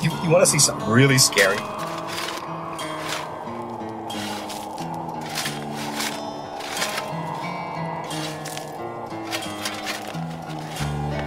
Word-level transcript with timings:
You, 0.00 0.12
you 0.22 0.30
want 0.30 0.44
to 0.44 0.46
see 0.46 0.60
something 0.60 0.88
really 0.88 1.18
scary? 1.18 1.56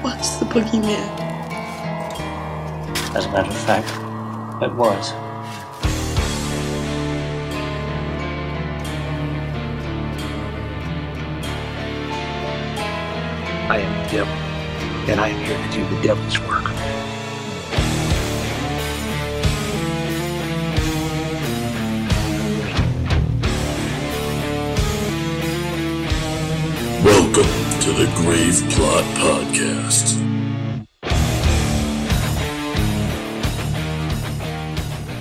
What's 0.01 0.37
the 0.37 0.45
boogeyman? 0.45 1.19
As 3.13 3.25
a 3.25 3.31
matter 3.31 3.49
of 3.49 3.57
fact, 3.57 3.89
it 4.63 4.73
was. 4.73 5.11
I 13.69 13.79
am 13.79 14.05
the 14.05 14.11
devil, 14.11 14.33
and 15.11 15.19
I 15.19 15.27
am 15.27 15.43
here 15.43 15.57
to 15.57 15.89
do 15.89 15.95
the 15.95 16.01
devil's 16.01 16.39
work. 16.39 16.80
To 27.91 28.05
the 28.05 28.11
Grave 28.15 28.63
Plot 28.69 29.03
Podcast. 29.15 30.17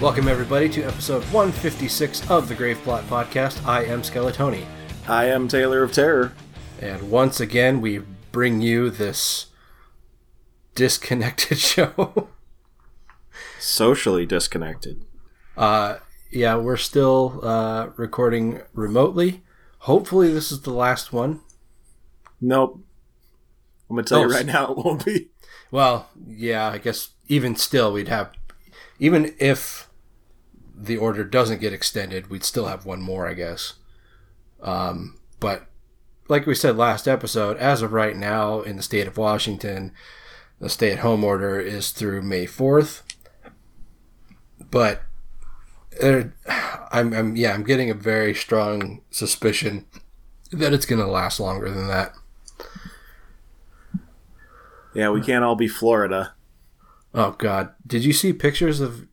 Welcome, 0.01 0.29
everybody, 0.29 0.69
to 0.69 0.83
episode 0.83 1.24
156 1.33 2.30
of 2.30 2.48
the 2.48 2.55
Grave 2.55 2.79
Plot 2.79 3.02
Podcast. 3.05 3.66
I 3.66 3.84
am 3.84 4.02
Skeletoni. 4.02 4.66
I 5.09 5.24
am 5.24 5.48
Taylor 5.48 5.83
of 5.83 5.93
Terror. 5.93 6.33
And 6.80 7.10
once 7.10 7.41
again, 7.41 7.80
we 7.80 8.02
bring 8.30 8.60
you 8.60 8.88
this 8.88 9.46
disconnected 10.77 11.59
show. 11.59 12.29
Socially 13.59 14.26
disconnected. 14.26 15.04
uh, 15.57 15.96
yeah, 16.30 16.54
we're 16.54 16.76
still 16.76 17.41
uh, 17.43 17.88
recording 17.96 18.60
remotely. 18.74 19.43
Hopefully, 19.80 20.32
this 20.32 20.52
is 20.52 20.60
the 20.60 20.73
last 20.73 21.13
one. 21.13 21.41
Nope. 22.41 22.80
I'm 23.88 23.96
gonna 23.96 24.07
tell 24.07 24.21
Oh, 24.21 24.23
you 24.23 24.33
right 24.33 24.46
now, 24.46 24.71
it 24.73 24.77
won't 24.79 25.05
be. 25.05 25.29
Well, 25.71 26.09
yeah, 26.27 26.69
I 26.69 26.79
guess 26.79 27.10
even 27.29 27.57
still, 27.57 27.93
we'd 27.93 28.09
have, 28.09 28.32
even 28.99 29.35
if 29.38 29.88
the 30.77 30.97
order 30.97 31.24
doesn't 31.24 31.60
get 31.60 31.73
extended, 31.73 32.30
we'd 32.30 32.45
still 32.45 32.66
have 32.66 32.87
one 32.87 33.01
more, 33.02 33.29
I 33.29 33.35
guess. 33.35 33.74
Um, 34.63 35.19
but 35.38 35.66
like 36.29 36.47
we 36.47 36.55
said 36.55 36.77
last 36.77 37.07
episode, 37.09 37.57
as 37.57 37.82
of 37.82 37.93
right 37.93 38.16
now 38.16 38.60
in 38.63 38.77
the 38.77 38.82
state 38.82 39.07
of 39.07 39.16
Washington, 39.16 39.93
the 40.60 40.69
stay 40.69 40.93
at 40.93 41.01
home 41.01 41.25
order 41.25 41.59
is 41.60 41.91
through 41.91 42.23
May 42.23 42.47
4th. 42.47 43.02
But 44.71 45.02
there, 46.01 46.35
I'm, 46.93 47.13
I'm, 47.13 47.37
yeah, 47.37 47.52
I'm 47.54 47.65
getting 47.65 47.91
a 47.91 47.95
very 47.95 48.35
strong 48.35 49.02
suspicion 49.10 49.87
that 50.52 50.73
it's 50.73 50.87
going 50.87 51.01
to 51.01 51.07
last 51.07 51.41
longer 51.41 51.71
than 51.71 51.88
that. 51.88 52.13
Yeah, 54.95 55.10
we 55.10 55.21
can't 55.21 55.45
all 55.45 55.57
be 55.57 55.69
Florida. 55.69 56.35
Oh 57.15 57.33
God! 57.33 57.74
Did 57.87 58.05
you 58.05 58.13
see 58.13 58.33
pictures 58.33 58.80
of 58.80 59.07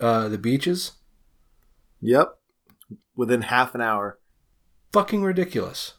uh, 0.00 0.28
the 0.28 0.38
beaches? 0.38 0.92
Yep. 2.00 2.38
Within 3.16 3.42
half 3.42 3.74
an 3.74 3.80
hour. 3.80 4.18
Fucking 4.92 5.22
ridiculous. 5.22 5.94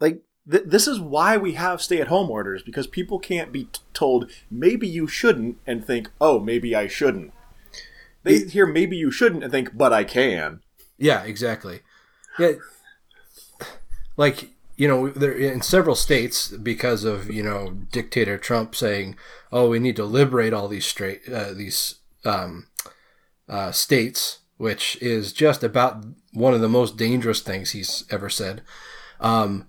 Like, 0.00 0.22
th- 0.50 0.64
this 0.66 0.88
is 0.88 1.00
why 1.00 1.36
we 1.36 1.52
have 1.52 1.82
stay 1.82 2.00
at 2.00 2.08
home 2.08 2.30
orders, 2.30 2.62
because 2.62 2.86
people 2.86 3.18
can't 3.18 3.52
be 3.52 3.64
t- 3.64 3.80
told, 3.92 4.30
maybe 4.50 4.88
you 4.88 5.06
shouldn't, 5.06 5.58
and 5.66 5.84
think, 5.84 6.10
oh, 6.20 6.40
maybe 6.40 6.74
I 6.74 6.86
shouldn't. 6.88 7.32
They 8.22 8.40
hear, 8.40 8.66
maybe 8.66 8.96
you 8.96 9.10
shouldn't, 9.10 9.42
and 9.42 9.52
think, 9.52 9.76
but 9.76 9.92
I 9.92 10.04
can. 10.04 10.60
Yeah, 10.96 11.22
exactly. 11.22 11.80
Yeah, 12.38 12.52
like 14.16 14.50
you 14.78 14.86
know, 14.86 15.08
there 15.10 15.32
in 15.32 15.60
several 15.60 15.96
states 15.96 16.48
because 16.48 17.04
of 17.04 17.30
you 17.30 17.42
know 17.42 17.76
dictator 17.90 18.38
Trump 18.38 18.74
saying, 18.74 19.16
"Oh, 19.52 19.68
we 19.68 19.78
need 19.78 19.96
to 19.96 20.04
liberate 20.04 20.54
all 20.54 20.68
these 20.68 20.86
straight 20.86 21.22
uh, 21.28 21.52
these 21.52 21.96
um, 22.24 22.68
uh, 23.48 23.72
states," 23.72 24.38
which 24.56 24.96
is 25.02 25.32
just 25.32 25.64
about 25.64 26.04
one 26.32 26.54
of 26.54 26.60
the 26.60 26.68
most 26.68 26.96
dangerous 26.96 27.40
things 27.40 27.72
he's 27.72 28.04
ever 28.08 28.30
said. 28.30 28.62
Um, 29.20 29.66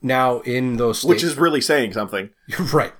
now 0.00 0.40
in 0.40 0.78
those 0.78 1.00
states, 1.00 1.08
Which 1.08 1.22
is 1.22 1.36
really 1.36 1.60
saying 1.60 1.92
something. 1.92 2.30
right 2.72 2.94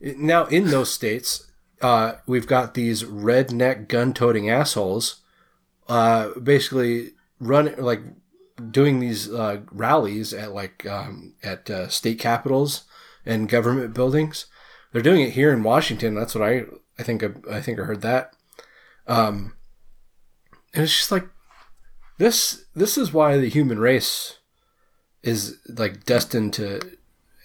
now 0.00 0.44
in 0.46 0.68
those 0.68 0.90
states 0.90 1.50
uh, 1.80 2.14
we've 2.26 2.46
got 2.46 2.74
these 2.74 3.02
redneck 3.02 3.88
gun-toting 3.88 4.50
assholes 4.50 5.22
uh, 5.88 6.30
basically 6.40 7.10
run 7.40 7.74
like 7.78 8.00
doing 8.70 9.00
these 9.00 9.32
uh, 9.32 9.60
rallies 9.70 10.32
at 10.32 10.54
like 10.54 10.86
um, 10.86 11.34
at 11.42 11.68
uh, 11.70 11.88
state 11.88 12.18
capitals 12.18 12.84
and 13.26 13.48
government 13.48 13.94
buildings. 13.94 14.46
They're 14.92 15.02
doing 15.02 15.22
it 15.22 15.32
here 15.32 15.52
in 15.52 15.62
washington. 15.62 16.14
That's 16.14 16.34
what 16.34 16.48
i 16.48 16.64
i 16.98 17.02
think 17.02 17.24
i, 17.24 17.30
I 17.50 17.60
think 17.60 17.80
i 17.80 17.84
heard 17.84 18.02
that. 18.02 18.34
Um, 19.06 19.54
and 20.72 20.84
it's 20.84 20.96
just 20.96 21.12
like 21.12 21.26
this 22.18 22.64
this 22.74 22.96
is 22.96 23.12
why 23.12 23.36
the 23.36 23.48
human 23.48 23.78
race 23.78 24.38
is 25.22 25.58
like 25.68 26.04
destined 26.04 26.52
to 26.54 26.80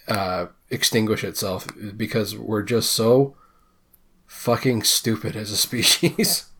uh, 0.08 0.46
extinguish 0.68 1.24
itself 1.24 1.66
because 1.96 2.36
we're 2.36 2.62
just 2.62 2.92
so 2.92 3.36
fucking 4.26 4.82
stupid 4.82 5.34
as 5.34 5.50
a 5.50 5.56
species. 5.56 6.46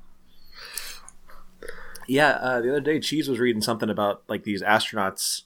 Yeah, 2.11 2.31
uh, 2.31 2.61
the 2.61 2.71
other 2.71 2.81
day, 2.81 2.99
Cheese 2.99 3.29
was 3.29 3.39
reading 3.39 3.63
something 3.63 3.89
about 3.89 4.25
like 4.29 4.43
these 4.43 4.65
astronauts 4.65 5.43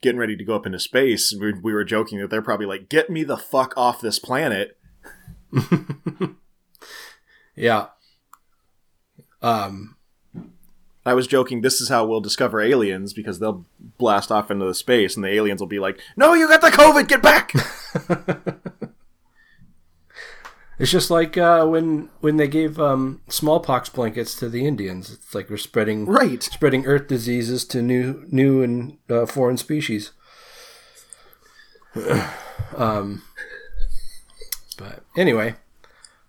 getting 0.00 0.20
ready 0.20 0.36
to 0.36 0.44
go 0.44 0.54
up 0.54 0.66
into 0.66 0.78
space, 0.78 1.32
and 1.32 1.42
we, 1.42 1.52
we 1.52 1.74
were 1.74 1.82
joking 1.82 2.20
that 2.20 2.30
they're 2.30 2.40
probably 2.40 2.64
like, 2.64 2.88
"Get 2.88 3.10
me 3.10 3.24
the 3.24 3.36
fuck 3.36 3.74
off 3.76 4.00
this 4.00 4.20
planet." 4.20 4.78
yeah. 7.56 7.86
Um. 9.42 9.96
I 11.04 11.14
was 11.14 11.26
joking. 11.26 11.60
This 11.60 11.80
is 11.80 11.88
how 11.88 12.06
we'll 12.06 12.20
discover 12.20 12.60
aliens 12.60 13.12
because 13.12 13.40
they'll 13.40 13.66
blast 13.98 14.30
off 14.30 14.52
into 14.52 14.66
the 14.66 14.74
space, 14.74 15.16
and 15.16 15.24
the 15.24 15.34
aliens 15.34 15.60
will 15.60 15.66
be 15.66 15.80
like, 15.80 15.98
"No, 16.16 16.34
you 16.34 16.46
got 16.46 16.60
the 16.60 16.68
COVID. 16.68 17.08
Get 17.08 17.22
back." 17.22 17.52
It's 20.78 20.90
just 20.90 21.10
like 21.10 21.38
uh, 21.38 21.64
when 21.66 22.10
when 22.20 22.36
they 22.36 22.48
gave 22.48 22.78
um, 22.78 23.22
smallpox 23.28 23.88
blankets 23.88 24.34
to 24.36 24.48
the 24.48 24.66
Indians. 24.66 25.10
It's 25.10 25.34
like 25.34 25.48
we're 25.48 25.56
spreading 25.56 26.04
right. 26.04 26.42
spreading 26.42 26.86
Earth 26.86 27.08
diseases 27.08 27.64
to 27.66 27.80
new 27.80 28.26
new 28.30 28.62
and 28.62 28.98
uh, 29.08 29.24
foreign 29.24 29.56
species. 29.56 30.12
um, 32.76 33.22
but 34.76 35.02
anyway, 35.16 35.54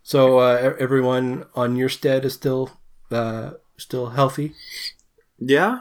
so 0.02 0.40
uh, 0.40 0.75
everyone 0.80 1.46
on 1.53 1.75
your 1.75 1.90
stead 1.90 2.24
is 2.24 2.34
still 2.34 2.72
uh, 3.12 3.52
still 3.78 4.12
healthy. 4.12 4.53
Yeah. 5.38 5.80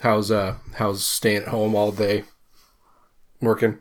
How's 0.00 0.30
uh 0.30 0.56
how's 0.76 1.04
staying 1.04 1.42
at 1.42 1.48
home 1.48 1.74
all 1.74 1.90
day 1.90 2.24
working? 3.42 3.80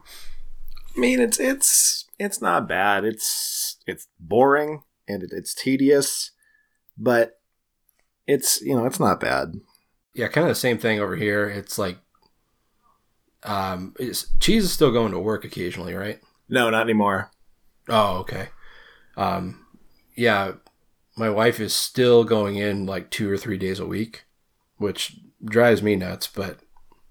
I 0.97 0.99
mean, 0.99 1.19
it's 1.19 1.39
it's 1.39 2.05
it's 2.19 2.41
not 2.41 2.67
bad. 2.67 3.05
It's 3.05 3.77
it's 3.87 4.07
boring 4.19 4.83
and 5.07 5.23
it, 5.23 5.31
it's 5.33 5.55
tedious, 5.55 6.31
but 6.97 7.39
it's 8.27 8.61
you 8.61 8.75
know 8.75 8.85
it's 8.85 8.99
not 8.99 9.19
bad. 9.19 9.53
Yeah, 10.13 10.27
kind 10.27 10.45
of 10.45 10.51
the 10.51 10.55
same 10.55 10.77
thing 10.77 10.99
over 10.99 11.15
here. 11.15 11.47
It's 11.49 11.77
like 11.77 11.97
um 13.43 13.95
is 13.99 14.27
cheese 14.39 14.65
is 14.65 14.73
still 14.73 14.91
going 14.91 15.13
to 15.13 15.19
work 15.19 15.45
occasionally, 15.45 15.95
right? 15.95 16.19
No, 16.49 16.69
not 16.69 16.83
anymore. 16.83 17.31
Oh, 17.87 18.17
okay. 18.17 18.49
Um 19.15 19.65
yeah, 20.15 20.53
my 21.15 21.29
wife 21.29 21.59
is 21.59 21.73
still 21.73 22.25
going 22.25 22.57
in 22.57 22.85
like 22.85 23.09
2 23.09 23.31
or 23.31 23.37
3 23.37 23.57
days 23.57 23.79
a 23.79 23.85
week, 23.85 24.25
which 24.77 25.17
drives 25.43 25.81
me 25.81 25.95
nuts, 25.95 26.27
but 26.27 26.59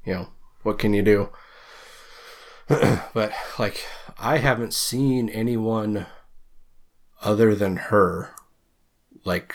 you 0.05 0.13
know, 0.13 0.29
what 0.63 0.79
can 0.79 0.93
you 0.93 1.03
do? 1.03 1.31
but 2.69 3.33
like 3.59 3.87
I 4.19 4.39
haven't 4.39 4.75
seen 4.75 5.29
anyone 5.29 6.07
other 7.23 7.55
than 7.55 7.77
her. 7.77 8.35
Like 9.25 9.55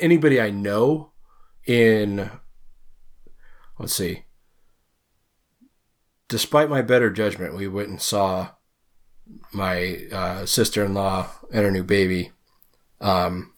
anybody 0.00 0.40
I 0.40 0.50
know 0.50 1.10
in 1.66 2.30
let's 3.78 3.94
see. 3.94 4.24
Despite 6.28 6.70
my 6.70 6.82
better 6.82 7.10
judgment 7.10 7.54
we 7.54 7.68
went 7.68 7.88
and 7.88 8.00
saw 8.00 8.50
my 9.52 10.06
uh, 10.12 10.44
sister-in-law 10.46 11.30
and 11.52 11.64
her 11.64 11.70
new 11.70 11.84
baby. 11.84 12.32
Um 13.00 13.52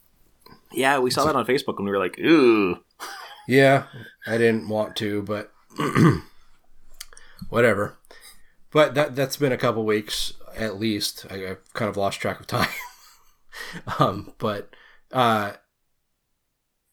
Yeah, 0.73 0.99
we 0.99 1.11
saw 1.11 1.25
that 1.27 1.37
on 1.37 1.47
Facebook 1.47 1.77
and 1.79 1.85
we 1.85 1.91
were 1.91 1.99
like, 1.99 2.19
ooh. 2.19 2.79
yeah 3.47 3.85
I 4.27 4.37
didn't 4.39 4.69
want 4.69 4.97
to 4.97 5.23
but 5.23 5.53
whatever 7.49 7.99
but 8.77 8.95
that 8.95 9.17
that's 9.17 9.39
been 9.39 9.53
a 9.53 9.57
couple 9.57 9.87
weeks 9.87 10.35
at 10.55 10.79
least. 10.79 11.25
I, 11.31 11.53
I've 11.53 11.73
kind 11.73 11.89
of 11.89 11.97
lost 11.97 12.21
track 12.21 12.41
of 12.41 12.47
time. 12.47 12.69
um, 13.99 14.35
but 14.37 14.69
uh, 15.11 15.53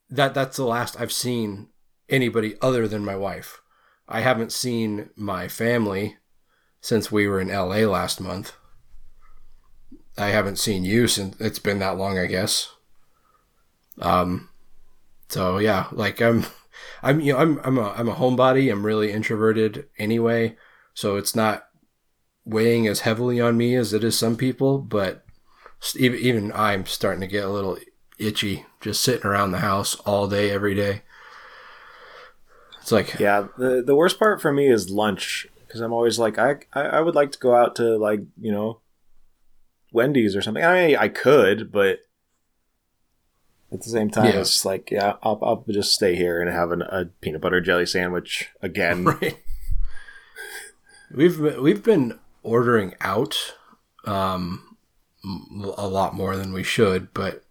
that 0.10 0.34
that's 0.34 0.56
the 0.56 0.64
last 0.64 0.98
I've 0.98 1.12
seen 1.12 1.68
anybody 2.08 2.56
other 2.62 2.88
than 2.88 3.04
my 3.04 3.18
wife. 3.18 3.60
I 4.08 4.22
haven't 4.22 4.54
seen 4.54 5.10
my 5.18 5.50
family 5.50 6.16
since 6.80 7.12
we 7.12 7.28
were 7.28 7.42
in 7.42 7.50
LA 7.50 7.80
last 7.80 8.22
month. 8.22 8.54
I 10.18 10.28
haven't 10.28 10.60
seen 10.60 10.86
you 10.86 11.10
since 11.10 11.36
it's 11.42 11.60
been 11.60 11.80
that 11.80 11.98
long, 11.98 12.18
I 12.18 12.28
guess. 12.28 12.72
Um, 14.00 14.48
so 15.28 15.58
yeah, 15.58 15.88
like 15.92 16.22
I'm, 16.22 16.46
I'm, 17.02 17.20
you 17.20 17.34
know, 17.34 17.40
I'm, 17.40 17.60
I'm 17.66 17.78
a, 17.78 17.90
I'm 17.90 18.08
a 18.08 18.16
homebody. 18.16 18.72
I'm 18.72 18.86
really 18.86 19.12
introverted 19.12 19.90
anyway, 19.98 20.56
so 20.94 21.18
it's 21.18 21.36
not 21.36 21.68
weighing 22.46 22.88
as 22.88 23.02
heavily 23.02 23.40
on 23.40 23.58
me 23.58 23.76
as 23.76 23.94
it 23.94 24.04
is 24.04 24.18
some 24.18 24.36
people. 24.38 24.78
But 24.80 25.24
even, 25.98 26.20
even 26.20 26.52
I'm 26.54 26.86
starting 26.86 27.22
to 27.22 27.28
get 27.28 27.46
a 27.46 27.50
little 27.50 27.78
itchy 28.20 28.66
just 28.82 29.02
sitting 29.02 29.26
around 29.26 29.52
the 29.52 29.60
house 29.60 29.96
all 30.02 30.28
day, 30.28 30.50
every 30.52 30.76
day. 30.76 31.02
It's 32.82 32.92
like, 32.92 33.18
Yeah, 33.20 33.48
the 33.58 33.82
the 33.86 33.96
worst 33.96 34.20
part 34.20 34.42
for 34.42 34.52
me 34.52 34.68
is 34.68 34.90
lunch 34.90 35.48
because 35.66 35.80
I'm 35.82 35.94
always 35.94 36.20
like 36.20 36.38
I, 36.38 36.58
I 36.74 36.82
I 36.82 37.00
would 37.02 37.16
like 37.16 37.32
to 37.32 37.40
go 37.40 37.56
out 37.56 37.76
to 37.78 37.98
like 37.98 38.20
you 38.40 38.52
know 38.52 38.82
Wendy's 39.94 40.36
or 40.36 40.42
something. 40.42 40.64
I 40.64 40.88
mean, 40.88 40.98
I 40.98 41.08
could, 41.08 41.72
but 41.72 42.00
at 43.72 43.82
the 43.82 43.90
same 43.90 44.10
time, 44.10 44.26
Yeah. 44.26 44.40
it's 44.42 44.50
just 44.52 44.66
like 44.66 44.92
yeah, 44.92 45.14
I'll 45.24 45.40
I'll 45.42 45.64
just 45.70 45.94
stay 45.94 46.16
here 46.16 46.42
and 46.42 46.52
have 46.52 46.72
an, 46.72 46.82
a 46.82 47.06
peanut 47.22 47.42
butter 47.42 47.62
jelly 47.62 47.86
sandwich 47.86 48.50
again. 48.62 49.06
right. 49.22 49.38
We've 51.12 51.40
we've 51.40 51.84
been 51.84 52.20
ordering 52.44 52.94
out 53.02 53.56
um, 54.06 54.78
a 55.24 55.88
lot 55.88 56.14
more 56.14 56.36
than 56.36 56.54
we 56.54 56.64
should, 56.64 57.14
but 57.14 57.44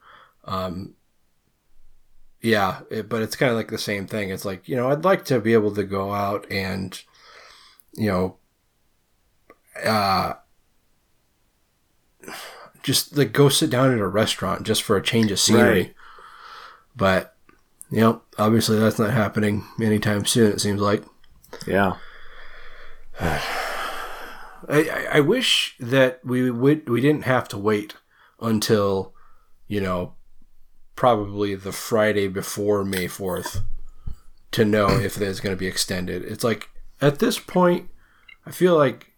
um, 0.44 0.94
yeah, 2.40 2.80
it, 2.90 3.08
but 3.08 3.22
it's 3.22 3.36
kind 3.36 3.50
of 3.50 3.56
like 3.56 3.70
the 3.70 3.78
same 3.78 4.06
thing. 4.06 4.30
It's 4.30 4.44
like 4.44 4.68
you 4.68 4.76
know, 4.76 4.90
I'd 4.90 5.04
like 5.04 5.24
to 5.26 5.40
be 5.40 5.54
able 5.54 5.74
to 5.74 5.84
go 5.84 6.12
out 6.12 6.50
and 6.50 7.00
you 7.94 8.08
know, 8.08 8.36
uh, 9.84 10.34
just 12.82 13.16
like 13.16 13.32
go 13.32 13.48
sit 13.48 13.70
down 13.70 13.92
at 13.92 13.98
a 13.98 14.06
restaurant 14.06 14.64
just 14.64 14.82
for 14.82 14.96
a 14.96 15.02
change 15.02 15.30
of 15.30 15.40
scenery. 15.40 15.82
Right. 15.82 15.94
But 16.94 17.36
you 17.90 18.00
know, 18.00 18.22
obviously 18.38 18.78
that's 18.78 18.98
not 18.98 19.12
happening 19.12 19.64
anytime 19.80 20.26
soon. 20.26 20.52
It 20.52 20.60
seems 20.60 20.80
like. 20.80 21.04
Yeah, 21.66 21.96
I, 24.68 25.06
I, 25.14 25.20
wish 25.20 25.76
that 25.80 26.20
we 26.24 26.50
would 26.50 26.88
we 26.88 27.00
didn't 27.00 27.24
have 27.24 27.48
to 27.48 27.58
wait 27.58 27.96
until, 28.40 29.14
you 29.66 29.80
know, 29.80 30.14
probably 30.96 31.54
the 31.54 31.72
Friday 31.72 32.28
before 32.28 32.84
May 32.84 33.06
fourth 33.06 33.62
to 34.52 34.64
know 34.64 34.88
if 34.88 35.14
there's 35.14 35.40
going 35.40 35.54
to 35.54 35.58
be 35.60 35.66
extended. 35.66 36.22
It's 36.24 36.44
like 36.44 36.70
at 37.00 37.18
this 37.18 37.38
point, 37.38 37.90
I 38.46 38.50
feel 38.50 38.76
like 38.76 39.12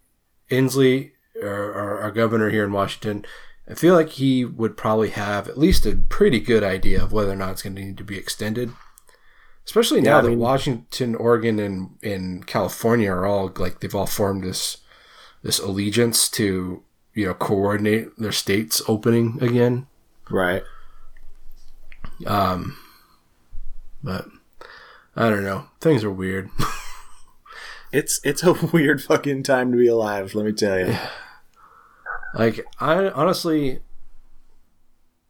Inslee, 0.50 1.12
our, 1.42 1.72
our, 1.72 1.98
our 2.00 2.10
governor 2.10 2.50
here 2.50 2.64
in 2.64 2.72
Washington, 2.72 3.24
I 3.68 3.74
feel 3.74 3.94
like 3.94 4.10
he 4.10 4.44
would 4.44 4.76
probably 4.76 5.10
have 5.10 5.48
at 5.48 5.58
least 5.58 5.86
a 5.86 5.96
pretty 6.08 6.40
good 6.40 6.62
idea 6.62 7.02
of 7.02 7.12
whether 7.12 7.32
or 7.32 7.36
not 7.36 7.52
it's 7.52 7.62
going 7.62 7.76
to 7.76 7.82
need 7.84 7.98
to 7.98 8.04
be 8.04 8.18
extended. 8.18 8.70
Especially 9.64 10.00
now 10.02 10.10
Yeah, 10.10 10.18
I 10.18 10.22
that 10.22 10.28
mean- 10.28 10.38
Washington, 10.38 11.14
Oregon, 11.14 11.58
and 11.58 11.96
in 12.02 12.42
California 12.44 13.10
are 13.10 13.26
all 13.26 13.50
like 13.56 13.80
they've 13.80 13.94
all 13.94 14.06
formed 14.06 14.44
this 14.44 14.78
this 15.44 15.60
allegiance 15.60 16.28
to 16.30 16.82
you 17.14 17.26
know 17.26 17.34
coordinate 17.34 18.18
their 18.18 18.32
states 18.32 18.82
opening 18.88 19.38
again. 19.40 19.86
right. 20.28 20.64
Um, 22.26 22.76
but 24.02 24.26
I 25.14 25.30
don't 25.30 25.44
know. 25.44 25.66
Things 25.80 26.02
are 26.02 26.10
weird. 26.10 26.50
It's 27.94 28.18
it's 28.24 28.42
a 28.42 28.52
weird 28.72 29.04
fucking 29.04 29.44
time 29.44 29.70
to 29.70 29.78
be 29.78 29.86
alive. 29.86 30.34
Let 30.34 30.44
me 30.44 30.52
tell 30.52 30.80
you. 30.80 30.96
like 32.34 32.66
I 32.80 33.08
honestly, 33.10 33.78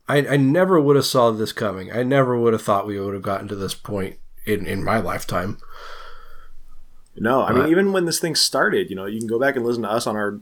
I 0.08 0.26
I 0.26 0.36
never 0.38 0.80
would 0.80 0.96
have 0.96 1.04
saw 1.04 1.30
this 1.30 1.52
coming. 1.52 1.92
I 1.92 2.02
never 2.04 2.40
would 2.40 2.54
have 2.54 2.62
thought 2.62 2.86
we 2.86 2.98
would 2.98 3.12
have 3.12 3.22
gotten 3.22 3.48
to 3.48 3.54
this 3.54 3.74
point 3.74 4.16
in 4.46 4.66
in 4.66 4.82
my 4.82 4.98
lifetime. 4.98 5.58
No, 7.16 7.42
I 7.42 7.52
mean 7.52 7.68
even 7.68 7.92
when 7.92 8.06
this 8.06 8.18
thing 8.18 8.34
started, 8.34 8.90
you 8.90 8.96
know, 8.96 9.06
you 9.06 9.18
can 9.18 9.28
go 9.28 9.38
back 9.38 9.56
and 9.56 9.64
listen 9.64 9.82
to 9.82 9.90
us 9.90 10.06
on 10.06 10.16
our 10.16 10.40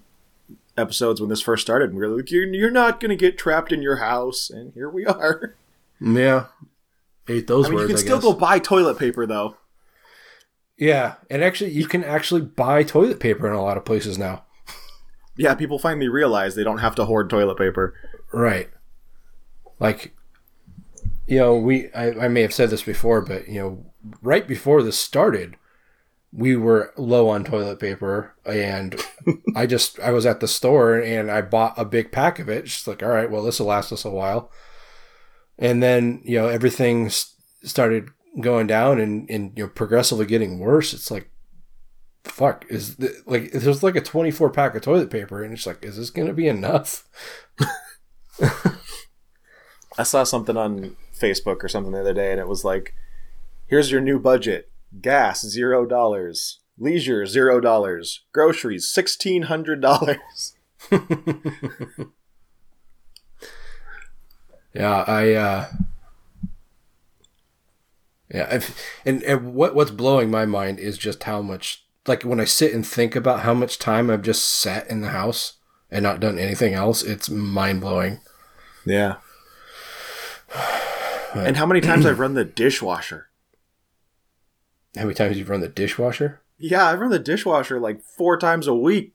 episodes 0.77 1.21
when 1.21 1.29
this 1.29 1.43
first 1.43 1.63
started, 1.63 1.91
and 1.91 1.99
we 1.99 2.05
are 2.05 2.09
like, 2.09 2.31
"You're, 2.31 2.47
you're 2.47 2.71
not 2.71 2.99
going 2.99 3.11
to 3.11 3.17
get 3.17 3.37
trapped 3.37 3.73
in 3.73 3.83
your 3.83 3.97
house," 3.97 4.49
and 4.49 4.73
here 4.73 4.89
we 4.89 5.05
are. 5.07 5.55
Yeah, 6.01 6.47
ate 7.29 7.47
those 7.47 7.67
I 7.67 7.69
mean, 7.69 7.79
words. 7.79 7.91
you 7.91 7.97
can 7.97 8.03
I 8.03 8.07
still 8.07 8.17
guess. 8.17 8.25
go 8.25 8.33
buy 8.33 8.59
toilet 8.59 8.99
paper 8.99 9.27
though. 9.27 9.57
Yeah, 10.79 11.15
and 11.31 11.45
actually, 11.45 11.73
you 11.73 11.87
can 11.87 12.03
actually 12.03 12.41
buy 12.41 12.83
toilet 12.83 13.21
paper 13.21 13.47
in 13.47 13.53
a 13.53 13.63
lot 13.63 13.77
of 13.77 13.85
places 13.85 14.19
now. 14.19 14.45
Yeah, 15.37 15.55
people 15.55 15.79
finally 15.79 16.09
realize 16.09 16.55
they 16.55 16.65
don't 16.65 16.79
have 16.79 16.95
to 16.97 17.05
hoard 17.05 17.31
toilet 17.31 17.57
paper. 17.57 17.95
Right. 18.33 18.71
Like, 19.79 20.15
you 21.27 21.39
know, 21.39 21.57
we, 21.57 21.91
I, 21.93 22.25
I 22.25 22.29
may 22.29 22.43
have 22.43 22.53
said 22.53 22.71
this 22.71 22.83
before, 22.83 23.21
but, 23.21 23.49
you 23.49 23.61
know, 23.61 23.87
right 24.21 24.47
before 24.47 24.83
this 24.83 24.99
started, 24.99 25.57
we 26.33 26.57
were 26.57 26.93
low 26.97 27.29
on 27.29 27.45
toilet 27.45 27.79
paper 27.79 28.35
and 28.45 29.01
I 29.57 29.67
just, 29.67 30.01
I 30.01 30.11
was 30.11 30.25
at 30.27 30.41
the 30.41 30.49
store 30.49 30.99
and 30.99 31.31
I 31.31 31.43
bought 31.43 31.75
a 31.77 31.85
big 31.85 32.11
pack 32.11 32.39
of 32.39 32.49
it. 32.49 32.65
Just 32.65 32.87
like, 32.87 33.03
all 33.03 33.11
right, 33.11 33.31
well, 33.31 33.43
this 33.43 33.61
will 33.61 33.67
last 33.67 33.93
us 33.93 34.05
a 34.05 34.11
while. 34.11 34.51
And 35.59 35.83
then, 35.83 36.23
you 36.25 36.39
know, 36.39 36.49
everything 36.49 37.11
started 37.11 38.09
going 38.41 38.67
down 38.67 38.99
and, 38.99 39.29
and, 39.29 39.53
you 39.57 39.65
know, 39.65 39.71
progressively 39.71 40.25
getting 40.27 40.59
worse. 40.59 40.95
It's 40.95 41.11
like, 41.11 41.31
fuck, 42.25 42.65
is 42.71 42.97
th- 42.97 43.13
like, 43.27 43.53
there's 43.53 43.83
like 43.83 43.97
a 43.97 44.01
24 44.01 44.51
pack 44.51 44.75
of 44.75 44.83
toilet 44.83 45.11
paper 45.11 45.45
and 45.45 45.53
it's 45.53 45.67
like, 45.67 45.85
is 45.85 45.99
this 45.99 46.11
going 46.11 46.29
to 46.29 46.35
be 46.35 46.49
enough? 46.49 47.07
I 49.99 50.05
saw 50.05 50.25
something 50.25 50.57
on 50.57 50.97
Facebook 51.19 51.63
or 51.63 51.69
something 51.69 51.93
the 51.93 52.01
other 52.01 52.15
day, 52.15 52.31
and 52.31 52.41
it 52.41 52.49
was 52.49 52.65
like, 52.65 52.95
"Here's 53.67 53.91
your 53.91 54.01
new 54.01 54.19
budget: 54.19 54.71
gas 55.01 55.47
zero 55.47 55.87
dollars, 55.87 56.61
leisure 56.79 57.27
zero 57.27 57.61
dollars, 57.61 58.25
groceries 58.33 58.89
sixteen 58.89 59.43
hundred 59.43 59.81
dollars." 59.81 60.55
Yeah, 64.75 65.05
I 65.07 65.33
uh 65.35 65.69
Yeah, 68.33 68.49
I've, 68.51 68.77
and 69.05 69.23
and 69.23 69.55
what 69.55 69.75
what's 69.75 69.91
blowing 69.91 70.31
my 70.31 70.47
mind 70.47 70.79
is 70.79 70.97
just 70.99 71.25
how 71.25 71.43
much 71.43 71.85
like 72.07 72.23
when 72.23 72.41
I 72.41 72.45
sit 72.45 72.73
and 72.73 72.87
think 72.87 73.15
about 73.15 73.41
how 73.41 73.55
much 73.55 73.79
time 73.79 74.11
I've 74.11 74.23
just 74.23 74.49
sat 74.49 74.89
in 74.89 75.03
the 75.03 75.09
house 75.09 75.55
and 75.91 76.03
not 76.03 76.21
done 76.21 76.39
anything 76.39 76.75
else, 76.75 77.03
it's 77.03 77.29
mind 77.29 77.81
blowing. 77.81 78.21
Yeah. 78.87 79.17
and 81.35 81.57
how 81.57 81.67
many 81.67 81.81
times 81.81 82.07
I've 82.07 82.19
run 82.19 82.35
the 82.35 82.45
dishwasher? 82.45 83.29
How 84.97 85.03
many 85.03 85.15
times 85.15 85.39
you've 85.39 85.49
run 85.49 85.61
the 85.61 85.69
dishwasher? 85.69 86.41
Yeah, 86.59 86.87
I've 86.87 87.01
run 87.01 87.11
the 87.11 87.19
dishwasher 87.19 87.81
like 87.81 88.03
four 88.03 88.37
times 88.39 88.67
a 88.67 88.75
week. 88.75 89.15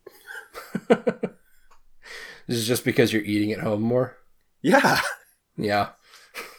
This 0.89 0.98
is 2.48 2.67
just 2.67 2.84
because 2.84 3.13
you're 3.13 3.22
eating 3.22 3.51
at 3.51 3.60
home 3.60 3.81
more. 3.81 4.17
Yeah, 4.62 5.01
Yeah, 5.55 5.89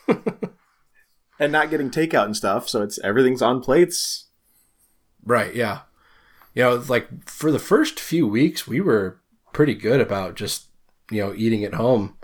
and 1.38 1.52
not 1.52 1.70
getting 1.70 1.90
takeout 1.90 2.24
and 2.24 2.36
stuff, 2.36 2.68
so 2.68 2.80
it's 2.82 2.98
everything's 3.00 3.42
on 3.42 3.60
plates. 3.60 4.28
right. 5.24 5.54
Yeah, 5.54 5.80
you 6.54 6.62
know, 6.62 6.76
like 6.88 7.28
for 7.28 7.50
the 7.50 7.58
first 7.58 7.98
few 8.00 8.26
weeks, 8.26 8.66
we 8.66 8.80
were 8.80 9.20
pretty 9.52 9.74
good 9.74 10.00
about 10.00 10.36
just 10.36 10.68
you 11.10 11.20
know 11.20 11.34
eating 11.34 11.64
at 11.64 11.74
home, 11.74 12.16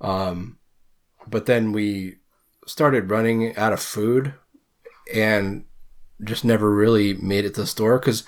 um, 0.00 0.58
but 1.26 1.46
then 1.46 1.72
we 1.72 2.16
started 2.66 3.10
running 3.10 3.56
out 3.56 3.72
of 3.72 3.80
food 3.80 4.34
and 5.14 5.64
just 6.22 6.44
never 6.44 6.74
really 6.74 7.14
made 7.14 7.44
it 7.44 7.54
to 7.54 7.62
the 7.62 7.66
store 7.66 7.98
because 7.98 8.24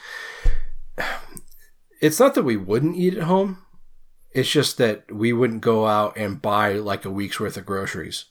it's 2.00 2.20
not 2.20 2.34
that 2.34 2.44
we 2.44 2.56
wouldn't 2.56 2.96
eat 2.96 3.16
at 3.16 3.24
home. 3.24 3.58
It's 4.32 4.50
just 4.50 4.78
that 4.78 5.10
we 5.12 5.32
wouldn't 5.32 5.60
go 5.60 5.86
out 5.86 6.16
and 6.16 6.40
buy 6.40 6.74
like 6.74 7.04
a 7.04 7.10
week's 7.10 7.40
worth 7.40 7.56
of 7.56 7.66
groceries. 7.66 8.26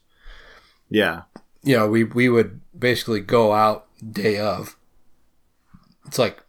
Yeah, 0.89 1.23
You 1.61 1.77
know, 1.77 1.87
we, 1.87 2.03
we 2.03 2.29
would 2.29 2.61
basically 2.77 3.19
go 3.19 3.53
out 3.53 3.87
day 4.11 4.39
of. 4.39 4.75
It's 6.07 6.17
like 6.17 6.39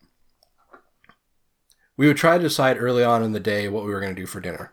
we 1.96 2.06
would 2.06 2.16
try 2.16 2.38
to 2.38 2.42
decide 2.42 2.78
early 2.78 3.04
on 3.04 3.22
in 3.22 3.32
the 3.32 3.40
day 3.40 3.68
what 3.68 3.84
we 3.84 3.90
were 3.90 4.00
going 4.00 4.14
to 4.14 4.20
do 4.20 4.26
for 4.26 4.40
dinner, 4.40 4.72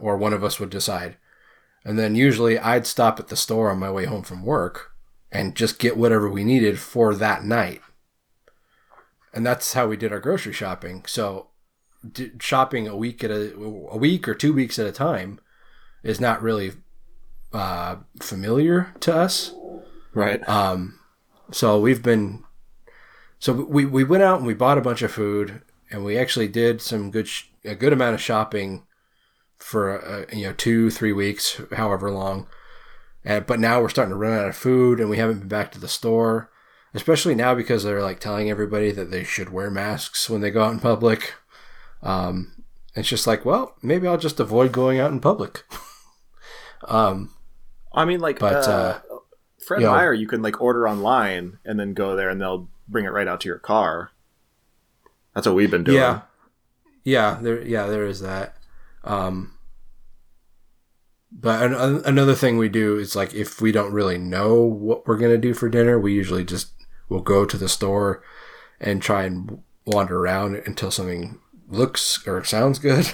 or 0.00 0.16
one 0.16 0.32
of 0.32 0.42
us 0.42 0.58
would 0.58 0.70
decide. 0.70 1.16
And 1.84 1.98
then 1.98 2.14
usually 2.14 2.58
I'd 2.58 2.86
stop 2.86 3.20
at 3.20 3.28
the 3.28 3.36
store 3.36 3.70
on 3.70 3.78
my 3.78 3.90
way 3.90 4.06
home 4.06 4.22
from 4.22 4.42
work 4.42 4.93
and 5.34 5.54
just 5.56 5.78
get 5.78 5.98
whatever 5.98 6.30
we 6.30 6.44
needed 6.44 6.78
for 6.78 7.14
that 7.14 7.44
night. 7.44 7.82
And 9.34 9.44
that's 9.44 9.74
how 9.74 9.88
we 9.88 9.96
did 9.96 10.12
our 10.12 10.20
grocery 10.20 10.52
shopping. 10.52 11.04
So 11.06 11.48
shopping 12.38 12.86
a 12.86 12.96
week 12.96 13.24
at 13.24 13.30
a 13.30 13.54
a 13.54 13.96
week 13.96 14.28
or 14.28 14.34
two 14.34 14.52
weeks 14.52 14.78
at 14.78 14.86
a 14.86 14.92
time 14.92 15.40
is 16.02 16.20
not 16.20 16.42
really 16.42 16.72
uh, 17.52 17.96
familiar 18.20 18.94
to 19.00 19.14
us. 19.14 19.54
Right. 20.12 20.46
Um, 20.48 20.98
so 21.50 21.80
we've 21.80 22.02
been, 22.02 22.44
so 23.38 23.52
we, 23.52 23.84
we 23.84 24.04
went 24.04 24.22
out 24.22 24.38
and 24.38 24.46
we 24.46 24.54
bought 24.54 24.78
a 24.78 24.82
bunch 24.82 25.02
of 25.02 25.10
food 25.10 25.62
and 25.90 26.04
we 26.04 26.16
actually 26.16 26.48
did 26.48 26.80
some 26.80 27.10
good, 27.10 27.28
sh- 27.28 27.46
a 27.64 27.74
good 27.74 27.92
amount 27.92 28.14
of 28.14 28.20
shopping 28.20 28.84
for, 29.56 30.04
uh, 30.04 30.24
you 30.32 30.46
know, 30.46 30.52
two, 30.52 30.90
three 30.90 31.12
weeks, 31.12 31.60
however 31.72 32.10
long. 32.10 32.46
And, 33.24 33.46
but 33.46 33.58
now 33.60 33.80
we're 33.80 33.88
starting 33.88 34.10
to 34.12 34.16
run 34.16 34.38
out 34.38 34.48
of 34.48 34.56
food 34.56 35.00
and 35.00 35.08
we 35.08 35.16
haven't 35.16 35.40
been 35.40 35.48
back 35.48 35.72
to 35.72 35.80
the 35.80 35.88
store, 35.88 36.50
especially 36.92 37.34
now 37.34 37.54
because 37.54 37.82
they're 37.82 38.02
like 38.02 38.20
telling 38.20 38.50
everybody 38.50 38.90
that 38.92 39.10
they 39.10 39.24
should 39.24 39.50
wear 39.50 39.70
masks 39.70 40.28
when 40.28 40.40
they 40.40 40.50
go 40.50 40.62
out 40.64 40.72
in 40.72 40.80
public. 40.80 41.34
Um, 42.02 42.64
it's 42.94 43.08
just 43.08 43.26
like, 43.26 43.44
well, 43.44 43.74
maybe 43.82 44.06
I'll 44.06 44.18
just 44.18 44.40
avoid 44.40 44.72
going 44.72 45.00
out 45.00 45.10
in 45.10 45.20
public. 45.20 45.64
um, 46.88 47.34
I 47.92 48.04
mean, 48.04 48.20
like, 48.20 48.38
But, 48.38 48.68
uh, 48.68 49.00
uh, 49.10 49.18
Fred 49.66 49.80
you 49.80 49.86
know- 49.86 49.92
Meyer, 49.92 50.12
you 50.12 50.26
can 50.26 50.42
like 50.42 50.60
order 50.60 50.86
online 50.86 51.58
and 51.64 51.80
then 51.80 51.94
go 51.94 52.14
there 52.14 52.28
and 52.28 52.40
they'll 52.40 52.68
bring 52.86 53.06
it 53.06 53.12
right 53.12 53.26
out 53.26 53.40
to 53.40 53.48
your 53.48 53.58
car. 53.58 54.10
That's 55.34 55.46
what 55.46 55.56
we've 55.56 55.70
been 55.70 55.84
doing. 55.84 55.96
Yeah, 55.96 56.20
yeah, 57.02 57.38
there, 57.40 57.60
yeah, 57.62 57.86
there 57.86 58.04
is 58.04 58.20
that. 58.20 58.56
Um, 59.02 59.53
but 61.34 61.62
an, 61.62 61.74
an- 61.74 62.02
another 62.04 62.34
thing 62.34 62.56
we 62.56 62.68
do 62.68 62.96
is 62.96 63.16
like 63.16 63.34
if 63.34 63.60
we 63.60 63.72
don't 63.72 63.92
really 63.92 64.18
know 64.18 64.62
what 64.62 65.06
we're 65.06 65.18
gonna 65.18 65.36
do 65.36 65.52
for 65.52 65.68
dinner, 65.68 65.98
we 65.98 66.14
usually 66.14 66.44
just 66.44 66.72
will 67.08 67.20
go 67.20 67.44
to 67.44 67.56
the 67.58 67.68
store 67.68 68.22
and 68.80 69.02
try 69.02 69.24
and 69.24 69.62
wander 69.84 70.18
around 70.18 70.56
until 70.66 70.90
something 70.90 71.38
looks 71.68 72.26
or 72.26 72.42
sounds 72.44 72.78
good. 72.78 73.12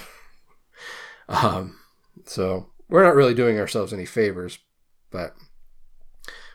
um, 1.29 1.77
so 2.25 2.69
we're 2.87 3.03
not 3.03 3.15
really 3.15 3.33
doing 3.33 3.57
ourselves 3.57 3.91
any 3.91 4.05
favors, 4.05 4.59
but 5.09 5.35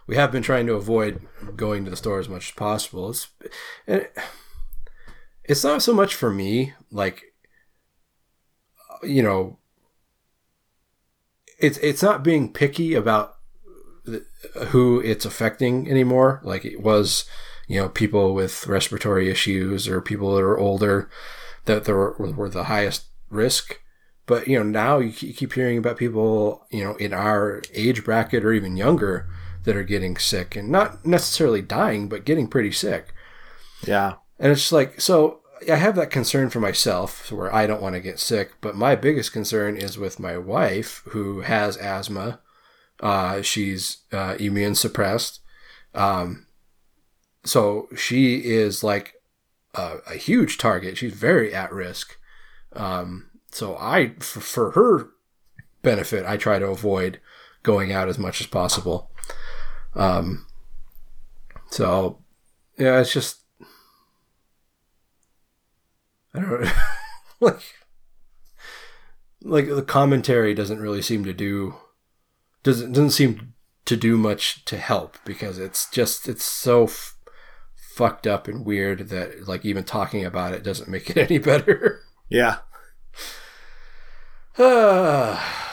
we 0.07 0.17
have 0.17 0.31
been 0.31 0.43
trying 0.43 0.67
to 0.67 0.75
avoid 0.75 1.21
going 1.57 1.85
to 1.85 1.91
the 1.91 1.97
store 1.97 2.21
as 2.21 2.29
much 2.29 2.51
as 2.51 2.55
possible. 2.55 3.11
It's 3.11 3.29
it's 5.45 5.65
not 5.65 5.83
so 5.83 5.93
much 5.93 6.15
for 6.15 6.31
me 6.31 6.75
like 6.91 7.35
you 9.03 9.23
know 9.23 9.59
it's 11.59 11.79
it's 11.79 12.03
not 12.03 12.23
being 12.23 12.53
picky 12.53 12.95
about 12.95 13.37
who 14.69 15.01
it's 15.01 15.25
affecting 15.25 15.91
anymore. 15.91 16.41
Like 16.45 16.65
it 16.65 16.81
was 16.81 17.25
you 17.67 17.81
know 17.81 17.89
people 17.89 18.35
with 18.35 18.67
respiratory 18.67 19.31
issues 19.31 19.89
or 19.89 20.01
people 20.01 20.35
that 20.35 20.43
are 20.43 20.59
older 20.59 21.11
that 21.65 21.85
they 21.85 21.93
were, 21.93 22.13
were 22.19 22.49
the 22.49 22.65
highest 22.65 23.07
risk. 23.31 23.81
But 24.27 24.49
you 24.49 24.59
know 24.59 24.65
now 24.65 24.99
you 24.99 25.13
keep 25.13 25.53
hearing 25.53 25.79
about 25.79 25.97
people 25.97 26.67
you 26.71 26.85
know 26.85 26.97
in 26.97 27.13
our 27.13 27.63
age 27.75 28.05
bracket 28.05 28.45
or 28.45 28.53
even 28.53 28.77
younger 28.77 29.29
that 29.65 29.77
are 29.77 29.85
getting 29.85 30.17
sick 30.17 30.55
and 30.57 30.69
not 30.71 31.05
necessarily 31.05 31.61
dying 31.61 32.09
but 32.09 32.25
getting 32.25 32.49
pretty 32.49 32.73
sick. 32.73 33.13
Yeah. 33.87 34.15
and 34.39 34.53
it's 34.53 34.73
like, 34.73 35.01
so 35.01 35.41
I 35.71 35.77
have 35.77 35.97
that 35.97 36.11
concern 36.11 36.51
for 36.51 36.61
myself 36.61 37.31
where 37.33 37.55
I 37.55 37.67
don't 37.67 37.83
want 37.83 37.95
to 37.95 38.01
get 38.01 38.19
sick, 38.19 38.53
but 38.61 38.77
my 38.77 38.95
biggest 38.95 39.33
concern 39.33 39.77
is 39.77 39.99
with 39.99 40.21
my 40.21 40.37
wife 40.37 41.03
who 41.11 41.41
has 41.41 41.77
asthma. 41.77 42.41
Uh, 43.01 43.43
she's 43.43 43.99
uh, 44.13 44.37
immune 44.39 44.75
suppressed. 44.75 45.41
Um, 45.95 46.47
so 47.45 47.89
she 47.97 48.45
is 48.45 48.85
like 48.85 49.15
a, 49.75 49.99
a 50.11 50.15
huge 50.15 50.59
target. 50.59 50.99
She's 50.99 51.13
very 51.13 51.55
at 51.55 51.73
risk. 51.73 52.17
Um, 52.73 53.31
so 53.51 53.77
I, 53.79 54.15
for, 54.19 54.41
for 54.41 54.71
her 54.73 55.11
benefit, 55.83 56.27
I 56.27 56.37
try 56.37 56.59
to 56.59 56.67
avoid 56.67 57.21
going 57.63 57.93
out 57.93 58.09
as 58.09 58.19
much 58.19 58.41
as 58.41 58.47
possible. 58.47 59.11
Um, 59.95 60.47
so 61.71 62.19
yeah, 62.79 63.01
it's 63.01 63.13
just 63.13 63.41
I 66.37 66.41
don't 66.41 66.73
like, 67.41 67.61
like 69.43 69.69
the 69.69 69.83
commentary 69.83 70.55
doesn't 70.55 70.81
really 70.81 71.03
seem 71.03 71.25
to 71.25 71.33
do 71.33 71.75
doesn't 72.63 72.93
doesn't 72.93 73.11
seem 73.11 73.55
to 73.85 73.97
do 73.97 74.19
much 74.19 74.65
to 74.67 74.77
help 74.77 75.17
because 75.25 75.59
it's 75.59 75.89
just 75.91 76.29
it's 76.29 76.45
so 76.45 76.85
f- 76.85 77.17
fucked 77.95 78.27
up 78.27 78.49
and 78.49 78.67
weird 78.67 79.09
that 79.09 79.47
like 79.49 79.65
even 79.65 79.85
talking 79.85 80.25
about 80.25 80.53
it 80.53 80.63
doesn't 80.65 80.89
make 80.89 81.09
it 81.09 81.17
any 81.31 81.39
better. 81.39 82.01
Yeah. 82.29 82.59
Ah, 84.59 85.63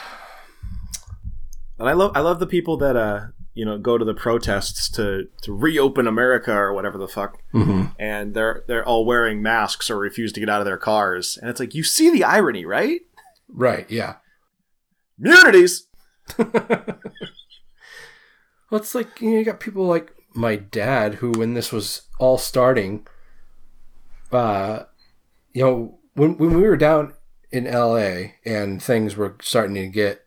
And 1.78 1.88
I 1.88 1.92
love 1.92 2.12
I 2.14 2.20
love 2.20 2.38
the 2.38 2.46
people 2.46 2.76
that 2.78 2.96
uh 2.96 3.26
you 3.54 3.64
know 3.64 3.78
go 3.78 3.96
to 3.98 4.04
the 4.04 4.14
protests 4.14 4.88
to 4.90 5.28
to 5.42 5.52
reopen 5.52 6.06
America 6.06 6.52
or 6.52 6.72
whatever 6.72 6.98
the 6.98 7.08
fuck, 7.08 7.38
Mhm. 7.52 7.94
and 7.98 8.34
they're 8.34 8.64
they're 8.66 8.84
all 8.84 9.04
wearing 9.06 9.42
masks 9.42 9.88
or 9.90 9.98
refuse 9.98 10.32
to 10.32 10.40
get 10.40 10.48
out 10.50 10.60
of 10.60 10.64
their 10.66 10.76
cars, 10.76 11.38
and 11.40 11.48
it's 11.50 11.60
like 11.60 11.74
you 11.74 11.82
see 11.84 12.10
the 12.10 12.24
irony, 12.24 12.64
right? 12.64 13.00
right, 13.48 13.88
yeah. 13.90 14.16
Immunities. 15.18 15.86
well, 16.38 16.98
it's 18.72 18.94
like 18.94 19.20
you, 19.20 19.30
know, 19.30 19.38
you 19.38 19.44
got 19.44 19.60
people 19.60 19.86
like 19.86 20.12
my 20.34 20.56
dad 20.56 21.16
who, 21.16 21.30
when 21.32 21.54
this 21.54 21.70
was 21.72 22.02
all 22.18 22.38
starting, 22.38 23.06
uh, 24.32 24.84
you 25.52 25.62
know, 25.64 25.98
when 26.14 26.36
when 26.38 26.54
we 26.56 26.62
were 26.62 26.76
down 26.76 27.14
in 27.52 27.66
L.A. 27.66 28.34
and 28.44 28.82
things 28.82 29.14
were 29.16 29.36
starting 29.40 29.74
to 29.76 29.86
get 29.86 30.23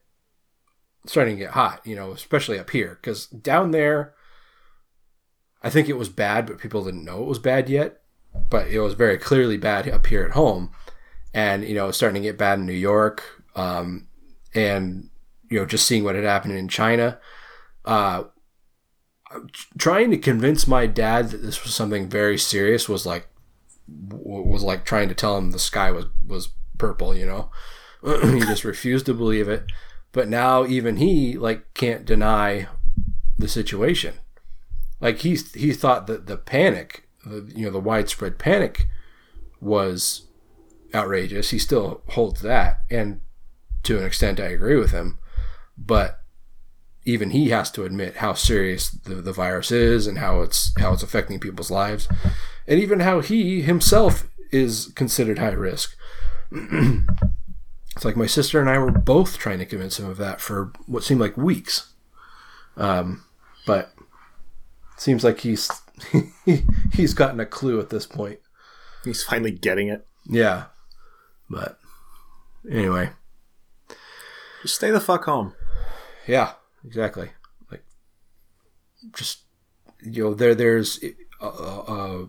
starting 1.07 1.35
to 1.35 1.43
get 1.43 1.51
hot, 1.51 1.81
you 1.85 1.95
know, 1.95 2.11
especially 2.11 2.59
up 2.59 2.69
here, 2.69 2.97
because 3.01 3.27
down 3.27 3.71
there, 3.71 4.13
I 5.63 5.69
think 5.69 5.89
it 5.89 5.97
was 5.97 6.09
bad, 6.09 6.45
but 6.45 6.59
people 6.59 6.83
didn't 6.83 7.05
know 7.05 7.21
it 7.21 7.27
was 7.27 7.39
bad 7.39 7.69
yet. 7.69 8.01
But 8.49 8.67
it 8.67 8.79
was 8.79 8.93
very 8.93 9.17
clearly 9.17 9.57
bad 9.57 9.89
up 9.89 10.05
here 10.05 10.23
at 10.23 10.31
home, 10.31 10.71
and 11.33 11.63
you 11.63 11.73
know, 11.73 11.89
starting 11.89 12.21
to 12.21 12.27
get 12.27 12.37
bad 12.37 12.59
in 12.59 12.67
New 12.67 12.73
York, 12.73 13.43
um, 13.55 14.07
and 14.53 15.09
you 15.49 15.59
know, 15.59 15.65
just 15.65 15.87
seeing 15.87 16.03
what 16.03 16.15
had 16.15 16.23
happened 16.23 16.55
in 16.55 16.67
China. 16.67 17.19
Uh, 17.83 18.25
trying 19.77 20.11
to 20.11 20.17
convince 20.17 20.67
my 20.67 20.85
dad 20.85 21.29
that 21.31 21.41
this 21.41 21.63
was 21.63 21.73
something 21.73 22.09
very 22.09 22.37
serious 22.37 22.87
was 22.87 23.05
like 23.05 23.27
was 23.87 24.63
like 24.63 24.85
trying 24.85 25.09
to 25.09 25.15
tell 25.15 25.37
him 25.37 25.51
the 25.51 25.59
sky 25.59 25.91
was 25.91 26.05
was 26.25 26.49
purple. 26.77 27.15
You 27.15 27.25
know, 27.25 27.51
he 28.33 28.39
just 28.41 28.63
refused 28.63 29.05
to 29.07 29.13
believe 29.13 29.49
it. 29.49 29.65
But 30.17 30.29
now 30.29 30.65
even 30.65 30.97
he 30.97 31.37
like 31.37 31.75
can't 31.75 32.03
deny 32.03 32.65
the 33.37 33.47
situation. 33.47 34.15
Like 34.99 35.19
he 35.19 35.35
he 35.53 35.73
thought 35.73 36.07
that 36.07 36.25
the 36.25 36.37
panic, 36.37 37.07
the, 37.23 37.51
you 37.55 37.65
know, 37.65 37.71
the 37.71 37.79
widespread 37.79 38.39
panic 38.39 38.87
was 39.61 40.25
outrageous. 40.91 41.51
He 41.51 41.59
still 41.59 42.01
holds 42.07 42.41
that, 42.41 42.81
and 42.89 43.21
to 43.83 43.99
an 43.99 44.05
extent, 44.05 44.39
I 44.39 44.45
agree 44.45 44.77
with 44.77 44.89
him. 44.89 45.19
But 45.77 46.19
even 47.05 47.29
he 47.29 47.49
has 47.49 47.69
to 47.73 47.85
admit 47.85 48.17
how 48.17 48.33
serious 48.33 48.89
the, 48.89 49.21
the 49.21 49.33
virus 49.33 49.69
is 49.69 50.07
and 50.07 50.17
how 50.17 50.41
it's 50.41 50.73
how 50.79 50.93
it's 50.93 51.03
affecting 51.03 51.39
people's 51.39 51.69
lives, 51.69 52.07
and 52.65 52.79
even 52.79 53.01
how 53.01 53.19
he 53.19 53.61
himself 53.61 54.27
is 54.51 54.91
considered 54.95 55.37
high 55.37 55.51
risk. 55.51 55.95
it's 57.97 58.05
like 58.05 58.15
my 58.15 58.27
sister 58.27 58.59
and 58.59 58.69
I 58.69 58.77
were 58.77 58.91
both 58.91 59.39
trying 59.39 59.57
to 59.57 59.65
convince 59.65 59.97
him 59.97 60.07
of 60.07 60.17
that 60.17 60.39
for 60.39 60.71
what 60.85 61.03
seemed 61.03 61.19
like 61.19 61.35
weeks. 61.35 61.93
Um, 62.75 63.23
but 63.65 63.91
it 64.93 65.01
seems 65.01 65.23
like 65.23 65.39
he's 65.39 65.67
he's 66.93 67.15
gotten 67.15 67.39
a 67.39 67.45
clue 67.47 67.79
at 67.79 67.89
this 67.89 68.05
point. 68.05 68.39
He's 69.03 69.23
finally 69.23 69.49
getting 69.49 69.87
it. 69.87 70.05
Yeah, 70.29 70.65
but 71.49 71.79
anyway, 72.69 73.09
Just 74.61 74.75
stay 74.75 74.91
the 74.91 74.99
fuck 75.01 75.23
home. 75.25 75.55
yeah, 76.27 76.51
exactly. 76.85 77.31
Like, 77.71 77.83
just 79.11 79.39
you 80.03 80.23
know, 80.23 80.33
there 80.35 80.53
there's 80.53 81.03
uh, 81.41 81.47
uh, 81.47 82.25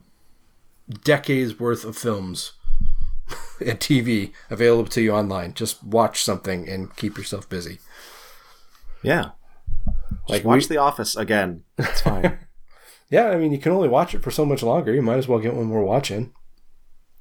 decades 1.04 1.60
worth 1.60 1.84
of 1.84 1.94
films 1.94 2.52
and 3.60 3.78
TV 3.80 4.32
available 4.50 4.88
to 4.90 5.00
you 5.02 5.12
online. 5.12 5.54
Just 5.54 5.82
watch 5.84 6.22
something 6.22 6.68
and 6.68 6.94
keep 6.96 7.16
yourself 7.18 7.48
busy. 7.48 7.78
Yeah. 9.02 9.30
Like 10.28 10.28
Like 10.28 10.44
watch 10.44 10.62
we- 10.68 10.74
The 10.74 10.76
Office 10.78 11.16
again. 11.16 11.64
It's 11.78 12.00
fine. 12.02 12.38
Yeah, 13.10 13.28
I 13.30 13.36
mean, 13.38 13.52
you 13.52 13.58
can 13.58 13.72
only 13.72 13.88
watch 13.88 14.14
it 14.14 14.22
for 14.22 14.30
so 14.30 14.44
much 14.44 14.62
longer. 14.62 14.92
You 14.94 15.00
might 15.00 15.16
as 15.16 15.26
well 15.26 15.38
get 15.38 15.54
one 15.54 15.64
more 15.64 15.82
watching. 15.82 16.34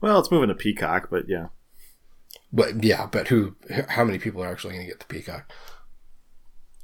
well, 0.02 0.20
it's 0.20 0.30
moving 0.30 0.50
to 0.50 0.54
Peacock, 0.54 1.08
but 1.10 1.30
yeah. 1.30 1.48
But 2.52 2.84
yeah, 2.84 3.06
but 3.10 3.30
who? 3.30 3.56
How 3.88 4.04
many 4.04 4.20
people 4.20 4.44
are 4.44 4.50
actually 4.52 4.74
going 4.74 4.86
to 4.86 4.92
get 4.92 5.00
the 5.00 5.06
Peacock? 5.06 5.50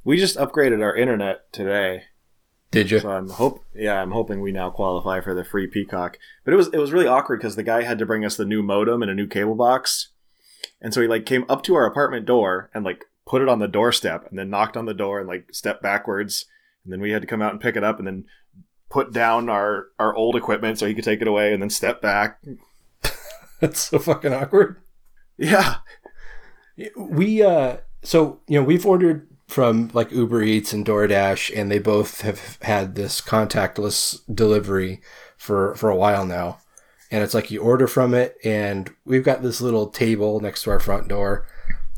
We 0.04 0.16
just 0.16 0.38
upgraded 0.38 0.82
our 0.82 0.96
internet 0.96 1.52
today. 1.52 2.04
Did 2.74 2.90
you? 2.90 2.98
So 2.98 3.10
I'm 3.10 3.28
hope 3.28 3.64
yeah, 3.74 4.00
I'm 4.00 4.10
hoping 4.10 4.40
we 4.40 4.52
now 4.52 4.70
qualify 4.70 5.20
for 5.20 5.34
the 5.34 5.44
free 5.44 5.66
Peacock. 5.66 6.18
But 6.44 6.54
it 6.54 6.56
was 6.56 6.68
it 6.68 6.78
was 6.78 6.92
really 6.92 7.06
awkward 7.06 7.38
because 7.38 7.56
the 7.56 7.62
guy 7.62 7.82
had 7.82 7.98
to 7.98 8.06
bring 8.06 8.24
us 8.24 8.36
the 8.36 8.44
new 8.44 8.62
modem 8.62 9.02
and 9.02 9.10
a 9.10 9.14
new 9.14 9.26
cable 9.26 9.54
box, 9.54 10.10
and 10.80 10.92
so 10.92 11.00
he 11.00 11.08
like 11.08 11.24
came 11.24 11.44
up 11.48 11.62
to 11.64 11.74
our 11.74 11.86
apartment 11.86 12.26
door 12.26 12.70
and 12.74 12.84
like 12.84 13.04
put 13.26 13.42
it 13.42 13.48
on 13.48 13.58
the 13.58 13.68
doorstep 13.68 14.26
and 14.28 14.38
then 14.38 14.50
knocked 14.50 14.76
on 14.76 14.86
the 14.86 14.94
door 14.94 15.20
and 15.20 15.28
like 15.28 15.46
stepped 15.52 15.82
backwards, 15.82 16.46
and 16.84 16.92
then 16.92 17.00
we 17.00 17.10
had 17.10 17.22
to 17.22 17.28
come 17.28 17.40
out 17.40 17.52
and 17.52 17.60
pick 17.60 17.76
it 17.76 17.84
up 17.84 17.98
and 17.98 18.06
then 18.06 18.24
put 18.90 19.12
down 19.12 19.48
our 19.48 19.86
our 19.98 20.14
old 20.14 20.36
equipment 20.36 20.78
so 20.78 20.86
he 20.86 20.94
could 20.94 21.04
take 21.04 21.20
it 21.20 21.28
away 21.28 21.52
and 21.52 21.62
then 21.62 21.70
step 21.70 22.02
back. 22.02 22.42
That's 23.60 23.80
so 23.80 23.98
fucking 23.98 24.32
awkward. 24.32 24.80
Yeah, 25.36 25.76
We 26.96 27.42
uh 27.42 27.78
so 28.02 28.40
you 28.46 28.58
know 28.58 28.64
we've 28.64 28.86
ordered 28.86 29.28
from 29.54 29.88
like 29.94 30.10
Uber 30.10 30.42
Eats 30.42 30.72
and 30.72 30.84
DoorDash 30.84 31.56
and 31.56 31.70
they 31.70 31.78
both 31.78 32.22
have 32.22 32.58
had 32.62 32.96
this 32.96 33.20
contactless 33.20 34.20
delivery 34.34 35.00
for 35.36 35.76
for 35.76 35.90
a 35.90 35.96
while 35.96 36.26
now. 36.26 36.58
And 37.08 37.22
it's 37.22 37.34
like 37.34 37.52
you 37.52 37.62
order 37.62 37.86
from 37.86 38.14
it 38.14 38.36
and 38.42 38.92
we've 39.04 39.22
got 39.22 39.42
this 39.42 39.60
little 39.60 39.86
table 39.86 40.40
next 40.40 40.64
to 40.64 40.70
our 40.70 40.80
front 40.80 41.06
door. 41.06 41.46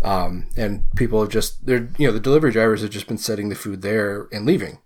Um 0.03 0.51
and 0.55 0.83
people 0.97 1.19
have 1.23 1.31
just 1.31 1.65
they're 1.65 1.89
you 1.97 2.07
know 2.07 2.13
the 2.13 2.21
delivery 2.21 2.53
drivers 2.53 2.83
have 2.83 2.91
just 2.91 3.07
been 3.07 3.17
setting 3.17 3.49
the 3.49 3.55
food 3.55 3.81
there 3.81 4.29
and 4.31 4.45
leaving. 4.45 4.81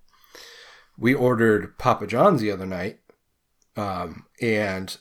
We 0.96 1.12
ordered 1.12 1.76
Papa 1.76 2.06
John's 2.06 2.40
the 2.40 2.52
other 2.52 2.66
night. 2.66 3.00
Um 3.76 4.26
and 4.40 4.96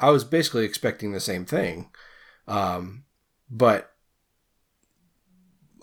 I 0.00 0.10
was 0.10 0.24
basically 0.24 0.64
expecting 0.64 1.12
the 1.12 1.20
same 1.20 1.44
thing. 1.44 1.90
Um 2.48 3.04
but 3.48 3.92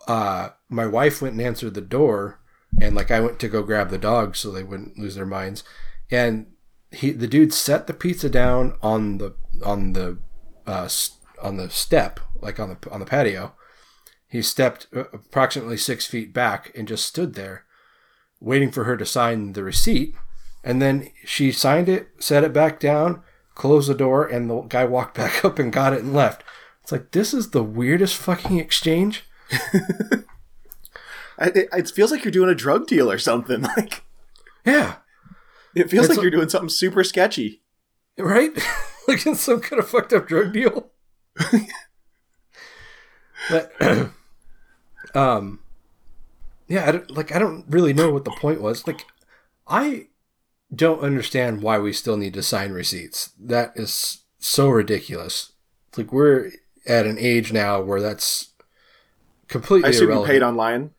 uh 0.08 0.50
my 0.70 0.86
wife 0.86 1.22
went 1.22 1.34
and 1.34 1.42
answered 1.42 1.74
the 1.74 1.82
door 1.82 2.40
and 2.80 2.96
like 2.96 3.12
I 3.12 3.20
went 3.20 3.40
to 3.40 3.48
go 3.48 3.64
grab 3.64 3.90
the 3.90 3.98
dog 3.98 4.36
so 4.36 4.52
they 4.52 4.64
wouldn't 4.64 4.98
lose 4.98 5.16
their 5.16 5.26
minds. 5.26 5.64
And 6.12 6.48
he 6.92 7.12
the 7.12 7.28
dude 7.28 7.54
set 7.54 7.88
the 7.88 7.94
pizza 7.94 8.30
down 8.30 8.78
on 8.82 9.18
the 9.18 9.36
on 9.64 9.94
the 9.94 10.20
uh 10.68 10.90
on 11.42 11.58
the 11.58 11.70
step 11.70 12.20
like 12.42 12.60
on 12.60 12.70
the 12.70 12.92
on 12.92 13.00
the 13.00 13.06
patio. 13.06 13.54
He 14.28 14.42
stepped 14.42 14.88
uh, 14.96 15.06
approximately 15.14 15.78
six 15.78 16.06
feet 16.06 16.34
back 16.34 16.72
and 16.76 16.88
just 16.88 17.06
stood 17.06 17.36
there 17.36 17.66
waiting 18.42 18.72
for 18.72 18.84
her 18.84 18.98
to 18.98 19.06
sign 19.06 19.54
the 19.54 19.64
receipt. 19.64 20.16
And 20.64 20.82
then 20.82 21.10
she 21.24 21.52
signed 21.52 21.88
it 21.88 22.10
set 22.20 22.44
it 22.44 22.54
back 22.54 22.80
down 22.80 23.22
closed 23.54 23.90
the 23.90 23.96
door 23.96 24.26
and 24.26 24.50
the 24.50 24.62
guy 24.64 24.84
walked 24.84 25.16
back 25.18 25.44
up 25.46 25.58
and 25.58 25.72
got 25.72 25.94
it 25.94 26.04
and 26.04 26.14
left. 26.14 26.44
It's 26.84 26.92
like 26.92 27.12
this 27.12 27.34
is 27.34 27.50
the 27.50 27.64
weirdest 27.64 28.18
fucking 28.18 28.60
exchange 28.60 29.24
it, 31.40 31.68
it 31.72 31.90
feels 31.90 32.12
like 32.12 32.24
you're 32.24 32.32
doing 32.32 32.50
a 32.50 32.56
drug 32.56 32.88
deal 32.88 33.12
or 33.12 33.18
something. 33.18 33.66
Like 33.78 34.04
yeah 34.66 34.96
it 35.76 35.90
feels 35.92 36.06
It's 36.06 36.10
like 36.10 36.18
like- 36.18 36.24
you're 36.24 36.32
doing 36.32 36.50
something 36.50 36.70
super 36.70 37.04
sketchy. 37.04 37.62
right? 38.18 38.52
like 39.08 39.26
it's 39.28 39.42
some 39.42 39.60
kind 39.62 39.80
of 39.80 39.88
fucked 39.90 40.14
up 40.14 40.28
drug 40.28 40.54
deal. 40.54 40.90
but, 43.50 43.72
um, 45.16 45.60
yeah, 46.68 46.88
I 46.88 46.92
don't, 46.94 47.12
like 47.12 47.36
I 47.36 47.40
don't 47.40 47.66
really 47.70 47.94
know 47.94 48.10
what 48.12 48.26
the 48.26 48.32
point 48.32 48.62
was. 48.62 48.88
Like, 48.88 49.06
I 49.68 50.08
don't 50.74 51.02
understand 51.02 51.62
why 51.62 51.78
we 51.78 51.94
still 51.94 52.18
need 52.18 52.34
to 52.34 52.42
sign 52.44 52.72
receipts. 52.72 53.32
That 53.40 53.74
is 53.76 54.24
so 54.40 54.70
ridiculous. 54.70 55.52
Like 55.98 56.12
we're 56.12 56.52
at 56.88 57.06
an 57.06 57.18
age 57.20 57.54
now 57.54 57.82
where 57.82 58.02
that's 58.02 58.54
completely 59.48 59.88
I 59.88 59.90
assume 59.92 60.12
you 60.12 60.24
paid 60.26 60.42
online. 60.44 60.92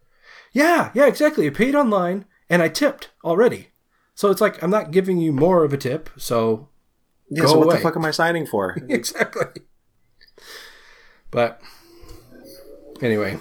Yeah, 0.53 0.91
yeah, 0.95 1.07
exactly. 1.07 1.47
I 1.47 1.51
paid 1.51 1.75
online 1.75 2.25
and 2.49 2.63
I 2.63 2.69
tipped 2.69 3.11
already. 3.25 3.69
So 4.15 4.31
it's 4.31 4.41
like 4.41 4.63
I'm 4.63 4.71
not 4.71 4.91
giving 4.91 5.19
you 5.19 5.33
more 5.33 5.65
of 5.65 5.73
a 5.73 5.77
tip, 5.77 6.09
so 6.17 6.69
Yeah, 7.29 7.43
Go 7.43 7.49
so 7.49 7.59
what 7.59 7.65
away. 7.67 7.77
the 7.77 7.83
fuck 7.83 7.97
am 7.97 8.05
I 8.05 8.11
signing 8.11 8.47
for? 8.47 8.77
exactly. 8.89 9.63
But 11.31 11.61
anyway, 13.03 13.39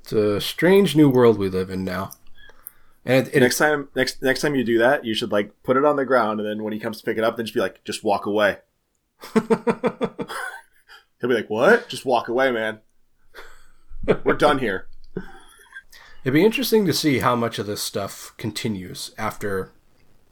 it's 0.00 0.12
a 0.12 0.40
strange 0.40 0.94
new 0.94 1.08
world 1.10 1.38
we 1.38 1.48
live 1.48 1.70
in 1.70 1.84
now. 1.84 2.10
And 3.04 3.26
it, 3.26 3.34
it, 3.34 3.40
next 3.40 3.58
time, 3.58 3.88
next 3.96 4.22
next 4.22 4.40
time 4.40 4.54
you 4.54 4.64
do 4.64 4.78
that, 4.78 5.04
you 5.04 5.12
should 5.14 5.32
like 5.32 5.50
put 5.62 5.76
it 5.76 5.84
on 5.84 5.96
the 5.96 6.04
ground, 6.04 6.40
and 6.40 6.48
then 6.48 6.62
when 6.62 6.72
he 6.72 6.78
comes 6.78 6.98
to 6.98 7.04
pick 7.04 7.18
it 7.18 7.24
up, 7.24 7.36
then 7.36 7.44
just 7.46 7.54
be 7.54 7.60
like, 7.60 7.82
just 7.84 8.04
walk 8.04 8.24
away. 8.26 8.58
He'll 9.34 11.28
be 11.28 11.34
like, 11.34 11.50
"What? 11.50 11.88
Just 11.88 12.04
walk 12.04 12.28
away, 12.28 12.50
man. 12.50 12.80
We're 14.24 14.34
done 14.34 14.58
here." 14.58 14.88
it'd 16.24 16.32
be 16.32 16.44
interesting 16.44 16.86
to 16.86 16.92
see 16.92 17.18
how 17.18 17.36
much 17.36 17.58
of 17.58 17.66
this 17.66 17.82
stuff 17.82 18.32
continues 18.38 19.14
after 19.18 19.72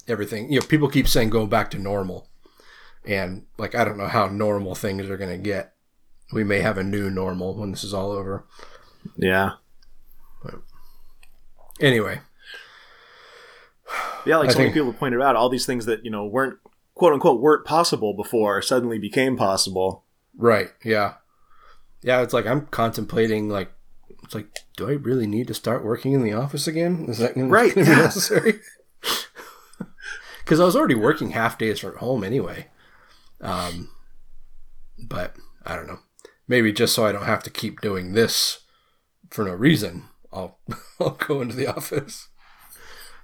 everything. 0.09 0.51
You 0.51 0.61
know, 0.61 0.67
people 0.67 0.89
keep 0.89 1.07
saying 1.07 1.31
going 1.31 1.49
back 1.49 1.71
to 1.73 1.79
normal, 1.79 2.29
and 3.05 3.45
like 3.59 3.75
I 3.75 3.85
don't 3.85 3.99
know 3.99 4.09
how 4.09 4.27
normal 4.27 4.75
things 4.75 5.09
are 5.09 5.19
going 5.19 5.31
to 5.31 5.43
get. 5.43 5.75
We 6.33 6.45
may 6.45 6.61
have 6.61 6.79
a 6.79 6.83
new 6.83 7.11
normal 7.11 7.55
when 7.55 7.71
this 7.71 7.85
is 7.85 7.93
all 7.93 8.11
over. 8.11 8.47
Yeah, 9.17 9.53
But 10.43 10.55
Anyway, 11.81 12.21
yeah. 14.25 14.39
Like 14.39 14.51
I 14.51 14.53
so 14.53 14.59
many 14.61 14.73
people 14.73 14.93
pointed 14.93 15.21
out, 15.21 15.37
all 15.37 15.49
these 15.49 15.67
things 15.67 15.87
that 15.87 16.05
you 16.05 16.11
know 16.11 16.25
weren't 16.25 16.59
quote 16.95 17.13
unquote 17.13 17.41
weren't 17.41 17.67
possible 17.67 18.15
before 18.15 18.63
suddenly 18.63 18.99
became 18.99 19.37
possible. 19.37 20.05
Right. 20.37 20.71
Yeah. 20.83 21.15
Yeah. 22.03 22.23
It's 22.23 22.33
like 22.35 22.47
I'm 22.47 22.67
contemplating 22.67 23.49
like 23.49 23.73
it's 24.25 24.35
like, 24.35 24.49
do 24.77 24.88
I 24.88 24.93
really 24.93 25.27
need 25.27 25.49
to 25.49 25.55
start 25.55 25.85
working 25.85 26.12
in 26.12 26.23
the 26.23 26.33
office 26.33 26.67
again? 26.67 27.07
Is 27.09 27.19
that 27.19 27.35
gonna, 27.35 27.49
Right, 27.49 27.75
yeah. 27.77 27.83
necessary? 27.85 28.61
Because 30.45 30.59
I 30.59 30.65
was 30.65 30.75
already 30.75 30.97
working 30.97 31.31
half 31.31 31.57
days 31.57 31.79
from 31.79 31.97
home 31.99 32.25
anyway. 32.25 32.67
Um, 33.41 33.91
but 34.99 35.37
I 35.65 35.77
don't 35.77 35.87
know. 35.87 36.01
Maybe 36.49 36.73
just 36.73 36.95
so 36.95 37.07
I 37.07 37.12
don't 37.12 37.25
have 37.27 37.45
to 37.45 37.51
keep 37.51 37.81
doing 37.81 38.12
this 38.12 38.59
for 39.31 39.45
no 39.45 39.53
reason, 39.53 40.09
I'll 40.33 40.59
I'll 41.01 41.11
go 41.12 41.41
into 41.41 41.55
the 41.55 41.69
office. 41.69 42.29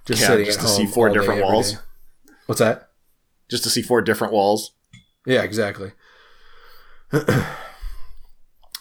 Just 0.05 0.21
Yeah, 0.21 0.27
sitting 0.27 0.45
just 0.45 0.59
at 0.59 0.63
to 0.63 0.69
see 0.69 0.85
four 0.85 1.09
all 1.09 1.13
day, 1.13 1.19
different 1.19 1.41
every 1.41 1.53
walls. 1.53 1.77
What's 2.45 2.59
that? 2.59 2.89
Just 3.49 3.63
to 3.63 3.69
see 3.69 3.81
four 3.81 4.01
different 4.01 4.31
walls. 4.33 4.71
Yeah, 5.25 5.41
exactly. 5.43 5.91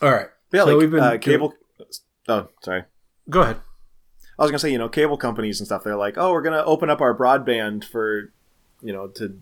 all 0.03 0.11
right. 0.13 0.29
Yeah, 0.53 0.61
So 0.61 0.67
like 0.67 0.79
we've 0.79 0.91
been 0.91 1.01
uh, 1.01 1.19
cable. 1.19 1.55
Oh, 2.29 2.49
sorry. 2.63 2.85
Go 3.29 3.43
ahead. 3.43 3.61
I 4.39 4.43
was 4.43 4.51
gonna 4.51 4.59
say, 4.59 4.71
you 4.71 4.79
know, 4.79 4.89
cable 4.89 5.17
companies 5.17 5.61
and 5.61 5.67
stuff. 5.67 5.83
They're 5.85 5.97
like, 5.97 6.17
oh, 6.17 6.33
we're 6.33 6.43
gonna 6.43 6.63
open 6.65 6.91
up 6.91 7.01
our 7.01 7.17
broadband 7.17 7.85
for, 7.85 8.33
you 8.81 8.93
know, 8.93 9.09
to 9.09 9.41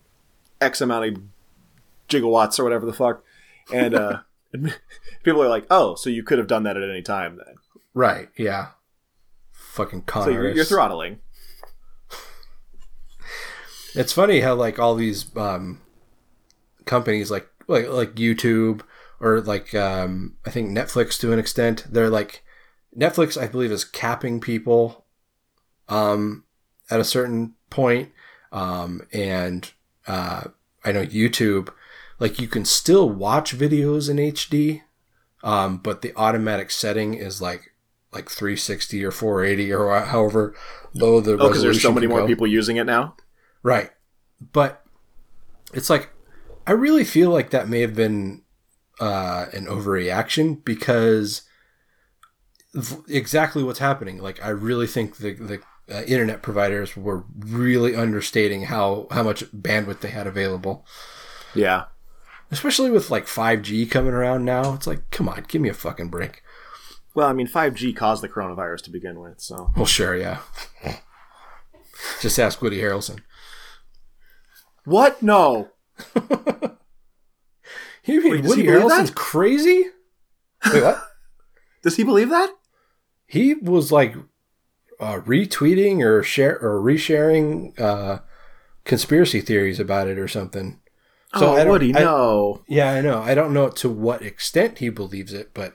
X 0.61 0.81
amount 0.81 1.05
of 1.05 1.23
gigawatts 2.09 2.59
or 2.59 2.65
whatever 2.65 2.87
the 2.87 2.93
fuck, 2.93 3.23
and 3.73 3.95
uh, 3.95 4.21
people 5.23 5.43
are 5.43 5.49
like, 5.49 5.67
oh, 5.71 5.95
so 5.97 6.09
you 6.09 6.23
could 6.23 6.39
have 6.39 6.47
done 6.47 6.63
that 6.63 6.77
at 6.77 6.89
any 6.89 7.03
time 7.03 7.37
then. 7.37 7.57
Right. 7.93 8.29
Yeah. 8.37 8.69
Fucking 9.53 10.03
con 10.03 10.25
So 10.25 10.31
you're, 10.31 10.51
you're 10.55 10.65
throttling. 10.65 11.21
It's 13.95 14.13
funny 14.13 14.41
how 14.41 14.55
like 14.55 14.79
all 14.79 14.95
these 14.95 15.35
um, 15.37 15.81
companies 16.85 17.31
like 17.31 17.49
like 17.67 17.89
like 17.89 18.15
YouTube 18.15 18.83
or 19.21 19.41
like 19.41 19.75
um, 19.75 20.37
I 20.47 20.51
think 20.51 20.71
Netflix 20.71 21.19
to 21.21 21.33
an 21.33 21.39
extent 21.39 21.87
they're 21.91 22.11
like 22.11 22.45
Netflix 22.97 23.41
I 23.41 23.47
believe 23.47 23.73
is 23.73 23.85
capping 23.85 24.41
people 24.41 25.05
um, 25.89 26.45
at 26.91 27.01
a 27.01 27.05
certain 27.05 27.55
point 27.71 28.13
um, 28.53 29.03
and 29.13 29.71
uh, 30.07 30.45
I 30.85 30.93
know 30.93 31.05
YouTube 31.05 31.69
like 32.19 32.39
you 32.39 32.49
can 32.49 32.65
still 32.65 33.09
watch 33.09 33.57
videos 33.57 34.09
in 34.11 34.17
HD 34.17 34.83
um, 35.43 35.79
but 35.79 36.03
the 36.03 36.13
automatic 36.17 36.71
setting 36.71 37.15
is 37.15 37.41
like 37.41 37.73
like 38.13 38.31
360 38.31 39.05
or 39.05 39.11
480 39.11 39.73
or 39.73 40.01
however 40.01 40.55
low 40.95 41.21
the 41.21 41.35
Oh, 41.35 41.49
because 41.49 41.63
there's 41.63 41.83
so 41.83 41.93
many 41.93 42.07
more 42.07 42.21
go. 42.21 42.27
people 42.27 42.47
using 42.47 42.77
it 42.77 42.85
now. 42.85 43.15
Right. 43.63 43.91
But 44.53 44.85
it's 45.75 45.91
like 45.91 46.11
I 46.67 46.73
really 46.73 47.05
feel 47.05 47.31
like 47.31 47.51
that 47.51 47.69
may 47.69 47.81
have 47.81 47.95
been 47.95 48.43
uh, 49.01 49.47
an 49.53 49.67
overreaction 49.67 50.65
because 50.65 51.43
exactly 53.09 53.63
what's 53.63 53.79
happening. 53.79 54.19
Like 54.19 54.43
I 54.45 54.49
really 54.51 54.87
think 54.87 55.17
the 55.17 55.33
the 55.35 55.61
uh, 55.95 56.03
internet 56.03 56.43
providers 56.43 56.97
were 56.97 57.25
really 57.39 57.95
understating 57.95 58.65
how 58.65 59.07
how 59.11 59.23
much 59.23 59.45
bandwidth 59.53 60.01
they 60.01 60.11
had 60.11 60.27
available, 60.27 60.85
Yeah. 61.55 61.85
especially 62.51 62.91
with 62.91 63.11
like 63.11 63.27
5G 63.27 63.89
coming 63.91 64.13
around 64.13 64.45
now. 64.45 64.75
It's 64.75 64.87
like, 64.87 65.09
come 65.11 65.29
on, 65.29 65.45
give 65.49 65.63
me 65.63 65.69
a 65.69 65.75
fucking 65.75 66.09
break. 66.09 66.43
Well, 67.15 67.29
I 67.29 67.33
mean, 67.33 67.47
5G 67.49 67.95
caused 67.97 68.23
the 68.23 68.29
coronavirus 68.29 68.83
to 68.83 68.91
begin 68.91 69.21
with, 69.21 69.41
so 69.41 69.71
Well, 69.77 69.87
sure, 69.87 70.17
yeah. 70.17 70.41
Just 72.21 72.39
ask 72.39 72.61
Woody 72.61 72.79
Harrelson. 72.81 73.21
what? 74.85 75.23
No. 75.23 75.71
You 78.07 78.23
mean 78.23 78.33
Wait, 78.33 78.45
Woody 78.45 78.65
Harrelson's 78.65 79.11
that? 79.11 79.15
crazy? 79.17 79.87
Wait, 80.73 80.83
what? 80.83 81.03
Does 81.83 81.97
he 81.97 82.05
believe 82.05 82.31
that? 82.31 82.51
he 83.27 83.55
was 83.55 83.91
like 83.91 84.15
uh, 85.01 85.21
retweeting 85.21 86.03
or 86.03 86.23
share 86.23 86.59
or 86.61 86.81
resharing 86.81 87.79
uh, 87.79 88.21
conspiracy 88.85 89.41
theories 89.41 89.81
about 89.81 90.09
it 90.09 90.19
or 90.19 90.29
something. 90.29 90.81
So 91.37 91.55
I 91.55 91.61
oh, 91.61 91.65
don't- 91.65 91.69
Woody, 91.69 91.95
I- 91.95 92.01
no. 92.01 92.63
Yeah, 92.67 92.93
I 92.93 93.01
know. 93.01 93.21
I 93.21 93.35
don't 93.35 93.53
know 93.53 93.69
to 93.69 93.91
what 93.91 94.23
extent 94.23 94.79
he 94.79 94.89
believes 94.89 95.33
it, 95.33 95.51
but 95.53 95.75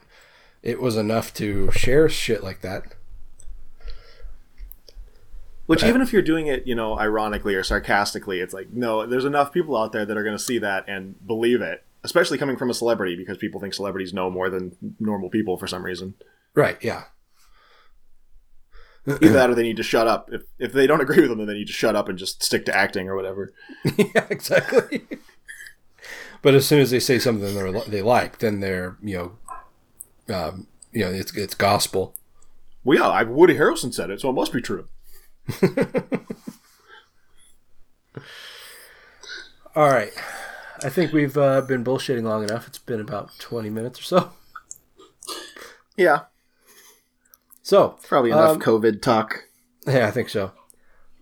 it 0.63 0.81
was 0.81 0.95
enough 0.95 1.33
to 1.35 1.69
share 1.71 2.09
shit 2.09 2.43
like 2.43 2.61
that. 2.61 2.95
Which 5.67 5.83
even 5.83 6.01
if 6.01 6.11
you're 6.11 6.21
doing 6.21 6.47
it, 6.47 6.67
you 6.67 6.75
know, 6.75 6.99
ironically 6.99 7.55
or 7.55 7.63
sarcastically, 7.63 8.41
it's 8.41 8.53
like 8.53 8.71
no, 8.73 9.05
there's 9.05 9.23
enough 9.23 9.53
people 9.53 9.77
out 9.77 9.93
there 9.93 10.05
that 10.05 10.17
are 10.17 10.23
going 10.23 10.35
to 10.35 10.43
see 10.43 10.57
that 10.57 10.83
and 10.87 11.15
believe 11.25 11.61
it, 11.61 11.85
especially 12.03 12.37
coming 12.37 12.57
from 12.57 12.69
a 12.69 12.73
celebrity 12.73 13.15
because 13.15 13.37
people 13.37 13.59
think 13.59 13.73
celebrities 13.73 14.13
know 14.13 14.29
more 14.29 14.49
than 14.49 14.75
normal 14.99 15.29
people 15.29 15.57
for 15.57 15.67
some 15.67 15.83
reason. 15.83 16.15
Right? 16.53 16.77
Yeah. 16.81 17.03
Either 19.07 19.29
that 19.29 19.49
or 19.51 19.55
they 19.55 19.63
need 19.63 19.77
to 19.77 19.83
shut 19.83 20.07
up. 20.07 20.29
If 20.31 20.43
if 20.59 20.73
they 20.73 20.87
don't 20.87 21.01
agree 21.01 21.21
with 21.21 21.29
them, 21.29 21.39
then 21.39 21.47
they 21.47 21.55
need 21.55 21.67
to 21.67 21.73
shut 21.73 21.95
up 21.95 22.07
and 22.09 22.17
just 22.17 22.43
stick 22.43 22.65
to 22.65 22.75
acting 22.75 23.07
or 23.07 23.15
whatever. 23.15 23.53
yeah, 23.97 24.27
exactly. 24.29 25.07
but 26.41 26.53
as 26.53 26.67
soon 26.67 26.79
as 26.79 26.91
they 26.91 26.99
say 26.99 27.17
something 27.19 27.55
they're, 27.55 27.71
they 27.81 28.01
like, 28.01 28.39
then 28.39 28.59
they're 28.59 28.97
you 29.01 29.17
know, 29.17 30.35
um, 30.35 30.67
you 30.91 31.03
know, 31.03 31.11
it's 31.11 31.35
it's 31.35 31.55
gospel. 31.55 32.15
Well, 32.83 32.97
yeah, 32.97 33.07
I, 33.07 33.23
Woody 33.23 33.55
Harrelson 33.55 33.93
said 33.93 34.09
it, 34.09 34.21
so 34.21 34.29
it 34.29 34.33
must 34.33 34.53
be 34.53 34.61
true. 34.61 34.87
All 39.75 39.89
right, 39.89 40.11
I 40.83 40.89
think 40.89 41.11
we've 41.13 41.37
uh, 41.37 41.61
been 41.61 41.83
bullshitting 41.83 42.23
long 42.23 42.43
enough. 42.43 42.67
It's 42.67 42.77
been 42.79 42.99
about 42.99 43.37
twenty 43.39 43.69
minutes 43.69 43.99
or 43.99 44.03
so. 44.03 44.31
Yeah, 45.97 46.21
So 47.61 47.97
probably 48.07 48.31
enough 48.31 48.51
Um, 48.55 48.61
COVID 48.61 49.01
talk. 49.01 49.43
Yeah, 49.85 50.07
I 50.07 50.11
think 50.11 50.29
so. 50.29 50.51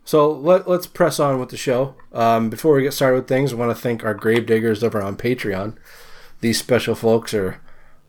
So 0.06 0.32
let, 0.32 0.68
let's 0.70 0.88
press 0.88 1.20
on 1.20 1.40
with 1.40 1.50
the 1.50 1.58
show. 1.58 1.96
Um, 2.14 2.50
before 2.50 2.76
we 2.76 2.84
get 2.84 2.94
started 2.94 3.18
with 3.18 3.28
things, 3.28 3.52
I 3.52 3.56
want 3.58 3.76
to 3.76 3.82
thank 3.82 4.04
our 4.04 4.14
grave 4.14 4.46
diggers 4.46 4.84
over 4.84 5.02
on 5.02 5.18
Patreon. 5.18 5.76
These 6.42 6.60
special 6.60 6.96
folks 6.96 7.34
are 7.34 7.60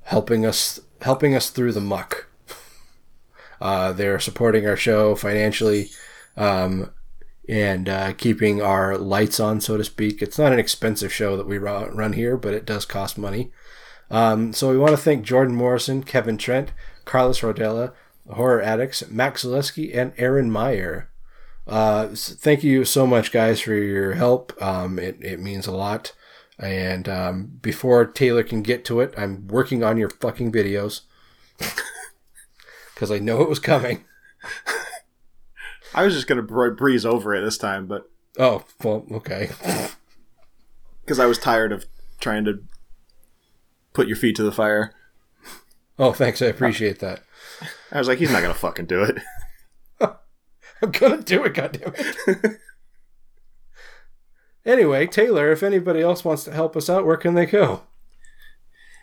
helping 0.04 0.46
us 0.46 0.80
helping 1.02 1.34
us 1.34 1.50
through 1.50 1.72
the 1.72 1.80
muck. 1.80 2.28
Uh, 3.60 3.92
they're 3.92 4.20
supporting 4.20 4.66
our 4.66 4.76
show 4.76 5.14
financially 5.14 5.90
um, 6.36 6.90
and 7.50 7.88
uh, 7.88 8.12
keeping 8.12 8.62
our 8.62 8.96
lights 8.96 9.40
on, 9.40 9.60
so 9.60 9.76
to 9.76 9.82
speak. 9.82 10.22
It's 10.22 10.38
not 10.38 10.52
an 10.52 10.60
expensive 10.60 11.12
show 11.12 11.36
that 11.36 11.48
we 11.48 11.58
run 11.58 12.12
here, 12.12 12.36
but 12.36 12.54
it 12.54 12.64
does 12.64 12.84
cost 12.84 13.18
money. 13.18 13.50
Um, 14.08 14.52
so 14.52 14.70
we 14.70 14.78
want 14.78 14.92
to 14.92 14.96
thank 14.96 15.24
Jordan 15.24 15.56
Morrison, 15.56 16.04
Kevin 16.04 16.38
Trent, 16.38 16.72
Carlos 17.04 17.40
Rodella, 17.40 17.92
Horror 18.28 18.62
Addicts, 18.62 19.10
Max 19.10 19.44
Zaleski, 19.44 19.96
and 19.96 20.12
Aaron 20.16 20.48
Meyer. 20.48 21.10
Uh, 21.66 22.10
thank 22.14 22.62
you 22.62 22.84
so 22.84 23.04
much, 23.04 23.32
guys, 23.32 23.60
for 23.60 23.74
your 23.74 24.14
help. 24.14 24.52
Um, 24.62 25.00
it, 25.00 25.18
it 25.20 25.40
means 25.40 25.66
a 25.66 25.72
lot. 25.72 26.12
And 26.56 27.08
um, 27.08 27.58
before 27.60 28.06
Taylor 28.06 28.44
can 28.44 28.62
get 28.62 28.84
to 28.84 29.00
it, 29.00 29.12
I'm 29.16 29.48
working 29.48 29.82
on 29.82 29.96
your 29.96 30.10
fucking 30.10 30.52
videos 30.52 31.00
because 32.94 33.10
I 33.10 33.18
know 33.18 33.42
it 33.42 33.48
was 33.48 33.58
coming. 33.58 34.04
I 35.94 36.04
was 36.04 36.14
just 36.14 36.26
gonna 36.26 36.42
breeze 36.42 37.04
over 37.04 37.34
it 37.34 37.42
this 37.42 37.58
time, 37.58 37.86
but 37.86 38.10
Oh, 38.38 38.64
well, 38.82 39.04
okay. 39.12 39.50
because 41.02 41.18
I 41.18 41.26
was 41.26 41.38
tired 41.38 41.72
of 41.72 41.84
trying 42.20 42.44
to 42.44 42.62
put 43.92 44.06
your 44.06 44.16
feet 44.16 44.36
to 44.36 44.42
the 44.42 44.52
fire. 44.52 44.94
Oh, 45.98 46.12
thanks. 46.12 46.40
I 46.40 46.46
appreciate 46.46 47.00
that. 47.00 47.22
I 47.92 47.98
was 47.98 48.08
like, 48.08 48.18
he's 48.18 48.30
not 48.30 48.42
gonna 48.42 48.54
fucking 48.54 48.86
do 48.86 49.02
it. 49.02 49.18
I'm 50.82 50.90
gonna 50.92 51.22
do 51.22 51.44
it, 51.44 51.54
goddammit. 51.54 52.56
anyway, 54.64 55.06
Taylor, 55.06 55.50
if 55.50 55.62
anybody 55.62 56.00
else 56.00 56.24
wants 56.24 56.44
to 56.44 56.52
help 56.52 56.76
us 56.76 56.88
out, 56.88 57.04
where 57.04 57.16
can 57.16 57.34
they 57.34 57.46
go? 57.46 57.82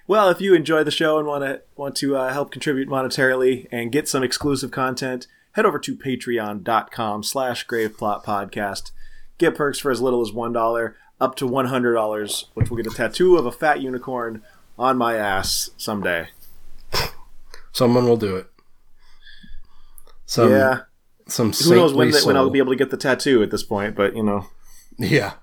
Well, 0.07 0.29
if 0.29 0.39
you 0.39 0.55
enjoy 0.55 0.83
the 0.85 0.91
show 0.91 1.19
and 1.19 1.27
want 1.27 1.43
to 1.43 1.61
want 1.75 1.95
to 1.97 2.15
uh, 2.15 2.31
help 2.31 2.49
contribute 2.49 2.87
monetarily 2.87 3.67
and 3.71 3.91
get 3.91 4.07
some 4.07 4.23
exclusive 4.23 4.71
content, 4.71 5.27
head 5.57 5.65
over 5.65 5.79
to 5.79 5.97
patreon.com 5.97 7.23
slash 7.23 7.65
graveplot 7.65 8.23
podcast. 8.23 8.91
Get 9.39 9.55
perks 9.55 9.79
for 9.79 9.89
as 9.89 9.99
little 9.99 10.21
as 10.21 10.29
$1 10.29 10.93
up 11.19 11.35
to 11.35 11.45
$100, 11.45 12.45
which 12.53 12.69
will 12.69 12.77
get 12.77 12.85
a 12.85 12.95
tattoo 12.95 13.37
of 13.37 13.47
a 13.47 13.51
fat 13.51 13.81
unicorn 13.81 14.43
on 14.77 14.97
my 14.97 15.15
ass 15.15 15.71
someday. 15.75 16.27
Someone 17.71 18.05
will 18.05 18.17
do 18.17 18.35
it. 18.35 18.47
Some, 20.27 20.51
yeah. 20.51 20.81
Some 21.27 21.51
Who 21.51 21.75
knows 21.75 21.93
when, 21.93 22.11
saintly 22.11 22.21
the, 22.21 22.27
when 22.27 22.37
I'll 22.37 22.51
be 22.51 22.59
able 22.59 22.73
to 22.73 22.77
get 22.77 22.91
the 22.91 22.97
tattoo 22.97 23.41
at 23.41 23.49
this 23.49 23.63
point, 23.63 23.95
but, 23.95 24.15
you 24.15 24.23
know. 24.23 24.45
Yeah. 24.99 25.33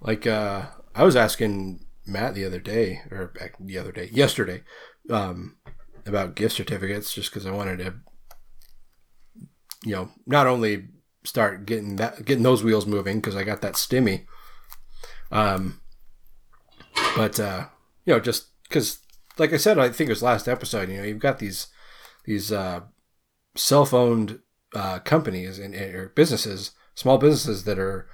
Like 0.00 0.26
uh 0.26 0.66
I 0.96 1.04
was 1.04 1.14
asking 1.14 1.86
Matt 2.04 2.34
the 2.34 2.44
other 2.44 2.58
day 2.58 3.02
or 3.10 3.28
back 3.28 3.54
the 3.60 3.78
other 3.78 3.92
day, 3.92 4.10
yesterday, 4.12 4.62
um 5.10 5.56
about 6.06 6.34
gift 6.34 6.56
certificates 6.56 7.14
just 7.14 7.30
cuz 7.30 7.46
I 7.46 7.52
wanted 7.52 7.78
to 7.78 7.94
you 9.84 9.92
know, 9.92 10.10
not 10.26 10.46
only 10.46 10.88
start 11.24 11.66
getting 11.66 11.96
that 11.96 12.24
getting 12.24 12.42
those 12.42 12.64
wheels 12.64 12.86
moving 12.86 13.20
cuz 13.20 13.36
I 13.36 13.44
got 13.44 13.60
that 13.62 13.74
stimmy. 13.74 14.26
Um 15.30 15.80
but 17.16 17.38
uh 17.38 17.66
you 18.04 18.14
know, 18.14 18.20
just 18.20 18.46
cuz 18.70 18.98
like 19.38 19.52
I 19.52 19.56
said, 19.56 19.78
I 19.78 19.88
think 19.88 20.08
it 20.08 20.12
was 20.12 20.22
last 20.22 20.48
episode, 20.48 20.88
you 20.88 20.98
know, 20.98 21.04
you've 21.04 21.18
got 21.18 21.38
these 21.38 21.68
these 22.24 22.52
uh 22.52 22.80
self-owned 23.56 24.40
uh 24.74 24.98
companies 25.00 25.58
and 25.58 25.74
or 25.74 26.12
businesses, 26.14 26.72
small 26.94 27.18
businesses 27.18 27.64
that 27.64 27.78
are 27.78 28.08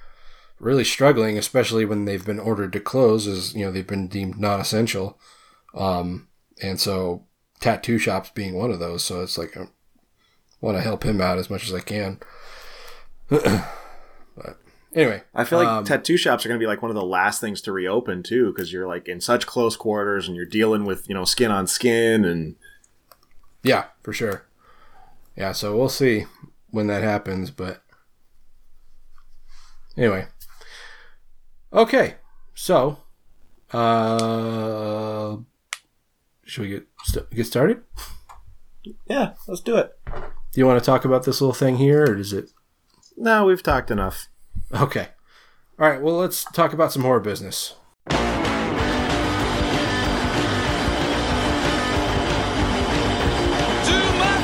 really 0.59 0.83
struggling, 0.83 1.37
especially 1.37 1.85
when 1.85 2.05
they've 2.05 2.25
been 2.25 2.39
ordered 2.39 2.73
to 2.73 2.79
close, 2.79 3.27
as 3.27 3.55
you 3.55 3.65
know 3.65 3.71
they've 3.71 3.87
been 3.87 4.07
deemed 4.07 4.39
non-essential. 4.39 5.19
Um, 5.73 6.27
and 6.61 6.79
so 6.79 7.27
tattoo 7.59 7.97
shops 7.97 8.29
being 8.33 8.55
one 8.55 8.71
of 8.71 8.79
those. 8.79 9.03
So 9.03 9.21
it's 9.21 9.37
like 9.37 9.55
I 9.57 9.67
want 10.61 10.77
to 10.77 10.81
help 10.81 11.03
him 11.03 11.21
out 11.21 11.37
as 11.37 11.49
much 11.49 11.65
as 11.65 11.73
I 11.73 11.79
can. 11.79 12.19
but 13.29 14.57
anyway, 14.93 15.23
I 15.33 15.43
feel 15.43 15.59
like 15.59 15.67
um, 15.67 15.83
tattoo 15.83 16.17
shops 16.17 16.45
are 16.45 16.49
going 16.49 16.59
to 16.59 16.63
be 16.63 16.67
like 16.67 16.81
one 16.81 16.91
of 16.91 16.95
the 16.95 17.05
last 17.05 17.39
things 17.41 17.61
to 17.61 17.71
reopen, 17.71 18.23
too, 18.23 18.51
because 18.51 18.73
you're 18.73 18.87
like 18.87 19.07
in 19.07 19.21
such 19.21 19.45
close 19.45 19.75
quarters 19.75 20.27
and 20.27 20.35
you're 20.35 20.45
dealing 20.45 20.85
with, 20.85 21.07
you 21.07 21.15
know, 21.15 21.25
skin 21.25 21.51
on 21.51 21.67
skin 21.67 22.25
and. 22.25 22.55
yeah, 23.63 23.85
for 24.01 24.13
sure. 24.13 24.45
Yeah, 25.35 25.53
so 25.53 25.77
we'll 25.77 25.89
see 25.89 26.25
when 26.71 26.87
that 26.87 27.03
happens, 27.03 27.51
but 27.51 27.81
anyway. 29.95 30.27
Okay, 31.71 32.15
so 32.53 32.97
uh, 33.71 35.37
should 36.43 36.61
we 36.63 36.69
get 36.69 36.87
st- 37.03 37.29
get 37.29 37.45
started? 37.45 37.83
Yeah, 39.07 39.33
let's 39.47 39.61
do 39.61 39.77
it. 39.77 39.97
Do 40.59 40.63
you 40.63 40.67
want 40.67 40.83
to 40.83 40.85
talk 40.85 41.05
about 41.05 41.23
this 41.23 41.39
little 41.39 41.53
thing 41.53 41.77
here, 41.77 42.03
or 42.03 42.17
is 42.17 42.33
it? 42.33 42.51
No, 43.15 43.45
we've 43.45 43.63
talked 43.63 43.89
enough. 43.89 44.27
Okay. 44.73 45.07
All 45.79 45.87
right. 45.89 46.01
Well, 46.01 46.17
let's 46.17 46.43
talk 46.43 46.73
about 46.73 46.91
some 46.91 47.03
horror 47.03 47.21
business. 47.21 47.75
Too 48.09 48.17
much 48.17 48.27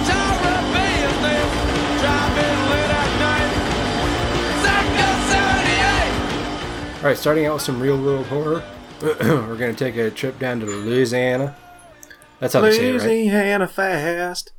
horror 0.07 0.63
business, 0.71 1.51
driving 1.99 2.59
late 2.71 2.91
at 2.95 3.11
night. 3.19 3.51
Psycho 4.63 5.09
78. 6.93 6.99
All 6.99 7.09
right. 7.09 7.17
Starting 7.17 7.45
out 7.45 7.55
with 7.55 7.63
some 7.63 7.81
real 7.81 8.01
world 8.01 8.27
horror. 8.27 8.63
We're 9.01 9.57
gonna 9.57 9.73
take 9.73 9.97
a 9.97 10.09
trip 10.09 10.39
down 10.39 10.61
to 10.61 10.65
Louisiana. 10.65 11.57
That's 12.39 12.53
how 12.53 12.61
they 12.61 12.71
say 12.71 12.91
it, 12.91 12.99
right? 12.99 13.05
Louisiana 13.05 13.67
fast. 13.67 14.53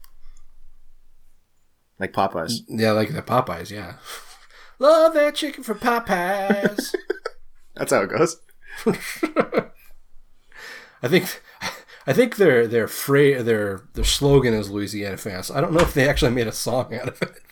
Like 1.98 2.12
Popeyes. 2.12 2.60
Yeah, 2.68 2.92
like 2.92 3.12
the 3.14 3.22
Popeyes. 3.22 3.70
Yeah. 3.70 3.94
Love 4.78 5.14
that 5.14 5.34
chicken 5.34 5.62
from 5.64 5.78
Popeyes. 5.78 6.94
That's 7.74 7.92
how 7.92 8.02
it 8.02 8.10
goes. 8.10 8.40
I 11.02 11.08
think. 11.08 11.42
I 12.08 12.12
think 12.12 12.36
their 12.36 12.66
their 12.68 12.86
fra- 12.86 13.42
their 13.42 13.82
their 13.94 14.04
slogan 14.04 14.54
is 14.54 14.70
Louisiana 14.70 15.16
fast. 15.16 15.50
I 15.50 15.60
don't 15.60 15.72
know 15.72 15.80
if 15.80 15.92
they 15.94 16.08
actually 16.08 16.30
made 16.32 16.46
a 16.46 16.52
song 16.52 16.94
out 16.94 17.08
of 17.08 17.22
it. 17.22 17.42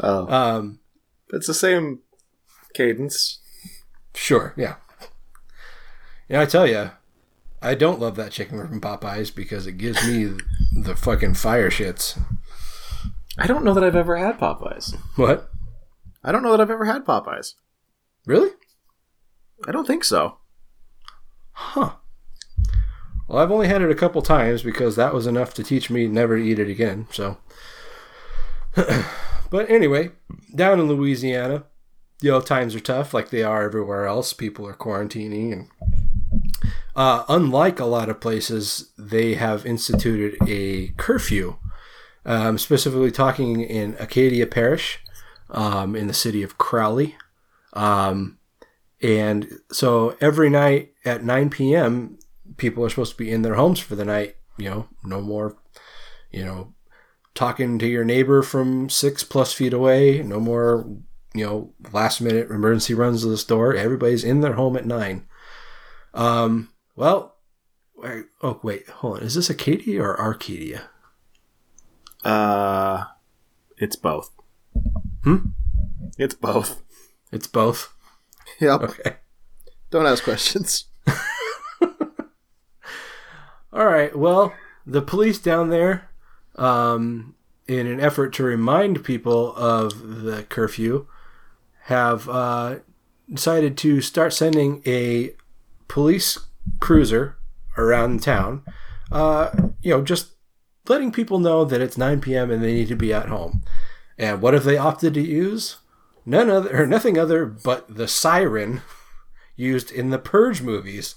Oh. 0.00 0.26
Um, 0.32 0.80
It's 1.32 1.46
the 1.46 1.54
same 1.54 2.00
cadence. 2.74 3.38
Sure, 4.14 4.52
yeah. 4.56 4.76
Yeah, 6.28 6.40
I 6.42 6.46
tell 6.46 6.66
you, 6.66 6.90
I 7.62 7.74
don't 7.74 8.00
love 8.00 8.16
that 8.16 8.32
chicken 8.32 8.58
from 8.66 8.80
Popeyes 8.80 9.34
because 9.34 9.66
it 9.66 9.78
gives 9.78 10.04
me 10.06 10.36
the 10.72 10.96
fucking 10.96 11.34
fire 11.34 11.70
shits. 11.70 12.20
I 13.38 13.46
don't 13.46 13.64
know 13.64 13.72
that 13.72 13.84
I've 13.84 13.96
ever 13.96 14.16
had 14.16 14.38
Popeyes. 14.38 14.96
What? 15.16 15.48
I 16.24 16.32
don't 16.32 16.42
know 16.42 16.50
that 16.50 16.60
I've 16.60 16.70
ever 16.70 16.84
had 16.84 17.04
Popeyes. 17.04 17.54
Really? 18.26 18.50
I 19.66 19.72
don't 19.72 19.86
think 19.86 20.04
so. 20.04 20.38
Huh. 21.52 21.92
Well, 23.28 23.42
I've 23.42 23.50
only 23.50 23.68
had 23.68 23.82
it 23.82 23.90
a 23.90 23.96
couple 23.96 24.22
times 24.22 24.62
because 24.62 24.96
that 24.96 25.14
was 25.14 25.26
enough 25.26 25.54
to 25.54 25.64
teach 25.64 25.88
me 25.88 26.06
never 26.06 26.36
to 26.36 26.44
eat 26.44 26.58
it 26.58 26.68
again. 26.68 27.06
So, 27.12 27.38
but 29.50 29.70
anyway, 29.70 30.10
down 30.54 30.80
in 30.80 30.88
Louisiana, 30.88 31.64
you 32.20 32.30
know, 32.30 32.40
times 32.40 32.74
are 32.74 32.80
tough 32.80 33.14
like 33.14 33.30
they 33.30 33.42
are 33.42 33.62
everywhere 33.62 34.06
else. 34.06 34.32
People 34.32 34.66
are 34.66 34.74
quarantining, 34.74 35.52
and 35.52 35.68
uh, 36.94 37.24
unlike 37.28 37.80
a 37.80 37.84
lot 37.84 38.08
of 38.08 38.20
places, 38.20 38.92
they 38.98 39.34
have 39.34 39.66
instituted 39.66 40.36
a 40.46 40.88
curfew. 40.96 41.56
Um, 42.24 42.56
specifically, 42.56 43.10
talking 43.10 43.62
in 43.62 43.96
Acadia 43.98 44.46
Parish, 44.46 45.00
um, 45.52 45.94
in 45.94 46.06
the 46.06 46.14
city 46.14 46.42
of 46.42 46.58
Crowley. 46.58 47.16
Um, 47.72 48.38
and 49.00 49.58
so 49.70 50.16
every 50.20 50.50
night 50.50 50.92
at 51.04 51.24
9 51.24 51.50
p.m., 51.50 52.18
people 52.56 52.84
are 52.84 52.90
supposed 52.90 53.12
to 53.12 53.18
be 53.18 53.30
in 53.30 53.42
their 53.42 53.54
homes 53.54 53.78
for 53.78 53.94
the 53.94 54.04
night. 54.04 54.36
You 54.58 54.70
know, 54.70 54.88
no 55.04 55.20
more, 55.20 55.56
you 56.30 56.44
know, 56.44 56.74
talking 57.34 57.78
to 57.78 57.86
your 57.86 58.04
neighbor 58.04 58.42
from 58.42 58.88
six 58.88 59.24
plus 59.24 59.52
feet 59.52 59.72
away. 59.72 60.22
No 60.22 60.40
more, 60.40 60.86
you 61.34 61.44
know, 61.44 61.72
last 61.92 62.20
minute 62.20 62.50
emergency 62.50 62.94
runs 62.94 63.22
to 63.22 63.28
the 63.28 63.38
store. 63.38 63.74
Everybody's 63.74 64.24
in 64.24 64.40
their 64.40 64.54
home 64.54 64.76
at 64.76 64.86
nine. 64.86 65.26
Um, 66.14 66.68
well, 66.96 67.36
wait, 67.96 68.26
oh 68.42 68.60
wait, 68.62 68.88
hold 68.88 69.18
on. 69.18 69.22
Is 69.22 69.34
this 69.34 69.50
Acadia 69.50 70.02
or 70.02 70.20
Arcadia? 70.20 70.88
Uh, 72.24 73.04
it's 73.78 73.96
both. 73.96 74.30
Hmm? 75.24 75.50
It's 76.18 76.34
both. 76.34 76.82
It's 77.30 77.46
both. 77.46 77.94
Yep. 78.60 78.80
Okay. 78.82 79.16
Don't 79.90 80.06
ask 80.06 80.22
questions. 80.22 80.86
All 83.72 83.86
right. 83.86 84.16
Well, 84.16 84.52
the 84.86 85.02
police 85.02 85.38
down 85.38 85.70
there, 85.70 86.10
um, 86.56 87.34
in 87.66 87.86
an 87.86 88.00
effort 88.00 88.32
to 88.34 88.44
remind 88.44 89.04
people 89.04 89.54
of 89.56 90.22
the 90.22 90.44
curfew, 90.44 91.06
have 91.84 92.28
uh, 92.28 92.76
decided 93.32 93.76
to 93.78 94.00
start 94.00 94.32
sending 94.32 94.82
a 94.86 95.34
police 95.88 96.38
cruiser 96.80 97.38
around 97.76 98.22
town. 98.22 98.62
Uh, 99.10 99.50
you 99.82 99.90
know, 99.90 100.02
just 100.02 100.32
letting 100.88 101.12
people 101.12 101.38
know 101.38 101.64
that 101.64 101.80
it's 101.80 101.98
9 101.98 102.20
p.m. 102.20 102.50
and 102.50 102.62
they 102.62 102.74
need 102.74 102.88
to 102.88 102.96
be 102.96 103.12
at 103.12 103.28
home. 103.28 103.62
And 104.18 104.40
what 104.40 104.54
have 104.54 104.64
they 104.64 104.76
opted 104.76 105.14
to 105.14 105.20
use? 105.20 105.78
None 106.24 106.50
other, 106.50 106.82
or 106.82 106.86
nothing 106.86 107.18
other 107.18 107.46
but 107.46 107.96
the 107.96 108.08
siren 108.08 108.82
used 109.56 109.90
in 109.90 110.10
the 110.10 110.18
Purge 110.18 110.62
movies 110.62 111.16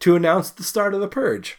to 0.00 0.16
announce 0.16 0.50
the 0.50 0.62
start 0.62 0.94
of 0.94 1.00
the 1.00 1.08
Purge. 1.08 1.58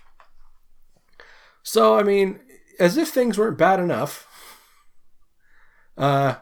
So, 1.63 1.97
I 1.97 2.03
mean, 2.03 2.39
as 2.79 2.97
if 2.97 3.09
things 3.09 3.37
weren't 3.37 3.57
bad 3.57 3.79
enough. 3.79 4.27
Uh, 5.97 6.35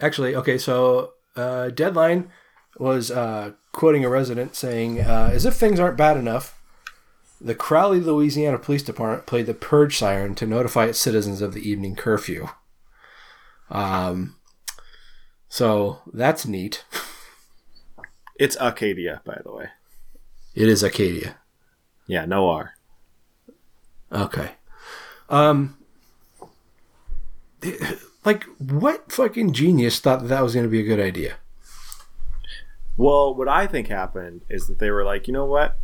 actually, 0.00 0.36
okay, 0.36 0.58
so 0.58 1.12
uh, 1.36 1.70
Deadline 1.70 2.30
was 2.78 3.10
uh, 3.10 3.52
quoting 3.74 4.04
a 4.04 4.08
resident 4.08 4.56
saying, 4.56 5.00
uh, 5.00 5.30
as 5.32 5.44
if 5.44 5.54
things 5.54 5.78
aren't 5.78 5.98
bad 5.98 6.16
enough, 6.16 6.58
the 7.40 7.54
Crowley, 7.54 8.00
Louisiana 8.00 8.58
Police 8.58 8.82
Department 8.82 9.26
played 9.26 9.46
the 9.46 9.52
purge 9.52 9.98
siren 9.98 10.34
to 10.36 10.46
notify 10.46 10.86
its 10.86 10.98
citizens 10.98 11.42
of 11.42 11.52
the 11.52 11.68
evening 11.68 11.94
curfew. 11.94 12.48
Um, 13.70 14.36
so 15.48 16.00
that's 16.12 16.46
neat. 16.46 16.84
It's 18.36 18.56
Acadia, 18.58 19.22
by 19.24 19.40
the 19.44 19.52
way. 19.52 19.68
It 20.56 20.68
is 20.68 20.82
Acadia. 20.82 21.36
Yeah, 22.08 22.24
no 22.24 22.48
R. 22.48 22.74
Okay. 24.10 24.50
Um, 25.28 25.78
like, 28.24 28.44
what 28.58 29.12
fucking 29.12 29.52
genius 29.52 30.00
thought 30.00 30.22
that, 30.22 30.28
that 30.28 30.42
was 30.42 30.54
going 30.54 30.66
to 30.66 30.70
be 30.70 30.80
a 30.80 30.84
good 30.84 30.98
idea? 30.98 31.36
Well, 32.96 33.34
what 33.34 33.48
I 33.48 33.66
think 33.66 33.88
happened 33.88 34.42
is 34.48 34.66
that 34.68 34.78
they 34.78 34.90
were 34.90 35.04
like, 35.04 35.26
you 35.26 35.32
know 35.34 35.46
what? 35.46 35.76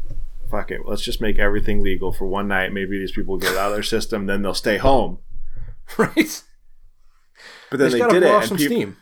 Fuck 0.50 0.70
it. 0.70 0.82
Let's 0.84 1.02
just 1.02 1.20
make 1.20 1.38
everything 1.38 1.82
legal 1.82 2.12
for 2.12 2.26
one 2.26 2.48
night. 2.48 2.72
Maybe 2.72 2.98
these 2.98 3.12
people 3.12 3.36
get 3.36 3.56
out 3.56 3.68
of 3.70 3.74
their 3.74 3.82
system, 3.82 4.26
then 4.26 4.42
they'll 4.42 4.54
stay 4.54 4.78
home. 4.78 5.18
Right? 5.98 6.42
But 7.68 7.78
then 7.78 7.90
Just 7.90 8.00
they 8.02 8.08
did 8.08 8.22
it, 8.22 8.30
and 8.32 8.42
people 8.42 8.58
steam. 8.58 8.96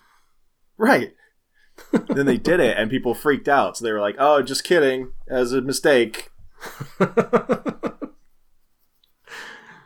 right. 0.79 1.14
then 2.09 2.25
they 2.25 2.38
did 2.38 2.61
it, 2.61 2.79
and 2.79 2.90
people 2.90 3.12
freaked 3.14 3.47
out. 3.49 3.77
So 3.77 3.85
they 3.85 3.92
were 3.92 4.01
like, 4.01 4.16
"Oh, 4.18 4.40
just 4.42 4.64
kidding, 4.64 5.12
as 5.29 5.53
a 5.53 5.61
mistake." 5.61 6.31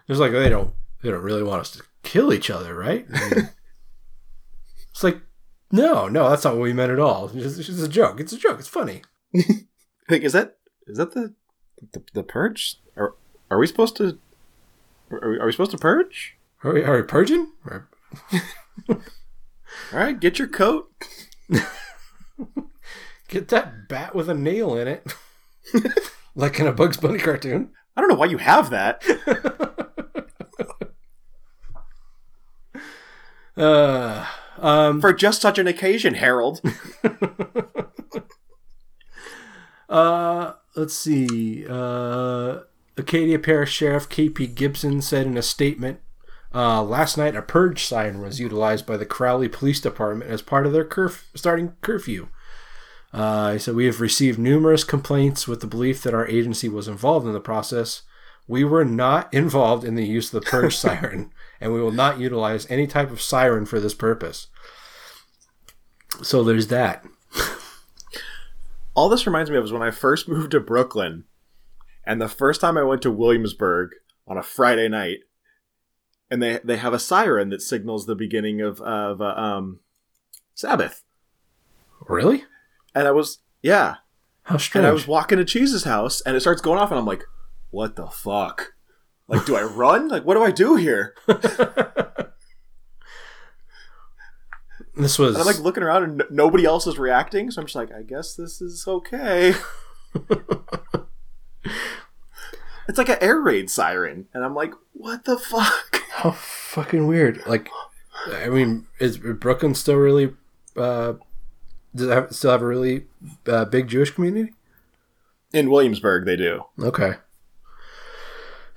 It's 0.08 0.18
like 0.20 0.32
they 0.32 0.48
don't 0.48 0.74
they 1.02 1.10
don't 1.10 1.22
really 1.22 1.42
want 1.42 1.60
us 1.62 1.70
to 1.72 1.82
kill 2.02 2.32
each 2.32 2.50
other, 2.50 2.74
right? 2.74 3.06
I 3.14 3.28
mean, 3.34 3.48
no, 5.72 6.06
no, 6.06 6.30
that's 6.30 6.44
not 6.44 6.54
what 6.54 6.62
we 6.62 6.72
meant 6.72 6.92
at 6.92 7.00
all. 7.00 7.24
It's 7.26 7.34
just, 7.34 7.58
it's 7.58 7.68
just 7.68 7.82
a 7.82 7.88
joke. 7.88 8.20
It's 8.20 8.32
a 8.32 8.38
joke. 8.38 8.58
It's 8.58 8.68
funny. 8.68 9.02
Like, 10.08 10.22
is 10.22 10.32
that 10.32 10.56
is 10.88 10.98
that 10.98 11.14
the 11.14 11.32
the, 11.92 12.02
the 12.12 12.22
purge? 12.24 12.76
Are 12.96 13.14
are 13.50 13.58
we 13.58 13.68
supposed 13.68 13.96
to? 13.96 14.18
Are 15.10 15.30
we, 15.30 15.38
are 15.38 15.46
we 15.46 15.52
supposed 15.52 15.70
to 15.70 15.78
purge? 15.78 16.36
Are 16.64 16.72
we, 16.72 16.82
are 16.82 16.96
we 16.96 17.02
purging? 17.02 17.52
All 18.88 18.98
right, 19.92 20.18
get 20.18 20.38
your 20.38 20.48
coat. 20.48 20.90
Get 23.28 23.48
that 23.48 23.88
bat 23.88 24.14
with 24.14 24.28
a 24.28 24.34
nail 24.34 24.76
in 24.76 24.86
it, 24.88 25.06
like 26.34 26.60
in 26.60 26.66
a 26.66 26.72
Bugs 26.72 26.98
Bunny 26.98 27.18
cartoon. 27.18 27.70
I 27.96 28.00
don't 28.02 28.10
know 28.10 28.16
why 28.16 28.26
you 28.26 28.36
have 28.36 28.68
that. 28.68 29.02
Uh, 33.56 34.26
um, 34.62 35.00
For 35.00 35.12
just 35.12 35.42
such 35.42 35.58
an 35.58 35.66
occasion, 35.66 36.14
Harold. 36.14 36.60
Uh, 39.88 40.54
let's 40.74 40.94
see. 40.94 41.66
Uh, 41.68 42.60
Acadia 42.96 43.38
Parish 43.38 43.72
Sheriff 43.72 44.08
K.P. 44.08 44.46
Gibson 44.46 45.02
said 45.02 45.26
in 45.26 45.36
a 45.36 45.42
statement 45.42 46.00
uh, 46.54 46.82
last 46.82 47.16
night 47.16 47.36
a 47.36 47.42
purge 47.42 47.84
siren 47.84 48.20
was 48.20 48.40
utilized 48.40 48.86
by 48.86 48.96
the 48.96 49.06
Crowley 49.06 49.48
Police 49.48 49.80
Department 49.80 50.30
as 50.30 50.42
part 50.42 50.66
of 50.66 50.72
their 50.72 50.84
curf- 50.84 51.28
starting 51.34 51.74
curfew. 51.80 52.28
Uh, 53.12 53.52
he 53.52 53.58
said, 53.58 53.74
We 53.74 53.86
have 53.86 54.00
received 54.00 54.38
numerous 54.38 54.84
complaints 54.84 55.46
with 55.46 55.60
the 55.60 55.66
belief 55.66 56.02
that 56.02 56.14
our 56.14 56.26
agency 56.26 56.68
was 56.68 56.88
involved 56.88 57.26
in 57.26 57.32
the 57.32 57.40
process. 57.40 58.02
We 58.52 58.64
were 58.64 58.84
not 58.84 59.32
involved 59.32 59.82
in 59.82 59.94
the 59.94 60.04
use 60.06 60.30
of 60.34 60.44
the 60.44 60.50
purge 60.50 60.76
siren, 60.84 61.32
and 61.58 61.72
we 61.72 61.80
will 61.80 61.90
not 61.90 62.18
utilize 62.20 62.70
any 62.70 62.86
type 62.86 63.10
of 63.10 63.22
siren 63.22 63.64
for 63.64 63.80
this 63.80 63.94
purpose. 63.94 64.48
So 66.22 66.44
there's 66.44 66.66
that. 66.66 67.02
All 68.94 69.08
this 69.08 69.26
reminds 69.26 69.50
me 69.50 69.56
of 69.56 69.64
is 69.64 69.72
when 69.72 69.80
I 69.82 69.90
first 69.90 70.28
moved 70.28 70.50
to 70.50 70.60
Brooklyn, 70.60 71.24
and 72.04 72.20
the 72.20 72.28
first 72.28 72.60
time 72.60 72.76
I 72.76 72.82
went 72.82 73.00
to 73.02 73.10
Williamsburg 73.10 73.92
on 74.28 74.36
a 74.36 74.42
Friday 74.42 74.86
night, 74.86 75.20
and 76.30 76.42
they 76.42 76.60
they 76.62 76.76
have 76.76 76.92
a 76.92 76.98
siren 76.98 77.48
that 77.48 77.62
signals 77.62 78.04
the 78.04 78.14
beginning 78.14 78.60
of 78.60 78.82
of 78.82 79.22
uh, 79.22 79.34
um 79.34 79.80
Sabbath, 80.54 81.02
Really? 82.06 82.44
and 82.94 83.08
I 83.08 83.12
was 83.12 83.38
yeah, 83.62 83.94
How 84.42 84.58
strange. 84.58 84.82
and 84.82 84.86
I 84.90 84.92
was 84.92 85.08
walking 85.08 85.38
to 85.38 85.44
Cheese's 85.46 85.84
house, 85.84 86.20
and 86.20 86.36
it 86.36 86.40
starts 86.40 86.60
going 86.60 86.78
off, 86.78 86.90
and 86.90 87.00
I'm 87.00 87.06
like, 87.06 87.24
what 87.72 87.96
the 87.96 88.06
fuck? 88.06 88.74
Like, 89.26 89.44
do 89.46 89.56
I 89.56 89.62
run? 89.62 90.08
Like, 90.08 90.24
what 90.24 90.34
do 90.34 90.44
I 90.44 90.50
do 90.52 90.76
here? 90.76 91.14
this 94.94 95.18
was 95.18 95.34
And 95.34 95.40
I'm 95.40 95.46
like 95.46 95.58
looking 95.58 95.82
around, 95.82 96.04
and 96.04 96.20
n- 96.20 96.28
nobody 96.30 96.64
else 96.66 96.86
is 96.86 96.98
reacting, 96.98 97.50
so 97.50 97.60
I'm 97.60 97.66
just 97.66 97.74
like, 97.74 97.90
I 97.92 98.02
guess 98.02 98.34
this 98.34 98.60
is 98.60 98.86
okay. 98.86 99.54
it's 102.86 102.98
like 102.98 103.08
an 103.08 103.18
air 103.22 103.40
raid 103.40 103.70
siren, 103.70 104.28
and 104.34 104.44
I'm 104.44 104.54
like, 104.54 104.74
what 104.92 105.24
the 105.24 105.38
fuck? 105.38 106.02
How 106.10 106.32
fucking 106.32 107.06
weird. 107.06 107.42
Like, 107.46 107.70
I 108.26 108.50
mean, 108.50 108.86
is 109.00 109.16
Brooklyn 109.16 109.74
still 109.74 109.96
really? 109.96 110.34
Uh, 110.76 111.14
does 111.94 112.08
it 112.08 112.12
have, 112.12 112.32
still 112.34 112.50
have 112.50 112.62
a 112.62 112.66
really 112.66 113.06
uh, 113.46 113.64
big 113.64 113.88
Jewish 113.88 114.10
community? 114.10 114.52
In 115.54 115.70
Williamsburg, 115.70 116.26
they 116.26 116.36
do. 116.36 116.64
Okay. 116.78 117.14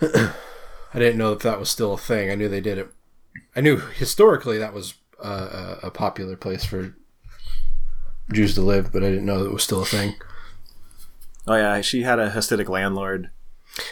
I 0.01 0.99
didn't 0.99 1.17
know 1.17 1.33
if 1.33 1.39
that 1.39 1.59
was 1.59 1.69
still 1.69 1.93
a 1.93 1.97
thing. 1.97 2.31
I 2.31 2.35
knew 2.35 2.47
they 2.47 2.61
did 2.61 2.77
it. 2.77 2.89
I 3.55 3.61
knew 3.61 3.77
historically 3.77 4.57
that 4.57 4.73
was 4.73 4.95
uh, 5.23 5.77
a, 5.83 5.87
a 5.87 5.91
popular 5.91 6.35
place 6.35 6.65
for 6.65 6.95
Jews 8.31 8.55
to 8.55 8.61
live, 8.61 8.91
but 8.91 9.03
I 9.03 9.09
didn't 9.09 9.25
know 9.25 9.39
that 9.39 9.49
it 9.49 9.53
was 9.53 9.63
still 9.63 9.81
a 9.81 9.85
thing. 9.85 10.15
Oh 11.47 11.55
yeah, 11.55 11.81
she 11.81 12.01
had 12.01 12.19
a 12.19 12.31
Hasidic 12.31 12.69
landlord. 12.69 13.29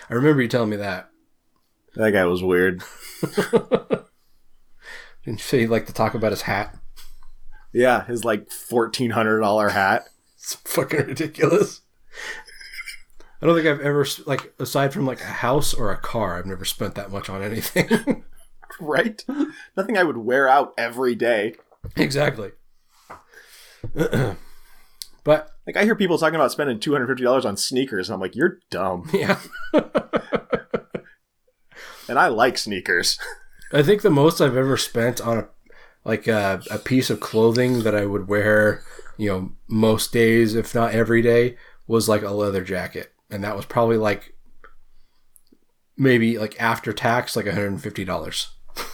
I 0.10 0.14
remember 0.14 0.42
you 0.42 0.48
telling 0.48 0.70
me 0.70 0.78
that. 0.78 1.10
That 1.96 2.12
guy 2.12 2.26
was 2.26 2.42
weird. 2.42 2.84
Didn't 3.52 4.08
you 5.26 5.38
say 5.38 5.60
he'd 5.60 5.68
like 5.68 5.86
to 5.86 5.94
talk 5.94 6.16
about 6.16 6.32
his 6.32 6.42
hat? 6.44 6.78
Yeah, 7.72 8.06
his 8.06 8.26
like 8.26 8.52
fourteen 8.52 9.12
hundred 9.12 9.40
dollar 9.42 9.70
hat. 9.70 10.06
It's 10.38 10.56
fucking 10.56 11.06
ridiculous. 11.08 11.82
I 13.44 13.46
don't 13.46 13.56
think 13.56 13.68
I've 13.68 13.82
ever 13.82 14.06
like 14.26 14.54
aside 14.58 14.94
from 14.94 15.06
like 15.06 15.20
a 15.20 15.26
house 15.26 15.74
or 15.74 15.92
a 15.92 15.98
car, 15.98 16.38
I've 16.38 16.46
never 16.46 16.64
spent 16.64 16.96
that 16.96 17.12
much 17.12 17.30
on 17.30 17.44
anything. 17.44 18.24
right? 18.80 19.22
Nothing 19.76 19.98
I 19.98 20.04
would 20.04 20.16
wear 20.16 20.48
out 20.48 20.74
every 20.78 21.14
day. 21.14 21.56
exactly. 21.98 22.52
but 23.94 24.38
Like 25.68 25.76
I 25.76 25.84
hear 25.84 25.94
people 25.94 26.18
talking 26.18 26.36
about 26.36 26.54
spending 26.54 26.80
two 26.80 26.94
hundred 26.94 27.08
fifty 27.08 27.26
dollars 27.26 27.44
on 27.44 27.58
sneakers, 27.58 28.08
and 28.08 28.14
I'm 28.14 28.22
like, 28.22 28.34
you're 28.34 28.60
dumb. 28.72 29.10
yeah, 29.14 29.38
And 32.08 32.18
I 32.18 32.28
like 32.28 32.58
sneakers. 32.58 33.20
I 33.74 33.84
think 33.84 34.04
the 34.04 34.10
most 34.10 34.40
I've 34.40 34.56
ever 34.56 34.78
spent 34.78 35.20
on 35.20 35.38
a 35.40 35.48
like 36.06 36.28
a, 36.28 36.62
a 36.72 36.78
piece 36.78 37.10
of 37.10 37.20
clothing 37.20 37.84
that 37.84 37.94
I 37.96 38.06
would 38.06 38.30
wear, 38.30 38.84
you 39.18 39.30
know, 39.30 39.52
most 39.68 40.14
days, 40.14 40.56
if 40.56 40.74
not 40.74 40.94
every 40.94 41.22
day, 41.22 41.58
was 41.88 42.08
like 42.10 42.22
a 42.24 42.32
leather 42.32 42.64
jacket, 42.64 43.13
and 43.34 43.44
that 43.44 43.56
was 43.56 43.66
probably 43.66 43.98
like 43.98 44.34
maybe 45.98 46.38
like 46.38 46.60
after 46.62 46.94
tax, 46.94 47.36
like 47.36 47.46
one 47.46 47.56
hundred 47.56 47.72
and 47.72 47.82
fifty 47.82 48.06
dollars. 48.06 48.52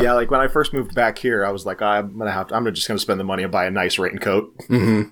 yeah, 0.00 0.14
like 0.14 0.30
when 0.30 0.40
I 0.40 0.48
first 0.48 0.72
moved 0.72 0.94
back 0.94 1.18
here, 1.18 1.44
I 1.44 1.50
was 1.50 1.66
like, 1.66 1.82
I'm 1.82 2.18
gonna 2.18 2.32
have 2.32 2.48
to. 2.48 2.54
I'm 2.54 2.64
just 2.74 2.88
gonna 2.88 2.98
spend 2.98 3.20
the 3.20 3.24
money 3.24 3.42
and 3.42 3.52
buy 3.52 3.66
a 3.66 3.70
nice 3.70 3.98
raincoat. 3.98 4.56
Mm-hmm. 4.68 5.10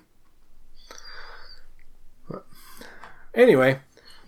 Anyway, 3.33 3.79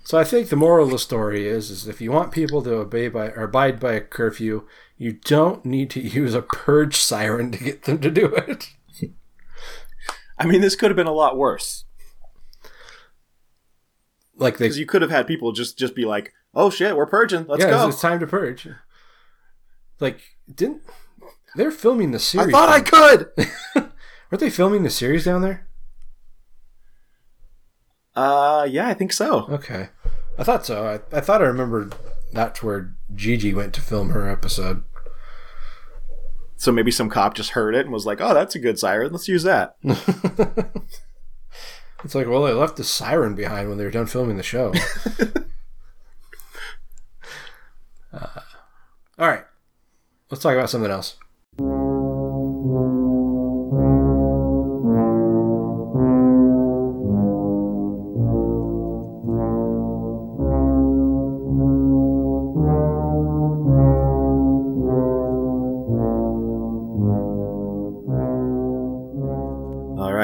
so 0.04 0.20
I 0.20 0.24
think 0.24 0.50
the 0.50 0.56
moral 0.56 0.86
of 0.86 0.92
the 0.92 1.00
story 1.00 1.48
is: 1.48 1.72
is 1.72 1.88
if 1.88 2.00
you 2.00 2.12
want 2.12 2.32
people 2.32 2.62
to 2.62 2.76
obey 2.76 3.08
by 3.08 3.30
or 3.30 3.44
abide 3.44 3.80
by 3.80 3.94
a 3.94 4.02
curfew, 4.02 4.68
you 4.98 5.14
don't 5.14 5.66
need 5.66 5.90
to 5.92 6.00
use 6.08 6.36
a 6.36 6.44
purge 6.44 6.98
siren 6.98 7.52
to 7.52 7.64
get 7.64 7.84
them 7.84 8.00
to 8.00 8.12
do 8.12 8.28
it. 8.28 8.70
I 10.38 10.46
mean, 10.46 10.62
this 10.62 10.76
could 10.76 10.90
have 10.90 10.96
been 10.96 11.08
a 11.08 11.12
lot 11.12 11.36
worse 11.38 11.84
Like 14.40 14.58
they, 14.58 14.66
because 14.66 14.80
you 14.80 14.86
could 14.86 15.02
have 15.02 15.12
had 15.12 15.28
people 15.28 15.52
just 15.52 15.78
just 15.78 15.96
be 15.96 16.06
like, 16.06 16.34
"Oh 16.54 16.70
shit, 16.70 16.96
we're 16.96 17.06
purging. 17.06 17.46
Let's 17.48 17.64
yeah, 17.64 17.72
go." 17.72 17.88
it's, 17.88 17.96
it's 17.96 18.02
time 18.02 18.20
to 18.20 18.28
purge. 18.28 18.68
Like, 20.00 20.22
didn't 20.54 20.82
they're 21.56 21.72
filming 21.72 22.12
the 22.12 22.20
series? 22.20 22.48
I 22.48 22.52
thought 22.52 22.70
I 22.70 22.82
could. 22.82 23.32
Weren't 24.32 24.40
they 24.40 24.50
filming 24.50 24.84
the 24.84 24.90
series 24.90 25.26
down 25.26 25.42
there? 25.42 25.68
Uh, 28.16 28.68
yeah, 28.70 28.88
I 28.88 28.94
think 28.94 29.12
so. 29.14 29.46
Okay, 29.50 29.90
I 30.38 30.44
thought 30.44 30.66
so. 30.66 30.86
I, 30.86 31.18
I 31.18 31.22
thought 31.22 31.42
I 31.42 31.46
remembered 31.46 31.96
that's 32.32 32.62
where 32.64 32.96
Gigi 33.14 33.54
went 33.54 33.74
to 33.74 33.82
film 33.82 34.12
her 34.12 34.30
episode. 34.30 34.84
So 36.56 36.72
maybe 36.72 36.92
some 36.92 37.10
cop 37.10 37.36
just 37.36 37.52
heard 37.52 37.74
it 37.76 37.86
and 37.86 37.92
was 37.92 38.06
like, 38.06 38.22
"Oh, 38.22 38.34
that's 38.34 38.56
a 38.56 38.60
good 38.60 38.80
siren. 38.80 39.12
Let's 39.12 39.28
use 39.28 39.44
that." 39.44 39.76
It's 42.04 42.16
like, 42.16 42.28
well, 42.28 42.44
they 42.44 42.54
left 42.54 42.78
the 42.78 42.84
siren 42.84 43.36
behind 43.36 43.70
when 43.70 43.78
they 43.78 43.84
were 43.84 43.92
done 43.92 44.06
filming 44.06 44.38
the 44.38 44.44
show. 44.44 44.74
uh, 48.14 48.40
all 49.18 49.28
right, 49.28 49.44
let's 50.30 50.42
talk 50.42 50.54
about 50.54 50.70
something 50.70 50.92
else. 50.92 51.18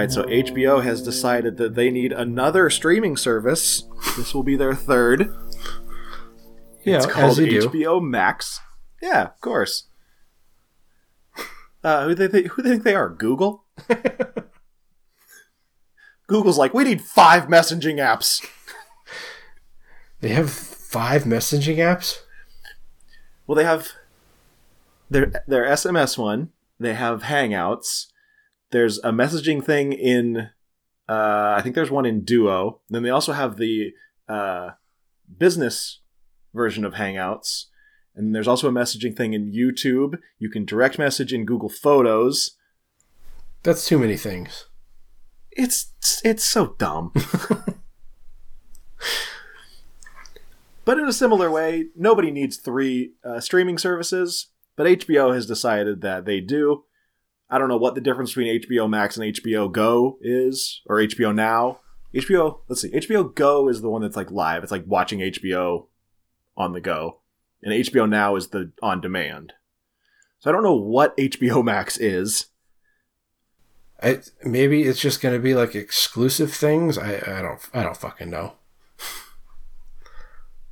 Right, 0.06 0.12
so 0.12 0.24
HBO 0.24 0.84
has 0.84 1.02
decided 1.02 1.58
that 1.58 1.76
they 1.76 1.90
need 1.92 2.12
another 2.12 2.70
streaming 2.70 3.18
service. 3.18 3.84
This 4.18 4.34
will 4.34 4.44
be 4.44 4.56
their 4.56 4.76
third. 4.76 5.34
Yeah, 6.84 6.98
It's 6.98 7.06
as 7.08 7.12
called 7.12 7.38
you 7.40 7.62
do. 7.62 7.70
HBO 7.70 8.02
Max. 8.04 8.60
Yeah, 9.02 9.24
of 9.24 9.42
course. 9.42 9.88
Uh, 11.84 12.06
who 12.08 12.16
they 12.16 12.28
think, 12.28 12.48
who 12.48 12.62
they 12.62 12.70
think 12.70 12.84
they 12.84 12.96
are? 12.96 13.10
Google. 13.10 13.64
Google's 16.28 16.58
like, 16.58 16.74
we 16.74 16.84
need 16.84 17.02
five 17.02 17.44
messaging 17.48 17.96
apps. 17.98 18.46
They 20.22 20.30
have 20.30 20.50
five 20.50 21.24
messaging 21.26 21.78
apps. 21.78 22.20
Well, 23.46 23.56
they 23.56 23.64
have 23.64 23.90
their 25.10 25.44
their 25.48 25.66
SMS 25.66 26.18
one. 26.18 26.50
They 26.80 26.96
have 26.96 27.24
Hangouts. 27.24 28.08
There's 28.76 28.98
a 29.06 29.14
messaging 29.14 29.64
thing 29.64 29.94
in. 29.94 30.50
Uh, 31.08 31.56
I 31.58 31.62
think 31.64 31.76
there's 31.76 31.90
one 31.90 32.06
in 32.06 32.26
Duo. 32.26 32.82
Then 32.90 33.04
they 33.04 33.10
also 33.10 33.32
have 33.32 33.56
the 33.56 33.94
uh, 34.28 34.72
business 35.38 36.02
version 36.54 36.84
of 36.84 36.96
Hangouts. 36.96 37.68
And 38.18 38.36
there's 38.36 38.50
also 38.50 38.68
a 38.68 38.74
messaging 38.74 39.16
thing 39.16 39.32
in 39.32 39.54
YouTube. 39.54 40.20
You 40.40 40.50
can 40.50 40.66
direct 40.66 41.00
message 41.00 41.32
in 41.32 41.46
Google 41.46 41.70
Photos. 41.70 42.58
That's 43.64 43.88
too 43.88 43.98
many 43.98 44.18
things. 44.18 44.66
It's 45.52 45.94
it's 46.26 46.44
so 46.44 46.76
dumb. 46.78 47.14
but 50.84 51.00
in 51.00 51.08
a 51.08 51.14
similar 51.14 51.50
way, 51.50 51.86
nobody 51.96 52.30
needs 52.30 52.58
three 52.58 53.14
uh, 53.24 53.40
streaming 53.40 53.78
services, 53.78 54.48
but 54.76 54.86
HBO 54.86 55.34
has 55.34 55.46
decided 55.46 56.02
that 56.02 56.26
they 56.26 56.42
do. 56.42 56.84
I 57.50 57.58
don't 57.58 57.70
know 57.70 57.78
what 57.78 57.96
the 57.96 58.02
difference 58.02 58.32
between 58.32 58.62
HBO 58.62 58.90
Max 58.90 59.18
and 59.18 59.34
HBO 59.34 59.72
Go 59.72 60.18
is, 60.22 60.82
or 60.88 60.98
HBO 60.98 61.34
Now. 61.34 61.80
HBO, 62.14 62.60
let's 62.68 62.82
see, 62.82 62.92
HBO 62.92 63.34
Go 63.34 63.68
is 63.68 63.82
the 63.82 63.90
one 63.90 64.02
that's 64.02 64.16
like 64.16 64.32
live. 64.32 64.64
It's 64.64 64.72
like 64.72 64.86
watching 64.88 65.20
HBO 65.20 65.88
on 66.58 66.74
the 66.74 66.82
go, 66.82 67.20
and 67.62 67.74
HBO 67.74 68.10
Now 68.10 68.36
is 68.36 68.48
the 68.48 68.72
on 68.82 69.02
demand. 69.02 69.54
So 70.40 70.50
I 70.50 70.54
don't 70.54 70.64
know 70.64 70.76
what 70.76 71.18
HBO 71.18 71.64
Max 71.64 71.98
is. 71.98 72.48
I, 74.02 74.20
maybe 74.44 74.84
it's 74.84 75.00
just 75.00 75.22
going 75.22 75.34
to 75.34 75.42
be 75.42 75.56
like 75.56 75.74
exclusive 75.74 76.54
things. 76.54 76.98
I, 76.98 77.16
I 77.16 77.42
don't 77.42 77.60
I 77.74 77.84
don't 77.84 77.98
fucking 77.98 78.30
know. 78.30 78.54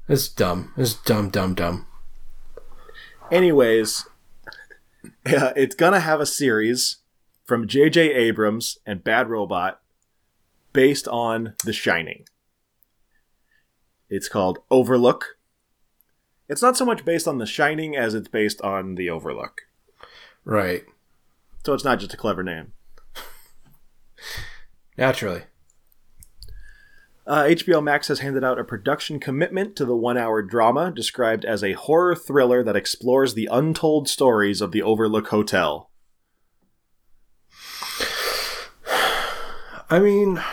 It's 0.07 0.27
dumb. 0.27 0.73
It's 0.75 0.93
dumb, 0.93 1.29
dumb, 1.29 1.55
dumb. 1.55 1.87
Anyways, 3.31 4.05
yeah, 5.25 5.53
it's 5.55 5.75
gonna 5.75 5.99
have 5.99 6.19
a 6.19 6.25
series 6.25 6.97
from 7.45 7.67
J.J. 7.67 8.13
Abrams 8.13 8.77
and 8.85 9.03
Bad 9.03 9.29
Robot 9.29 9.81
based 10.71 11.07
on 11.07 11.55
The 11.63 11.73
Shining. 11.73 12.25
It's 14.09 14.29
called 14.29 14.59
Overlook. 14.69 15.37
It's 16.47 16.61
not 16.61 16.77
so 16.77 16.85
much 16.85 17.05
based 17.05 17.27
on 17.27 17.37
The 17.37 17.45
Shining 17.45 17.95
as 17.95 18.13
it's 18.13 18.27
based 18.27 18.61
on 18.61 18.95
The 18.95 19.09
Overlook. 19.09 19.61
Right. 20.45 20.83
So 21.65 21.73
it's 21.73 21.85
not 21.85 21.99
just 21.99 22.13
a 22.13 22.17
clever 22.17 22.43
name. 22.43 22.73
Naturally. 24.97 25.43
Uh, 27.25 27.43
HBO 27.43 27.81
Max 27.81 28.09
has 28.09 28.19
handed 28.19 28.43
out 28.43 28.59
a 28.59 28.63
production 28.63 29.19
commitment 29.19 29.75
to 29.77 29.85
the 29.85 29.95
one 29.95 30.17
hour 30.17 30.41
drama 30.41 30.91
described 30.91 31.45
as 31.45 31.63
a 31.63 31.73
horror 31.73 32.15
thriller 32.15 32.63
that 32.63 32.75
explores 32.75 33.33
the 33.33 33.47
untold 33.51 34.09
stories 34.09 34.59
of 34.59 34.71
the 34.71 34.81
Overlook 34.81 35.29
Hotel. 35.29 35.89
I 39.89 39.99
mean, 39.99 40.43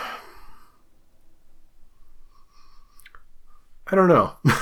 I 3.87 3.95
don't 3.95 4.07
know. 4.07 4.35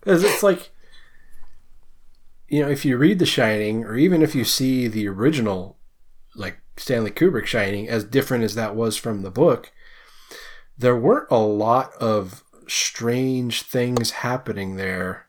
Because 0.00 0.24
it's 0.24 0.42
like, 0.42 0.70
you 2.48 2.62
know, 2.62 2.70
if 2.70 2.84
you 2.84 2.96
read 2.96 3.18
The 3.18 3.26
Shining, 3.26 3.84
or 3.84 3.96
even 3.96 4.22
if 4.22 4.34
you 4.34 4.44
see 4.44 4.88
the 4.88 5.06
original, 5.06 5.76
like 6.34 6.60
Stanley 6.76 7.10
Kubrick 7.10 7.46
Shining, 7.46 7.88
as 7.88 8.04
different 8.04 8.42
as 8.42 8.54
that 8.54 8.74
was 8.74 8.96
from 8.96 9.22
the 9.22 9.30
book, 9.30 9.70
there 10.80 10.96
weren't 10.96 11.30
a 11.30 11.36
lot 11.38 11.92
of 12.00 12.42
strange 12.66 13.62
things 13.62 14.10
happening 14.10 14.76
there. 14.76 15.26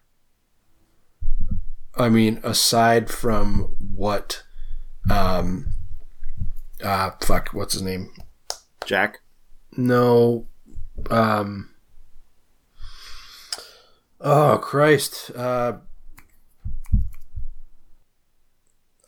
I 1.95 2.07
mean, 2.07 2.39
aside 2.41 3.09
from 3.09 3.75
what, 3.93 4.43
um, 5.09 5.73
uh, 6.81 7.11
fuck, 7.21 7.49
what's 7.49 7.73
his 7.73 7.81
name? 7.81 8.11
Jack? 8.85 9.19
No. 9.75 10.47
Um. 11.09 11.69
Oh 14.21 14.57
Christ! 14.61 15.31
Uh, 15.35 15.73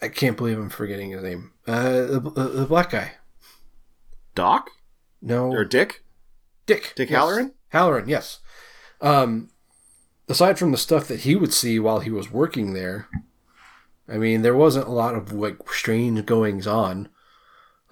I 0.01 0.09
can't 0.09 0.36
believe 0.36 0.57
I'm 0.57 0.70
forgetting 0.70 1.11
his 1.11 1.24
name. 1.24 1.51
Uh, 1.67 1.91
the, 2.01 2.20
the, 2.20 2.43
the 2.49 2.65
black 2.65 2.89
guy. 2.89 3.13
Doc? 4.36 4.70
No, 5.22 5.51
Or 5.51 5.63
Dick? 5.63 6.03
Dick. 6.66 6.93
Dick 6.95 7.09
yes. 7.09 7.22
Hallorann? 7.22 7.51
Hallorann, 7.74 8.07
yes. 8.07 8.39
Um, 9.01 9.49
aside 10.30 10.57
from 10.57 10.72
the 10.72 10.78
stuff 10.78 11.07
that 11.07 11.22
he 11.22 11.36
would 11.36 11.53
see 11.53 11.80
while 11.80 11.99
he 11.99 12.09
was 12.11 12.32
working 12.32 12.74
there, 12.74 13.07
I 14.07 14.18
mean, 14.18 14.41
there 14.41 14.55
wasn't 14.55 14.88
a 14.88 14.91
lot 14.91 15.16
of 15.16 15.32
like 15.34 15.57
strange 15.70 16.26
goings 16.26 16.68
on. 16.68 17.09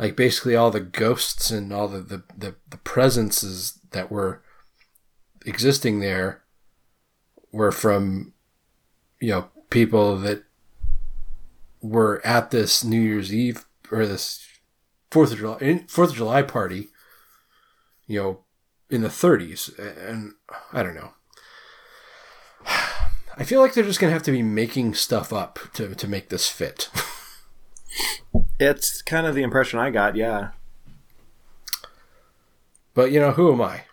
like 0.01 0.15
basically 0.15 0.55
all 0.55 0.71
the 0.71 0.79
ghosts 0.79 1.51
and 1.51 1.71
all 1.71 1.87
the 1.87 1.99
the, 1.99 2.23
the, 2.35 2.55
the 2.69 2.77
presences 2.77 3.79
that 3.91 4.11
were 4.11 4.41
existing 5.45 5.99
there 5.99 6.41
were 7.51 7.71
from 7.71 8.33
you 9.19 9.29
know 9.29 9.49
people 9.69 10.17
that 10.17 10.43
were 11.81 12.19
at 12.25 12.51
this 12.51 12.83
New 12.83 12.99
Year's 12.99 13.33
Eve 13.33 13.65
or 13.91 14.05
this 14.05 14.45
Fourth 15.11 15.33
of 15.33 15.37
July 15.37 15.85
Fourth 15.87 16.11
of 16.11 16.15
July 16.15 16.41
party, 16.41 16.89
you 18.07 18.19
know, 18.19 18.39
in 18.91 19.01
the 19.01 19.07
30s, 19.07 19.77
and 19.79 20.33
I 20.73 20.83
don't 20.83 20.95
know. 20.95 21.13
I 23.37 23.43
feel 23.43 23.61
like 23.61 23.73
they're 23.73 23.83
just 23.83 23.99
gonna 23.99 24.13
have 24.13 24.23
to 24.23 24.31
be 24.31 24.43
making 24.43 24.93
stuff 24.93 25.31
up 25.33 25.57
to 25.73 25.95
to 25.95 26.07
make 26.07 26.29
this 26.29 26.47
fit. 26.49 26.89
It's 28.59 29.01
kind 29.01 29.25
of 29.25 29.33
the 29.33 29.41
impression 29.41 29.79
I 29.79 29.89
got. 29.89 30.15
Yeah, 30.15 30.51
but 32.93 33.11
you 33.11 33.19
know, 33.19 33.31
who 33.31 33.51
am 33.51 33.59
I? 33.61 33.85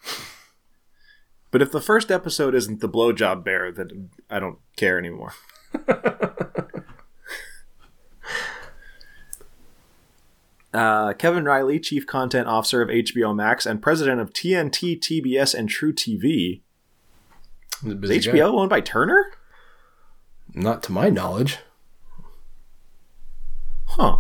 but 1.51 1.63
if 1.63 1.73
the 1.73 1.81
first 1.81 2.11
episode 2.11 2.55
isn't 2.55 2.81
the 2.81 2.89
blowjob 2.89 3.43
bear, 3.43 3.73
then 3.73 4.11
I 4.29 4.39
don't 4.39 4.59
care 4.77 4.99
anymore. 4.99 5.33
Uh, 10.73 11.15
Kevin 11.15 11.45
Reilly, 11.45 11.81
Chief 11.81 12.07
Content 12.07 12.47
Officer 12.47 12.83
of 12.83 12.89
HBO 12.89 13.35
Max 13.35 13.65
and 13.65 13.81
President 13.81 14.21
of 14.21 14.33
TNT, 14.33 14.99
TBS, 14.99 15.55
and 15.55 15.69
truTV. 15.69 16.61
Is 17.85 18.27
HBO 18.27 18.33
guy. 18.35 18.41
owned 18.41 18.71
by 18.71 18.81
Turner? 18.81 19.33
Not 20.55 20.83
to 20.85 20.93
my 20.93 21.09
knowledge. 21.09 21.59
Huh. 23.87 24.19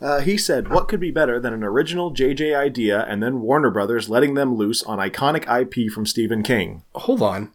Uh, 0.00 0.20
he 0.20 0.38
said, 0.38 0.68
What 0.68 0.88
could 0.88 1.00
be 1.00 1.10
better 1.10 1.38
than 1.38 1.52
an 1.52 1.62
original 1.62 2.12
JJ 2.12 2.56
idea 2.56 3.04
and 3.04 3.22
then 3.22 3.40
Warner 3.40 3.70
Brothers 3.70 4.08
letting 4.08 4.34
them 4.34 4.54
loose 4.54 4.82
on 4.82 4.98
iconic 4.98 5.44
IP 5.46 5.92
from 5.92 6.06
Stephen 6.06 6.42
King? 6.42 6.82
Hold 6.94 7.22
on. 7.22 7.52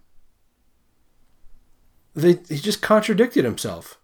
They 2.14 2.40
he 2.48 2.58
just 2.58 2.82
contradicted 2.82 3.44
himself. 3.46 4.00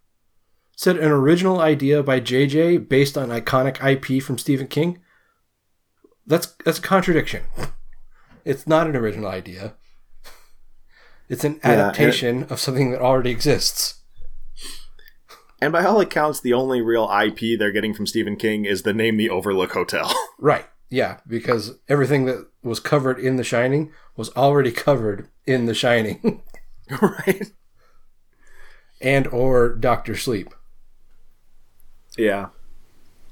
Said 0.82 0.98
an 0.98 1.12
original 1.12 1.60
idea 1.62 2.02
by 2.02 2.20
JJ 2.20 2.90
based 2.90 3.16
on 3.16 3.30
iconic 3.30 3.78
IP 3.86 4.20
from 4.20 4.40
Stephen 4.40 4.66
King. 4.66 4.98
That's 6.26 6.56
that's 6.66 6.80
a 6.80 6.82
contradiction. 6.82 7.44
It's 8.46 8.66
not 8.66 8.88
an 8.88 8.96
original 8.96 9.28
idea. 9.28 9.76
It's 11.30 11.44
an 11.44 11.60
adaptation 11.64 12.46
of 12.50 12.60
something 12.60 12.90
that 12.90 13.00
already 13.00 13.30
exists. 13.30 14.02
And 15.62 15.72
by 15.72 15.86
all 15.86 16.02
accounts, 16.02 16.42
the 16.42 16.54
only 16.54 16.82
real 16.82 17.08
IP 17.12 17.60
they're 17.60 17.72
getting 17.72 17.94
from 17.94 18.08
Stephen 18.08 18.36
King 18.36 18.66
is 18.66 18.82
the 18.82 18.92
name 18.92 19.18
The 19.18 19.30
Overlook 19.30 19.74
Hotel. 19.74 20.12
Right. 20.40 20.66
Yeah, 20.90 21.20
because 21.28 21.78
everything 21.90 22.26
that 22.26 22.48
was 22.64 22.80
covered 22.80 23.20
in 23.20 23.36
The 23.36 23.44
Shining 23.44 23.92
was 24.18 24.36
already 24.36 24.72
covered 24.72 25.30
in 25.46 25.68
The 25.68 25.76
Shining 25.76 26.42
right? 27.02 27.52
and 29.00 29.28
or 29.28 29.76
Doctor 29.76 30.18
Sleep. 30.18 30.52
Yeah. 32.18 32.50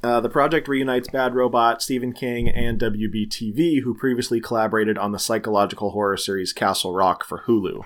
Uh, 0.02 0.22
the 0.22 0.30
project 0.30 0.68
reunites 0.68 1.10
Bad 1.10 1.36
Robot, 1.36 1.82
Stephen 1.82 2.14
King, 2.14 2.48
and 2.48 2.80
WBTV, 2.80 3.84
who 3.84 3.94
previously 3.94 4.40
collaborated 4.40 4.98
on 4.98 5.12
the 5.12 5.20
psychological 5.20 5.92
horror 5.92 6.16
series 6.16 6.54
Castle 6.54 6.94
Rock 6.94 7.26
for 7.26 7.44
Hulu. 7.48 7.84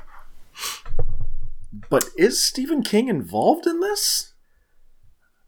But 1.90 2.10
is 2.18 2.44
Stephen 2.44 2.84
King 2.84 3.08
involved 3.08 3.66
in 3.66 3.80
this? 3.80 4.34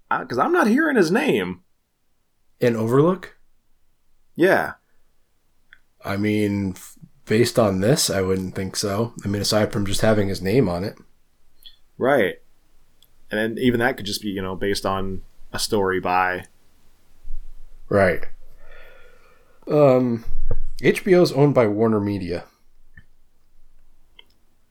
Because 0.10 0.40
I'm 0.40 0.52
not 0.52 0.68
hearing 0.68 0.96
his 0.96 1.12
name. 1.12 1.62
In 2.60 2.76
Overlook? 2.76 3.38
Yeah. 4.36 4.74
I 6.04 6.18
mean, 6.18 6.72
f- 6.72 6.98
based 7.26 7.60
on 7.60 7.82
this, 7.82 8.10
I 8.10 8.22
wouldn't 8.22 8.56
think 8.56 8.76
so. 8.76 9.14
I 9.24 9.28
mean, 9.28 9.42
aside 9.42 9.72
from 9.72 9.86
just 9.86 10.02
having 10.02 10.30
his 10.30 10.42
name 10.42 10.68
on 10.68 10.84
it. 10.84 10.98
Right. 11.98 12.36
And 13.30 13.40
then 13.40 13.64
even 13.64 13.80
that 13.82 13.98
could 13.98 14.06
just 14.06 14.22
be, 14.22 14.30
you 14.30 14.42
know, 14.42 14.56
based 14.56 14.86
on 14.86 15.22
a 15.56 15.60
story 15.60 16.00
by. 16.00 16.46
Right. 17.90 18.26
Um, 19.68 20.26
HBO 20.82 21.24
is 21.24 21.32
owned 21.32 21.56
by 21.56 21.68
Warner 21.68 22.00
Media. 22.00 22.46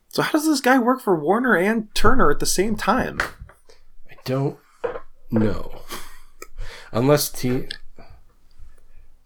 So 0.09 0.22
how 0.22 0.32
does 0.32 0.47
this 0.47 0.61
guy 0.61 0.78
work 0.78 1.01
for 1.01 1.18
Warner 1.18 1.57
and 1.57 1.93
Turner 1.95 2.30
at 2.30 2.39
the 2.39 2.47
same 2.47 2.76
time? 2.76 3.20
I 4.09 4.14
don't 4.24 4.59
know. 5.30 5.82
Unless 6.93 7.30
T. 7.30 7.66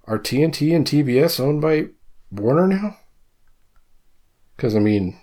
Are 0.06 0.18
TNT 0.18 0.74
and 0.74 0.86
TBS 0.86 1.38
owned 1.38 1.60
by 1.60 1.88
Warner 2.30 2.66
now? 2.66 2.96
Because, 4.56 4.74
I 4.74 4.78
mean, 4.78 5.20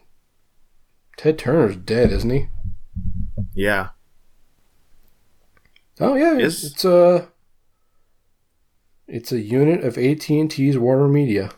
Ted 1.18 1.40
Turner's 1.40 1.76
dead, 1.76 2.12
isn't 2.12 2.30
he? 2.30 2.48
Yeah. 3.56 3.90
Oh, 6.00 6.16
yeah. 6.16 6.38
Is- 6.38 6.64
It's 6.64 6.86
a. 6.86 7.30
It's 9.08 9.32
a 9.32 9.40
unit 9.40 9.84
of 9.84 9.98
AT&T's 10.00 10.78
Warner 10.80 11.08
Media. 11.08 11.52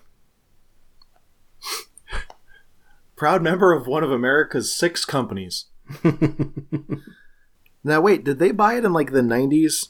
Proud 3.15 3.41
member 3.41 3.73
of 3.73 3.87
one 3.87 4.03
of 4.03 4.11
America's 4.11 4.71
six 4.71 5.03
companies. 5.05 5.65
now 7.83 8.01
wait, 8.01 8.23
did 8.23 8.37
they 8.39 8.51
buy 8.51 8.75
it 8.75 8.85
in 8.85 8.93
like 8.93 9.11
the 9.11 9.21
90s? 9.21 9.87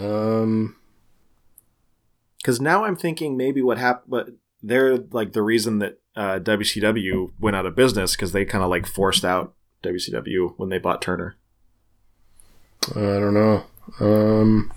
Um, 0.00 0.76
Because 2.38 2.60
now 2.60 2.84
I'm 2.84 2.96
thinking 2.96 3.36
maybe 3.36 3.62
what 3.62 3.78
happened, 3.78 4.10
but 4.10 4.28
they're 4.62 4.96
like 4.96 5.32
the 5.32 5.42
reason 5.42 5.78
that 5.80 5.98
uh, 6.16 6.38
WCW 6.40 7.30
went 7.38 7.54
out 7.56 7.66
of 7.66 7.76
business 7.76 8.16
because 8.16 8.32
they 8.32 8.44
kind 8.44 8.64
of 8.64 8.70
like 8.70 8.86
forced 8.86 9.24
out 9.24 9.54
WCW 9.84 10.54
when 10.56 10.70
they 10.70 10.78
bought 10.78 11.02
Turner. 11.02 11.36
I 12.94 13.00
don't 13.00 13.34
know. 13.34 13.64
Um, 14.00 14.72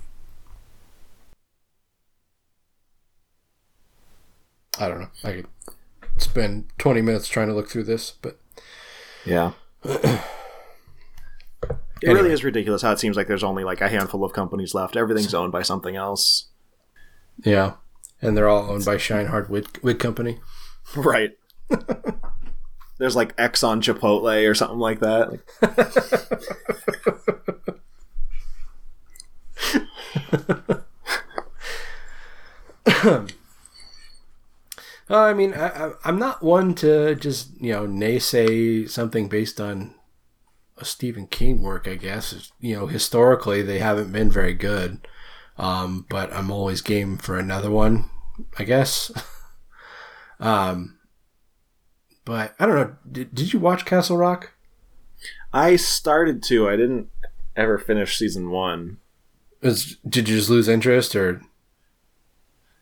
I 4.79 4.87
don't 4.87 5.01
know. 5.01 5.09
I 5.23 5.31
could 5.33 5.47
spend 6.17 6.65
20 6.77 7.01
minutes 7.01 7.27
trying 7.27 7.47
to 7.47 7.53
look 7.53 7.69
through 7.69 7.83
this, 7.85 8.11
but 8.21 8.39
Yeah. 9.25 9.51
It 11.99 12.09
Anyway. 12.09 12.19
really 12.21 12.33
is 12.33 12.43
ridiculous 12.43 12.83
how 12.83 12.91
it 12.91 12.99
seems 12.99 13.17
like 13.17 13.25
there's 13.27 13.43
only 13.43 13.63
like 13.63 13.81
a 13.81 13.89
handful 13.89 14.23
of 14.23 14.31
companies 14.31 14.75
left. 14.75 14.95
Everything's 14.95 15.33
owned 15.33 15.51
by 15.51 15.63
something 15.63 15.95
else. 15.95 16.45
yeah. 17.43 17.73
And 18.21 18.37
they're 18.37 18.47
all 18.47 18.69
owned 18.69 18.85
by 18.85 18.97
Sheinhardt 18.97 19.49
Wig, 19.49 19.79
Wig 19.81 19.97
Company. 19.99 20.37
Right. 20.95 21.31
there's 22.99 23.15
like 23.15 23.35
Exxon 23.35 23.81
Chipotle 23.81 24.47
or 24.49 24.53
something 24.53 24.77
like 24.77 24.99
that. 25.01 25.39
I 35.09 35.33
mean, 35.33 35.53
I, 35.53 35.91
I'm 36.03 36.19
not 36.19 36.43
one 36.43 36.75
to 36.75 37.15
just, 37.15 37.49
you 37.61 37.71
know, 37.71 37.87
naysay 37.87 38.89
something 38.89 39.29
based 39.29 39.61
on 39.61 39.95
a 40.77 40.85
Stephen 40.85 41.27
King 41.27 41.61
work, 41.61 41.87
I 41.87 41.95
guess. 41.95 42.51
You 42.59 42.75
know, 42.75 42.87
historically, 42.87 43.61
they 43.61 43.79
haven't 43.79 44.11
been 44.11 44.29
very 44.29 44.53
good. 44.53 45.07
Um, 45.57 46.05
but 46.09 46.31
I'm 46.33 46.51
always 46.51 46.81
game 46.81 47.17
for 47.17 47.39
another 47.39 47.71
one, 47.71 48.09
I 48.59 48.63
guess. 48.63 49.11
um, 50.39 50.99
but 52.25 52.53
I 52.59 52.65
don't 52.65 52.75
know. 52.75 52.95
Did, 53.09 53.33
did 53.33 53.53
you 53.53 53.59
watch 53.59 53.85
Castle 53.85 54.17
Rock? 54.17 54.53
I 55.53 55.77
started 55.77 56.43
to. 56.43 56.69
I 56.69 56.75
didn't 56.75 57.09
ever 57.55 57.77
finish 57.77 58.17
season 58.17 58.51
one. 58.51 58.97
Was, 59.61 59.97
did 60.07 60.29
you 60.29 60.37
just 60.37 60.49
lose 60.49 60.67
interest 60.67 61.15
or? 61.15 61.41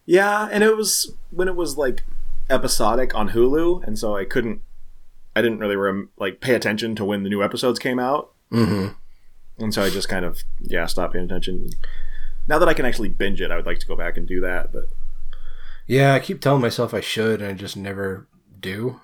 Yeah, 0.05 0.47
and 0.51 0.63
it 0.63 0.75
was 0.77 1.13
when 1.31 1.47
it 1.47 1.55
was 1.55 1.77
like 1.77 2.03
episodic 2.49 3.15
on 3.15 3.29
Hulu, 3.29 3.83
and 3.85 3.97
so 3.97 4.15
I 4.15 4.25
couldn't. 4.25 4.61
I 5.35 5.41
didn't 5.41 5.59
really 5.59 5.75
rem- 5.75 6.09
like 6.17 6.39
pay 6.39 6.53
attention 6.55 6.95
to 6.95 7.05
when 7.05 7.23
the 7.23 7.29
new 7.29 7.43
episodes 7.43 7.79
came 7.79 7.99
out, 7.99 8.31
Mm-hmm. 8.51 8.93
and 9.63 9.73
so 9.73 9.81
I 9.83 9.89
just 9.89 10.07
kind 10.09 10.23
of 10.25 10.43
yeah 10.61 10.85
stopped 10.85 11.13
paying 11.13 11.25
attention. 11.25 11.69
Now 12.47 12.59
that 12.59 12.69
I 12.69 12.73
can 12.73 12.85
actually 12.85 13.09
binge 13.09 13.41
it, 13.41 13.51
I 13.51 13.55
would 13.55 13.65
like 13.65 13.79
to 13.79 13.87
go 13.87 13.95
back 13.95 14.17
and 14.17 14.27
do 14.27 14.39
that, 14.41 14.71
but 14.71 14.85
Yeah, 15.87 16.13
I 16.13 16.19
keep 16.19 16.39
telling 16.39 16.61
myself 16.61 16.93
I 16.93 17.01
should, 17.01 17.41
and 17.41 17.49
I 17.51 17.53
just 17.53 17.75
never 17.75 18.27
do. 18.59 19.01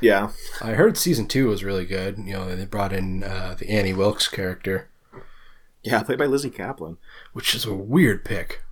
yeah, 0.00 0.30
I 0.62 0.72
heard 0.72 0.96
season 0.96 1.26
two 1.28 1.48
was 1.48 1.62
really 1.62 1.84
good. 1.84 2.16
You 2.18 2.32
know, 2.32 2.56
they 2.56 2.64
brought 2.64 2.92
in 2.94 3.22
uh, 3.22 3.54
the 3.58 3.68
Annie 3.70 3.92
Wilkes 3.92 4.26
character, 4.28 4.88
yeah, 5.82 6.02
played 6.02 6.18
by 6.18 6.26
Lizzy 6.26 6.50
Caplan. 6.50 6.96
which 7.32 7.54
is 7.54 7.64
a 7.64 7.74
weird 7.74 8.24
pick. 8.24 8.62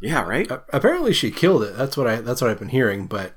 Yeah, 0.00 0.22
right. 0.22 0.50
A- 0.50 0.62
apparently, 0.72 1.12
she 1.12 1.30
killed 1.30 1.62
it. 1.62 1.76
That's 1.76 1.96
what 1.96 2.06
I. 2.06 2.16
That's 2.16 2.40
what 2.40 2.50
I've 2.50 2.58
been 2.58 2.68
hearing. 2.68 3.06
But 3.06 3.34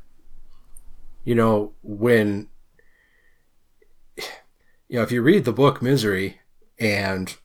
you 1.23 1.35
know, 1.35 1.73
when 1.81 2.47
you 4.17 4.97
know, 4.97 5.01
if 5.01 5.11
you 5.11 5.21
read 5.21 5.45
the 5.45 5.53
book 5.53 5.81
Misery, 5.81 6.39
and 6.79 7.37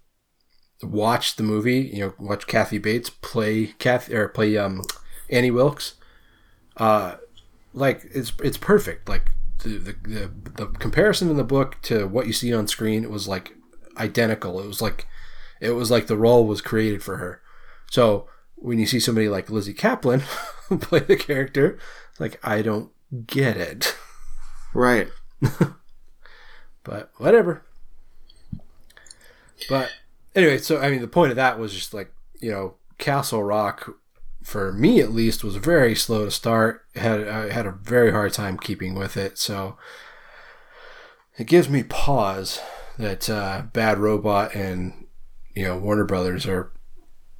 watch 0.82 1.36
the 1.36 1.42
movie, 1.42 1.90
you 1.92 2.00
know, 2.00 2.14
watch 2.18 2.46
Kathy 2.46 2.78
Bates 2.78 3.10
play 3.10 3.68
Kathy 3.78 4.14
or 4.14 4.28
play 4.28 4.56
um, 4.56 4.82
Annie 5.30 5.50
Wilkes, 5.50 5.94
uh, 6.76 7.16
like 7.72 8.06
it's 8.12 8.32
it's 8.42 8.58
perfect. 8.58 9.08
Like 9.08 9.30
the, 9.62 9.78
the 9.78 9.92
the 10.02 10.30
the 10.56 10.66
comparison 10.78 11.30
in 11.30 11.36
the 11.36 11.44
book 11.44 11.76
to 11.82 12.06
what 12.06 12.26
you 12.26 12.32
see 12.32 12.52
on 12.52 12.68
screen, 12.68 13.04
it 13.04 13.10
was 13.10 13.26
like 13.28 13.54
identical. 13.96 14.60
It 14.60 14.66
was 14.66 14.82
like 14.82 15.06
it 15.60 15.70
was 15.70 15.90
like 15.90 16.06
the 16.06 16.16
role 16.16 16.46
was 16.46 16.60
created 16.60 17.02
for 17.02 17.16
her. 17.16 17.40
So 17.90 18.28
when 18.56 18.78
you 18.78 18.86
see 18.86 19.00
somebody 19.00 19.28
like 19.28 19.50
Lizzy 19.50 19.74
Caplan 19.74 20.20
play 20.80 21.00
the 21.00 21.16
character, 21.16 21.78
like 22.18 22.38
I 22.42 22.62
don't 22.62 22.90
get 23.26 23.56
it. 23.56 23.96
Right. 24.74 25.08
but 26.84 27.10
whatever. 27.16 27.62
But 29.68 29.90
anyway, 30.34 30.58
so 30.58 30.78
I 30.80 30.90
mean, 30.90 31.00
the 31.00 31.08
point 31.08 31.30
of 31.30 31.36
that 31.36 31.58
was 31.58 31.72
just 31.72 31.94
like 31.94 32.12
you 32.40 32.50
know, 32.50 32.74
Castle 32.98 33.42
Rock, 33.42 33.96
for 34.42 34.72
me 34.72 35.00
at 35.00 35.12
least, 35.12 35.44
was 35.44 35.56
very 35.56 35.94
slow 35.94 36.24
to 36.26 36.30
start. 36.30 36.84
had 36.94 37.26
I 37.26 37.50
had 37.50 37.66
a 37.66 37.72
very 37.72 38.10
hard 38.10 38.32
time 38.32 38.58
keeping 38.58 38.94
with 38.94 39.16
it. 39.16 39.38
So 39.38 39.76
it 41.38 41.46
gives 41.46 41.68
me 41.68 41.82
pause 41.82 42.60
that 42.98 43.28
uh, 43.28 43.62
Bad 43.72 43.98
Robot 43.98 44.54
and 44.54 45.05
you 45.56 45.64
know 45.64 45.76
Warner 45.76 46.04
Brothers 46.04 46.46
are 46.46 46.70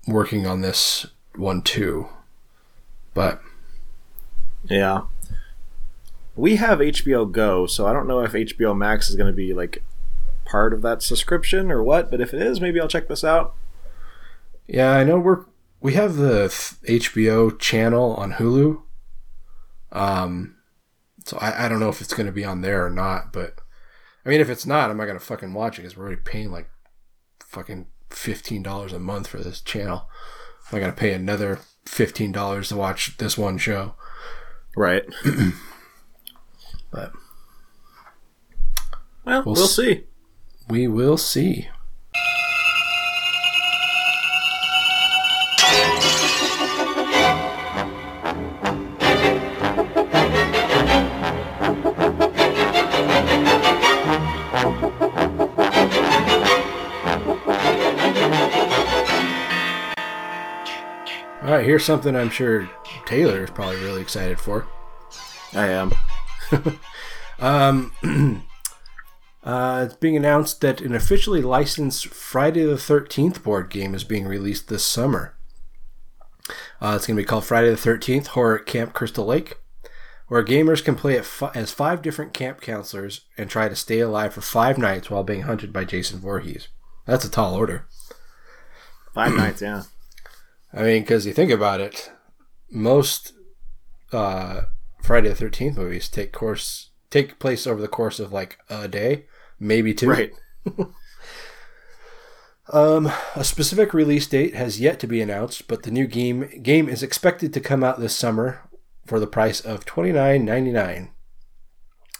working 0.09 0.47
on 0.47 0.63
this 0.63 1.07
one 1.37 1.63
too. 1.63 2.09
But 3.15 3.41
Yeah. 4.65 5.03
We 6.35 6.57
have 6.57 6.81
HBO 6.81 7.31
Go, 7.31 7.67
so 7.67 7.87
I 7.87 7.93
don't 7.93 8.07
know 8.09 8.21
if 8.21 8.33
HBO 8.33 8.77
Max 8.77 9.09
is 9.09 9.17
going 9.17 9.31
to 9.31 9.37
be 9.37 9.55
like 9.55 9.83
part 10.45 10.75
of 10.75 10.83
that 10.83 11.03
subscription 11.03 11.71
or 11.71 11.83
what, 11.83 12.11
but 12.11 12.21
if 12.21 12.35
it 12.35 12.43
is, 12.43 12.61
maybe 12.61 12.81
I'll 12.81 12.89
check 12.89 13.09
this 13.09 13.25
out. 13.25 13.55
Yeah, 14.67 14.93
I 14.93 15.05
know 15.05 15.19
we're 15.19 15.45
we 15.81 15.95
have 15.95 16.17
the 16.17 16.49
th- 16.49 17.03
HBO 17.03 17.59
channel 17.59 18.15
on 18.15 18.35
Hulu. 18.35 18.83
Um, 19.93 20.57
so 21.25 21.39
I, 21.39 21.67
I 21.67 21.69
don't 21.69 21.81
know 21.81 21.89
if 21.89 22.01
it's 22.01 22.15
going 22.15 22.27
to 22.27 22.33
be 22.33 22.45
on 22.45 22.61
there 22.61 22.85
or 22.85 22.91
not, 22.91 23.33
but 23.33 23.61
I 24.25 24.29
mean, 24.29 24.41
if 24.41 24.51
it's 24.51 24.67
not, 24.67 24.91
I'm 24.91 24.97
not 24.97 25.07
going 25.07 25.19
to 25.19 25.25
fucking 25.25 25.55
watch 25.55 25.79
it 25.79 25.83
because 25.83 25.97
we're 25.97 26.07
already 26.07 26.21
paying 26.23 26.51
like 26.51 26.69
fucking 27.41 27.87
fifteen 28.17 28.63
dollars 28.63 28.93
a 28.93 28.99
month 28.99 29.29
for 29.29 29.39
this 29.39 29.61
channel. 29.61 30.09
I 30.73 30.81
got 30.81 30.87
to 30.87 30.93
pay 30.93 31.13
another 31.13 31.61
fifteen 31.85 32.33
dollars 32.33 32.71
to 32.71 32.77
watch 32.77 33.17
this 33.19 33.39
one 33.39 33.59
show. 33.59 33.95
Right. 34.77 35.05
But 36.93 37.13
Well, 39.25 39.43
We'll 39.45 39.55
we'll, 39.57 39.67
see. 39.67 40.05
we 40.69 40.87
will 40.89 41.19
see. 41.19 41.69
Here's 61.67 61.85
something 61.85 62.15
I'm 62.17 62.31
sure 62.31 62.71
Taylor 63.05 63.45
is 63.45 63.51
probably 63.51 63.77
really 63.77 64.01
excited 64.01 64.39
for. 64.39 64.67
I 65.53 65.69
am. 65.69 65.93
Um, 67.39 67.93
uh, 69.45 69.85
it's 69.87 69.97
being 69.97 70.17
announced 70.17 70.61
that 70.63 70.81
an 70.81 70.95
officially 70.95 71.43
licensed 71.43 72.07
Friday 72.07 72.65
the 72.65 72.77
13th 72.77 73.43
board 73.43 73.69
game 73.69 73.95
is 73.95 74.05
being 74.05 74.27
released 74.27 74.69
this 74.69 74.85
summer. 74.85 75.37
Uh, 76.81 76.95
it's 76.97 77.07
going 77.07 77.17
to 77.17 77.23
be 77.23 77.27
called 77.27 77.45
Friday 77.45 77.69
the 77.71 77.77
13th 77.77 78.29
Horror 78.29 78.61
at 78.61 78.67
Camp 78.67 78.95
Crystal 78.95 79.27
Lake, 79.27 79.59
where 80.29 80.45
gamers 80.45 80.85
can 80.85 80.95
play 80.95 81.21
fi- 81.21 81.51
as 81.55 81.73
five 81.73 82.03
different 82.03 82.33
camp 82.33 82.61
counselors 82.61 83.23
and 83.37 83.51
try 83.51 83.69
to 83.69 83.77
stay 83.77 84.01
alive 84.01 84.33
for 84.33 84.41
five 84.41 84.79
nights 84.79 85.11
while 85.11 85.25
being 85.25 85.43
hunted 85.43 85.73
by 85.73 85.85
Jason 85.85 86.21
Voorhees. 86.21 86.69
That's 87.05 87.25
a 87.25 87.31
tall 87.31 87.55
order. 87.55 87.87
Five 89.13 89.35
nights, 89.35 89.63
yeah. 89.63 89.83
I 90.73 90.83
mean, 90.83 91.03
because 91.03 91.27
you 91.27 91.33
think 91.33 91.51
about 91.51 91.81
it, 91.81 92.11
most 92.71 93.33
uh, 94.13 94.63
Friday 95.03 95.29
the 95.29 95.35
Thirteenth 95.35 95.77
movies 95.77 96.09
take 96.09 96.33
course 96.33 96.91
take 97.11 97.39
place 97.39 97.67
over 97.67 97.81
the 97.81 97.89
course 97.89 98.21
of 98.21 98.33
like 98.33 98.59
a 98.69 98.89
day, 98.89 99.27
maybe 99.59 99.95
two. 99.95 100.11
Right. 100.11 100.33
Um, 102.73 103.13
a 103.37 103.45
specific 103.45 103.95
release 103.95 104.27
date 104.27 104.55
has 104.55 104.81
yet 104.81 104.99
to 105.01 105.07
be 105.07 105.21
announced, 105.21 105.69
but 105.69 105.85
the 105.85 105.91
new 105.91 106.07
game 106.07 106.49
game 106.63 106.89
is 106.89 107.03
expected 107.03 107.53
to 107.55 107.61
come 107.61 107.85
out 107.85 108.01
this 108.01 108.17
summer 108.17 108.63
for 109.07 109.21
the 109.21 109.27
price 109.27 109.61
of 109.61 109.85
twenty 109.85 110.11
nine 110.11 110.45
ninety 110.45 110.73
nine. 110.73 111.11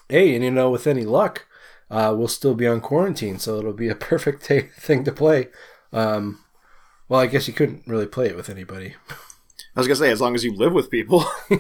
Hey, 0.09 0.35
and 0.37 0.45
you 0.45 0.53
know, 0.53 0.71
with 0.71 0.87
any 0.87 1.05
luck, 1.05 1.47
uh, 1.91 2.15
we'll 2.17 2.29
still 2.29 2.55
be 2.55 2.67
on 2.67 2.81
quarantine, 2.81 3.41
so 3.41 3.59
it'll 3.59 3.73
be 3.73 3.89
a 3.89 3.95
perfect 3.97 4.45
ta 4.45 4.61
thing 4.79 5.03
to 5.05 5.13
play. 5.13 5.49
Um, 5.93 6.45
well, 7.09 7.21
I 7.21 7.27
guess 7.27 7.47
you 7.49 7.55
couldn't 7.55 7.87
really 7.87 8.07
play 8.07 8.27
it 8.27 8.37
with 8.37 8.49
anybody. 8.51 8.95
I 9.77 9.81
was 9.81 9.87
going 9.87 9.97
to 9.97 10.01
say, 10.05 10.11
as 10.11 10.21
long 10.21 10.35
as 10.35 10.45
you 10.45 10.55
live 10.55 10.73
with 10.73 10.91
people. 10.91 11.25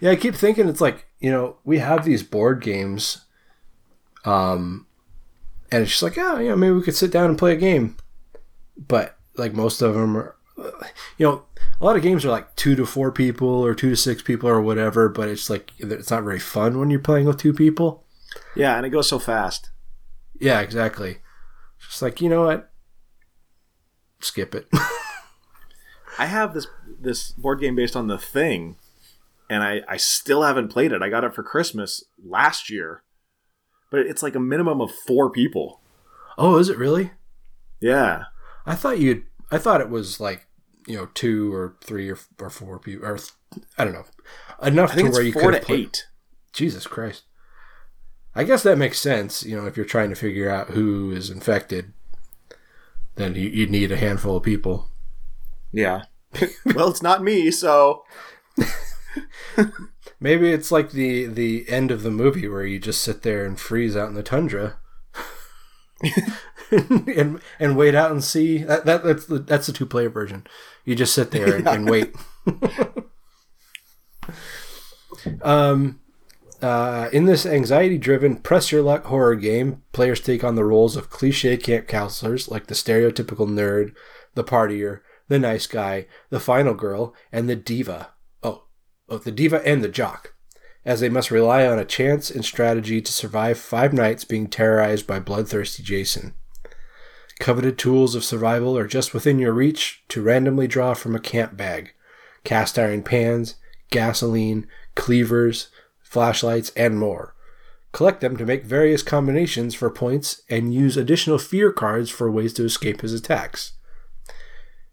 Yeah, 0.00 0.10
I 0.10 0.16
keep 0.16 0.34
thinking 0.34 0.68
it's 0.68 0.80
like 0.80 1.06
you 1.20 1.30
know 1.30 1.56
we 1.64 1.78
have 1.78 2.04
these 2.04 2.22
board 2.22 2.62
games, 2.62 3.24
um, 4.24 4.86
and 5.70 5.82
it's 5.82 5.92
just 5.92 6.02
like 6.02 6.18
oh 6.18 6.38
yeah 6.38 6.54
maybe 6.54 6.72
we 6.72 6.82
could 6.82 6.96
sit 6.96 7.10
down 7.10 7.30
and 7.30 7.38
play 7.38 7.52
a 7.52 7.56
game, 7.56 7.96
but 8.76 9.16
like 9.36 9.52
most 9.52 9.82
of 9.82 9.94
them 9.94 10.16
are, 10.16 10.36
you 11.18 11.26
know, 11.26 11.44
a 11.80 11.84
lot 11.84 11.96
of 11.96 12.02
games 12.02 12.24
are 12.24 12.30
like 12.30 12.54
two 12.56 12.74
to 12.76 12.86
four 12.86 13.12
people 13.12 13.48
or 13.48 13.74
two 13.74 13.90
to 13.90 13.96
six 13.96 14.22
people 14.22 14.48
or 14.48 14.60
whatever, 14.60 15.08
but 15.08 15.28
it's 15.28 15.50
like 15.50 15.72
it's 15.78 16.10
not 16.10 16.24
very 16.24 16.40
fun 16.40 16.78
when 16.78 16.90
you're 16.90 17.00
playing 17.00 17.26
with 17.26 17.38
two 17.38 17.52
people. 17.52 18.04
yeah, 18.54 18.76
and 18.76 18.86
it 18.86 18.90
goes 18.90 19.08
so 19.08 19.18
fast. 19.18 19.70
Yeah, 20.38 20.60
exactly. 20.60 21.18
Just 21.78 22.02
like 22.02 22.20
you 22.20 22.28
know 22.28 22.44
what, 22.44 22.70
skip 24.20 24.54
it. 24.54 24.68
I 26.18 26.26
have 26.26 26.54
this 26.54 26.66
this 27.00 27.32
board 27.32 27.60
game 27.60 27.76
based 27.76 27.96
on 27.96 28.06
the 28.06 28.18
thing, 28.18 28.76
and 29.50 29.62
I, 29.62 29.82
I 29.88 29.96
still 29.96 30.42
haven't 30.42 30.68
played 30.68 30.92
it. 30.92 31.02
I 31.02 31.08
got 31.08 31.24
it 31.24 31.34
for 31.34 31.42
Christmas 31.42 32.04
last 32.24 32.70
year. 32.70 33.02
But 33.90 34.00
it's 34.00 34.22
like 34.22 34.34
a 34.34 34.40
minimum 34.40 34.80
of 34.80 34.90
four 34.90 35.30
people. 35.30 35.80
oh, 36.36 36.56
is 36.56 36.68
it 36.68 36.78
really? 36.78 37.12
Yeah. 37.80 38.24
I 38.64 38.74
thought 38.74 38.98
you'd. 38.98 39.24
I 39.50 39.58
thought 39.58 39.80
it 39.80 39.90
was 39.90 40.18
like 40.18 40.46
you 40.86 40.96
know 40.96 41.08
two 41.14 41.52
or 41.52 41.76
three 41.82 42.10
or, 42.10 42.18
or 42.40 42.50
four 42.50 42.78
people 42.78 43.06
or 43.06 43.18
th- 43.18 43.30
I 43.78 43.84
don't 43.84 43.92
know 43.92 44.04
enough 44.62 44.94
to 44.94 45.02
where 45.10 45.22
you 45.22 45.32
could 45.32 45.52
to 45.52 45.60
play. 45.60 45.76
eight. 45.76 46.06
Jesus 46.52 46.86
Christ. 46.86 47.24
I 48.34 48.44
guess 48.44 48.62
that 48.64 48.78
makes 48.78 48.98
sense. 48.98 49.44
You 49.44 49.56
know, 49.56 49.66
if 49.66 49.76
you're 49.76 49.86
trying 49.86 50.10
to 50.10 50.16
figure 50.16 50.50
out 50.50 50.70
who 50.70 51.10
is 51.10 51.30
infected, 51.30 51.92
then 53.16 53.34
you, 53.34 53.48
you'd 53.48 53.70
need 53.70 53.92
a 53.92 53.96
handful 53.96 54.36
of 54.36 54.42
people. 54.42 54.88
Yeah. 55.72 56.04
well, 56.74 56.88
it's 56.88 57.02
not 57.02 57.22
me, 57.22 57.50
so 57.50 58.04
Maybe 60.20 60.50
it's 60.50 60.70
like 60.70 60.90
the 60.90 61.26
the 61.26 61.68
end 61.68 61.90
of 61.90 62.02
the 62.02 62.10
movie 62.10 62.48
where 62.48 62.64
you 62.64 62.78
just 62.78 63.02
sit 63.02 63.22
there 63.22 63.44
and 63.44 63.58
freeze 63.58 63.96
out 63.96 64.08
in 64.08 64.14
the 64.14 64.22
tundra, 64.22 64.78
and 66.70 67.40
and 67.58 67.76
wait 67.76 67.94
out 67.94 68.10
and 68.10 68.24
see. 68.24 68.58
That, 68.58 68.86
that 68.86 69.04
that's 69.04 69.26
the 69.26 69.38
that's 69.38 69.66
the 69.66 69.72
two 69.72 69.86
player 69.86 70.08
version. 70.08 70.46
You 70.84 70.94
just 70.94 71.14
sit 71.14 71.32
there 71.32 71.56
and, 71.56 71.68
and 71.68 71.90
wait. 71.90 72.14
um, 75.42 76.00
uh, 76.62 77.08
in 77.12 77.26
this 77.26 77.44
anxiety 77.46 77.98
driven 77.98 78.36
press 78.36 78.72
your 78.72 78.82
luck 78.82 79.04
horror 79.06 79.36
game, 79.36 79.82
players 79.92 80.20
take 80.20 80.42
on 80.42 80.54
the 80.54 80.64
roles 80.64 80.96
of 80.96 81.10
cliche 81.10 81.56
camp 81.56 81.86
counselors 81.86 82.48
like 82.48 82.66
the 82.66 82.74
stereotypical 82.74 83.48
nerd, 83.48 83.94
the 84.34 84.44
partier, 84.44 85.00
the 85.28 85.38
nice 85.38 85.66
guy, 85.66 86.06
the 86.30 86.40
final 86.40 86.74
girl, 86.74 87.14
and 87.32 87.48
the 87.48 87.56
diva. 87.56 88.12
Oh, 88.42 88.64
oh, 89.08 89.18
the 89.18 89.32
diva 89.32 89.66
and 89.66 89.82
the 89.82 89.88
jock, 89.88 90.34
as 90.84 91.00
they 91.00 91.08
must 91.08 91.30
rely 91.30 91.66
on 91.66 91.78
a 91.78 91.84
chance 91.84 92.30
and 92.30 92.44
strategy 92.44 93.00
to 93.00 93.12
survive 93.12 93.58
five 93.58 93.92
nights 93.92 94.24
being 94.24 94.46
terrorized 94.46 95.06
by 95.06 95.18
bloodthirsty 95.18 95.82
Jason. 95.82 96.34
Coveted 97.38 97.76
tools 97.76 98.14
of 98.14 98.24
survival 98.24 98.78
are 98.78 98.86
just 98.86 99.12
within 99.12 99.38
your 99.38 99.52
reach 99.52 100.02
to 100.08 100.22
randomly 100.22 100.66
draw 100.66 100.94
from 100.94 101.14
a 101.14 101.20
camp 101.20 101.56
bag 101.56 101.92
cast 102.44 102.78
iron 102.78 103.02
pans, 103.02 103.56
gasoline, 103.90 104.68
cleavers, 104.94 105.68
flashlights, 106.08 106.70
and 106.70 106.98
more. 106.98 107.34
Collect 107.92 108.20
them 108.20 108.36
to 108.36 108.44
make 108.44 108.64
various 108.64 109.02
combinations 109.02 109.74
for 109.74 109.90
points 109.90 110.42
and 110.50 110.74
use 110.74 110.96
additional 110.96 111.38
fear 111.38 111.72
cards 111.72 112.10
for 112.10 112.30
ways 112.30 112.52
to 112.54 112.64
escape 112.64 113.00
his 113.00 113.14
attacks. 113.14 113.72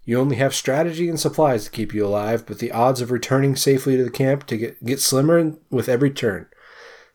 You 0.04 0.20
only 0.20 0.36
have 0.38 0.54
strategy 0.54 1.10
and 1.10 1.20
supplies 1.20 1.66
to 1.66 1.72
keep 1.72 1.94
you 1.94 2.06
alive, 2.06 2.46
but 2.46 2.60
the 2.60 2.72
odds 2.72 3.02
of 3.02 3.12
returning 3.12 3.56
safely 3.56 3.98
to 3.98 4.04
the 4.04 4.12
camp 4.12 4.46
to 4.48 4.58
get, 4.58 4.84
get 4.84 5.00
slimmer 5.00 5.54
with 5.70 5.88
every 5.88 6.12
turn. 6.12 6.48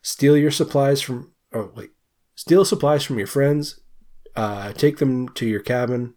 Steal 0.01 0.37
your 0.37 0.51
supplies 0.51 1.01
from 1.01 1.31
oh 1.53 1.71
wait. 1.75 1.91
Steal 2.35 2.65
supplies 2.65 3.03
from 3.03 3.17
your 3.17 3.27
friends 3.27 3.79
uh, 4.35 4.71
take 4.73 4.97
them 4.97 5.29
to 5.29 5.45
your 5.45 5.59
cabin, 5.59 6.13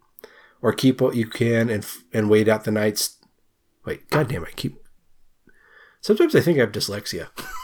or 0.61 0.71
keep 0.71 1.01
what 1.01 1.15
you 1.15 1.27
can 1.27 1.69
and 1.69 1.85
and 2.13 2.29
wait 2.29 2.47
out 2.47 2.63
the 2.63 2.71
nights. 2.71 3.17
Wait, 3.85 4.09
goddamn! 4.09 4.45
I 4.45 4.51
keep. 4.51 4.77
Sometimes 6.01 6.35
I 6.35 6.41
think 6.41 6.57
I 6.57 6.61
have 6.61 6.71
dyslexia. 6.71 7.29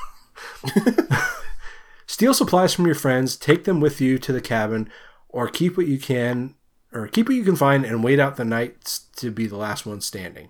Steal 2.08 2.34
supplies 2.34 2.74
from 2.74 2.86
your 2.86 2.96
friends, 2.96 3.36
take 3.36 3.64
them 3.64 3.80
with 3.80 4.02
you 4.02 4.18
to 4.20 4.34
the 4.34 4.42
cabin, 4.42 4.90
or 5.28 5.48
keep 5.48 5.78
what 5.78 5.88
you 5.88 6.00
can, 6.00 6.56
or 6.92 7.08
keep 7.08 7.28
what 7.28 7.36
you 7.36 7.44
can 7.44 7.56
find 7.56 7.86
and 7.86 8.04
wait 8.04 8.20
out 8.20 8.36
the 8.36 8.46
night 8.46 9.00
to 9.18 9.32
be 9.32 9.48
the 9.48 9.58
last 9.58 9.86
one 9.86 10.02
standing. 10.02 10.50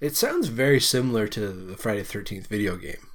It 0.00 0.16
sounds 0.16 0.48
very 0.48 0.80
similar 0.80 1.26
to 1.28 1.48
the 1.48 1.76
Friday 1.76 2.00
the 2.00 2.06
Thirteenth 2.06 2.46
video 2.46 2.76
game, 2.76 3.08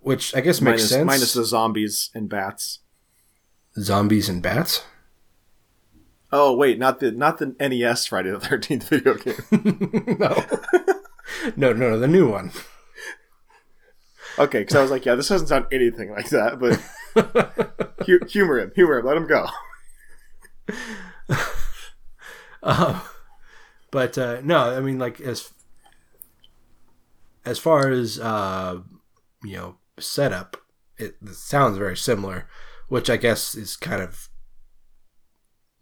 which 0.00 0.34
I 0.34 0.40
guess 0.40 0.60
makes 0.60 0.82
minus, 0.82 0.88
sense. 0.88 1.06
minus 1.06 1.32
the 1.34 1.44
zombies 1.44 2.10
and 2.14 2.28
bats. 2.28 2.80
zombies 3.78 4.28
and 4.28 4.42
bats. 4.42 4.84
Oh 6.32 6.56
wait, 6.56 6.78
not 6.78 7.00
the 7.00 7.12
not 7.12 7.38
the 7.38 7.54
NES 7.60 8.06
Friday 8.06 8.30
the 8.30 8.40
Thirteenth 8.40 8.88
video 8.88 9.14
game. 9.14 10.16
no. 10.18 10.44
no, 11.56 11.72
no, 11.72 11.90
no, 11.90 11.98
the 11.98 12.08
new 12.08 12.28
one. 12.30 12.50
Okay, 14.38 14.60
because 14.60 14.74
I 14.74 14.82
was 14.82 14.90
like, 14.90 15.04
yeah, 15.04 15.14
this 15.14 15.28
doesn't 15.28 15.46
sound 15.46 15.66
anything 15.70 16.10
like 16.10 16.28
that, 16.30 16.58
but 16.58 16.80
hu- 18.06 18.26
humor 18.26 18.58
him, 18.58 18.72
humor 18.74 18.98
him, 18.98 19.06
let 19.06 19.16
him 19.16 19.26
go. 19.26 19.46
Um, 22.64 23.02
but 23.90 24.16
uh, 24.18 24.40
no, 24.42 24.74
I 24.76 24.80
mean, 24.80 24.98
like 24.98 25.20
as 25.20 25.52
as 27.44 27.58
far 27.58 27.90
as 27.90 28.18
uh, 28.18 28.80
you 29.44 29.56
know, 29.56 29.76
setup, 29.98 30.56
it, 30.96 31.16
it 31.22 31.34
sounds 31.34 31.76
very 31.76 31.96
similar, 31.96 32.48
which 32.88 33.10
I 33.10 33.18
guess 33.18 33.54
is 33.54 33.76
kind 33.76 34.02
of 34.02 34.28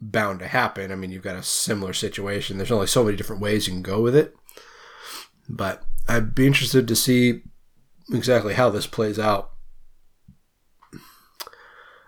bound 0.01 0.39
to 0.39 0.47
happen. 0.47 0.91
I 0.91 0.95
mean, 0.95 1.11
you've 1.11 1.23
got 1.23 1.37
a 1.37 1.43
similar 1.43 1.93
situation. 1.93 2.57
There's 2.57 2.71
only 2.71 2.87
so 2.87 3.03
many 3.05 3.15
different 3.15 3.41
ways 3.41 3.67
you 3.67 3.73
can 3.73 3.81
go 3.81 4.01
with 4.01 4.15
it, 4.15 4.35
but 5.47 5.83
I'd 6.09 6.35
be 6.35 6.45
interested 6.45 6.85
to 6.87 6.95
see 6.95 7.43
exactly 8.13 8.53
how 8.53 8.69
this 8.69 8.87
plays 8.87 9.19
out. 9.19 9.51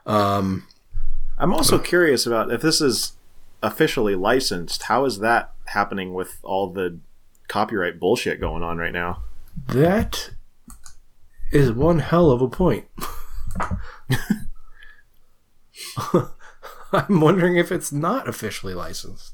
Um, 0.06 0.66
I'm 1.38 1.54
also 1.54 1.80
curious 1.80 2.26
about 2.26 2.52
if 2.52 2.62
this 2.62 2.80
is 2.80 3.14
officially 3.64 4.16
licensed. 4.16 4.84
How 4.84 5.06
is 5.06 5.20
that 5.20 5.54
happening 5.66 6.14
with 6.14 6.38
all 6.44 6.72
the 6.72 7.00
copyright 7.48 8.00
bullshit 8.00 8.40
going 8.40 8.64
on 8.64 8.78
right 8.78 8.94
now? 8.94 9.24
That 9.68 10.32
is 11.52 11.72
one 11.72 12.00
hell 12.00 12.30
of 12.30 12.42
a 12.42 12.48
point. 12.48 12.86
I'm 16.92 17.20
wondering 17.20 17.58
if 17.58 17.72
it's 17.72 17.92
not 17.92 18.28
officially 18.28 18.74
licensed. 18.74 19.34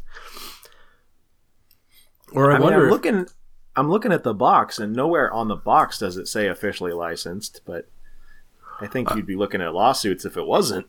Or 2.32 2.51
I, 2.51 2.55
I 2.55 2.57
mean, 2.57 2.63
wonder 2.63 2.80
I'm 2.80 2.86
if- 2.86 2.91
looking, 2.91 3.28
I'm 3.76 3.89
looking 3.89 4.11
at 4.11 4.24
the 4.24 4.34
box, 4.34 4.80
and 4.80 4.93
nowhere 4.93 5.32
on 5.32 5.47
the 5.47 5.55
box 5.55 5.97
does 5.99 6.17
it 6.17 6.28
say 6.28 6.47
officially 6.47 6.91
licensed. 6.91 7.61
But 7.65 7.88
I 8.80 8.88
think 8.88 9.13
you'd 9.15 9.26
be 9.26 9.36
looking 9.36 9.61
at 9.61 9.74
lawsuits 9.74 10.26
if 10.26 10.38
it 10.38 10.45
wasn't. 10.45 10.88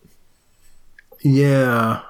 Yeah. 1.20 2.02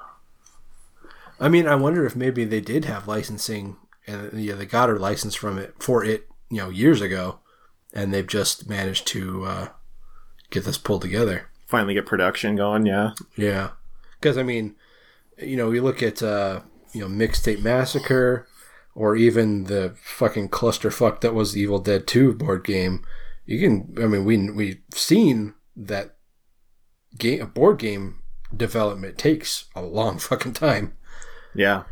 I 1.39 1.49
mean, 1.49 1.67
I 1.67 1.75
wonder 1.75 2.07
if 2.07 2.17
maybe 2.17 2.45
they 2.45 2.61
did 2.61 2.85
have 2.85 3.09
licensing 3.09 3.77
and 4.07 4.33
yeah, 4.33 4.55
they 4.55 4.67
got 4.67 4.91
a 4.91 4.95
license 4.95 5.35
from 5.35 5.59
it 5.59 5.75
for 5.79 6.05
it, 6.05 6.29
you 6.51 6.59
know, 6.59 6.69
years 6.69 7.01
ago, 7.01 7.39
and 7.93 8.13
they've 8.13 8.27
just 8.27 8.69
managed 8.69 9.07
to 9.09 9.45
uh, 9.45 9.69
get 10.51 10.65
this 10.65 10.79
pulled 10.79 11.03
together. 11.03 11.49
Finally, 11.67 11.95
get 11.95 12.07
production 12.07 12.57
going. 12.57 12.87
Yeah, 12.87 13.13
Yeah, 13.37 13.71
because 14.21 14.37
I 14.37 14.43
mean, 14.43 14.75
you 15.39 15.57
know, 15.57 15.71
we 15.71 15.81
look 15.81 16.03
at 16.03 16.23
uh, 16.23 16.61
you 16.93 17.01
know 17.01 17.09
Mixtape 17.09 17.63
Massacre, 17.63 18.47
or 18.95 19.17
even 19.17 19.65
the 19.65 19.95
fucking 20.03 20.49
clusterfuck 20.51 21.21
that 21.21 21.35
was 21.35 21.53
the 21.53 21.61
Evil 21.61 21.79
Dead 21.79 22.07
Two 22.07 22.35
board 22.35 22.65
game. 22.65 23.05
You 23.47 23.59
can, 23.59 23.95
I 24.03 24.07
mean, 24.07 24.25
we 24.25 24.51
we've 24.51 24.81
seen 24.93 25.55
that 25.77 26.17
game 27.19 27.47
board 27.49 27.79
game 27.79 28.23
development 28.55 29.19
takes 29.19 29.67
a 29.75 29.83
long 29.83 30.19
fucking 30.19 30.53
time. 30.55 30.97
yeah. 31.55 31.85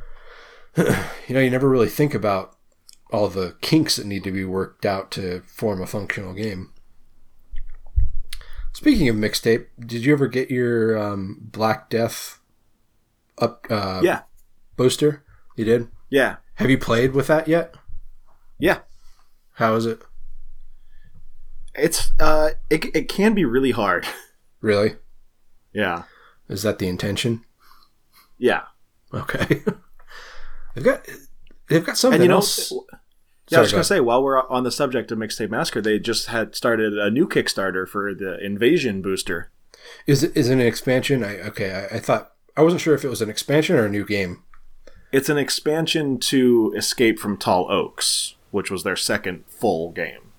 You 1.27 1.35
know, 1.35 1.41
you 1.41 1.51
never 1.51 1.69
really 1.69 1.89
think 1.89 2.15
about 2.15 2.57
all 3.13 3.29
the 3.29 3.57
kinks 3.61 3.97
that 3.97 4.07
need 4.07 4.25
to 4.25 4.33
be 4.33 4.45
worked 4.45 4.85
out 4.87 5.11
to 5.13 5.43
form 5.47 5.81
a 5.83 5.87
functional 5.87 6.33
game. 6.33 6.73
Speaking 8.73 9.09
of 9.09 9.17
mixtape, 9.17 9.67
did 9.79 10.05
you 10.05 10.13
ever 10.13 10.29
get 10.29 10.51
your 10.51 10.97
um, 10.97 11.39
Black 11.41 11.91
Death 11.91 12.41
up 13.39 13.67
uh, 13.69 14.01
Yeah, 14.03 14.23
booster? 14.77 15.25
You 15.57 15.65
did. 15.65 15.89
Yeah, 16.11 16.37
Have 16.57 16.69
you 16.71 16.79
played 16.79 17.13
with 17.15 17.27
that 17.29 17.49
yet? 17.49 17.75
yeah. 18.59 18.81
How 19.55 19.75
is 19.77 19.87
it? 19.87 20.01
It's 21.75 22.13
uh, 22.19 22.51
it 22.69 22.85
it 22.95 23.09
can 23.09 23.35
be 23.35 23.45
really 23.45 23.71
hard. 23.73 24.07
Really? 24.63 24.97
Yeah, 25.73 26.03
Is 26.51 26.63
that 26.65 26.79
the 26.79 26.87
intention? 26.87 27.47
yeah. 28.37 28.65
Okay. 29.15 29.63
they've 30.75 30.85
got 30.85 31.07
they've 31.71 31.85
got 31.87 31.97
something 31.97 32.17
And 32.21 32.25
you 32.25 32.29
know, 32.29 32.35
else. 32.37 32.71
yeah, 33.49 33.57
I 33.57 33.61
was 33.63 33.71
go 33.71 33.77
gonna 33.77 33.81
ahead. 33.81 33.87
say 33.87 34.01
while 34.01 34.23
we're 34.23 34.47
on 34.49 34.65
the 34.65 34.71
subject 34.71 35.11
of 35.11 35.19
Mixtape 35.19 35.49
Massacre, 35.49 35.81
they 35.81 35.99
just 35.99 36.27
had 36.27 36.55
started 36.55 36.93
a 36.99 37.11
new 37.11 37.27
Kickstarter 37.27 37.89
for 37.89 38.15
the 38.15 38.37
Invasion 38.45 39.01
booster. 39.01 39.51
Is 40.07 40.23
it 40.23 40.37
is 40.37 40.51
it 40.51 40.55
an 40.55 40.61
expansion? 40.61 41.25
I 41.25 41.39
okay. 41.41 41.89
I, 41.91 41.97
I 41.97 41.99
thought 42.01 42.33
I 42.55 42.61
wasn't 42.63 42.83
sure 42.83 42.95
if 42.95 43.03
it 43.03 43.09
was 43.09 43.23
an 43.23 43.31
expansion 43.31 43.77
or 43.77 43.87
a 43.87 43.91
new 43.91 44.05
game. 44.05 44.43
It's 45.13 45.29
an 45.29 45.39
expansion 45.39 46.19
to 46.19 46.73
Escape 46.77 47.19
from 47.19 47.37
Tall 47.37 47.71
Oaks, 47.71 48.37
which 48.51 48.71
was 48.71 48.85
their 48.85 48.97
second 48.97 49.45
full 49.49 49.91
game. 49.91 50.31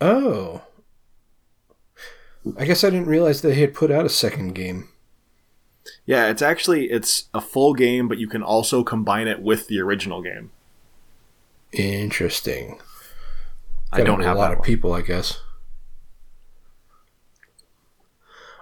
Oh. 0.00 0.62
I 2.58 2.64
guess 2.64 2.82
I 2.82 2.90
didn't 2.90 3.06
realize 3.06 3.42
they 3.42 3.54
had 3.54 3.74
put 3.74 3.90
out 3.90 4.06
a 4.06 4.10
second 4.10 4.54
game. 4.54 4.88
Yeah, 6.06 6.28
it's 6.28 6.42
actually 6.42 6.90
it's 6.90 7.24
a 7.34 7.40
full 7.40 7.74
game, 7.74 8.08
but 8.08 8.18
you 8.18 8.28
can 8.28 8.42
also 8.42 8.82
combine 8.82 9.28
it 9.28 9.42
with 9.42 9.68
the 9.68 9.80
original 9.80 10.22
game. 10.22 10.50
Interesting. 11.72 12.80
I 13.92 14.02
don't 14.02 14.22
have 14.22 14.36
a 14.36 14.38
lot 14.38 14.52
of 14.52 14.58
one. 14.58 14.66
people, 14.66 14.92
I 14.92 15.02
guess. 15.02 15.40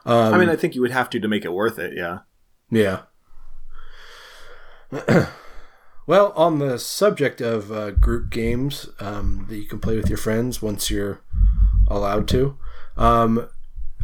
Um, 0.05 0.35
I 0.35 0.39
mean, 0.39 0.49
I 0.49 0.57
think 0.57 0.75
you 0.75 0.81
would 0.81 0.91
have 0.91 1.11
to 1.11 1.21
to 1.21 1.29
make 1.29 1.45
it 1.45 1.53
worth 1.53 1.79
it. 1.79 1.93
Yeah. 1.95 2.21
yeah. 2.71 3.03
well, 6.07 6.33
on 6.35 6.59
the 6.59 6.79
subject 6.79 7.41
of 7.41 7.71
uh, 7.71 7.91
group 7.91 8.31
games 8.31 8.89
um, 9.01 9.47
that 9.49 9.57
you 9.57 9.67
can 9.67 9.81
play 9.81 9.97
with 9.97 10.09
your 10.09 10.19
friends 10.19 10.63
once 10.63 10.91
you're 10.91 11.21
allowed 11.89 12.29
to, 12.29 12.59
um, 12.97 13.49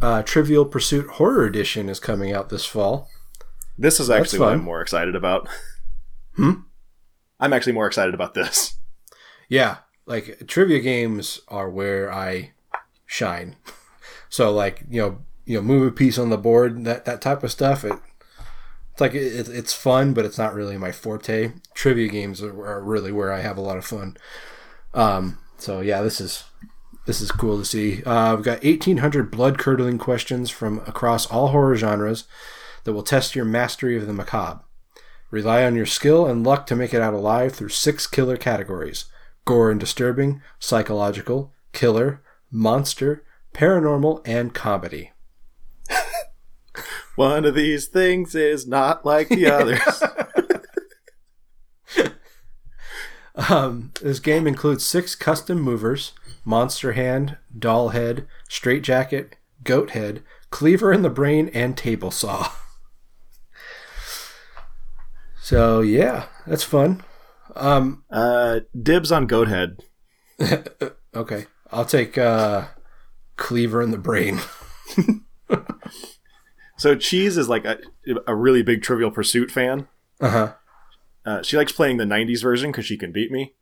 uh, 0.01 0.21
Trivial 0.23 0.65
Pursuit 0.65 1.07
Horror 1.11 1.45
Edition 1.45 1.89
is 1.89 1.99
coming 1.99 2.33
out 2.33 2.49
this 2.49 2.65
fall. 2.65 3.09
This 3.77 3.99
is 3.99 4.09
actually 4.09 4.39
what. 4.39 4.53
I'm 4.53 4.63
more 4.63 4.81
excited 4.81 5.15
about. 5.15 5.47
Hmm? 6.35 6.51
I'm 7.39 7.53
actually 7.53 7.73
more 7.73 7.87
excited 7.87 8.13
about 8.13 8.33
this. 8.33 8.75
Yeah, 9.49 9.77
like 10.05 10.47
trivia 10.47 10.79
games 10.79 11.41
are 11.47 11.69
where 11.69 12.11
I 12.11 12.51
shine. 13.05 13.55
So 14.27 14.51
like 14.51 14.83
you 14.89 15.01
know 15.01 15.19
you 15.45 15.55
know 15.55 15.61
move 15.61 15.87
a 15.87 15.91
piece 15.91 16.17
on 16.17 16.29
the 16.29 16.37
board 16.37 16.83
that 16.83 17.05
that 17.05 17.21
type 17.21 17.41
of 17.41 17.51
stuff. 17.51 17.85
It 17.85 17.93
it's 18.95 19.01
like 19.01 19.13
it, 19.13 19.49
it's 19.49 19.73
fun, 19.73 20.13
but 20.13 20.23
it's 20.23 20.37
not 20.37 20.53
really 20.53 20.77
my 20.77 20.93
forte. 20.93 21.51
Trivia 21.73 22.07
games 22.07 22.41
are, 22.41 22.65
are 22.65 22.81
really 22.81 23.11
where 23.11 23.29
I 23.29 23.41
have 23.41 23.57
a 23.57 23.61
lot 23.61 23.75
of 23.75 23.85
fun. 23.85 24.15
Um, 24.93 25.37
so 25.57 25.81
yeah, 25.81 26.01
this 26.01 26.21
is 26.21 26.45
this 27.05 27.19
is 27.19 27.29
cool 27.29 27.57
to 27.59 27.65
see. 27.65 28.01
Uh, 28.03 28.37
we've 28.37 28.45
got 28.45 28.63
1,800 28.63 29.29
blood 29.29 29.57
curdling 29.57 29.97
questions 29.97 30.49
from 30.49 30.79
across 30.87 31.25
all 31.25 31.49
horror 31.49 31.75
genres 31.75 32.23
that 32.85 32.93
will 32.93 33.03
test 33.03 33.35
your 33.35 33.43
mastery 33.43 33.97
of 33.97 34.07
the 34.07 34.13
macabre. 34.13 34.63
Rely 35.29 35.65
on 35.65 35.75
your 35.75 35.85
skill 35.85 36.25
and 36.25 36.45
luck 36.45 36.65
to 36.67 36.75
make 36.77 36.93
it 36.93 37.01
out 37.01 37.13
alive 37.13 37.53
through 37.53 37.69
six 37.69 38.07
killer 38.07 38.37
categories 38.37 39.05
gore 39.43 39.71
and 39.71 39.79
disturbing, 39.79 40.41
psychological, 40.57 41.53
killer, 41.73 42.23
monster, 42.49 43.25
paranormal, 43.53 44.21
and 44.25 44.53
comedy. 44.53 45.11
One 47.15 47.45
of 47.45 47.55
these 47.55 47.87
things 47.87 48.35
is 48.35 48.67
not 48.67 49.05
like 49.05 49.29
the 49.29 49.47
others. 49.47 50.03
Um, 53.49 53.91
this 54.01 54.19
game 54.19 54.47
includes 54.47 54.85
six 54.85 55.13
custom 55.13 55.59
movers 55.59 56.13
monster 56.45 56.93
hand, 56.93 57.37
doll 57.57 57.89
head, 57.89 58.27
straight 58.47 58.83
jacket, 58.83 59.35
goat 59.63 59.91
head, 59.91 60.23
cleaver 60.51 60.93
in 60.93 61.01
the 61.01 61.09
brain, 61.09 61.49
and 61.53 61.75
table 61.75 62.11
saw. 62.11 62.51
So, 65.41 65.81
yeah, 65.81 66.25
that's 66.47 66.63
fun. 66.63 67.03
Um, 67.55 68.03
uh, 68.09 68.61
dibs 68.79 69.11
on 69.11 69.27
Goat 69.27 69.47
Head. 69.47 69.83
okay, 71.15 71.45
I'll 71.71 71.85
take 71.85 72.17
uh, 72.17 72.65
cleaver 73.37 73.81
in 73.81 73.91
the 73.91 73.97
brain. 73.97 74.39
So 76.77 76.95
Cheese 76.95 77.37
is 77.37 77.47
like 77.49 77.65
a, 77.65 77.79
a 78.27 78.35
really 78.35 78.61
big 78.63 78.81
Trivial 78.81 79.11
Pursuit 79.11 79.51
fan. 79.51 79.87
Uh 80.19 80.29
huh. 80.29 80.53
Uh, 81.25 81.41
she 81.41 81.57
likes 81.57 81.71
playing 81.71 81.97
the 81.97 82.03
'90s 82.03 82.41
version 82.41 82.71
because 82.71 82.85
she 82.85 82.97
can 82.97 83.11
beat 83.11 83.31
me. 83.31 83.53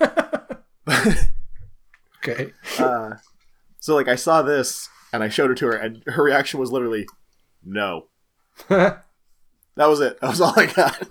Okay. 2.22 2.52
Uh, 2.78 3.16
so 3.78 3.94
like 3.94 4.08
I 4.08 4.14
saw 4.14 4.42
this 4.42 4.88
and 5.12 5.22
I 5.22 5.28
showed 5.28 5.50
it 5.50 5.56
to 5.58 5.66
her, 5.66 5.72
and 5.72 6.02
her 6.06 6.22
reaction 6.22 6.60
was 6.60 6.70
literally, 6.70 7.06
"No." 7.64 8.06
That 9.76 9.88
was 9.88 10.00
it. 10.00 10.20
That 10.20 10.28
was 10.30 10.40
all 10.42 10.52
I 10.56 10.66
got. 10.66 11.08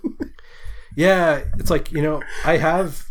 Yeah, 0.94 1.42
it's 1.58 1.70
like 1.70 1.90
you 1.90 2.02
know 2.02 2.22
I 2.44 2.58
have, 2.58 3.06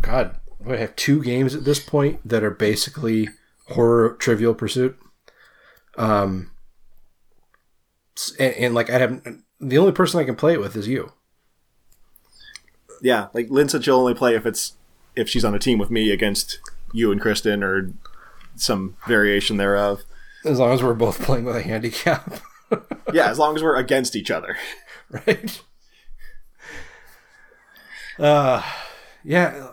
God, 0.00 0.36
I 0.66 0.76
have 0.76 0.96
two 0.96 1.22
games 1.22 1.54
at 1.54 1.64
this 1.64 1.80
point 1.80 2.26
that 2.26 2.42
are 2.42 2.50
basically 2.50 3.28
horror 3.70 4.14
Trivial 4.14 4.54
Pursuit. 4.54 4.96
Um, 5.98 6.52
and, 8.38 8.54
and 8.54 8.74
like 8.74 8.90
I 8.90 8.98
have 8.98 9.22
the 9.60 9.78
only 9.78 9.92
person 9.92 10.20
I 10.20 10.24
can 10.24 10.36
play 10.36 10.52
it 10.54 10.60
with 10.60 10.76
is 10.76 10.88
you. 10.88 11.12
yeah, 13.02 13.28
like 13.32 13.48
Lynn 13.50 13.68
said, 13.68 13.84
she'll 13.84 13.96
only 13.96 14.14
play 14.14 14.34
if 14.34 14.46
it's 14.46 14.74
if 15.16 15.28
she's 15.28 15.44
on 15.44 15.54
a 15.54 15.58
team 15.58 15.78
with 15.78 15.90
me 15.90 16.10
against 16.10 16.60
you 16.92 17.10
and 17.12 17.20
Kristen 17.20 17.62
or 17.62 17.92
some 18.56 18.96
variation 19.06 19.56
thereof. 19.56 20.02
As 20.44 20.58
long 20.58 20.72
as 20.72 20.82
we're 20.82 20.94
both 20.94 21.20
playing 21.20 21.44
with 21.44 21.56
a 21.56 21.62
handicap, 21.62 22.40
Yeah, 23.12 23.28
as 23.30 23.38
long 23.38 23.56
as 23.56 23.62
we're 23.62 23.76
against 23.76 24.14
each 24.14 24.30
other. 24.30 24.56
right? 25.10 25.60
Uh, 28.18 28.62
yeah, 29.24 29.70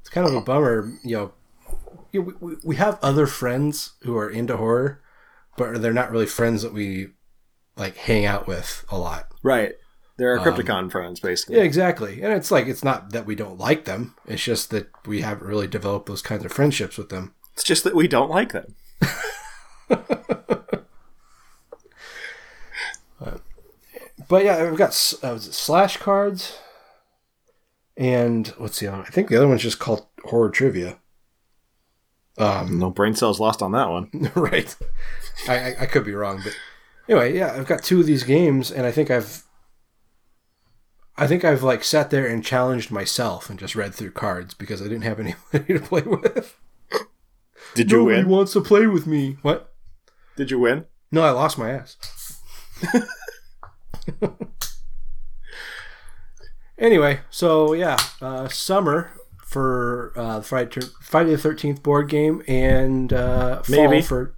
it's 0.00 0.10
kind 0.10 0.26
of 0.26 0.34
a 0.34 0.40
bummer. 0.40 0.92
You 1.02 1.16
know, 1.16 1.32
we, 2.12 2.18
we- 2.40 2.56
we 2.64 2.76
have 2.76 2.98
other 3.02 3.26
friends 3.26 3.92
who 4.02 4.16
are 4.16 4.30
into 4.30 4.56
horror, 4.56 5.00
but 5.56 5.80
they're 5.82 5.92
not 5.92 6.10
really 6.10 6.26
friends 6.26 6.62
that 6.62 6.72
we 6.72 7.08
like 7.76 7.96
hang 7.96 8.24
out 8.24 8.46
with 8.46 8.84
a 8.90 8.98
lot. 8.98 9.28
Right. 9.42 9.74
They're 10.16 10.38
our 10.38 10.46
Crypticon 10.46 10.92
friends, 10.92 11.18
basically. 11.18 11.56
Yeah, 11.56 11.62
exactly. 11.62 12.22
And 12.22 12.32
it's 12.32 12.50
like 12.52 12.66
it's 12.66 12.84
not 12.84 13.10
that 13.10 13.26
we 13.26 13.34
don't 13.34 13.58
like 13.58 13.84
them; 13.84 14.14
it's 14.26 14.44
just 14.44 14.70
that 14.70 14.88
we 15.06 15.22
haven't 15.22 15.46
really 15.46 15.66
developed 15.66 16.06
those 16.06 16.22
kinds 16.22 16.44
of 16.44 16.52
friendships 16.52 16.96
with 16.96 17.08
them. 17.08 17.34
It's 17.52 17.64
just 17.64 17.82
that 17.82 17.96
we 17.96 18.06
don't 18.06 18.30
like 18.30 18.52
them. 18.52 18.76
But 24.28 24.44
yeah, 24.44 24.68
we've 24.68 24.78
got 24.78 24.90
uh, 25.22 25.38
slash 25.38 25.98
cards, 25.98 26.58
and 27.96 28.48
what's 28.58 28.80
the 28.80 28.88
other? 28.88 29.02
I 29.02 29.10
think 29.10 29.28
the 29.28 29.36
other 29.36 29.48
one's 29.48 29.62
just 29.62 29.78
called 29.78 30.06
horror 30.24 30.50
trivia. 30.50 30.98
Um, 32.38 32.78
No 32.78 32.90
brain 32.90 33.14
cells 33.14 33.38
lost 33.38 33.62
on 33.62 33.72
that 33.72 33.90
one. 33.90 34.10
right. 34.34 34.74
I, 35.48 35.54
I 35.58 35.76
I 35.80 35.86
could 35.86 36.04
be 36.04 36.14
wrong, 36.14 36.40
but 36.42 36.56
anyway, 37.08 37.36
yeah, 37.36 37.52
I've 37.56 37.66
got 37.66 37.82
two 37.82 38.00
of 38.00 38.06
these 38.06 38.22
games, 38.24 38.70
and 38.70 38.86
I 38.86 38.90
think 38.92 39.10
I've, 39.10 39.42
I 41.16 41.26
think 41.26 41.44
I've 41.44 41.62
like 41.62 41.84
sat 41.84 42.10
there 42.10 42.26
and 42.26 42.44
challenged 42.44 42.90
myself 42.90 43.48
and 43.48 43.58
just 43.58 43.76
read 43.76 43.94
through 43.94 44.12
cards 44.12 44.54
because 44.54 44.80
I 44.80 44.84
didn't 44.84 45.02
have 45.02 45.20
anybody 45.20 45.74
to 45.78 45.80
play 45.80 46.02
with. 46.02 46.56
Did 47.74 47.90
you 47.90 47.98
win? 48.04 48.06
Nobody 48.06 48.22
win? 48.24 48.28
wants 48.36 48.52
to 48.52 48.60
play 48.60 48.86
with 48.86 49.06
me. 49.06 49.36
What? 49.42 49.72
Did 50.36 50.50
you 50.50 50.58
win? 50.58 50.86
No, 51.10 51.22
I 51.22 51.30
lost 51.30 51.58
my 51.58 51.70
ass. 51.70 51.96
anyway, 56.78 57.20
so 57.30 57.72
yeah, 57.72 57.96
uh, 58.20 58.48
summer 58.48 59.12
for 59.44 60.12
uh, 60.16 60.40
Friday, 60.40 60.80
Friday 61.00 61.30
the 61.30 61.38
Thirteenth 61.38 61.82
board 61.82 62.08
game, 62.08 62.42
and 62.48 63.12
uh, 63.12 63.62
Maybe. 63.68 64.02
for 64.02 64.34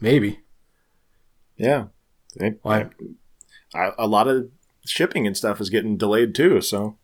maybe. 0.00 0.40
Yeah. 1.56 1.86
It- 2.36 2.58
Why? 2.62 2.88
I, 3.74 3.92
a 3.98 4.06
lot 4.06 4.28
of 4.28 4.50
shipping 4.86 5.26
and 5.26 5.36
stuff 5.36 5.60
is 5.60 5.70
getting 5.70 5.96
delayed 5.96 6.34
too. 6.34 6.60
So 6.60 6.96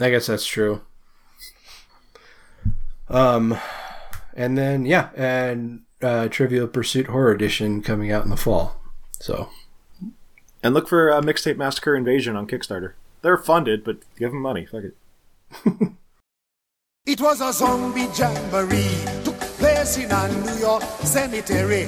I 0.00 0.10
guess 0.10 0.26
that's 0.26 0.46
true. 0.46 0.82
Um, 3.08 3.56
and 4.34 4.56
then 4.56 4.86
yeah, 4.86 5.10
and 5.16 5.82
uh, 6.02 6.28
Trivial 6.28 6.66
Pursuit 6.68 7.06
Horror 7.08 7.32
Edition 7.32 7.82
coming 7.82 8.10
out 8.12 8.24
in 8.24 8.30
the 8.30 8.36
fall. 8.36 8.80
So 9.20 9.50
and 10.62 10.74
look 10.74 10.88
for 10.88 11.12
uh, 11.12 11.20
Mixtape 11.20 11.56
Massacre 11.56 11.94
Invasion 11.96 12.36
on 12.36 12.46
Kickstarter. 12.46 12.92
They're 13.22 13.36
funded, 13.36 13.84
but 13.84 13.98
give 14.18 14.30
them 14.30 14.40
money. 14.40 14.66
Fuck 14.66 14.84
it. 14.84 14.96
It 17.06 17.20
was 17.20 17.40
a 17.40 17.52
zombie 17.52 18.06
jamboree, 18.16 19.04
took 19.24 19.38
place 19.40 19.96
in 19.98 20.10
a 20.10 20.28
New 20.44 20.60
York 20.60 20.82
cemetery. 21.02 21.86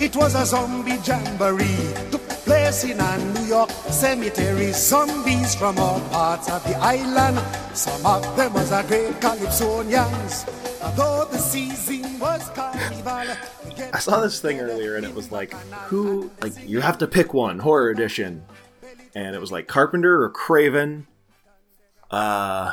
It 0.00 0.14
was 0.14 0.36
a 0.36 0.46
zombie 0.46 0.96
jamboree, 1.04 1.92
took 2.12 2.22
place 2.46 2.84
in 2.84 3.00
a 3.00 3.18
New 3.34 3.46
York 3.46 3.70
cemetery. 3.90 4.72
Zombies 4.72 5.56
from 5.56 5.76
all 5.78 6.00
parts 6.10 6.48
of 6.48 6.62
the 6.64 6.76
island, 6.76 7.40
some 7.76 8.06
of 8.06 8.36
them 8.36 8.52
was 8.52 8.70
a 8.70 8.84
great 8.84 9.14
Calypsonians. 9.20 10.46
Although 10.80 11.28
the 11.32 11.38
season 11.38 12.20
was 12.20 12.48
carnival. 12.50 13.36
I 13.92 13.98
saw 13.98 14.20
this 14.20 14.40
thing 14.40 14.60
earlier, 14.60 14.94
and 14.94 15.04
it 15.04 15.12
was 15.12 15.32
like, 15.32 15.52
who? 15.88 16.30
Like, 16.40 16.52
you 16.64 16.80
have 16.80 16.98
to 16.98 17.08
pick 17.08 17.34
one 17.34 17.58
horror 17.58 17.90
edition, 17.90 18.44
and 19.16 19.34
it 19.34 19.40
was 19.40 19.50
like 19.50 19.66
Carpenter 19.66 20.22
or 20.22 20.30
Craven. 20.30 21.08
Uh, 22.08 22.70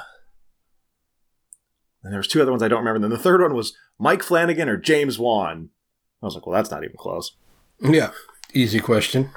and 2.04 2.14
there 2.14 2.20
was 2.20 2.28
two 2.28 2.42
other 2.42 2.52
ones 2.52 2.62
I 2.62 2.68
don't 2.68 2.80
remember. 2.80 2.98
And 2.98 3.04
then 3.04 3.12
the 3.12 3.18
third 3.18 3.42
one 3.42 3.56
was 3.56 3.76
Mike 3.98 4.22
Flanagan 4.22 4.70
or 4.70 4.78
James 4.78 5.18
Wan. 5.18 5.72
I 6.26 6.28
was 6.28 6.36
like, 6.36 6.46
well, 6.48 6.56
that's 6.56 6.72
not 6.72 6.84
even 6.84 6.98
close. 6.98 7.34
yeah, 7.80 8.12
easy 8.54 8.80
question. 8.80 9.30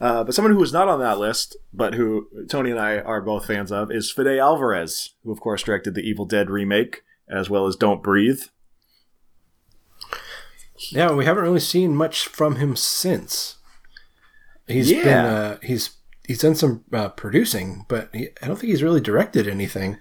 Uh, 0.00 0.24
but 0.24 0.34
someone 0.34 0.52
who 0.52 0.58
was 0.58 0.72
not 0.72 0.88
on 0.88 0.98
that 1.00 1.18
list, 1.18 1.56
but 1.72 1.94
who 1.94 2.26
Tony 2.48 2.70
and 2.72 2.80
I 2.80 2.98
are 2.98 3.20
both 3.22 3.46
fans 3.46 3.70
of, 3.70 3.90
is 3.92 4.10
Fede 4.10 4.38
Alvarez, 4.38 5.10
who 5.22 5.30
of 5.30 5.40
course 5.40 5.62
directed 5.62 5.94
the 5.94 6.02
Evil 6.02 6.24
Dead 6.26 6.50
remake 6.50 7.02
as 7.28 7.48
well 7.48 7.66
as 7.66 7.76
Don't 7.76 8.02
Breathe. 8.02 8.42
Yeah, 10.90 11.12
we 11.12 11.24
haven't 11.24 11.44
really 11.44 11.60
seen 11.60 11.94
much 11.94 12.26
from 12.26 12.56
him 12.56 12.74
since. 12.74 13.56
He's 14.66 14.90
Yeah. 14.90 15.04
been 15.04 15.24
uh, 15.24 15.58
he's 15.62 15.90
he's 16.26 16.40
done 16.40 16.56
some 16.56 16.84
uh, 16.92 17.10
producing, 17.10 17.84
but 17.88 18.10
he, 18.12 18.28
I 18.42 18.46
don't 18.48 18.56
think 18.58 18.70
he's 18.70 18.82
really 18.82 19.00
directed 19.00 19.46
anything. 19.46 19.98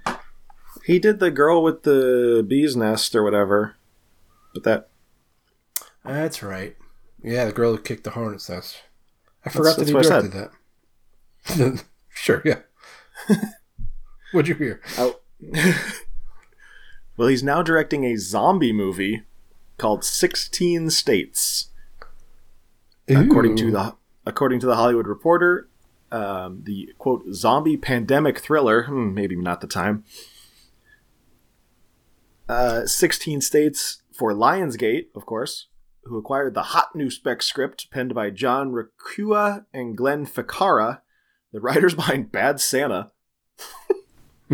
He 0.86 0.98
did 0.98 1.20
the 1.20 1.30
girl 1.30 1.62
with 1.62 1.84
the 1.84 2.44
bee's 2.48 2.76
nest 2.76 3.16
or 3.16 3.24
whatever, 3.24 3.76
but 4.54 4.64
that 4.64 4.90
That's 6.04 6.42
right. 6.44 6.76
Yeah, 7.24 7.46
the 7.46 7.52
girl 7.52 7.76
who 7.76 7.82
kicked 7.82 8.04
the 8.04 8.12
hornet's 8.12 8.50
nest. 8.50 8.78
I 9.46 9.50
forgot 9.50 9.78
that's 9.78 9.92
that 9.92 9.98
he 10.04 10.10
directed 10.10 10.52
that. 11.54 11.84
sure, 12.10 12.42
yeah. 12.46 12.60
What'd 14.32 14.48
you 14.48 14.56
hear? 14.56 14.82
Oh. 14.98 15.20
well, 17.18 17.28
he's 17.28 17.44
now 17.44 17.62
directing 17.62 18.06
a 18.06 18.16
zombie 18.18 18.74
movie 18.74 19.24
called 19.78 20.04
16 20.04 20.90
States. 20.90 21.70
According 23.10 23.58
to 23.58 23.72
the 23.72 23.96
according 24.26 24.60
to 24.62 24.68
the 24.68 24.76
Hollywood 24.76 25.08
Reporter, 25.08 25.68
um, 26.12 26.62
the 26.64 26.94
quote 26.98 27.24
zombie 27.34 27.78
pandemic 27.78 28.40
thriller, 28.40 28.84
hmm, 28.84 29.14
maybe 29.14 29.36
not 29.36 29.60
the 29.60 29.68
time. 29.68 30.06
Uh, 32.48 32.86
16 32.86 33.42
States 33.42 34.01
for 34.22 34.34
Lionsgate, 34.34 35.08
of 35.16 35.26
course, 35.26 35.66
who 36.04 36.16
acquired 36.16 36.54
the 36.54 36.62
hot 36.62 36.96
new 36.96 37.10
spec 37.10 37.42
script 37.42 37.90
penned 37.90 38.14
by 38.14 38.30
John 38.30 38.72
Requa 38.72 39.66
and 39.74 39.98
Glenn 39.98 40.28
Ficarra, 40.28 41.02
the 41.52 41.60
writers 41.60 41.96
behind 42.02 42.32
Bad 42.32 42.60
Santa. 42.62 43.10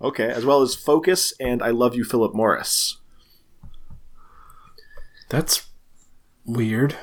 okay, 0.00 0.28
as 0.28 0.44
well 0.44 0.62
as 0.62 0.76
Focus 0.76 1.34
and 1.40 1.60
I 1.60 1.70
Love 1.70 1.96
You, 1.96 2.04
Philip 2.04 2.36
Morris. 2.36 2.98
That's 5.28 5.66
weird. 6.44 6.94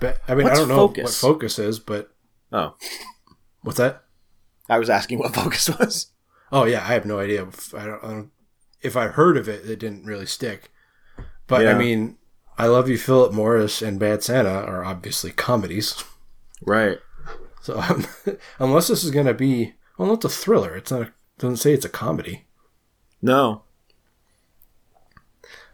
But, 0.00 0.20
I 0.28 0.36
mean, 0.36 0.44
What's 0.44 0.56
I 0.56 0.60
don't 0.60 0.68
know 0.68 0.76
Focus? 0.76 1.20
what 1.20 1.28
focus 1.32 1.58
is, 1.58 1.80
but 1.80 2.14
Oh, 2.52 2.76
what's 3.62 3.78
that? 3.78 4.04
I 4.68 4.78
was 4.78 4.88
asking 4.88 5.18
what 5.18 5.34
Focus 5.34 5.68
was. 5.76 6.12
Oh 6.52 6.66
yeah, 6.66 6.84
I 6.84 6.92
have 6.94 7.04
no 7.04 7.18
idea. 7.18 7.48
I 7.76 7.84
don't, 7.86 8.04
I 8.04 8.08
don't 8.08 8.30
if 8.82 8.96
I 8.96 9.08
heard 9.08 9.36
of 9.36 9.48
it, 9.48 9.68
it 9.68 9.78
didn't 9.78 10.04
really 10.04 10.26
stick. 10.26 10.70
But 11.46 11.66
I 11.66 11.74
mean, 11.74 12.16
I 12.58 12.66
love 12.66 12.88
you, 12.88 12.98
Philip 12.98 13.32
Morris, 13.32 13.82
and 13.82 13.98
Bad 13.98 14.22
Santa 14.22 14.50
are 14.50 14.84
obviously 14.84 15.30
comedies. 15.32 16.02
Right. 16.62 16.98
So 17.60 17.78
um, 17.88 18.06
unless 18.58 18.88
this 18.88 19.04
is 19.04 19.10
going 19.10 19.26
to 19.26 19.34
be, 19.34 19.74
well, 19.98 20.14
it's 20.14 20.24
a 20.24 20.28
thriller. 20.28 20.76
It's 20.76 20.90
not. 20.90 21.02
A, 21.02 21.12
doesn't 21.38 21.56
say 21.56 21.72
it's 21.72 21.84
a 21.84 21.90
comedy. 21.90 22.46
No. 23.20 23.62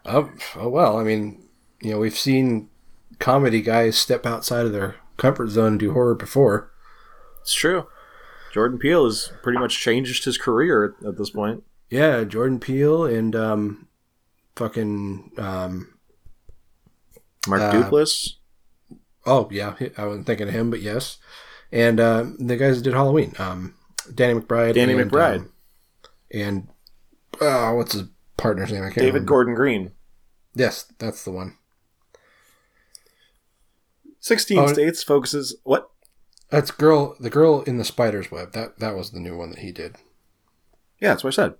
Oh, 0.04 0.30
oh 0.56 0.68
well. 0.68 0.98
I 0.98 1.04
mean, 1.04 1.48
you 1.80 1.92
know, 1.92 1.98
we've 1.98 2.16
seen 2.16 2.68
comedy 3.18 3.60
guys 3.60 3.98
step 3.98 4.24
outside 4.24 4.66
of 4.66 4.72
their 4.72 4.96
comfort 5.16 5.50
zone 5.50 5.72
and 5.72 5.80
do 5.80 5.92
horror 5.92 6.14
before. 6.14 6.70
It's 7.42 7.54
true. 7.54 7.86
Jordan 8.52 8.78
Peele 8.78 9.04
has 9.04 9.32
pretty 9.42 9.58
much 9.58 9.78
changed 9.78 10.24
his 10.24 10.38
career 10.38 10.94
at 11.06 11.18
this 11.18 11.30
point. 11.30 11.64
Yeah, 11.90 12.24
Jordan 12.24 12.60
Peele 12.60 13.04
and 13.06 13.34
um, 13.34 13.88
fucking 14.56 15.32
um, 15.38 15.98
Mark 17.46 17.62
Uh, 17.62 17.72
Duplass. 17.72 18.34
Oh 19.24 19.48
yeah, 19.50 19.74
I 19.96 20.04
wasn't 20.06 20.26
thinking 20.26 20.48
of 20.48 20.54
him, 20.54 20.70
but 20.70 20.80
yes. 20.80 21.18
And 21.72 22.00
uh, 22.00 22.26
the 22.38 22.56
guys 22.56 22.76
that 22.78 22.82
did 22.84 22.94
Halloween, 22.94 23.34
um, 23.38 23.74
Danny 24.14 24.38
McBride, 24.40 24.74
Danny 24.74 24.94
and, 24.94 25.10
McBride. 25.10 25.36
um, 25.40 25.52
and 26.32 26.68
uh, 27.40 27.72
what's 27.72 27.92
his 27.92 28.04
partner's 28.36 28.72
name? 28.72 28.82
I 28.82 28.86
can't 28.86 28.96
David 28.96 29.06
remember. 29.14 29.28
Gordon 29.28 29.54
Green. 29.54 29.92
Yes, 30.54 30.90
that's 30.98 31.24
the 31.24 31.30
one. 31.30 31.56
16 34.20 34.58
Oh, 34.58 34.66
States 34.66 35.02
focuses. 35.02 35.56
What? 35.64 35.90
That's 36.50 36.70
girl, 36.70 37.14
the 37.20 37.30
girl 37.30 37.62
in 37.62 37.76
the 37.78 37.84
spider's 37.84 38.30
web. 38.30 38.52
That 38.52 38.78
that 38.78 38.96
was 38.96 39.10
the 39.10 39.20
new 39.20 39.36
one 39.36 39.50
that 39.50 39.58
he 39.60 39.70
did. 39.72 39.96
Yeah, 41.00 41.10
that's 41.10 41.22
what 41.24 41.34
I 41.34 41.36
said. 41.36 41.54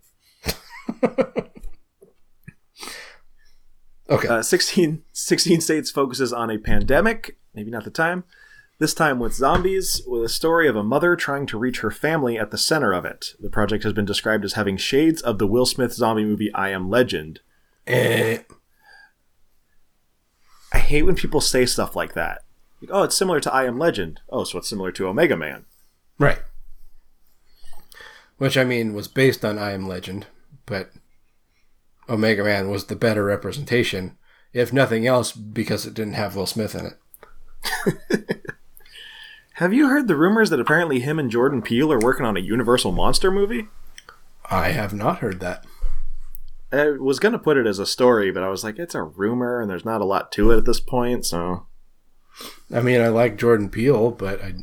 Okay, 4.11 4.26
Uh, 4.28 4.43
16, 4.43 5.03
16 5.12 5.61
States 5.61 5.91
focuses 5.91 6.32
on 6.32 6.51
a 6.51 6.57
pandemic, 6.57 7.36
maybe 7.55 7.70
not 7.70 7.84
the 7.84 7.91
time, 7.91 8.24
this 8.78 8.95
time 8.95 9.18
with 9.18 9.34
zombies, 9.34 10.01
with 10.07 10.24
a 10.24 10.28
story 10.30 10.66
of 10.66 10.76
a 10.76 10.82
mother 10.82 11.14
trying 11.14 11.45
to 11.47 11.59
reach 11.59 11.80
her 11.80 11.91
family 11.91 12.39
at 12.39 12.51
the 12.51 12.57
center 12.57 12.95
of 12.95 13.05
it. 13.05 13.34
The 13.39 13.51
project 13.51 13.84
has 13.84 13.93
been 13.93 14.07
described 14.07 14.47
as 14.47 14.55
having 14.55 14.78
shades 14.78 15.20
of 15.20 15.39
the 15.39 15.47
Will 15.47 15.66
Smith 15.66 15.93
zombie 15.93 16.24
movie 16.24 16.51
I 16.55 16.70
Am 16.70 16.89
Legend. 16.89 17.41
Eh, 17.86 18.39
I 20.72 20.78
hate 20.78 21.03
when 21.03 21.14
people 21.14 21.43
say 21.43 21.66
stuff 21.66 21.95
like 21.95 22.14
that. 22.14 22.45
Like, 22.80 22.91
oh, 22.91 23.03
it's 23.03 23.16
similar 23.16 23.41
to 23.41 23.53
I 23.53 23.64
Am 23.66 23.78
Legend. 23.78 24.20
Oh, 24.30 24.45
so 24.45 24.57
it's 24.59 24.68
similar 24.68 24.93
to 24.93 25.07
Omega 25.09 25.36
Man. 25.36 25.66
right. 26.18 26.39
Which 28.39 28.57
I 28.57 28.64
mean 28.64 28.95
was 28.95 29.09
based 29.09 29.45
on 29.45 29.59
I 29.59 29.72
Am 29.72 29.86
Legend, 29.89 30.28
but 30.69 30.91
Omega 32.09 32.45
Man 32.45 32.71
was 32.71 32.87
the 32.87 32.97
better 32.97 33.25
representation, 33.25 34.16
if 34.53 34.73
nothing 34.73 35.07
else, 35.07 35.33
because 35.33 35.87
it 35.87 35.95
didn't 35.95 36.14
have 36.14 36.37
Will 36.37 36.47
Smith 36.47 36.75
in 36.75 36.87
it. 36.87 38.39
Have 39.59 39.75
you 39.75 39.89
heard 39.89 40.07
the 40.07 40.14
rumors 40.14 40.51
that 40.51 40.61
apparently 40.61 41.01
him 41.01 41.19
and 41.19 41.33
Jordan 41.33 41.62
Peele 41.62 41.93
are 41.93 41.99
working 41.99 42.25
on 42.25 42.37
a 42.37 42.41
Universal 42.41 42.93
Monster 42.93 43.29
movie? 43.29 43.66
I 44.49 44.69
have 44.69 44.95
not 44.95 45.19
heard 45.19 45.41
that. 45.41 45.66
I 46.71 46.91
was 46.91 47.19
going 47.19 47.33
to 47.33 47.41
put 47.41 47.57
it 47.57 47.66
as 47.66 47.81
a 47.81 47.85
story, 47.85 48.31
but 48.31 48.45
I 48.45 48.51
was 48.51 48.62
like, 48.62 48.79
it's 48.79 48.95
a 48.95 49.03
rumor 49.03 49.61
and 49.61 49.69
there's 49.69 49.85
not 49.85 50.01
a 50.01 50.05
lot 50.05 50.31
to 50.33 50.53
it 50.53 50.59
at 50.59 50.64
this 50.64 50.79
point, 50.79 51.27
so. 51.27 51.66
I 52.73 52.83
mean, 52.83 53.01
I 53.01 53.09
like 53.09 53.37
Jordan 53.37 53.69
Peele, 53.69 54.12
but 54.12 54.41
I, 54.41 54.55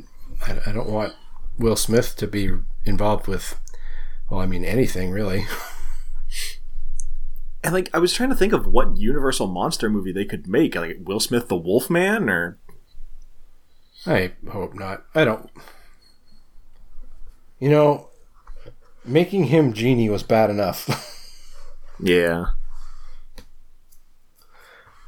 I, 0.48 0.60
I 0.68 0.72
don't 0.72 0.90
want 0.90 1.14
Will 1.58 1.76
Smith 1.76 2.16
to 2.16 2.26
be 2.26 2.52
involved 2.86 3.28
with, 3.28 3.60
well, 4.30 4.40
I 4.40 4.46
mean, 4.46 4.64
anything 4.64 5.12
really. 5.12 5.46
And 7.66 7.74
like, 7.74 7.90
I 7.96 7.98
was 7.98 8.14
trying 8.14 8.30
to 8.30 8.36
think 8.36 8.54
of 8.54 8.68
what 8.68 8.96
Universal 8.96 9.48
Monster 9.48 9.90
movie 9.90 10.12
they 10.12 10.24
could 10.24 10.48
make. 10.48 10.76
Like, 10.76 11.00
Will 11.02 11.20
Smith 11.20 11.48
the 11.48 11.56
Wolfman, 11.56 12.30
or. 12.30 12.60
I 14.06 14.34
hope 14.52 14.76
not. 14.76 15.04
I 15.16 15.26
don't. 15.26 15.50
You 17.60 17.70
know, 17.70 18.10
making 19.04 19.46
him 19.46 19.74
genie 19.74 20.10
was 20.10 20.24
bad 20.24 20.50
enough. 20.50 21.12
Yeah. 21.98 22.48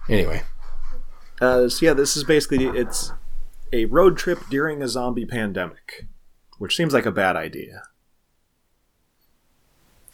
anyway, 0.07 0.43
Uh, 1.41 1.67
so 1.67 1.85
yeah, 1.85 1.91
this 1.91 2.15
is 2.15 2.23
basically 2.23 2.65
it's 2.67 3.11
a 3.73 3.83
road 3.85 4.17
trip 4.17 4.39
during 4.49 4.81
a 4.81 4.87
zombie 4.87 5.25
pandemic, 5.25 6.07
which 6.59 6.77
seems 6.77 6.93
like 6.93 7.05
a 7.05 7.11
bad 7.11 7.35
idea. 7.35 7.83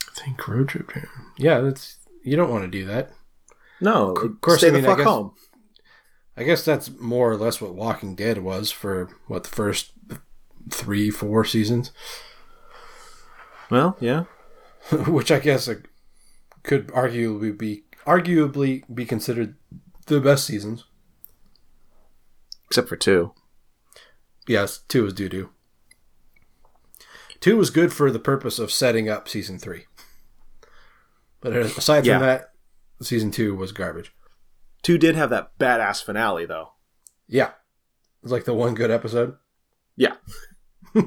I 0.09 0.19
think 0.19 0.47
road 0.47 0.67
trip. 0.69 0.91
Yeah, 1.37 1.59
that's 1.61 1.99
you 2.23 2.35
don't 2.35 2.49
want 2.51 2.63
to 2.63 2.69
do 2.69 2.85
that. 2.85 3.11
No, 3.81 4.13
Of 4.13 4.39
course, 4.41 4.59
stay 4.59 4.69
I 4.69 4.71
mean, 4.71 4.81
the 4.83 4.87
I 4.87 4.91
fuck 4.91 4.97
guess- 4.99 5.07
home. 5.07 5.33
I 6.35 6.43
guess 6.43 6.65
that's 6.65 6.89
more 6.99 7.31
or 7.31 7.37
less 7.37 7.61
what 7.61 7.75
Walking 7.75 8.15
Dead 8.15 8.39
was 8.39 8.71
for 8.71 9.09
what 9.27 9.43
the 9.43 9.49
first 9.49 9.91
three, 10.71 11.11
four 11.11 11.45
seasons, 11.45 11.91
Well, 13.69 13.97
yeah. 13.99 14.23
which 15.07 15.31
I 15.31 15.39
guess 15.39 15.69
could 16.63 16.87
arguably 16.87 17.55
be 17.57 17.83
arguably 18.07 18.83
be 18.93 19.05
considered 19.05 19.55
the 20.07 20.19
best 20.19 20.45
seasons. 20.45 20.85
Except 22.65 22.89
for 22.89 22.95
two. 22.97 23.33
Yes, 24.47 24.79
two 24.87 25.03
was 25.03 25.13
doo 25.13 25.29
doo. 25.29 25.49
Two 27.39 27.57
was 27.57 27.69
good 27.69 27.93
for 27.93 28.09
the 28.09 28.19
purpose 28.19 28.57
of 28.57 28.71
setting 28.71 29.07
up 29.07 29.29
season 29.29 29.59
three. 29.59 29.85
But 31.43 31.53
aside 31.57 32.05
Yeah. 32.05 32.17
from 32.19 32.27
that, 32.27 32.51
season 33.01 33.29
two 33.29 33.53
was 33.55 33.71
garbage. 33.73 34.11
Two 34.81 34.97
did 34.97 35.15
have 35.15 35.29
that 35.29 35.57
badass 35.59 36.03
finale, 36.03 36.45
though. 36.45 36.69
Yeah. 37.27 37.49
It 37.49 38.23
was 38.23 38.31
like 38.31 38.45
the 38.45 38.53
one 38.53 38.73
good 38.75 38.89
episode. 38.91 39.35
Yeah. 39.95 40.13
we 40.93 41.01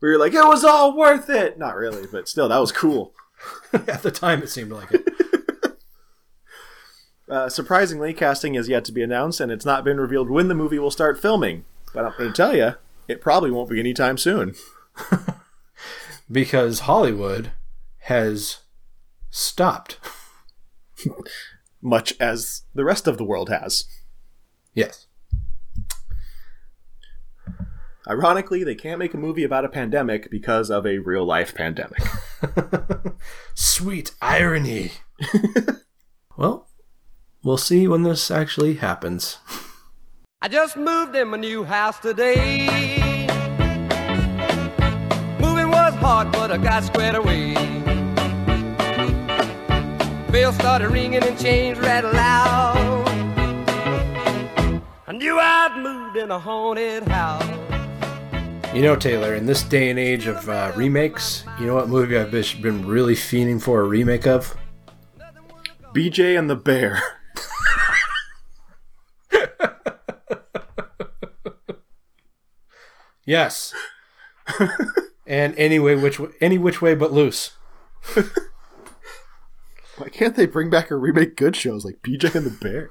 were 0.00 0.18
like, 0.18 0.32
it 0.34 0.44
was 0.46 0.64
all 0.64 0.96
worth 0.96 1.28
it. 1.30 1.58
Not 1.58 1.76
really, 1.76 2.06
but 2.10 2.28
still, 2.28 2.48
that 2.48 2.58
was 2.58 2.72
cool. 2.72 3.14
At 3.72 4.02
the 4.02 4.10
time, 4.10 4.42
it 4.42 4.48
seemed 4.50 4.72
like 4.72 4.90
it. 4.92 5.04
Uh, 7.28 7.48
surprisingly, 7.48 8.12
casting 8.12 8.56
is 8.56 8.68
yet 8.68 8.84
to 8.84 8.90
be 8.90 9.02
announced, 9.04 9.38
and 9.40 9.52
it's 9.52 9.64
not 9.64 9.84
been 9.84 10.00
revealed 10.00 10.28
when 10.28 10.48
the 10.48 10.54
movie 10.54 10.80
will 10.80 10.90
start 10.90 11.16
filming. 11.16 11.64
But 11.94 12.04
I'm 12.04 12.12
going 12.18 12.30
to 12.32 12.36
tell 12.36 12.56
you, 12.56 12.74
it 13.06 13.20
probably 13.20 13.52
won't 13.52 13.70
be 13.70 13.78
anytime 13.78 14.18
soon. 14.18 14.56
because 16.28 16.80
Hollywood 16.80 17.52
has 18.00 18.58
stopped. 19.30 19.98
Much 21.82 22.12
as 22.20 22.62
the 22.74 22.84
rest 22.84 23.06
of 23.06 23.16
the 23.16 23.24
world 23.24 23.48
has. 23.48 23.84
Yes. 24.74 25.06
Ironically, 28.08 28.64
they 28.64 28.74
can't 28.74 28.98
make 28.98 29.14
a 29.14 29.18
movie 29.18 29.44
about 29.44 29.64
a 29.64 29.68
pandemic 29.68 30.30
because 30.30 30.70
of 30.70 30.86
a 30.86 30.98
real 30.98 31.24
life 31.24 31.54
pandemic. 31.54 32.02
Sweet 33.54 34.12
irony. 34.20 34.92
well, 36.36 36.66
we'll 37.42 37.56
see 37.56 37.86
when 37.86 38.02
this 38.02 38.30
actually 38.30 38.74
happens. 38.74 39.38
I 40.42 40.48
just 40.48 40.76
moved 40.76 41.14
in 41.14 41.28
my 41.28 41.36
new 41.36 41.64
house 41.64 41.98
today. 41.98 43.26
Moving 45.38 45.70
was 45.70 45.94
hard, 45.96 46.32
but 46.32 46.50
I 46.50 46.56
got 46.56 46.84
squared 46.84 47.14
away. 47.16 47.79
Bells 50.32 50.54
started 50.56 50.90
ringing 50.90 51.22
and 51.24 51.38
chains 51.38 51.78
rattled 51.78 52.14
loud. 52.14 53.08
I 55.08 55.12
knew 55.12 55.38
I'd 55.38 55.76
moved 55.82 56.16
in 56.16 56.30
a 56.30 56.38
haunted 56.38 57.02
house. 57.08 57.44
You 58.74 58.82
know, 58.82 58.94
Taylor, 58.94 59.34
in 59.34 59.46
this 59.46 59.62
day 59.64 59.90
and 59.90 59.98
age 59.98 60.28
of 60.28 60.48
uh, 60.48 60.70
remakes, 60.76 61.42
you 61.58 61.66
know 61.66 61.74
what 61.74 61.88
movie 61.88 62.16
I've 62.16 62.30
been- 62.30 62.62
been 62.62 62.86
really 62.86 63.16
fiending 63.16 63.60
for 63.60 63.80
a 63.80 63.84
remake 63.84 64.26
of? 64.28 64.56
BJ 65.94 66.38
and 66.38 66.48
the 66.48 66.54
Bear. 66.54 67.02
Yes. 73.24 73.74
and 75.26 75.54
anyway, 75.56 75.94
which 75.94 76.18
w- 76.18 76.34
any 76.40 76.58
which 76.58 76.82
way 76.82 76.94
but 76.94 77.12
loose. 77.12 77.52
Why 80.00 80.08
can't 80.08 80.34
they 80.34 80.46
bring 80.46 80.70
back 80.70 80.90
or 80.90 80.98
remake 80.98 81.36
good 81.36 81.54
shows 81.54 81.84
like 81.84 82.00
BJ 82.02 82.34
and 82.34 82.46
the 82.46 82.50
Bear? 82.50 82.90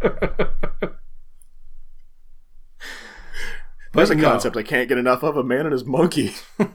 There's 3.92 4.10
a 4.10 4.14
no. 4.14 4.24
concept 4.24 4.56
I 4.56 4.62
can't 4.62 4.88
get 4.88 4.98
enough 4.98 5.22
of 5.22 5.36
a 5.36 5.42
man 5.42 5.66
and 5.66 5.72
his 5.72 5.84
monkey. 5.84 6.34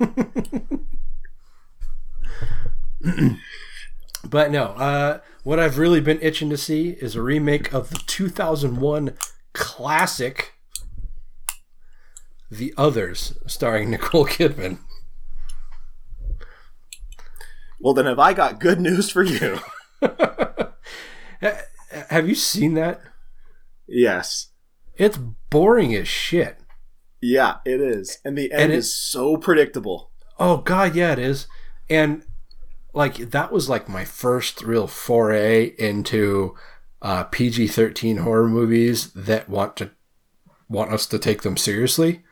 But 4.23 4.51
no, 4.51 4.65
uh, 4.65 5.19
what 5.43 5.59
I've 5.59 5.77
really 5.77 5.99
been 5.99 6.21
itching 6.21 6.49
to 6.51 6.57
see 6.57 6.91
is 7.01 7.15
a 7.15 7.21
remake 7.21 7.73
of 7.73 7.89
the 7.89 7.99
2001 8.05 9.17
classic 9.53 10.53
The 12.49 12.73
Others, 12.77 13.37
starring 13.47 13.89
Nicole 13.89 14.25
Kidman. 14.25 14.79
Well, 17.81 17.93
then 17.93 18.05
have 18.05 18.19
I 18.19 18.33
got 18.33 18.59
good 18.59 18.79
news 18.79 19.09
for 19.09 19.23
you? 19.23 19.59
Have 22.09 22.27
you 22.27 22.35
seen 22.35 22.75
that? 22.75 23.01
yes. 23.87 24.47
It's 24.95 25.17
boring 25.49 25.95
as 25.95 26.07
shit. 26.07 26.57
Yeah, 27.21 27.55
it 27.65 27.81
is. 27.81 28.19
And 28.23 28.37
the 28.37 28.51
end 28.51 28.61
And 28.63 28.71
it- 28.71 28.77
is 28.77 28.95
so 28.95 29.35
predictable. 29.37 30.11
Oh 30.39 30.57
god, 30.57 30.95
yeah, 30.95 31.11
it 31.13 31.19
is. 31.19 31.47
And 31.89 32.23
like 32.93 33.15
that 33.31 33.51
was 33.51 33.67
like 33.69 33.89
my 33.89 34.05
first 34.05 34.61
real 34.61 34.87
foray 34.87 35.73
into 35.79 36.55
uh, 37.01 37.23
PG-13 37.25 38.19
horror 38.19 38.47
movies 38.47 39.11
that 39.13 39.49
want 39.49 39.75
to 39.77 39.91
want 40.69 40.91
us 40.93 41.05
to 41.07 41.19
take 41.19 41.41
them 41.41 41.57
seriously. 41.57 42.23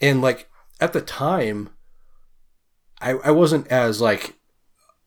And 0.00 0.20
like 0.20 0.48
at 0.80 0.92
the 0.92 1.00
time, 1.00 1.70
I 3.00 3.10
I 3.12 3.30
wasn't 3.30 3.68
as 3.68 4.00
like 4.00 4.34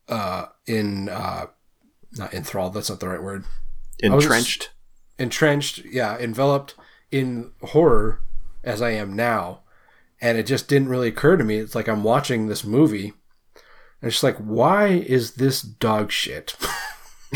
uh 0.08 0.48
in 0.66 1.10
uh 1.10 1.48
not 2.14 2.34
enthralled. 2.34 2.74
That's 2.74 2.90
not 2.90 3.00
the 3.00 3.10
right 3.10 3.22
word. 3.22 3.46
Entrenched. 4.02 4.72
entrenched, 5.18 5.80
yeah, 5.86 6.18
enveloped 6.18 6.76
in 7.12 7.52
horror 7.62 8.22
as 8.64 8.82
I 8.82 8.92
am 8.92 9.16
now. 9.16 9.60
And 10.22 10.38
it 10.38 10.46
just 10.46 10.68
didn't 10.68 10.90
really 10.90 11.10
occur 11.10 11.38
to 11.38 11.44
me. 11.44 11.58
It's 11.58 11.76
like 11.76 11.88
I'm 11.88 12.04
watching 12.04 12.48
this 12.48 12.64
movie. 12.64 13.14
And 14.02 14.08
it's 14.08 14.16
just 14.16 14.24
like, 14.24 14.38
why 14.38 14.88
is 14.88 15.34
this 15.34 15.62
dog 15.62 16.12
shit? 16.12 16.56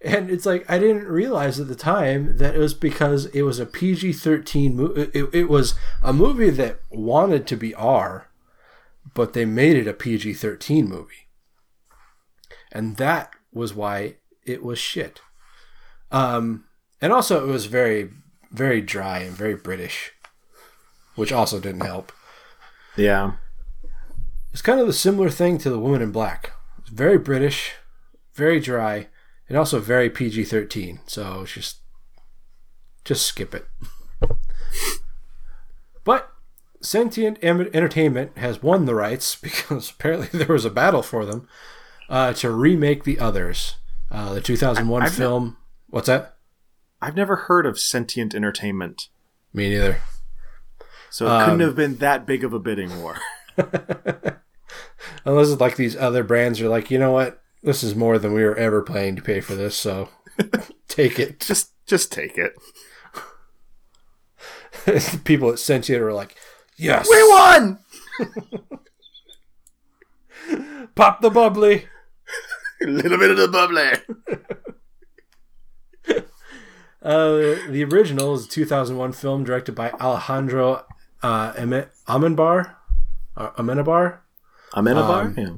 and 0.00 0.30
it's 0.30 0.46
like, 0.46 0.64
I 0.68 0.78
didn't 0.78 1.06
realize 1.06 1.58
at 1.58 1.68
the 1.68 1.74
time 1.74 2.36
that 2.38 2.54
it 2.54 2.58
was 2.58 2.74
because 2.74 3.26
it 3.26 3.42
was 3.42 3.58
a 3.58 3.66
PG 3.66 4.12
13 4.14 4.76
movie. 4.76 5.10
It, 5.12 5.28
it 5.32 5.48
was 5.48 5.74
a 6.02 6.12
movie 6.12 6.50
that 6.50 6.80
wanted 6.90 7.46
to 7.48 7.56
be 7.56 7.74
R, 7.74 8.28
but 9.14 9.32
they 9.32 9.44
made 9.44 9.76
it 9.76 9.88
a 9.88 9.92
PG 9.92 10.34
13 10.34 10.88
movie. 10.88 11.28
And 12.72 12.96
that 12.96 13.32
was 13.52 13.74
why 13.74 14.16
it 14.44 14.62
was 14.62 14.78
shit. 14.78 15.20
Um, 16.10 16.64
and 17.00 17.12
also, 17.12 17.46
it 17.46 17.50
was 17.50 17.66
very, 17.66 18.10
very 18.50 18.80
dry 18.80 19.18
and 19.20 19.36
very 19.36 19.54
British, 19.54 20.12
which 21.14 21.32
also 21.32 21.60
didn't 21.60 21.84
help. 21.84 22.12
Yeah. 22.96 23.32
It's 24.52 24.62
kind 24.62 24.80
of 24.80 24.86
the 24.86 24.92
similar 24.92 25.30
thing 25.30 25.58
to 25.58 25.70
The 25.70 25.78
Woman 25.78 26.02
in 26.02 26.12
Black. 26.12 26.52
It's 26.78 26.90
very 26.90 27.18
British, 27.18 27.72
very 28.34 28.60
dry, 28.60 29.08
and 29.48 29.56
also 29.56 29.78
very 29.78 30.10
PG 30.10 30.44
13. 30.44 31.00
So 31.06 31.44
just, 31.46 31.78
just 33.04 33.24
skip 33.26 33.54
it. 33.54 33.66
but 36.04 36.32
Sentient 36.82 37.38
Em- 37.42 37.68
Entertainment 37.74 38.36
has 38.38 38.62
won 38.62 38.86
the 38.86 38.94
rights 38.94 39.36
because 39.42 39.90
apparently 39.90 40.28
there 40.38 40.52
was 40.52 40.64
a 40.64 40.70
battle 40.70 41.02
for 41.02 41.24
them 41.24 41.46
uh, 42.08 42.32
to 42.34 42.50
remake 42.50 43.04
the 43.04 43.18
others. 43.18 43.76
Uh, 44.10 44.34
the 44.34 44.40
2001 44.40 45.02
I- 45.02 45.04
I've 45.06 45.12
ne- 45.12 45.16
film. 45.18 45.56
What's 45.88 46.06
that? 46.06 46.36
I've 47.02 47.16
never 47.16 47.36
heard 47.36 47.64
of 47.66 47.78
Sentient 47.80 48.34
Entertainment, 48.34 49.08
Me 49.54 49.70
neither. 49.70 49.98
so 51.10 51.26
it 51.26 51.38
couldn't 51.44 51.60
Um, 51.62 51.66
have 51.66 51.74
been 51.76 51.96
that 51.96 52.26
big 52.26 52.44
of 52.44 52.52
a 52.52 52.58
bidding 52.58 53.00
war. 53.02 53.16
Unless 55.24 55.48
it's 55.50 55.60
like 55.60 55.76
these 55.76 55.96
other 55.96 56.22
brands 56.22 56.60
are 56.60 56.68
like, 56.68 56.90
you 56.90 56.98
know 56.98 57.12
what? 57.12 57.42
This 57.62 57.82
is 57.82 57.94
more 57.94 58.18
than 58.18 58.32
we 58.34 58.42
were 58.44 58.54
ever 58.56 58.82
planning 58.82 59.16
to 59.16 59.22
pay 59.22 59.40
for 59.40 59.54
this, 59.54 59.74
so 59.76 60.08
take 60.88 61.18
it. 61.18 61.40
just 61.40 61.72
just 61.86 62.12
take 62.12 62.36
it. 62.38 62.54
People 65.24 65.50
at 65.50 65.58
Sentient 65.58 66.02
are 66.02 66.12
like, 66.12 66.36
yes, 66.80 67.06
We 67.08 67.22
won! 67.28 67.78
pop 70.94 71.20
the 71.20 71.30
bubbly. 71.30 71.86
A 72.82 72.86
little 72.86 73.18
bit 73.18 73.30
of 73.30 73.36
the 73.36 73.48
bubbly. 73.48 73.90
Uh, 77.02 77.56
the 77.70 77.82
original 77.90 78.34
is 78.34 78.44
a 78.44 78.48
2001 78.50 79.12
film 79.12 79.42
directed 79.42 79.74
by 79.74 79.90
Alejandro 79.92 80.84
uh, 81.22 81.54
Ame- 81.56 81.86
Amenbar. 82.06 82.74
Uh, 83.34 83.52
Amenabar. 83.52 84.18
I'm 84.74 84.86
in 84.86 84.98
a 84.98 85.00
bar? 85.00 85.22
Um, 85.22 85.34
Yeah. 85.38 85.48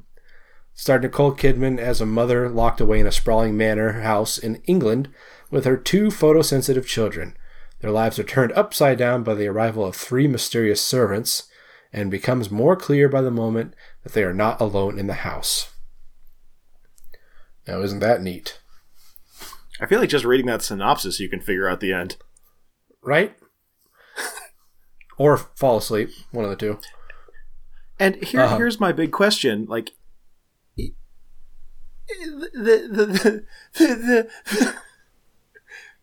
starred 0.72 1.02
Nicole 1.02 1.34
Kidman 1.34 1.80
as 1.80 2.00
a 2.00 2.06
mother 2.06 2.48
locked 2.48 2.80
away 2.80 3.00
in 3.00 3.08
a 3.08 3.12
sprawling 3.12 3.56
manor 3.56 4.02
house 4.02 4.38
in 4.38 4.62
England 4.68 5.08
with 5.50 5.64
her 5.64 5.76
two 5.76 6.10
photosensitive 6.10 6.86
children. 6.86 7.36
Their 7.82 7.90
lives 7.90 8.18
are 8.18 8.24
turned 8.24 8.52
upside 8.52 8.96
down 8.96 9.22
by 9.24 9.34
the 9.34 9.48
arrival 9.48 9.84
of 9.84 9.96
three 9.96 10.26
mysterious 10.28 10.80
servants 10.80 11.48
and 11.92 12.10
becomes 12.10 12.50
more 12.50 12.76
clear 12.76 13.08
by 13.08 13.20
the 13.20 13.30
moment 13.30 13.74
that 14.04 14.12
they 14.12 14.22
are 14.22 14.32
not 14.32 14.60
alone 14.60 14.98
in 14.98 15.08
the 15.08 15.14
house. 15.14 15.68
Now, 17.66 17.82
isn't 17.82 17.98
that 17.98 18.22
neat? 18.22 18.60
I 19.80 19.86
feel 19.86 19.98
like 20.00 20.08
just 20.08 20.24
reading 20.24 20.46
that 20.46 20.62
synopsis, 20.62 21.18
you 21.20 21.28
can 21.28 21.40
figure 21.40 21.68
out 21.68 21.80
the 21.80 21.92
end. 21.92 22.16
Right? 23.02 23.36
or 25.18 25.36
fall 25.36 25.76
asleep, 25.78 26.10
one 26.30 26.44
of 26.44 26.50
the 26.50 26.56
two. 26.56 26.78
And 27.98 28.16
here, 28.22 28.40
Uh-huh. 28.42 28.56
here's 28.58 28.80
my 28.80 28.92
big 28.92 29.10
question: 29.12 29.66
like, 29.68 29.90
the 30.76 30.94
the 32.08 32.88
the 32.90 33.06
the, 33.06 33.44
the, 33.74 34.30
the 34.46 34.74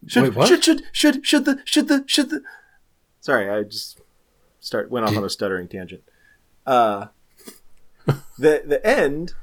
should, 0.07 0.23
Wait, 0.23 0.35
what? 0.35 0.47
should 0.47 0.63
should 0.63 0.83
should 0.91 1.25
should 1.25 1.45
the 1.45 1.61
should 1.65 1.87
the 1.87 2.03
should 2.07 2.29
the 2.29 2.41
sorry, 3.19 3.49
I 3.49 3.63
just 3.63 3.99
start 4.59 4.89
went 4.89 5.05
off 5.05 5.15
on 5.17 5.23
a 5.23 5.29
stuttering 5.29 5.67
tangent. 5.67 6.03
Uh, 6.65 7.07
the 8.37 8.63
the 8.65 8.81
end. 8.85 9.33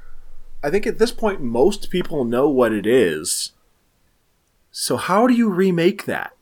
I 0.63 0.71
think 0.71 0.87
at 0.87 0.97
this 0.97 1.11
point, 1.11 1.39
most 1.39 1.91
people 1.91 2.25
know 2.25 2.49
what 2.49 2.73
it 2.73 2.87
is. 2.87 3.51
So 4.71 4.97
how 4.97 5.27
do 5.27 5.33
you 5.33 5.49
remake 5.49 6.05
that? 6.05 6.33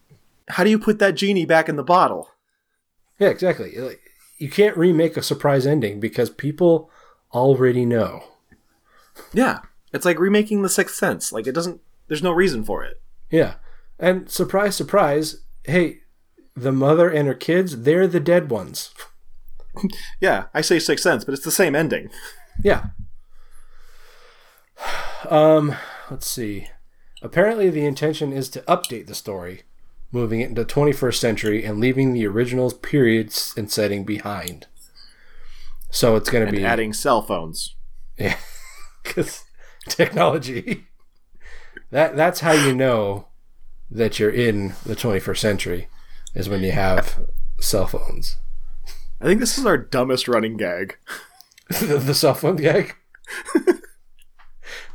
How 0.50 0.64
do 0.64 0.70
you 0.70 0.80
put 0.80 1.00
that 1.00 1.16
genie 1.16 1.46
back 1.46 1.68
in 1.68 1.76
the 1.76 1.84
bottle? 1.84 2.30
Yeah, 3.20 3.30
exactly. 3.30 3.76
Like, 3.78 4.02
You 4.38 4.50
can't 4.50 4.78
remake 4.78 5.18
a 5.18 5.22
surprise 5.22 5.66
ending 5.68 6.00
because 6.00 6.30
people 6.30 6.90
already 7.34 7.86
know. 7.86 8.24
Yeah, 9.34 9.60
it's 9.94 10.06
like 10.06 10.20
remaking 10.20 10.62
The 10.62 10.70
Sixth 10.70 10.96
Sense. 10.96 11.32
Like 11.32 11.48
it 11.48 11.54
doesn't. 11.54 11.82
There's 12.08 12.24
no 12.24 12.32
reason 12.32 12.64
for 12.64 12.84
it. 12.84 13.02
Yeah. 13.30 13.56
And 14.00 14.30
surprise, 14.30 14.76
surprise, 14.76 15.44
hey, 15.64 16.00
the 16.56 16.72
mother 16.72 17.10
and 17.10 17.28
her 17.28 17.34
kids, 17.34 17.82
they're 17.82 18.08
the 18.08 18.20
dead 18.20 18.50
ones. 18.50 18.94
Yeah, 20.22 20.46
I 20.54 20.62
say 20.62 20.80
Sixth 20.80 21.04
Sense, 21.04 21.26
but 21.26 21.34
it's 21.34 21.44
the 21.44 21.52
same 21.52 21.76
ending. 21.76 22.10
Yeah. 22.64 22.88
Um, 25.30 25.76
let's 26.10 26.28
see. 26.28 26.70
Apparently, 27.22 27.70
the 27.70 27.86
intention 27.86 28.32
is 28.32 28.50
to 28.50 28.62
update 28.62 29.08
the 29.08 29.16
story, 29.16 29.64
moving 30.12 30.42
it 30.42 30.50
into 30.50 30.64
21st 30.64 31.16
century 31.16 31.66
and 31.66 31.80
leaving 31.80 32.14
the 32.14 32.26
original 32.26 32.72
periods 32.72 33.54
and 33.58 33.72
setting 33.72 34.06
behind. 34.06 34.68
So 35.90 36.16
it's 36.16 36.30
going 36.30 36.46
to 36.46 36.52
be 36.52 36.66
adding 36.66 36.94
cell 36.94 37.22
phones. 37.22 37.76
Yeah, 38.18 38.38
because 39.04 39.44
technology. 39.90 40.86
That 41.92 42.16
that's 42.16 42.40
how 42.40 42.54
you 42.54 42.74
know 42.74 43.28
that 43.90 44.20
you're 44.20 44.32
in 44.32 44.70
the 44.86 44.96
21st 44.96 45.38
century, 45.38 45.88
is 46.34 46.50
when 46.50 46.62
you 46.62 46.72
have 46.72 47.26
cell 47.60 47.88
phones. 47.88 48.38
I 49.22 49.26
think 49.26 49.40
this 49.40 49.58
is 49.58 49.66
our 49.66 49.78
dumbest 49.78 50.28
running 50.28 50.58
gag. 50.58 50.98
the, 51.70 51.98
the 52.06 52.14
cell 52.14 52.34
phone 52.34 52.58
gag. 52.58 52.96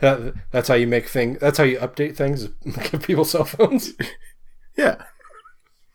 that, 0.01 0.35
that's 0.51 0.69
how 0.69 0.75
you 0.75 0.87
make 0.87 1.09
thing. 1.09 1.39
That's 1.41 1.59
how 1.59 1.65
you 1.65 1.79
update 1.79 2.17
things. 2.17 2.47
Give 2.91 3.03
people 3.03 3.25
cell 3.25 3.45
phones. 3.45 3.93
Yeah. 4.77 5.03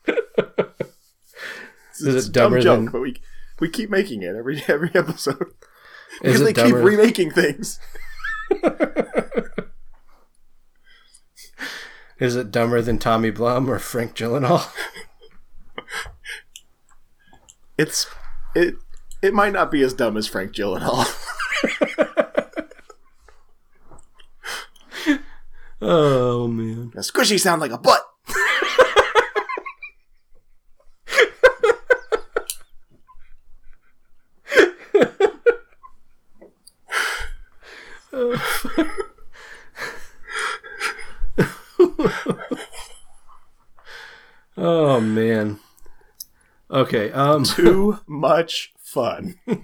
Is 0.06 2.06
it's 2.06 2.26
it 2.26 2.28
a 2.28 2.32
dumb 2.32 2.52
dumber 2.52 2.60
joke, 2.60 2.76
than? 2.76 2.90
but 2.90 3.00
we 3.00 3.16
we 3.58 3.70
keep 3.70 3.90
making 3.90 4.22
it 4.22 4.36
every 4.36 4.62
every 4.68 4.90
episode 4.94 5.54
Is 6.22 6.38
because 6.38 6.40
they 6.42 6.50
it 6.50 6.56
keep 6.56 6.74
remaking 6.74 7.30
things. 7.30 7.80
Is 12.18 12.34
it 12.36 12.50
dumber 12.50 12.80
than 12.80 12.98
Tommy 12.98 13.30
Blum 13.30 13.70
or 13.70 13.78
Frank 13.78 14.14
Gyllenhaal? 14.14 14.68
It's 17.78 18.06
it 18.54 18.76
it 19.20 19.34
might 19.34 19.52
not 19.52 19.70
be 19.70 19.82
as 19.82 19.92
dumb 19.92 20.16
as 20.16 20.26
Frank 20.26 20.52
Gyllenhaal. 20.52 21.04
Oh 25.80 26.48
man. 26.48 26.90
Now, 26.94 27.02
squishy 27.02 27.38
sound 27.38 27.60
like 27.60 27.70
a 27.70 27.78
butt. 27.78 28.02
Oh 44.58 45.00
man. 45.00 45.60
Okay. 46.86 47.10
Um. 47.12 47.44
Too 47.44 47.98
much 48.06 48.72
fun. 48.78 49.34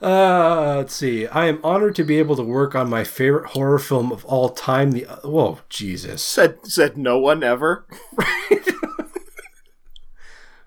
Uh, 0.00 0.74
let's 0.76 0.94
see. 0.94 1.26
I 1.26 1.46
am 1.46 1.58
honored 1.64 1.96
to 1.96 2.04
be 2.04 2.18
able 2.18 2.36
to 2.36 2.42
work 2.42 2.74
on 2.74 2.90
my 2.90 3.02
favorite 3.02 3.46
horror 3.46 3.78
film 3.78 4.12
of 4.12 4.24
all 4.26 4.50
time. 4.50 4.92
The 4.92 5.04
whoa, 5.24 5.60
Jesus. 5.70 6.22
Said 6.22 6.66
said 6.66 6.98
no 6.98 7.18
one 7.18 7.42
ever. 7.42 7.86
right? 8.14 8.60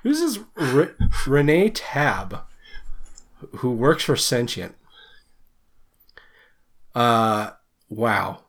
Who's 0.02 0.20
this 0.20 0.40
Re- 0.56 0.94
Renee 1.28 1.70
Tab, 1.70 2.40
who 3.58 3.72
works 3.72 4.04
for 4.04 4.16
Sentient? 4.16 4.76
Uh, 6.96 7.52
wow. 7.88 8.40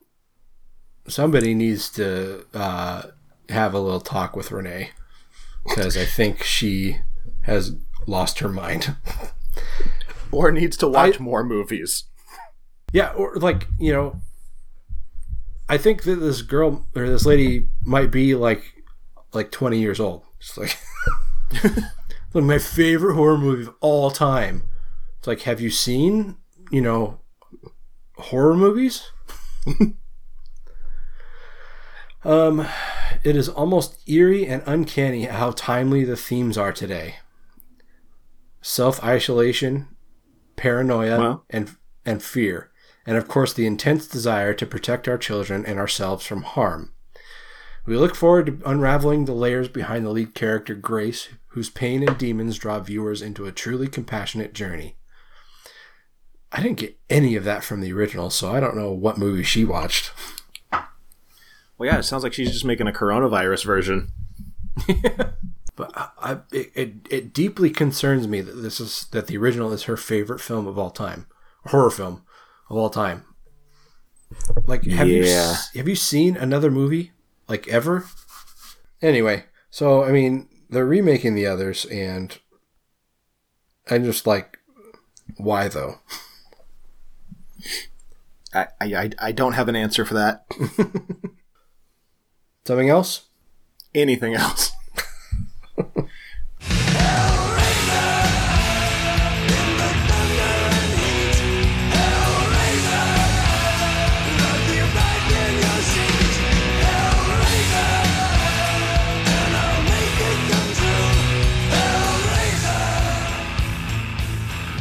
Somebody 1.09 1.55
needs 1.55 1.91
to 1.91 2.47
uh, 2.55 3.03
have 3.51 3.75
a 3.75 3.81
little 3.81 4.01
talk 4.01 4.37
with 4.37 4.51
Renee 4.53 4.91
because 5.67 5.97
I 5.97 6.05
think 6.05 6.43
she 6.43 6.99
has 7.43 7.77
lost 8.07 8.39
her 8.41 8.49
mind. 8.49 8.97
Or 10.33 10.53
needs 10.53 10.77
to 10.79 10.89
watch 10.89 11.21
I- 11.21 11.23
more 11.23 11.43
movies. 11.45 12.05
Yeah, 12.93 13.11
or 13.13 13.35
like 13.37 13.67
you 13.79 13.93
know, 13.93 14.21
I 15.69 15.77
think 15.79 16.03
that 16.05 16.17
this 16.17 16.43
girl 16.43 16.87
or 16.97 17.09
this 17.09 17.27
lady 17.27 17.69
might 17.85 18.11
be 18.11 18.35
like 18.35 18.63
like 19.33 19.51
twenty 19.51 19.79
years 19.79 20.01
old. 20.01 20.23
It's 20.41 20.57
like 20.57 20.77
like 22.35 22.45
my 22.45 22.59
favorite 22.59 23.15
horror 23.15 23.39
movie 23.39 23.63
of 23.63 23.75
all 23.81 24.11
time. 24.11 24.63
It's 25.19 25.27
like, 25.27 25.43
have 25.43 25.61
you 25.61 25.71
seen 25.71 26.37
you 26.71 26.81
know 26.81 27.21
horror 28.17 28.57
movies? 28.57 29.11
um, 32.25 32.67
it 33.25 33.37
is 33.37 33.49
almost 33.49 34.09
eerie 34.09 34.47
and 34.47 34.63
uncanny 34.67 35.25
how 35.25 35.51
timely 35.53 36.05
the 36.05 36.17
themes 36.17 36.57
are 36.59 36.73
today. 36.73 37.17
Self 38.63 39.03
isolation, 39.03 39.89
paranoia, 40.57 41.19
Well. 41.19 41.45
and 41.51 41.77
and 42.05 42.23
fear, 42.23 42.71
and 43.07 43.17
of 43.17 43.29
course 43.29 43.53
the 43.53 43.67
intense 43.67 44.07
desire 44.07 44.53
to 44.55 44.67
protect 44.67 45.09
our 45.09 45.19
children 45.19 45.65
and 45.65 45.79
ourselves 45.79 46.25
from 46.27 46.43
harm. 46.43 46.93
We 47.87 47.97
look 47.97 48.15
forward 48.15 48.47
to 48.47 48.59
unraveling 48.71 49.25
the 49.25 49.33
layers 49.33 49.69
behind 49.69 50.05
the 50.05 50.11
lead 50.11 50.35
character 50.35 50.75
Grace, 50.75 51.29
whose 51.49 51.71
pain 51.71 52.07
and 52.07 52.17
demons 52.19 52.59
draw 52.59 52.79
viewers 52.81 53.23
into 53.23 53.47
a 53.47 53.53
truly 53.53 53.89
compassionate 53.89 54.53
journey. 54.53 54.97
I 56.53 56.63
didn't 56.63 56.79
get 56.79 56.99
any 57.09 57.37
of 57.37 57.45
that 57.45 57.65
from 57.65 57.81
the 57.81 57.93
original, 57.93 58.29
so 58.29 58.53
I 58.53 58.61
don't 58.61 58.77
know 58.77 58.93
what 58.93 59.19
movie 59.19 59.43
she 59.45 59.65
watched. 59.65 60.13
Well, 61.81 61.87
yeah, 61.89 61.99
it 61.99 62.03
sounds 62.03 62.23
like 62.23 62.35
she's 62.35 62.53
just 62.53 62.65
making 62.67 62.87
a 62.89 62.93
coronavirus 62.93 63.65
version. 63.65 64.09
But 65.77 65.93
I, 65.97 66.41
it, 66.53 66.71
it, 66.75 66.93
it 67.11 67.33
deeply 67.33 67.71
concerns 67.71 68.29
me 68.29 68.43
that 68.43 68.53
this 68.57 68.81
is 68.81 69.07
that 69.13 69.29
the 69.29 69.39
original 69.39 69.73
is 69.73 69.85
her 69.85 69.97
favorite 69.97 70.41
film 70.41 70.67
of 70.67 70.79
all 70.79 70.91
time, 70.91 71.27
horror 71.69 71.91
film 71.91 72.23
of 72.69 72.77
all 72.77 72.91
time. 72.91 73.25
Like, 74.67 74.85
have 74.85 75.09
you 75.09 75.23
Yeah. 75.23 75.53
s- 75.55 75.75
have 75.75 75.89
you 75.89 75.97
seen 75.97 76.37
another 76.37 76.71
movie 76.71 77.13
like 77.49 77.67
ever? 77.69 78.05
Anyway, 79.01 79.45
so 79.71 80.05
I 80.05 80.13
mean, 80.13 80.51
they're 80.69 80.85
remaking 80.85 81.35
the 81.35 81.47
others, 81.47 81.87
and 81.87 82.37
I'm 83.89 84.05
just 84.05 84.27
like, 84.27 84.59
why 85.39 85.69
though? 85.69 86.01
I, 88.53 88.67
I- 88.83 89.11
I 89.19 89.33
don't 89.33 89.55
have 89.55 89.69
an 89.69 89.77
answer 89.77 90.05
for 90.05 90.15
that. 90.15 90.45
Something 92.71 92.89
else? 92.89 93.23
Anything 93.97 94.37
else? 94.37 94.71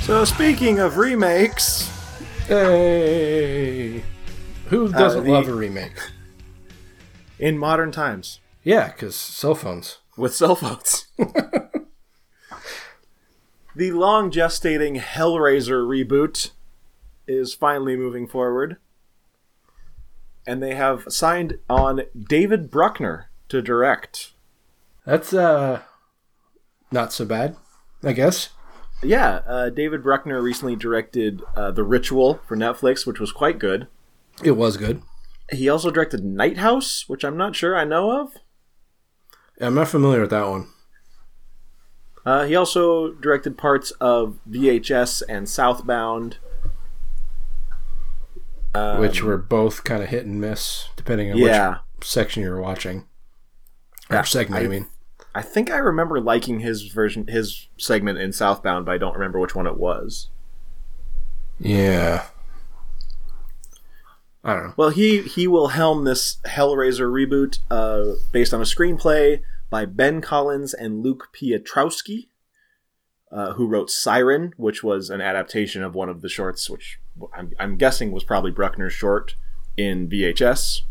So 0.03 0.25
speaking 0.25 0.77
of 0.79 0.97
remakes, 0.97 1.89
Hey, 2.47 4.03
who 4.67 4.87
uh, 4.87 4.91
doesn't 4.91 5.23
the- 5.23 5.31
love 5.31 5.47
a 5.47 5.53
remake? 5.53 5.93
In 7.39 7.57
modern 7.57 7.91
times 7.91 8.39
Yeah, 8.63 8.87
because 8.91 9.15
cell 9.15 9.55
phones. 9.55 9.97
with 10.17 10.35
cell 10.35 10.55
phones. 10.55 11.07
the 13.75 13.91
long 13.91 14.29
gestating 14.31 14.99
Hellraiser 14.99 15.83
reboot 15.87 16.51
is 17.27 17.53
finally 17.53 17.95
moving 17.95 18.27
forward. 18.27 18.77
And 20.45 20.61
they 20.63 20.73
have 20.75 21.03
signed 21.09 21.59
on 21.69 22.01
David 22.17 22.71
Bruckner 22.71 23.29
to 23.49 23.61
direct. 23.61 24.31
That's 25.05 25.33
uh, 25.33 25.81
not 26.91 27.13
so 27.13 27.25
bad, 27.25 27.55
I 28.03 28.13
guess. 28.13 28.49
Yeah, 29.03 29.41
uh, 29.47 29.69
David 29.69 30.03
Bruckner 30.03 30.41
recently 30.41 30.75
directed 30.75 31.41
uh, 31.55 31.71
The 31.71 31.83
Ritual 31.83 32.41
for 32.47 32.57
Netflix, 32.57 33.05
which 33.05 33.19
was 33.19 33.31
quite 33.31 33.59
good. 33.59 33.87
It 34.43 34.51
was 34.51 34.75
good. 34.77 35.01
He 35.51 35.67
also 35.69 35.89
directed 35.91 36.23
Night 36.23 36.57
House, 36.57 37.05
which 37.07 37.23
I'm 37.23 37.37
not 37.37 37.55
sure 37.55 37.75
I 37.75 37.83
know 37.83 38.21
of. 38.21 38.33
I'm 39.59 39.75
not 39.75 39.87
familiar 39.87 40.21
with 40.21 40.29
that 40.29 40.47
one. 40.47 40.67
Uh, 42.25 42.45
he 42.45 42.55
also 42.55 43.13
directed 43.13 43.57
parts 43.57 43.91
of 43.99 44.37
VHS 44.49 45.23
and 45.27 45.49
Southbound. 45.49 46.37
Um, 48.75 48.99
which 48.99 49.23
were 49.23 49.37
both 49.37 49.83
kind 49.83 50.03
of 50.03 50.09
hit 50.09 50.25
and 50.27 50.39
miss 50.39 50.89
depending 50.95 51.31
on 51.31 51.37
yeah, 51.37 51.77
which 51.97 52.07
section 52.07 52.43
you're 52.43 52.61
watching 52.61 53.05
or 54.11 54.17
Yeah, 54.17 54.21
segment. 54.23 54.61
I, 54.61 54.65
I- 54.65 54.67
mean, 54.67 54.87
I 55.33 55.41
think 55.41 55.71
I 55.71 55.77
remember 55.77 56.19
liking 56.21 56.59
his 56.59 56.83
version, 56.83 57.27
his 57.27 57.67
segment 57.77 58.19
in 58.19 58.31
Southbound, 58.33 58.85
but 58.85 58.91
I 58.91 58.97
don't 58.99 59.13
remember 59.13 59.39
which 59.39 59.55
one 59.55 59.65
it 59.67 59.77
was. 59.77 60.29
yeah. 61.59 62.25
I 64.43 64.53
don't 64.53 64.63
know. 64.67 64.73
Well, 64.77 64.89
he 64.89 65.21
he 65.21 65.47
will 65.47 65.69
helm 65.69 66.05
this 66.05 66.37
Hellraiser 66.45 67.09
reboot, 67.11 67.59
uh, 67.69 68.15
based 68.31 68.53
on 68.53 68.61
a 68.61 68.65
screenplay 68.65 69.41
by 69.69 69.85
Ben 69.85 70.21
Collins 70.21 70.73
and 70.73 71.03
Luke 71.03 71.27
Piotrowski, 71.35 72.27
uh, 73.31 73.53
who 73.53 73.67
wrote 73.67 73.89
Siren, 73.89 74.53
which 74.57 74.83
was 74.83 75.09
an 75.09 75.21
adaptation 75.21 75.83
of 75.83 75.93
one 75.93 76.09
of 76.09 76.21
the 76.21 76.29
shorts, 76.29 76.69
which 76.69 76.99
I'm, 77.35 77.51
I'm 77.59 77.77
guessing 77.77 78.11
was 78.11 78.23
probably 78.23 78.51
Bruckner's 78.51 78.93
short 78.93 79.35
in 79.77 80.07
VHS. 80.09 80.81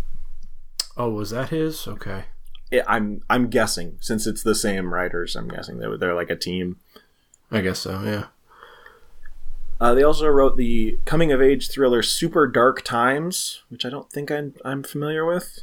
Oh, 0.96 1.10
was 1.10 1.30
that 1.30 1.48
his? 1.48 1.86
Okay. 1.88 2.24
I- 2.72 2.82
I'm 2.86 3.22
I'm 3.30 3.48
guessing 3.48 3.96
since 4.00 4.26
it's 4.26 4.42
the 4.42 4.54
same 4.54 4.92
writers. 4.92 5.34
I'm 5.36 5.48
guessing 5.48 5.78
they're 5.78 5.96
they're 5.96 6.14
like 6.14 6.30
a 6.30 6.36
team. 6.36 6.76
I 7.50 7.62
guess 7.62 7.78
so. 7.78 8.02
Yeah. 8.02 8.26
Uh, 9.80 9.94
they 9.94 10.02
also 10.02 10.26
wrote 10.26 10.56
the 10.56 10.98
coming 11.04 11.30
of 11.30 11.40
age 11.40 11.70
thriller 11.70 12.02
Super 12.02 12.46
Dark 12.48 12.82
Times, 12.82 13.62
which 13.68 13.84
I 13.84 13.90
don't 13.90 14.10
think 14.10 14.30
I'm 14.30 14.54
I'm 14.64 14.82
familiar 14.82 15.24
with. 15.24 15.62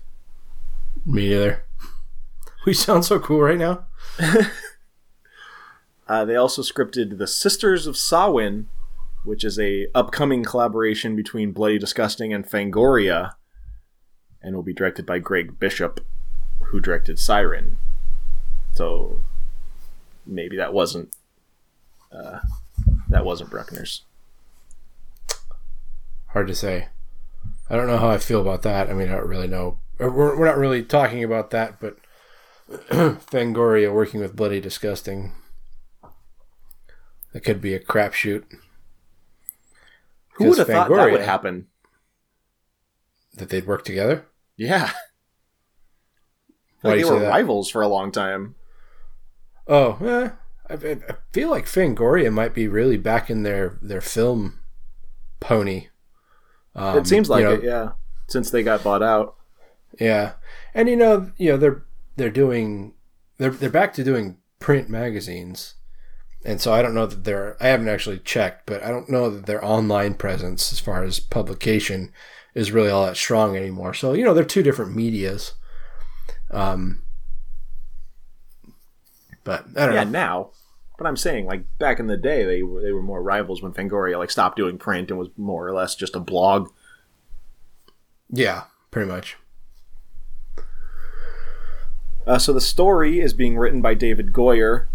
Me 1.05 1.29
neither. 1.29 1.65
We 2.65 2.73
sound 2.73 3.05
so 3.05 3.19
cool 3.19 3.41
right 3.41 3.57
now. 3.57 3.85
Uh, 6.07 6.23
they 6.23 6.35
also 6.35 6.61
scripted 6.61 7.17
The 7.17 7.27
Sisters 7.27 7.87
of 7.87 7.97
Samhain, 7.97 8.67
which 9.23 9.43
is 9.43 9.57
a 9.57 9.87
upcoming 9.95 10.43
collaboration 10.43 11.15
between 11.15 11.51
Bloody 11.51 11.79
Disgusting 11.79 12.31
and 12.31 12.45
Fangoria, 12.45 13.33
and 14.41 14.55
will 14.55 14.63
be 14.63 14.73
directed 14.73 15.05
by 15.05 15.17
Gregg 15.17 15.59
Bishop, 15.59 16.05
who 16.65 16.79
directed 16.79 17.17
Siren. 17.17 17.77
So 18.73 19.19
maybe 20.27 20.55
that 20.57 20.73
wasn't 20.73 21.15
uh, 22.11 22.39
that 23.09 23.25
wasn't 23.25 23.49
Bruckner's. 23.49 24.03
Hard 26.35 26.47
to 26.47 26.53
say. 26.53 26.89
I 27.69 27.77
don't 27.77 27.87
know 27.87 27.97
how 27.97 28.09
I 28.09 28.17
feel 28.17 28.41
about 28.41 28.61
that. 28.63 28.89
I 28.89 28.93
mean, 28.93 29.07
I 29.07 29.13
don't 29.13 29.29
really 29.29 29.47
know. 29.47 29.79
We're, 29.97 30.37
we're 30.37 30.45
not 30.45 30.57
really 30.57 30.83
talking 30.83 31.23
about 31.23 31.51
that, 31.51 31.79
but 31.79 31.95
Fangoria 32.69 33.93
working 33.93 34.19
with 34.19 34.35
Bloody 34.35 34.59
Disgusting. 34.59 35.31
That 37.31 37.45
could 37.45 37.61
be 37.61 37.73
a 37.73 37.79
crapshoot. 37.79 38.43
Who 40.33 40.49
would 40.49 40.57
have 40.57 40.67
Because 40.67 40.87
thought 40.89 40.97
that 40.97 41.11
would 41.13 41.21
happen? 41.21 41.67
That 43.35 43.47
they'd 43.47 43.65
work 43.65 43.85
together? 43.85 44.25
Yeah. 44.57 44.91
Like 46.83 46.99
they 46.99 47.05
were 47.05 47.21
rivals 47.21 47.71
for 47.71 47.81
a 47.81 47.87
long 47.87 48.11
time. 48.11 48.53
Oh, 49.67 49.97
eh, 50.05 50.29
I, 50.69 50.73
I 50.73 50.91
I 50.91 51.15
feel 51.31 51.49
like 51.49 51.65
Fangoria 51.65 52.31
might 52.31 52.53
be 52.53 52.67
really 52.67 52.97
back 52.97 53.27
in 53.31 53.41
their, 53.41 53.79
their 53.81 54.01
film 54.01 54.59
pony. 55.39 55.87
Um, 56.75 56.97
it 56.97 57.07
seems 57.07 57.29
like 57.29 57.41
you 57.41 57.45
know, 57.45 57.53
it, 57.53 57.63
yeah. 57.63 57.91
Since 58.27 58.49
they 58.51 58.63
got 58.63 58.83
bought 58.83 59.03
out. 59.03 59.35
Yeah, 59.99 60.33
and 60.73 60.89
you 60.89 60.95
know, 60.95 61.31
you 61.37 61.51
know, 61.51 61.57
they're 61.57 61.83
they're 62.17 62.29
doing 62.29 62.93
they're 63.37 63.51
they're 63.51 63.69
back 63.69 63.93
to 63.93 64.03
doing 64.03 64.37
print 64.59 64.89
magazines, 64.89 65.75
and 66.43 66.59
so 66.59 66.73
I 66.73 66.81
don't 66.81 66.93
know 66.95 67.05
that 67.05 67.23
they're 67.23 67.55
I 67.61 67.67
haven't 67.67 67.87
actually 67.89 68.19
checked, 68.19 68.65
but 68.65 68.83
I 68.83 68.89
don't 68.89 69.09
know 69.09 69.29
that 69.29 69.45
their 69.45 69.63
online 69.63 70.15
presence 70.15 70.73
as 70.73 70.79
far 70.79 71.03
as 71.03 71.19
publication 71.19 72.11
is 72.53 72.71
really 72.71 72.89
all 72.89 73.05
that 73.05 73.17
strong 73.17 73.55
anymore. 73.55 73.93
So 73.93 74.13
you 74.13 74.23
know, 74.25 74.33
they're 74.33 74.43
two 74.43 74.63
different 74.63 74.95
media's. 74.95 75.53
Um, 76.51 77.03
but 79.43 79.65
I 79.77 79.85
don't 79.85 79.95
Yeah, 79.95 80.03
know. 80.03 80.09
now. 80.09 80.49
But 80.97 81.07
I'm 81.07 81.17
saying, 81.17 81.45
like 81.45 81.65
back 81.77 81.99
in 81.99 82.07
the 82.07 82.17
day, 82.17 82.45
they 82.45 82.63
were 82.63 82.81
they 82.81 82.91
were 82.91 83.01
more 83.01 83.21
rivals 83.21 83.61
when 83.61 83.73
Fangoria 83.73 84.17
like 84.17 84.31
stopped 84.31 84.57
doing 84.57 84.77
print 84.77 85.09
and 85.09 85.19
was 85.19 85.29
more 85.35 85.67
or 85.67 85.73
less 85.73 85.95
just 85.95 86.15
a 86.15 86.19
blog. 86.19 86.69
Yeah, 88.29 88.63
pretty 88.91 89.09
much. 89.09 89.37
Uh, 92.25 92.39
so 92.39 92.53
the 92.53 92.61
story 92.61 93.19
is 93.19 93.33
being 93.33 93.57
written 93.57 93.81
by 93.81 93.93
David 93.93 94.33
Goyer. 94.33 94.87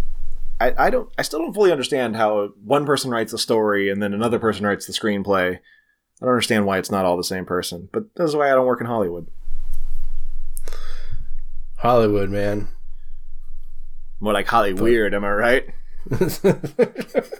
I, 0.61 0.75
I 0.87 0.91
don't 0.91 1.11
I 1.19 1.23
still 1.23 1.41
don't 1.41 1.55
fully 1.55 1.73
understand 1.73 2.17
how 2.17 2.49
one 2.65 2.85
person 2.85 3.11
writes 3.11 3.33
the 3.33 3.39
story 3.39 3.89
and 3.89 4.03
then 4.03 4.13
another 4.13 4.39
person 4.39 4.67
writes 4.67 4.87
the 4.87 4.93
screenplay. 4.93 5.57
I 5.57 6.25
don't 6.25 6.31
understand 6.31 6.67
why 6.67 6.79
it's 6.79 6.91
not 6.91 7.05
all 7.05 7.17
the 7.17 7.25
same 7.25 7.47
person, 7.47 7.89
but 7.93 8.15
this 8.17 8.29
is 8.29 8.37
why 8.37 8.51
I 8.51 8.55
don't 8.55 8.67
work 8.67 8.81
in 8.81 8.87
Hollywood. 8.87 9.29
Hollywood, 11.77 12.29
man. 12.29 12.69
More 14.19 14.35
like 14.35 14.47
Holly 14.47 14.75
weird, 14.75 15.15
am 15.15 15.25
I 15.25 15.31
right? 15.31 15.75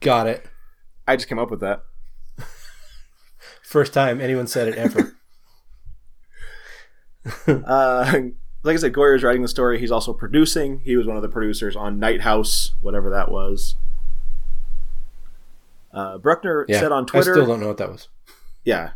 Got 0.00 0.26
it. 0.26 0.46
I 1.06 1.16
just 1.16 1.28
came 1.28 1.38
up 1.38 1.50
with 1.50 1.60
that. 1.60 1.84
First 3.62 3.94
time 3.94 4.20
anyone 4.20 4.46
said 4.46 4.68
it 4.68 4.74
ever. 4.76 5.16
Uh, 7.46 8.20
like 8.64 8.74
I 8.74 8.76
said, 8.78 8.92
Goyer's 8.92 9.22
writing 9.22 9.42
the 9.42 9.48
story. 9.48 9.78
He's 9.78 9.92
also 9.92 10.12
producing. 10.12 10.80
He 10.80 10.96
was 10.96 11.06
one 11.06 11.14
of 11.14 11.22
the 11.22 11.28
producers 11.28 11.76
on 11.76 12.00
Night 12.00 12.22
House, 12.22 12.72
whatever 12.80 13.10
that 13.10 13.30
was. 13.30 13.76
Uh, 15.92 16.18
Bruckner 16.18 16.66
yeah. 16.68 16.80
said 16.80 16.90
on 16.90 17.06
Twitter. 17.06 17.32
I 17.32 17.34
still 17.34 17.46
don't 17.46 17.60
know 17.60 17.68
what 17.68 17.76
that 17.76 17.90
was. 17.90 18.08
Yeah, 18.64 18.90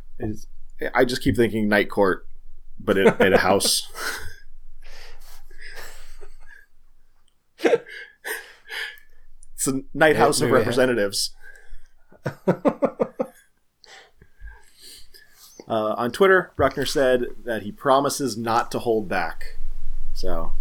I 0.95 1.05
just 1.05 1.23
keep 1.23 1.37
thinking 1.37 1.69
Night 1.69 1.91
Court, 1.91 2.27
but 2.79 2.97
in, 2.97 3.33
a 3.33 3.39
house. 3.39 3.91
it's 7.63 9.67
a 9.67 9.81
Night 9.95 10.17
House 10.17 10.41
of 10.41 10.51
Representatives. 10.51 11.35
Uh, 15.69 15.95
on 15.97 16.13
Twitter, 16.13 16.53
Bruckner 16.57 16.87
said 16.87 17.25
that 17.45 17.63
he 17.65 17.73
promises 17.73 18.37
not 18.37 18.71
to 18.71 18.79
hold 18.79 19.09
back. 19.09 19.57
So 20.15 20.53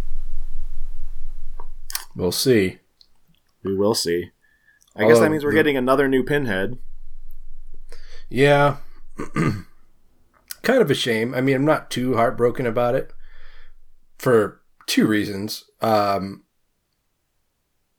We'll 2.16 2.32
see. 2.32 2.78
we 3.62 3.76
will 3.76 3.94
see. 3.94 4.30
I 4.96 5.06
guess 5.06 5.20
that 5.20 5.30
means 5.30 5.44
we're 5.44 5.50
the- 5.50 5.56
getting 5.58 5.76
another 5.76 6.08
new 6.08 6.24
Pinhead. 6.24 6.78
Yeah. 8.28 8.78
kind 10.62 10.82
of 10.82 10.90
a 10.90 10.94
shame. 10.94 11.34
I 11.34 11.40
mean, 11.40 11.54
I'm 11.54 11.64
not 11.64 11.88
too 11.90 12.16
heartbroken 12.16 12.66
about 12.66 12.96
it 12.96 13.12
for 14.18 14.60
two 14.86 15.06
reasons. 15.06 15.66
Um, 15.80 16.42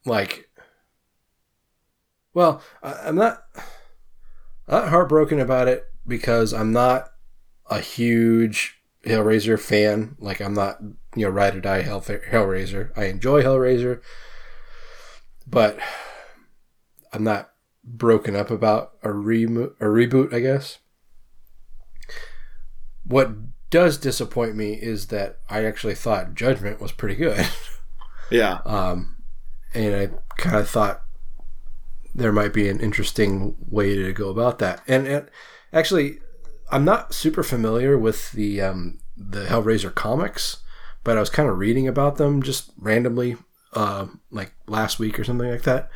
like, 0.07 0.49
well, 2.34 2.61
I, 2.81 2.93
I'm 3.05 3.15
not, 3.15 3.43
not 4.67 4.89
heartbroken 4.89 5.39
about 5.39 5.67
it 5.67 5.85
because 6.07 6.53
I'm 6.53 6.71
not 6.71 7.09
a 7.69 7.79
huge 7.79 8.81
Hellraiser 9.05 9.59
fan. 9.59 10.15
Like, 10.19 10.41
I'm 10.41 10.53
not, 10.53 10.81
you 11.15 11.25
know, 11.25 11.29
ride 11.29 11.55
or 11.55 11.61
die 11.61 11.81
Hell, 11.81 12.01
Hellraiser. 12.01 12.91
I 12.97 13.05
enjoy 13.05 13.43
Hellraiser, 13.43 14.01
but 15.45 15.77
I'm 17.13 17.23
not 17.23 17.51
broken 17.84 18.35
up 18.35 18.51
about 18.51 18.93
a, 19.03 19.11
remo- 19.11 19.73
a 19.79 19.85
reboot, 19.85 20.34
I 20.34 20.39
guess. 20.39 20.79
What 23.03 23.31
does 23.69 23.97
disappoint 23.97 24.55
me 24.55 24.73
is 24.73 25.07
that 25.07 25.39
I 25.49 25.65
actually 25.65 25.95
thought 25.95 26.35
Judgment 26.35 26.81
was 26.81 26.91
pretty 26.91 27.15
good. 27.15 27.45
Yeah. 28.29 28.59
Um, 28.65 29.16
and 29.73 29.95
I 29.95 30.10
kind 30.38 30.57
of 30.57 30.69
thought 30.69 31.03
there 32.14 32.31
might 32.31 32.53
be 32.53 32.68
an 32.68 32.80
interesting 32.80 33.56
way 33.69 33.95
to 33.95 34.11
go 34.11 34.30
about 34.30 34.60
that. 34.60 34.81
And, 34.88 35.07
and 35.07 35.30
actually, 35.72 36.19
I'm 36.72 36.84
not 36.84 37.14
super 37.14 37.44
familiar 37.44 37.98
with 37.98 38.31
the 38.31 38.61
um, 38.61 38.99
the 39.15 39.45
Hellraiser 39.45 39.94
comics, 39.94 40.57
but 41.03 41.18
I 41.18 41.19
was 41.19 41.30
kind 41.30 41.49
of 41.49 41.57
reading 41.57 41.88
about 41.88 42.18
them 42.18 42.41
just 42.41 42.72
randomly, 42.77 43.38
uh, 43.73 44.07
like 44.31 44.53
last 44.68 44.99
week 44.99 45.19
or 45.19 45.23
something 45.23 45.49
like 45.49 45.64
that. 45.64 45.89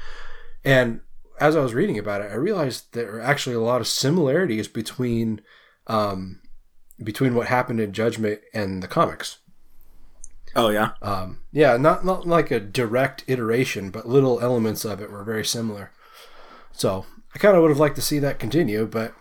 And 0.63 1.01
as 1.39 1.55
I 1.55 1.61
was 1.61 1.73
reading 1.73 1.97
about 1.97 2.21
it, 2.21 2.31
I 2.31 2.35
realized 2.35 2.93
there 2.93 3.15
are 3.15 3.21
actually 3.21 3.55
a 3.55 3.61
lot 3.61 3.81
of 3.81 3.87
similarities 3.87 4.67
between 4.67 5.41
um, 5.87 6.39
between 7.03 7.33
what 7.33 7.47
happened 7.47 7.79
in 7.79 7.93
Judgment 7.93 8.41
and 8.53 8.83
the 8.83 8.87
comics. 8.87 9.39
Oh 10.55 10.69
yeah. 10.69 10.91
Um, 11.01 11.39
yeah, 11.51 11.77
not 11.77 12.05
not 12.05 12.27
like 12.27 12.51
a 12.51 12.59
direct 12.59 13.23
iteration, 13.27 13.89
but 13.89 14.07
little 14.07 14.39
elements 14.41 14.85
of 14.85 15.01
it 15.01 15.11
were 15.11 15.23
very 15.23 15.45
similar. 15.45 15.91
So 16.71 17.05
I 17.33 17.39
kind 17.39 17.55
of 17.55 17.61
would 17.61 17.71
have 17.71 17.79
liked 17.79 17.95
to 17.95 18.01
see 18.01 18.19
that 18.19 18.39
continue, 18.39 18.85
but 18.85 19.13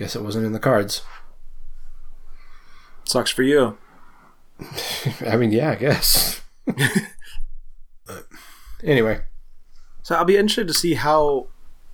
guess 0.00 0.16
it 0.16 0.22
wasn't 0.22 0.46
in 0.46 0.52
the 0.52 0.58
cards. 0.58 1.02
Sucks 3.04 3.30
for 3.30 3.42
you. 3.42 3.76
I 5.26 5.36
mean, 5.36 5.52
yeah, 5.52 5.70
I 5.70 5.74
guess. 5.74 6.40
But 8.06 8.26
anyway, 8.82 9.20
So 10.02 10.16
I'll 10.16 10.24
be 10.24 10.36
interested 10.36 10.66
to 10.66 10.74
see 10.74 10.94
how, 10.94 11.46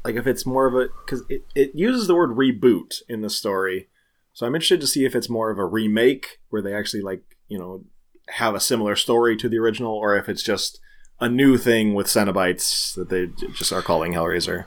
like, 0.03 0.15
if 0.15 0.27
it's 0.27 0.47
more 0.47 0.67
of 0.67 0.75
a 0.75 0.89
because 1.05 1.25
it, 1.29 1.45
it 1.55 1.73
uses 1.75 2.07
the 2.07 2.15
word 2.15 2.31
reboot 2.31 3.03
in 3.07 3.21
the 3.21 3.29
story. 3.29 3.89
So 4.33 4.47
I'm 4.47 4.55
interested 4.55 4.81
to 4.81 4.87
see 4.87 5.05
if 5.05 5.15
it's 5.15 5.29
more 5.29 5.51
of 5.51 5.59
a 5.59 5.67
remake 5.67 6.39
where 6.49 6.63
they 6.63 6.75
actually 6.75 7.03
like 7.03 7.37
you 7.49 7.59
know 7.59 7.85
have 8.31 8.55
a 8.55 8.61
similar 8.61 8.97
story 8.97 9.37
to 9.37 9.49
the 9.49 9.59
original, 9.59 9.93
or 9.93 10.17
if 10.17 10.29
it's 10.29 10.43
just 10.43 10.81
a 11.21 11.29
new 11.29 11.57
thing 11.57 11.95
with 11.95 12.07
Cenobites 12.07 12.95
that 12.95 13.09
they 13.09 13.27
just 13.55 13.73
are 13.73 13.83
calling 13.83 14.13
Hellraiser. 14.13 14.67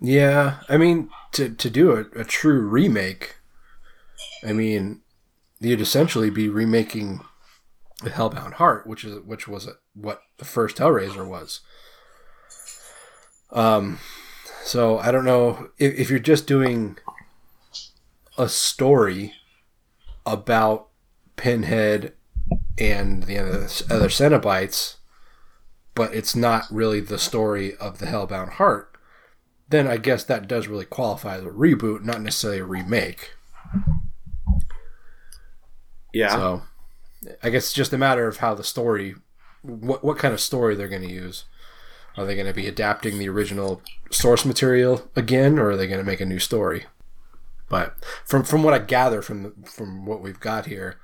yeah, 0.00 0.60
I 0.68 0.76
mean 0.76 1.10
to 1.32 1.50
to 1.50 1.70
do 1.70 1.92
a, 1.92 2.20
a 2.20 2.24
true 2.24 2.60
remake, 2.60 3.36
I 4.44 4.52
mean 4.52 5.02
you'd 5.60 5.80
essentially 5.80 6.30
be 6.30 6.48
remaking 6.48 7.20
the 8.02 8.10
Hellbound 8.10 8.54
Heart, 8.54 8.86
which 8.86 9.04
is 9.04 9.20
which 9.24 9.48
was 9.48 9.68
what 9.94 10.22
the 10.38 10.44
first 10.44 10.76
Hellraiser 10.76 11.26
was. 11.26 11.60
Um, 13.50 13.98
so 14.62 14.98
I 14.98 15.10
don't 15.10 15.24
know 15.24 15.70
if, 15.78 15.94
if 15.94 16.10
you're 16.10 16.18
just 16.18 16.46
doing 16.46 16.98
a 18.36 18.48
story 18.48 19.32
about 20.26 20.88
Pinhead 21.36 22.12
and 22.78 23.24
the 23.24 23.38
other, 23.38 23.64
Cenobites, 24.08 24.96
but 25.94 26.14
it's 26.14 26.36
not 26.36 26.64
really 26.70 27.00
the 27.00 27.18
story 27.18 27.76
of 27.76 27.98
the 27.98 28.06
Hellbound 28.06 28.52
Heart, 28.54 28.96
then 29.68 29.86
I 29.86 29.96
guess 29.96 30.24
that 30.24 30.48
does 30.48 30.68
really 30.68 30.84
qualify 30.84 31.36
as 31.36 31.44
a 31.44 31.48
reboot, 31.48 32.04
not 32.04 32.22
necessarily 32.22 32.60
a 32.60 32.64
remake. 32.64 33.32
Yeah. 36.12 36.30
So 36.30 36.62
I 37.42 37.50
guess 37.50 37.64
it's 37.64 37.72
just 37.72 37.92
a 37.92 37.98
matter 37.98 38.26
of 38.26 38.38
how 38.38 38.54
the 38.54 38.64
story, 38.64 39.14
what 39.62 40.02
what 40.02 40.18
kind 40.18 40.32
of 40.32 40.40
story 40.40 40.74
they're 40.74 40.88
going 40.88 41.06
to 41.06 41.12
use. 41.12 41.44
Are 42.16 42.24
they 42.24 42.34
going 42.34 42.46
to 42.46 42.54
be 42.54 42.66
adapting 42.66 43.18
the 43.18 43.28
original 43.28 43.80
source 44.10 44.44
material 44.44 45.08
again, 45.14 45.58
or 45.58 45.70
are 45.70 45.76
they 45.76 45.86
going 45.86 46.00
to 46.00 46.06
make 46.06 46.20
a 46.20 46.26
new 46.26 46.40
story? 46.40 46.86
But 47.68 47.94
from 48.24 48.42
from 48.44 48.62
what 48.62 48.74
I 48.74 48.78
gather 48.78 49.22
from 49.22 49.62
from 49.64 50.06
what 50.06 50.22
we've 50.22 50.40
got 50.40 50.66
here, 50.66 50.98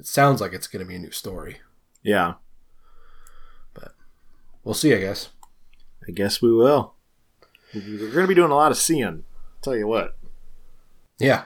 it 0.00 0.06
sounds 0.06 0.40
like 0.40 0.54
it's 0.54 0.66
going 0.66 0.82
to 0.82 0.88
be 0.88 0.96
a 0.96 0.98
new 0.98 1.10
story. 1.10 1.58
yeah. 2.02 2.34
But 3.74 3.92
we'll 4.64 4.74
see, 4.74 4.94
I 4.94 4.98
guess. 4.98 5.28
I 6.08 6.12
guess 6.12 6.40
we 6.40 6.50
will. 6.50 6.94
We're 7.74 7.98
going 8.10 8.24
to 8.24 8.26
be 8.26 8.34
doing 8.34 8.50
a 8.50 8.56
lot 8.56 8.72
of 8.72 8.78
seeing. 8.78 9.04
I'll 9.04 9.22
Tell 9.60 9.76
you 9.76 9.86
what. 9.86 10.16
Yeah, 11.18 11.44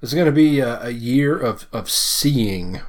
it's 0.00 0.14
going 0.14 0.24
to 0.24 0.32
be 0.32 0.60
a, 0.60 0.80
a 0.84 0.90
year 0.90 1.36
of 1.38 1.66
of 1.74 1.90
seeing. 1.90 2.72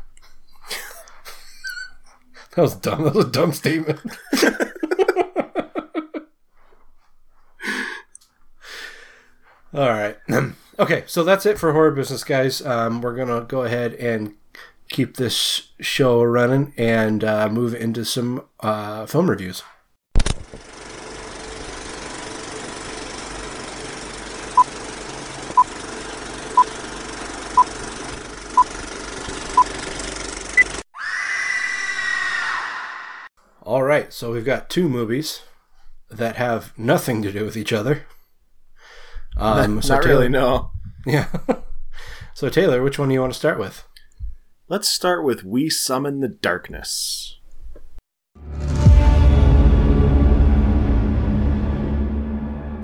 that 2.55 2.61
was 2.61 2.75
dumb. 2.75 3.03
That 3.03 3.13
was 3.13 3.25
a 3.25 3.29
dumb 3.29 3.51
statement. 3.51 3.99
All 9.73 9.89
right. 9.89 10.17
okay, 10.79 11.03
so 11.05 11.23
that's 11.25 11.45
it 11.45 11.59
for 11.59 11.73
horror 11.73 11.91
business, 11.91 12.23
guys. 12.23 12.65
Um, 12.65 13.01
we're 13.01 13.15
gonna 13.15 13.41
go 13.41 13.63
ahead 13.63 13.93
and 13.95 14.35
keep 14.91 15.17
this 15.17 15.69
show 15.79 16.21
running 16.21 16.73
and 16.77 17.23
uh, 17.23 17.49
move 17.49 17.73
into 17.73 18.05
some 18.05 18.43
uh, 18.59 19.05
film 19.05 19.29
reviews. 19.29 19.63
All 33.63 33.83
right, 33.83 34.11
so 34.11 34.31
we've 34.31 34.45
got 34.45 34.69
two 34.69 34.89
movies 34.89 35.43
that 36.09 36.35
have 36.35 36.77
nothing 36.77 37.21
to 37.21 37.31
do 37.31 37.45
with 37.45 37.57
each 37.57 37.73
other. 37.73 38.03
Um, 39.37 39.81
so 39.81 39.93
Not 39.95 40.03
Taylor- 40.03 40.15
really, 40.15 40.29
no. 40.29 40.71
Yeah. 41.05 41.27
so 42.33 42.49
Taylor, 42.49 42.83
which 42.83 42.99
one 42.99 43.07
do 43.07 43.13
you 43.13 43.21
want 43.21 43.31
to 43.31 43.39
start 43.39 43.57
with? 43.57 43.85
Let's 44.71 44.87
start 44.87 45.25
with 45.25 45.43
We 45.43 45.69
Summon 45.69 46.21
the 46.21 46.29
Darkness. 46.29 47.39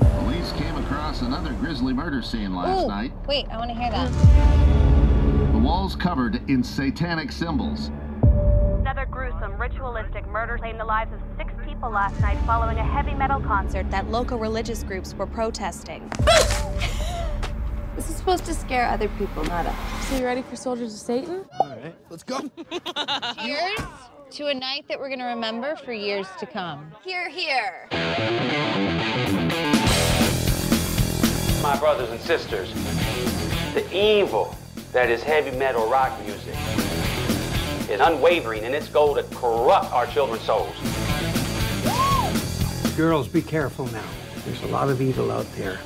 Police 0.02 0.52
came 0.58 0.76
across 0.76 1.22
another 1.22 1.54
grisly 1.54 1.94
murder 1.94 2.22
scene 2.22 2.54
last 2.54 2.84
Ooh, 2.84 2.88
night. 2.90 3.14
Wait, 3.26 3.46
I 3.50 3.56
want 3.56 3.70
to 3.70 3.74
hear 3.74 3.90
that. 3.90 4.12
The 5.54 5.60
walls 5.60 5.96
covered 5.96 6.42
in 6.50 6.62
satanic 6.62 7.32
symbols. 7.32 7.90
Another 8.82 9.06
gruesome, 9.06 9.54
ritualistic 9.58 10.28
murder 10.28 10.58
claimed 10.58 10.82
the 10.82 10.86
lives 10.86 11.14
of 11.14 11.22
six 11.38 11.54
people 11.64 11.68
people 11.78 11.92
last 11.92 12.20
night 12.22 12.40
following 12.48 12.80
a 12.80 12.84
heavy 12.84 13.14
metal 13.14 13.40
concert 13.40 13.88
that 13.92 14.10
local 14.10 14.40
religious 14.40 14.82
groups 14.82 15.14
were 15.14 15.28
protesting. 15.28 16.12
This 17.98 18.12
is 18.12 18.16
supposed 18.16 18.46
to 18.46 18.54
scare 18.54 18.88
other 18.88 19.10
people, 19.18 19.44
not 19.46 19.66
us. 19.66 20.06
So 20.06 20.18
you 20.18 20.24
ready 20.24 20.44
for 20.44 20.56
Soldiers 20.56 20.94
of 20.94 21.00
Satan? 21.00 21.44
All 21.60 21.70
right, 21.70 21.96
let's 22.12 22.22
go. 22.22 22.38
Here's 23.40 23.80
to 24.30 24.48
a 24.50 24.54
night 24.54 24.86
that 24.88 25.00
we're 25.00 25.10
gonna 25.10 25.26
remember 25.26 25.76
for 25.78 25.94
years 25.94 26.28
to 26.40 26.46
come. 26.46 26.92
Here, 27.04 27.28
here. 27.28 27.88
My 31.64 31.76
brothers 31.80 32.12
and 32.12 32.20
sisters, 32.22 32.72
the 33.74 33.84
evil 33.92 34.56
that 34.92 35.10
is 35.10 35.24
heavy 35.24 35.58
metal 35.58 35.90
rock 35.90 36.14
music 36.24 36.56
is 37.90 38.00
unwavering 38.00 38.64
in 38.64 38.76
its 38.76 38.90
goal 38.90 39.16
to 39.16 39.24
corrupt 39.36 39.92
our 39.92 40.06
children's 40.06 40.44
souls. 40.44 40.76
Girls, 42.96 43.28
be 43.28 43.42
careful 43.42 43.88
now. 43.88 44.06
There's 44.46 44.62
a 44.62 44.68
lot 44.68 44.90
of 44.90 45.02
evil 45.02 45.32
out 45.32 45.52
there. 45.54 45.80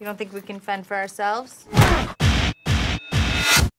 You 0.00 0.06
don't 0.06 0.16
think 0.16 0.32
we 0.32 0.40
can 0.40 0.60
fend 0.60 0.86
for 0.86 0.94
ourselves? 0.94 1.66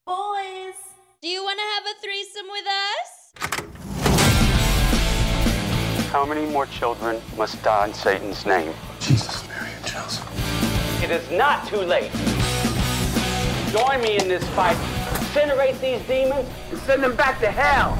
Boys, 0.05 0.75
do 1.21 1.29
you 1.29 1.41
want 1.41 1.57
to 1.57 1.63
have 1.63 1.85
a 1.85 1.93
threesome 2.01 2.47
with 2.51 2.67
us? 2.67 3.29
How 6.11 6.25
many 6.25 6.45
more 6.47 6.65
children 6.65 7.21
must 7.37 7.63
die 7.63 7.87
in 7.87 7.93
Satan's 7.93 8.45
name? 8.45 8.73
Jesus, 8.99 9.47
Mary, 9.47 9.69
and 9.73 9.85
Joseph. 9.85 10.27
It 11.01 11.09
is 11.09 11.31
not 11.31 11.65
too 11.67 11.77
late. 11.77 12.11
Join 13.71 14.01
me 14.01 14.17
in 14.17 14.27
this 14.27 14.43
fight. 14.49 14.75
Incinerate 14.75 15.79
these 15.79 16.01
demons 16.05 16.49
and 16.69 16.79
send 16.79 17.01
them 17.01 17.15
back 17.15 17.39
to 17.39 17.49
hell. 17.49 17.95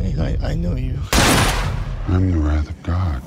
Hey, 0.00 0.16
I, 0.18 0.36
I 0.48 0.54
know 0.56 0.74
you. 0.74 0.98
I'm 2.08 2.32
the 2.32 2.38
wrath 2.38 2.68
of 2.68 2.82
God. 2.82 3.22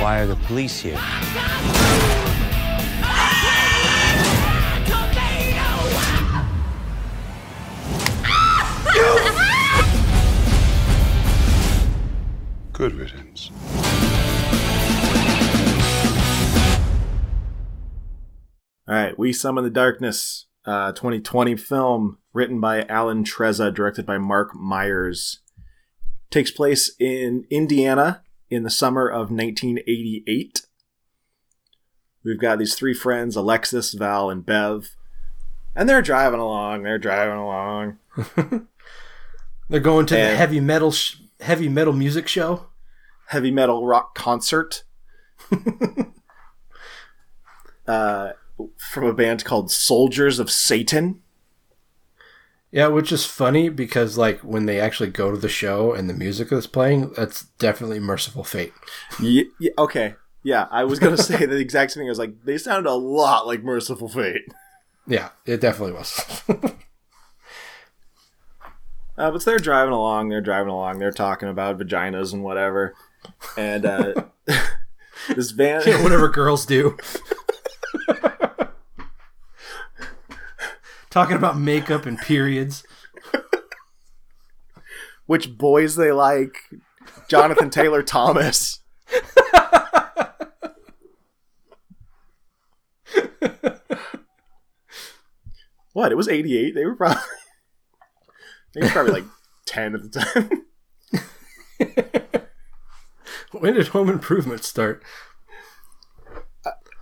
Why 0.00 0.20
are 0.20 0.26
the 0.26 0.36
police 0.36 0.80
here? 0.80 1.00
Good 12.72 12.94
riddance. 12.94 13.50
All 18.86 18.94
right, 18.94 19.18
We 19.18 19.32
Summon 19.32 19.64
the 19.64 19.70
Darkness, 19.70 20.46
uh, 20.66 20.92
2020 20.92 21.56
film 21.56 22.18
written 22.34 22.60
by 22.60 22.82
Alan 22.82 23.24
Trezza, 23.24 23.72
directed 23.72 24.04
by 24.04 24.18
Marc 24.18 24.54
Meyers. 24.54 25.40
Takes 26.34 26.50
place 26.50 26.90
in 26.98 27.46
Indiana 27.48 28.24
in 28.50 28.64
the 28.64 28.68
summer 28.70 29.08
of 29.08 29.30
1988. 29.30 30.62
We've 32.24 32.40
got 32.40 32.58
these 32.58 32.74
three 32.74 32.92
friends, 32.92 33.36
Alexis, 33.36 33.92
Val, 33.92 34.30
and 34.30 34.44
Bev, 34.44 34.96
and 35.76 35.88
they're 35.88 36.02
driving 36.02 36.40
along. 36.40 36.82
They're 36.82 36.98
driving 36.98 37.36
along. 37.36 37.98
They're 39.68 39.78
going 39.78 40.06
to 40.06 40.16
the 40.16 40.34
heavy 40.34 40.58
metal 40.58 40.90
sh- 40.90 41.18
heavy 41.38 41.68
metal 41.68 41.92
music 41.92 42.26
show. 42.26 42.66
heavy 43.28 43.52
metal 43.52 43.86
rock 43.86 44.16
concert 44.16 44.82
uh, 47.86 48.32
from 48.76 49.04
a 49.04 49.14
band 49.14 49.44
called 49.44 49.70
Soldiers 49.70 50.40
of 50.40 50.50
Satan. 50.50 51.22
Yeah, 52.74 52.88
which 52.88 53.12
is 53.12 53.24
funny 53.24 53.68
because 53.68 54.18
like 54.18 54.40
when 54.40 54.66
they 54.66 54.80
actually 54.80 55.10
go 55.10 55.30
to 55.30 55.36
the 55.36 55.48
show 55.48 55.92
and 55.92 56.10
the 56.10 56.12
music 56.12 56.48
that's 56.48 56.66
playing, 56.66 57.12
that's 57.12 57.44
definitely 57.60 58.00
Mercyful 58.00 58.42
Fate. 58.42 58.72
Ye- 59.20 59.48
yeah, 59.60 59.70
okay. 59.78 60.16
Yeah, 60.42 60.66
I 60.72 60.82
was 60.82 60.98
going 60.98 61.14
to 61.16 61.22
say 61.22 61.46
the 61.46 61.56
exact 61.56 61.92
same 61.92 62.00
thing. 62.00 62.08
I 62.08 62.10
was 62.10 62.18
like, 62.18 62.42
they 62.44 62.58
sounded 62.58 62.90
a 62.90 62.94
lot 62.94 63.46
like 63.46 63.62
Mercyful 63.62 64.08
Fate. 64.08 64.42
Yeah, 65.06 65.28
it 65.46 65.60
definitely 65.60 65.94
was. 65.94 66.42
Uh, 69.16 69.30
but 69.30 69.44
they're 69.44 69.60
driving 69.60 69.92
along, 69.94 70.28
they're 70.28 70.40
driving 70.40 70.72
along, 70.72 70.98
they're 70.98 71.12
talking 71.12 71.48
about 71.48 71.78
vaginas 71.78 72.32
and 72.32 72.42
whatever. 72.42 72.94
And 73.56 73.86
uh, 73.86 74.12
this 75.28 75.52
van. 75.52 75.82
Yeah, 75.86 76.02
whatever 76.02 76.28
girls 76.28 76.66
do. 76.66 76.96
Talking 81.14 81.36
about 81.36 81.56
makeup 81.56 82.06
and 82.06 82.18
periods. 82.18 82.82
Which 85.26 85.56
boys 85.56 85.94
they 85.94 86.10
like. 86.10 86.56
Jonathan 87.28 87.70
Taylor 87.70 88.02
Thomas. 88.02 88.80
what? 95.92 96.10
It 96.10 96.16
was 96.16 96.28
88. 96.28 96.74
They 96.74 96.84
were 96.84 96.96
probably. 96.96 97.22
They 98.74 98.80
were 98.80 98.88
probably 98.88 99.12
like 99.12 99.24
10 99.66 99.94
at 99.94 100.02
the 100.02 100.08
time. 100.20 100.50
When 103.52 103.74
did 103.74 103.86
Home 103.88 104.08
Improvement 104.10 104.64
start? 104.64 105.00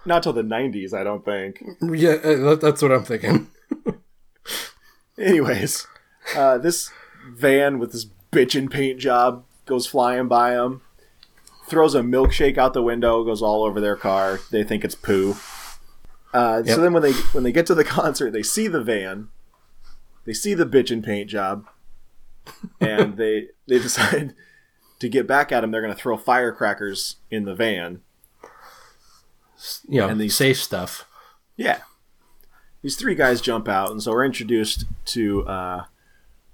Not 0.04 0.22
till 0.22 0.34
the 0.34 0.42
90s, 0.42 0.92
I 0.92 1.02
don't 1.02 1.24
think. 1.24 1.62
Yeah, 1.80 2.10
uh, 2.22 2.36
that- 2.50 2.58
that's 2.60 2.82
what 2.82 2.92
I'm 2.92 3.04
thinking. 3.04 3.48
Anyways, 5.22 5.86
uh, 6.36 6.58
this 6.58 6.90
van 7.30 7.78
with 7.78 7.92
this 7.92 8.06
bitchin' 8.32 8.70
paint 8.70 8.98
job 8.98 9.44
goes 9.66 9.86
flying 9.86 10.26
by 10.28 10.50
them, 10.54 10.82
throws 11.68 11.94
a 11.94 12.00
milkshake 12.00 12.58
out 12.58 12.74
the 12.74 12.82
window, 12.82 13.22
goes 13.24 13.40
all 13.42 13.62
over 13.64 13.80
their 13.80 13.96
car. 13.96 14.40
They 14.50 14.64
think 14.64 14.84
it's 14.84 14.94
poo. 14.94 15.36
Uh, 16.34 16.62
Yep. 16.64 16.74
So 16.76 16.80
then 16.82 16.92
when 16.92 17.02
they 17.02 17.12
when 17.32 17.44
they 17.44 17.52
get 17.52 17.66
to 17.66 17.74
the 17.74 17.84
concert, 17.98 18.32
they 18.32 18.42
see 18.42 18.66
the 18.68 18.82
van, 18.82 19.28
they 20.24 20.32
see 20.32 20.54
the 20.54 20.66
bitchin' 20.66 21.04
paint 21.04 21.28
job, 21.30 21.66
and 22.80 23.16
they 23.18 23.48
they 23.68 23.78
decide 23.78 24.34
to 24.98 25.08
get 25.08 25.26
back 25.26 25.52
at 25.52 25.62
him. 25.62 25.70
They're 25.70 25.82
going 25.82 25.94
to 25.94 25.98
throw 26.00 26.16
firecrackers 26.16 27.16
in 27.30 27.44
the 27.44 27.54
van. 27.54 28.00
You 29.88 30.00
know, 30.00 30.08
And 30.08 30.20
these- 30.20 30.34
safe 30.36 30.60
stuff. 30.60 31.06
Yeah. 31.56 31.80
These 32.82 32.96
three 32.96 33.14
guys 33.14 33.40
jump 33.40 33.68
out, 33.68 33.90
and 33.90 34.02
so 34.02 34.10
we're 34.10 34.24
introduced 34.24 34.86
to 35.06 35.46
uh, 35.46 35.84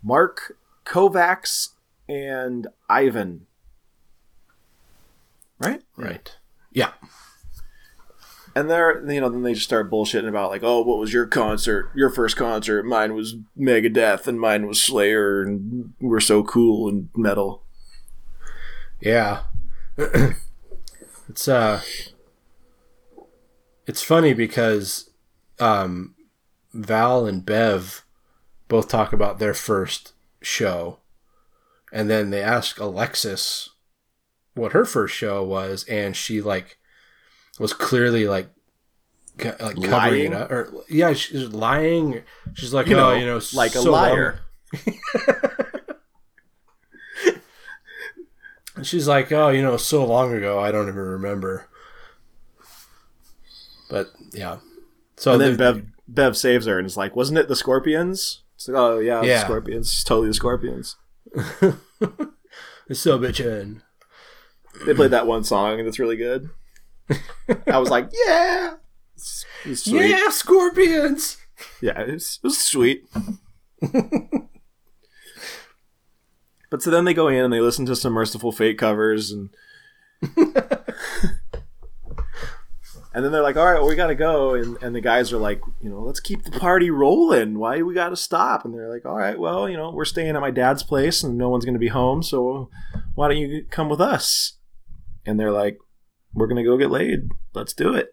Mark 0.02 0.56
Kovacs 0.84 1.70
and 2.08 2.66
Ivan. 2.88 3.46
Right? 5.58 5.82
Right. 5.96 6.36
Yeah. 6.72 6.92
And 8.54 8.68
they're, 8.68 9.10
you 9.10 9.20
know, 9.20 9.28
then 9.28 9.42
they 9.42 9.54
just 9.54 9.66
start 9.66 9.90
bullshitting 9.90 10.28
about, 10.28 10.50
like, 10.50 10.62
oh, 10.62 10.82
what 10.82 10.98
was 10.98 11.12
your 11.12 11.26
concert? 11.26 11.90
Your 11.94 12.10
first 12.10 12.36
concert? 12.36 12.84
Mine 12.84 13.14
was 13.14 13.36
Megadeth, 13.58 14.26
and 14.26 14.38
mine 14.38 14.66
was 14.66 14.82
Slayer, 14.82 15.42
and 15.42 15.94
we're 16.00 16.20
so 16.20 16.42
cool 16.42 16.88
and 16.88 17.08
metal. 17.16 17.62
Yeah. 19.00 19.42
it's 21.28 21.48
uh 21.48 21.80
it's 23.86 24.02
funny 24.02 24.32
because 24.32 25.10
um 25.58 26.14
Val 26.72 27.26
and 27.26 27.44
Bev 27.44 28.04
both 28.68 28.88
talk 28.88 29.12
about 29.12 29.38
their 29.38 29.54
first 29.54 30.12
show 30.42 30.98
and 31.92 32.08
then 32.10 32.30
they 32.30 32.42
ask 32.42 32.78
Alexis 32.78 33.70
what 34.54 34.72
her 34.72 34.84
first 34.84 35.14
show 35.14 35.42
was 35.42 35.84
and 35.84 36.14
she 36.16 36.40
like 36.42 36.78
was 37.58 37.72
clearly 37.72 38.26
like 38.28 38.48
like 39.42 39.58
covering 39.80 39.90
Lying? 39.90 40.26
it 40.26 40.34
up 40.34 40.50
or 40.50 40.72
yeah 40.88 41.12
she's 41.12 41.48
lying 41.48 42.22
she's 42.54 42.74
like 42.74 42.88
You 42.88 42.96
oh 42.96 42.98
know, 42.98 43.12
you 43.14 43.24
know 43.26 43.40
like 43.54 43.70
a 43.74 43.78
so 43.78 43.92
long- 43.92 44.02
liar. 44.10 44.40
And 48.76 48.86
she's 48.86 49.08
like, 49.08 49.32
oh, 49.32 49.48
you 49.48 49.62
know, 49.62 49.76
so 49.76 50.04
long 50.04 50.32
ago, 50.34 50.58
I 50.60 50.70
don't 50.70 50.88
even 50.88 50.96
remember. 51.00 51.66
But 53.90 54.10
yeah, 54.32 54.58
so 55.16 55.32
and 55.32 55.40
then 55.40 55.52
the- 55.52 55.58
Bev, 55.58 55.82
Bev 56.08 56.36
saves 56.36 56.66
her 56.66 56.78
and 56.78 56.86
is 56.86 56.96
like, 56.96 57.14
wasn't 57.14 57.38
it 57.38 57.48
the 57.48 57.56
Scorpions? 57.56 58.42
It's 58.56 58.66
like, 58.68 58.76
oh, 58.76 58.98
yeah, 58.98 59.22
Yeah. 59.22 59.34
the 59.38 59.44
Scorpions. 59.44 59.88
It's 59.88 60.04
totally 60.04 60.28
the 60.28 60.34
Scorpions. 60.34 60.96
it's 62.88 63.00
so 63.00 63.18
bitchin'. 63.18 63.82
They 64.86 64.94
played 64.94 65.10
that 65.10 65.26
one 65.26 65.44
song 65.44 65.78
and 65.78 65.86
it's 65.88 65.98
really 65.98 66.16
good. 66.16 66.50
I 67.66 67.78
was 67.78 67.90
like, 67.90 68.08
yeah, 68.26 68.74
it's, 69.14 69.44
it's 69.64 69.84
sweet. 69.84 70.10
Yeah, 70.10 70.28
scorpions. 70.30 71.36
Yeah, 71.82 72.00
it 72.00 72.12
was, 72.14 72.38
it 72.42 72.46
was 72.46 72.58
sweet. 72.58 73.04
but 76.70 76.82
so 76.82 76.90
then 76.90 77.04
they 77.04 77.14
go 77.14 77.28
in 77.28 77.44
and 77.44 77.52
they 77.52 77.60
listen 77.60 77.86
to 77.86 77.96
some 77.96 78.12
Mercyful 78.12 78.52
Fate 78.52 78.78
covers 78.78 79.30
and 79.32 79.50
and 83.18 83.24
then 83.24 83.32
they're 83.32 83.42
like, 83.42 83.56
all 83.56 83.64
right, 83.64 83.80
well, 83.80 83.88
we 83.88 83.96
got 83.96 84.06
to 84.06 84.14
go. 84.14 84.54
And, 84.54 84.80
and 84.80 84.94
the 84.94 85.00
guys 85.00 85.32
are 85.32 85.38
like, 85.38 85.60
you 85.82 85.90
know, 85.90 86.02
let's 86.02 86.20
keep 86.20 86.44
the 86.44 86.52
party 86.52 86.88
rolling. 86.88 87.58
Why 87.58 87.82
we 87.82 87.92
got 87.92 88.10
to 88.10 88.16
stop? 88.16 88.64
And 88.64 88.72
they're 88.72 88.88
like, 88.88 89.04
all 89.04 89.16
right, 89.16 89.36
well, 89.36 89.68
you 89.68 89.76
know, 89.76 89.90
we're 89.90 90.04
staying 90.04 90.36
at 90.36 90.40
my 90.40 90.52
dad's 90.52 90.84
place 90.84 91.24
and 91.24 91.36
no 91.36 91.48
one's 91.48 91.64
going 91.64 91.74
to 91.74 91.80
be 91.80 91.88
home. 91.88 92.22
So 92.22 92.70
why 93.16 93.26
don't 93.26 93.38
you 93.38 93.64
come 93.70 93.88
with 93.88 94.00
us? 94.00 94.58
And 95.26 95.40
they're 95.40 95.50
like, 95.50 95.78
we're 96.32 96.46
going 96.46 96.62
to 96.64 96.70
go 96.70 96.78
get 96.78 96.92
laid. 96.92 97.30
Let's 97.54 97.72
do 97.72 97.92
it. 97.92 98.12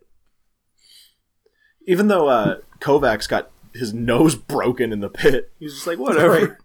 Even 1.86 2.08
though 2.08 2.28
uh, 2.28 2.62
Kovacs 2.80 3.30
got 3.30 3.52
his 3.76 3.94
nose 3.94 4.34
broken 4.34 4.92
in 4.92 5.02
the 5.02 5.10
pit, 5.10 5.52
he's 5.60 5.76
just 5.76 5.86
like, 5.86 6.00
whatever. 6.00 6.58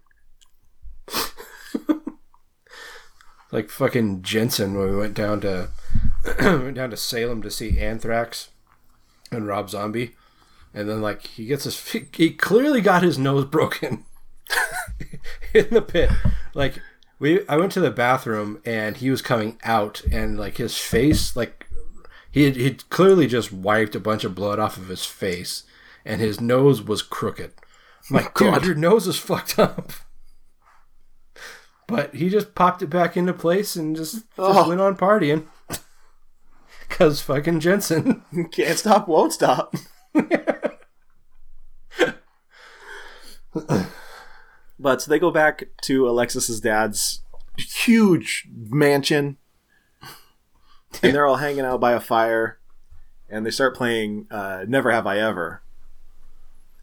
like 3.51 3.69
fucking 3.69 4.23
Jensen 4.23 4.73
when 4.73 4.89
we 4.89 4.97
went 4.97 5.13
down 5.13 5.41
to 5.41 5.69
went 6.41 6.75
down 6.75 6.89
to 6.91 6.97
Salem 6.97 7.41
to 7.41 7.51
see 7.51 7.79
Anthrax 7.79 8.49
and 9.31 9.47
Rob 9.47 9.69
Zombie, 9.69 10.15
and 10.73 10.87
then 10.89 11.01
like 11.01 11.25
he 11.25 11.45
gets 11.45 11.63
his 11.63 11.79
he 12.13 12.31
clearly 12.31 12.81
got 12.81 13.03
his 13.03 13.17
nose 13.17 13.45
broken 13.45 14.05
in 15.53 15.67
the 15.71 15.81
pit. 15.81 16.09
Like 16.53 16.79
we, 17.19 17.47
I 17.47 17.57
went 17.57 17.71
to 17.73 17.79
the 17.81 17.91
bathroom 17.91 18.61
and 18.65 18.97
he 18.97 19.09
was 19.09 19.21
coming 19.21 19.57
out, 19.63 20.01
and 20.11 20.37
like 20.39 20.57
his 20.57 20.77
face, 20.77 21.35
like 21.35 21.67
he 22.31 22.43
had, 22.45 22.55
he'd 22.55 22.89
clearly 22.89 23.27
just 23.27 23.51
wiped 23.51 23.95
a 23.95 23.99
bunch 23.99 24.23
of 24.23 24.35
blood 24.35 24.59
off 24.59 24.77
of 24.77 24.87
his 24.87 25.05
face, 25.05 25.63
and 26.05 26.19
his 26.21 26.39
nose 26.41 26.81
was 26.81 27.01
crooked. 27.01 27.51
I'm 28.09 28.15
like, 28.15 28.33
dude, 28.33 28.65
your 28.65 28.75
nose 28.75 29.07
is 29.07 29.17
fucked 29.19 29.59
up. 29.59 29.91
But 31.87 32.15
he 32.15 32.29
just 32.29 32.55
popped 32.55 32.81
it 32.81 32.87
back 32.89 33.17
into 33.17 33.33
place 33.33 33.75
and 33.75 33.95
just, 33.95 34.13
just 34.15 34.27
Oh. 34.37 34.67
went 34.69 34.79
on 34.81 34.95
partying. 34.95 35.45
Cause 36.91 37.21
fucking 37.21 37.61
Jensen. 37.61 38.23
Can't 38.51 38.77
stop, 38.77 39.07
won't 39.07 39.33
stop. 39.33 39.75
but 44.79 45.01
so 45.01 45.09
they 45.09 45.19
go 45.19 45.31
back 45.31 45.63
to 45.83 46.07
Alexis's 46.07 46.61
dad's 46.61 47.21
huge 47.57 48.47
mansion, 48.53 49.37
and 51.01 51.15
they're 51.15 51.25
all 51.25 51.37
hanging 51.37 51.65
out 51.65 51.79
by 51.79 51.93
a 51.93 51.99
fire, 51.99 52.59
and 53.29 53.45
they 53.45 53.51
start 53.51 53.75
playing 53.75 54.27
uh, 54.29 54.65
"Never 54.67 54.91
Have 54.91 55.07
I 55.07 55.17
Ever." 55.17 55.61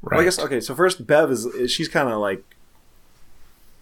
Well, 0.02 0.20
I 0.20 0.24
guess 0.24 0.38
okay. 0.38 0.60
So 0.60 0.74
first, 0.74 1.06
Bev 1.06 1.30
is, 1.30 1.44
is 1.46 1.70
she's 1.70 1.88
kind 1.88 2.08
of 2.08 2.18
like, 2.18 2.42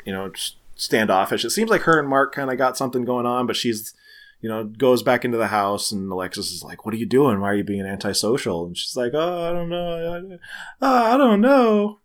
you 0.04 0.12
know, 0.12 0.32
standoffish. 0.74 1.44
It 1.44 1.50
seems 1.50 1.70
like 1.70 1.82
her 1.82 1.98
and 1.98 2.08
Mark 2.08 2.34
kind 2.34 2.50
of 2.50 2.58
got 2.58 2.76
something 2.76 3.04
going 3.04 3.26
on, 3.26 3.46
but 3.46 3.56
she's, 3.56 3.94
you 4.40 4.48
know, 4.48 4.64
goes 4.64 5.02
back 5.02 5.24
into 5.24 5.38
the 5.38 5.48
house, 5.48 5.92
and 5.92 6.10
Alexis 6.10 6.52
is 6.52 6.62
like, 6.62 6.84
"What 6.84 6.94
are 6.94 6.98
you 6.98 7.06
doing? 7.06 7.40
Why 7.40 7.50
are 7.50 7.56
you 7.56 7.64
being 7.64 7.86
antisocial?" 7.86 8.66
And 8.66 8.76
she's 8.76 8.96
like, 8.96 9.12
"Oh, 9.14 9.48
I 9.48 9.52
don't 9.52 9.68
know. 9.68 10.14
I, 10.14 10.38
oh, 10.82 11.14
I 11.14 11.16
don't 11.16 11.40
know." 11.40 12.00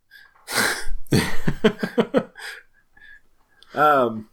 um. 3.73 4.29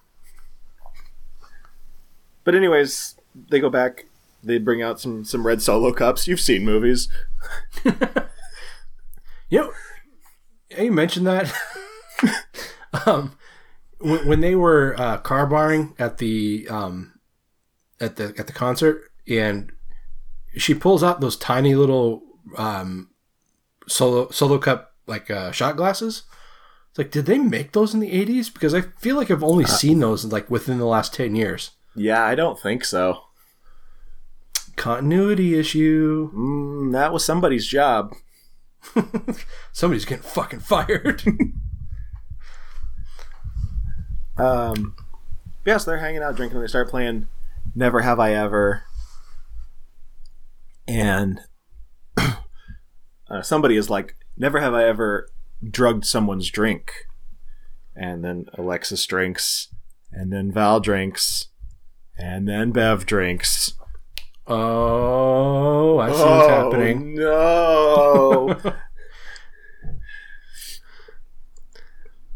But 2.45 2.55
anyways, 2.55 3.17
they 3.51 3.61
go 3.61 3.71
back. 3.71 4.07
They 4.43 4.59
bring 4.59 4.83
out 4.83 5.01
some 5.01 5.25
some 5.25 5.47
red 5.47 5.61
solo 5.61 5.93
cups. 5.93 6.27
You've 6.27 6.41
seen 6.41 6.65
movies. 6.65 7.09
You 9.51 9.61
know, 9.61 9.73
you 10.79 10.93
mentioned 10.93 11.27
that. 11.27 11.53
um, 13.07 13.37
when, 13.99 14.29
when 14.29 14.41
they 14.41 14.55
were 14.55 14.95
uh, 14.99 15.19
car 15.19 15.47
barring 15.47 15.95
at 15.99 16.19
the 16.19 16.67
um, 16.69 17.18
at 18.01 18.17
the 18.17 18.35
at 18.39 18.47
the 18.47 18.53
concert, 18.53 19.03
and 19.29 19.73
she 20.57 20.75
pulls 20.75 21.03
out 21.03 21.21
those 21.21 21.37
tiny 21.37 21.75
little 21.75 22.23
um, 22.57 23.11
solo 23.87 24.31
solo 24.31 24.59
cup 24.59 24.95
like 25.07 25.31
uh, 25.31 25.51
shot 25.53 25.77
glasses. 25.77 26.23
It's 26.91 26.99
like, 26.99 27.11
did 27.11 27.27
they 27.27 27.39
make 27.39 27.73
those 27.73 27.93
in 27.95 28.01
the 28.01 28.13
eighties? 28.13 28.51
Because 28.51 28.75
I 28.75 28.83
feel 28.99 29.17
like 29.17 29.31
I've 29.31 29.45
only 29.45 29.65
seen 29.65 30.01
those 30.01 30.25
like 30.25 30.51
within 30.51 30.79
the 30.79 30.87
last 30.87 31.13
ten 31.15 31.35
years. 31.37 31.73
Yeah, 31.95 32.25
I 32.25 32.35
don't 32.35 32.59
think 32.59 32.85
so. 32.85 33.25
Continuity 34.77 35.59
issue. 35.59 36.31
Mm, 36.33 36.93
that 36.93 37.13
was 37.13 37.25
somebody's 37.25 37.67
job. 37.67 38.15
Somebody's 39.73 40.05
getting 40.05 40.23
fucking 40.23 40.61
fired. 40.61 41.23
Um, 44.37 44.95
yes, 45.67 45.85
they're 45.85 45.99
hanging 45.99 46.23
out 46.23 46.37
drinking. 46.37 46.59
and 46.59 46.65
They 46.65 46.69
start 46.69 46.89
playing 46.89 47.27
"Never 47.79 48.01
Have 48.01 48.19
I 48.19 48.33
Ever," 48.33 48.83
and 50.89 51.41
uh, 52.17 53.43
somebody 53.43 53.77
is 53.77 53.89
like, 53.89 54.17
"Never 54.37 54.59
have 54.61 54.75
I 54.75 54.85
ever 54.85 55.29
drugged 55.63 56.05
someone's 56.05 56.51
drink." 56.51 56.91
And 57.95 58.25
then 58.25 58.47
Alexis 58.55 59.07
drinks, 59.07 59.69
and 60.11 60.33
then 60.33 60.51
Val 60.53 60.81
drinks, 60.81 61.49
and 62.19 62.49
then 62.49 62.73
Bev 62.73 63.07
drinks. 63.07 63.75
Oh, 64.47 65.99
I 65.99 66.07
see 66.09 66.13
what's 66.13 66.23
Oh, 66.25 66.49
happening. 66.49 67.15
No. 67.15 68.73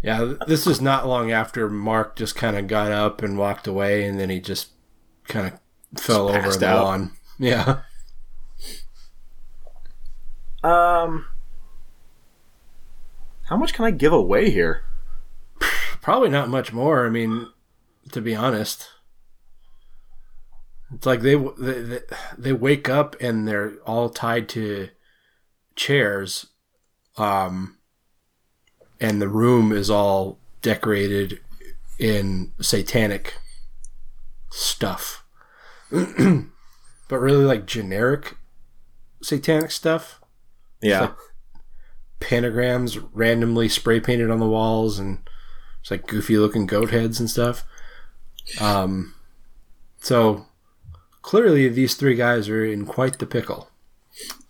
Yeah, 0.04 0.34
this 0.48 0.66
is 0.66 0.80
not 0.80 1.06
long 1.06 1.30
after 1.30 1.70
Mark 1.70 2.16
just 2.16 2.34
kind 2.34 2.56
of 2.56 2.66
got 2.66 2.90
up 2.90 3.22
and 3.22 3.38
walked 3.38 3.68
away, 3.68 4.04
and 4.04 4.18
then 4.18 4.30
he 4.30 4.40
just 4.40 4.70
kind 5.28 5.52
of 5.94 6.00
fell 6.00 6.28
over 6.28 6.50
the 6.52 6.66
out. 6.66 6.84
lawn. 6.84 7.12
Yeah. 7.38 7.80
um, 10.62 11.26
how 13.44 13.56
much 13.56 13.72
can 13.74 13.84
I 13.84 13.90
give 13.90 14.12
away 14.12 14.50
here? 14.50 14.84
Probably 16.00 16.28
not 16.28 16.48
much 16.48 16.72
more. 16.72 17.04
I 17.04 17.10
mean, 17.10 17.48
to 18.12 18.20
be 18.20 18.36
honest, 18.36 18.88
it's 20.94 21.06
like 21.06 21.22
they 21.22 21.34
they 21.34 21.80
they, 21.82 22.00
they 22.38 22.52
wake 22.52 22.88
up 22.88 23.16
and 23.20 23.48
they're 23.48 23.74
all 23.86 24.08
tied 24.08 24.48
to 24.50 24.90
chairs, 25.74 26.46
um, 27.16 27.78
and 29.00 29.20
the 29.20 29.28
room 29.28 29.72
is 29.72 29.90
all 29.90 30.38
decorated 30.60 31.40
in 31.98 32.52
satanic 32.60 33.34
stuff, 34.52 35.24
but 35.90 36.46
really 37.18 37.44
like 37.44 37.66
generic 37.66 38.36
satanic 39.22 39.70
stuff. 39.70 40.20
Yeah. 40.80 41.00
like 41.00 41.14
pentagrams 42.20 43.08
randomly 43.12 43.68
spray 43.68 44.00
painted 44.00 44.30
on 44.30 44.38
the 44.38 44.48
walls 44.48 44.98
and 44.98 45.28
it's 45.80 45.90
like 45.90 46.06
goofy 46.06 46.38
looking 46.38 46.66
goat 46.66 46.90
heads 46.90 47.18
and 47.18 47.28
stuff. 47.28 47.64
Um, 48.60 49.14
so 49.98 50.46
clearly 51.22 51.68
these 51.68 51.94
three 51.94 52.14
guys 52.14 52.48
are 52.48 52.64
in 52.64 52.86
quite 52.86 53.18
the 53.18 53.26
pickle. 53.26 53.68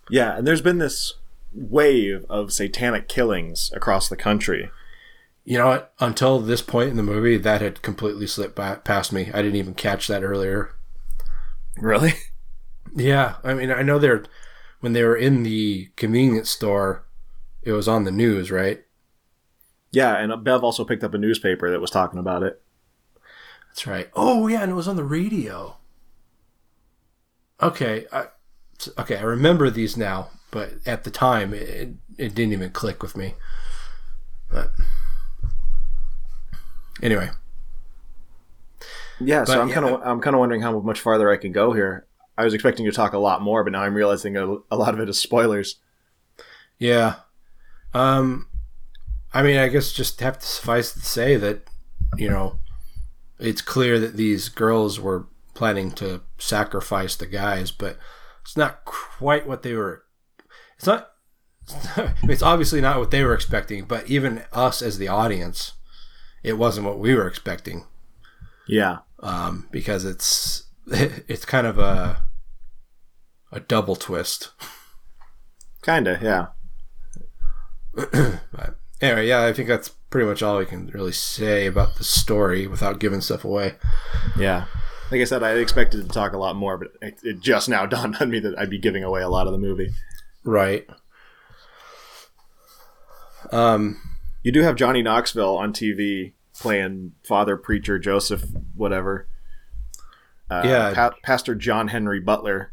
Yeah, 0.09 0.37
and 0.37 0.45
there's 0.45 0.61
been 0.61 0.77
this 0.79 1.13
wave 1.53 2.25
of 2.29 2.51
satanic 2.51 3.07
killings 3.07 3.71
across 3.73 4.09
the 4.09 4.17
country. 4.17 4.69
You 5.45 5.57
know 5.57 5.67
what? 5.67 5.93
Until 5.99 6.39
this 6.39 6.61
point 6.61 6.89
in 6.89 6.97
the 6.97 7.03
movie, 7.03 7.37
that 7.37 7.61
had 7.61 7.81
completely 7.81 8.27
slipped 8.27 8.55
by, 8.55 8.75
past 8.75 9.11
me. 9.11 9.29
I 9.33 9.41
didn't 9.41 9.57
even 9.57 9.73
catch 9.73 10.07
that 10.07 10.23
earlier. 10.23 10.73
Really? 11.77 12.13
Yeah, 12.95 13.35
I 13.43 13.53
mean, 13.53 13.71
I 13.71 13.81
know 13.81 13.97
they're 13.97 14.23
when 14.79 14.93
they 14.93 15.03
were 15.03 15.15
in 15.15 15.43
the 15.43 15.89
convenience 15.95 16.49
store, 16.49 17.05
it 17.61 17.71
was 17.71 17.87
on 17.87 18.03
the 18.03 18.11
news, 18.11 18.51
right? 18.51 18.83
Yeah, 19.91 20.15
and 20.17 20.43
Bev 20.43 20.63
also 20.63 20.83
picked 20.83 21.03
up 21.03 21.13
a 21.13 21.17
newspaper 21.17 21.71
that 21.71 21.79
was 21.79 21.89
talking 21.89 22.19
about 22.19 22.43
it. 22.43 22.61
That's 23.69 23.87
right. 23.87 24.09
Oh 24.13 24.47
yeah, 24.47 24.61
and 24.61 24.71
it 24.71 24.75
was 24.75 24.87
on 24.87 24.95
the 24.97 25.03
radio. 25.03 25.77
Okay, 27.61 28.05
I, 28.11 28.25
okay, 28.99 29.17
I 29.17 29.23
remember 29.23 29.69
these 29.69 29.95
now, 29.95 30.29
but 30.51 30.73
at 30.85 31.03
the 31.05 31.11
time, 31.11 31.53
it, 31.53 31.93
it 32.17 32.35
didn't 32.35 32.53
even 32.53 32.71
click 32.71 33.01
with 33.01 33.15
me. 33.15 33.35
But 34.51 34.71
anyway, 37.01 37.29
Yeah, 39.19 39.43
so 39.45 39.61
I'm 39.61 39.69
kind 39.69 39.85
of 39.85 40.01
I'm 40.03 40.21
kind 40.21 40.35
of 40.35 40.39
wondering 40.39 40.61
how 40.61 40.79
much 40.79 40.99
farther 40.99 41.31
I 41.31 41.37
can 41.37 41.51
go 41.51 41.73
here. 41.73 42.05
I 42.37 42.43
was 42.43 42.53
expecting 42.53 42.85
you 42.85 42.91
to 42.91 42.95
talk 42.95 43.13
a 43.13 43.19
lot 43.19 43.41
more, 43.41 43.63
but 43.63 43.73
now 43.73 43.81
I'm 43.81 43.93
realizing 43.93 44.37
a, 44.37 44.57
a 44.71 44.75
lot 44.75 44.93
of 44.93 44.99
it 44.99 45.09
is 45.09 45.19
spoilers. 45.19 45.77
yeah. 46.79 47.15
Um, 47.93 48.47
I 49.33 49.43
mean, 49.43 49.57
I 49.57 49.67
guess 49.67 49.91
just 49.91 50.19
have 50.21 50.39
to 50.39 50.45
suffice 50.45 50.93
to 50.93 50.99
say 51.01 51.35
that 51.37 51.69
you 52.17 52.29
know 52.29 52.59
it's 53.39 53.61
clear 53.61 53.99
that 53.99 54.17
these 54.17 54.49
girls 54.49 54.99
were 54.99 55.27
planning 55.53 55.91
to 55.91 56.21
sacrifice 56.37 57.15
the 57.15 57.27
guys, 57.27 57.71
but 57.71 57.97
it's 58.41 58.57
not 58.57 58.85
quite 58.85 59.47
what 59.47 59.63
they 59.63 59.73
were. 59.73 60.03
It's 60.77 60.87
not. 60.87 61.09
It's 62.23 62.41
obviously 62.41 62.81
not 62.81 62.99
what 62.99 63.11
they 63.11 63.23
were 63.23 63.33
expecting, 63.33 63.85
but 63.85 64.09
even 64.09 64.43
us 64.51 64.81
as 64.81 64.97
the 64.97 65.07
audience, 65.07 65.73
it 66.43 66.57
wasn't 66.57 66.85
what 66.85 66.99
we 66.99 67.15
were 67.15 67.27
expecting. 67.27 67.85
Yeah. 68.67 68.99
Um, 69.19 69.67
because 69.71 70.05
it's 70.05 70.63
it's 70.87 71.45
kind 71.45 71.65
of 71.65 71.79
a 71.79 72.23
a 73.51 73.59
double 73.59 73.95
twist. 73.95 74.51
Kinda, 75.81 76.19
yeah. 76.21 76.47
but 78.51 78.75
anyway, 79.01 79.27
yeah, 79.27 79.45
I 79.45 79.53
think 79.53 79.67
that's 79.67 79.89
pretty 80.09 80.27
much 80.27 80.41
all 80.41 80.57
we 80.57 80.65
can 80.65 80.87
really 80.87 81.11
say 81.11 81.67
about 81.67 81.95
the 81.95 82.03
story 82.03 82.67
without 82.67 82.99
giving 82.99 83.21
stuff 83.21 83.43
away. 83.43 83.75
Yeah. 84.37 84.65
Like 85.11 85.21
I 85.21 85.25
said, 85.25 85.43
I 85.43 85.51
expected 85.53 86.01
to 86.01 86.07
talk 86.07 86.33
a 86.33 86.37
lot 86.37 86.55
more, 86.55 86.77
but 86.77 86.89
it, 87.01 87.19
it 87.23 87.39
just 87.39 87.69
now 87.69 87.85
dawned 87.87 88.17
on 88.19 88.29
me 88.29 88.39
that 88.39 88.57
I'd 88.57 88.69
be 88.69 88.79
giving 88.79 89.03
away 89.03 89.21
a 89.21 89.29
lot 89.29 89.47
of 89.47 89.53
the 89.53 89.59
movie. 89.59 89.91
Right. 90.43 90.87
Um, 93.51 93.99
you 94.43 94.51
do 94.51 94.61
have 94.61 94.75
Johnny 94.75 95.01
Knoxville 95.01 95.57
on 95.57 95.73
TV 95.73 96.33
playing 96.59 97.13
Father 97.23 97.57
Preacher 97.57 97.97
Joseph, 97.97 98.43
whatever. 98.75 99.27
Uh, 100.49 100.61
Yeah. 100.65 100.93
Pa- 100.93 101.15
Pastor 101.23 101.55
John 101.55 101.87
Henry 101.87 102.19
Butler. 102.19 102.71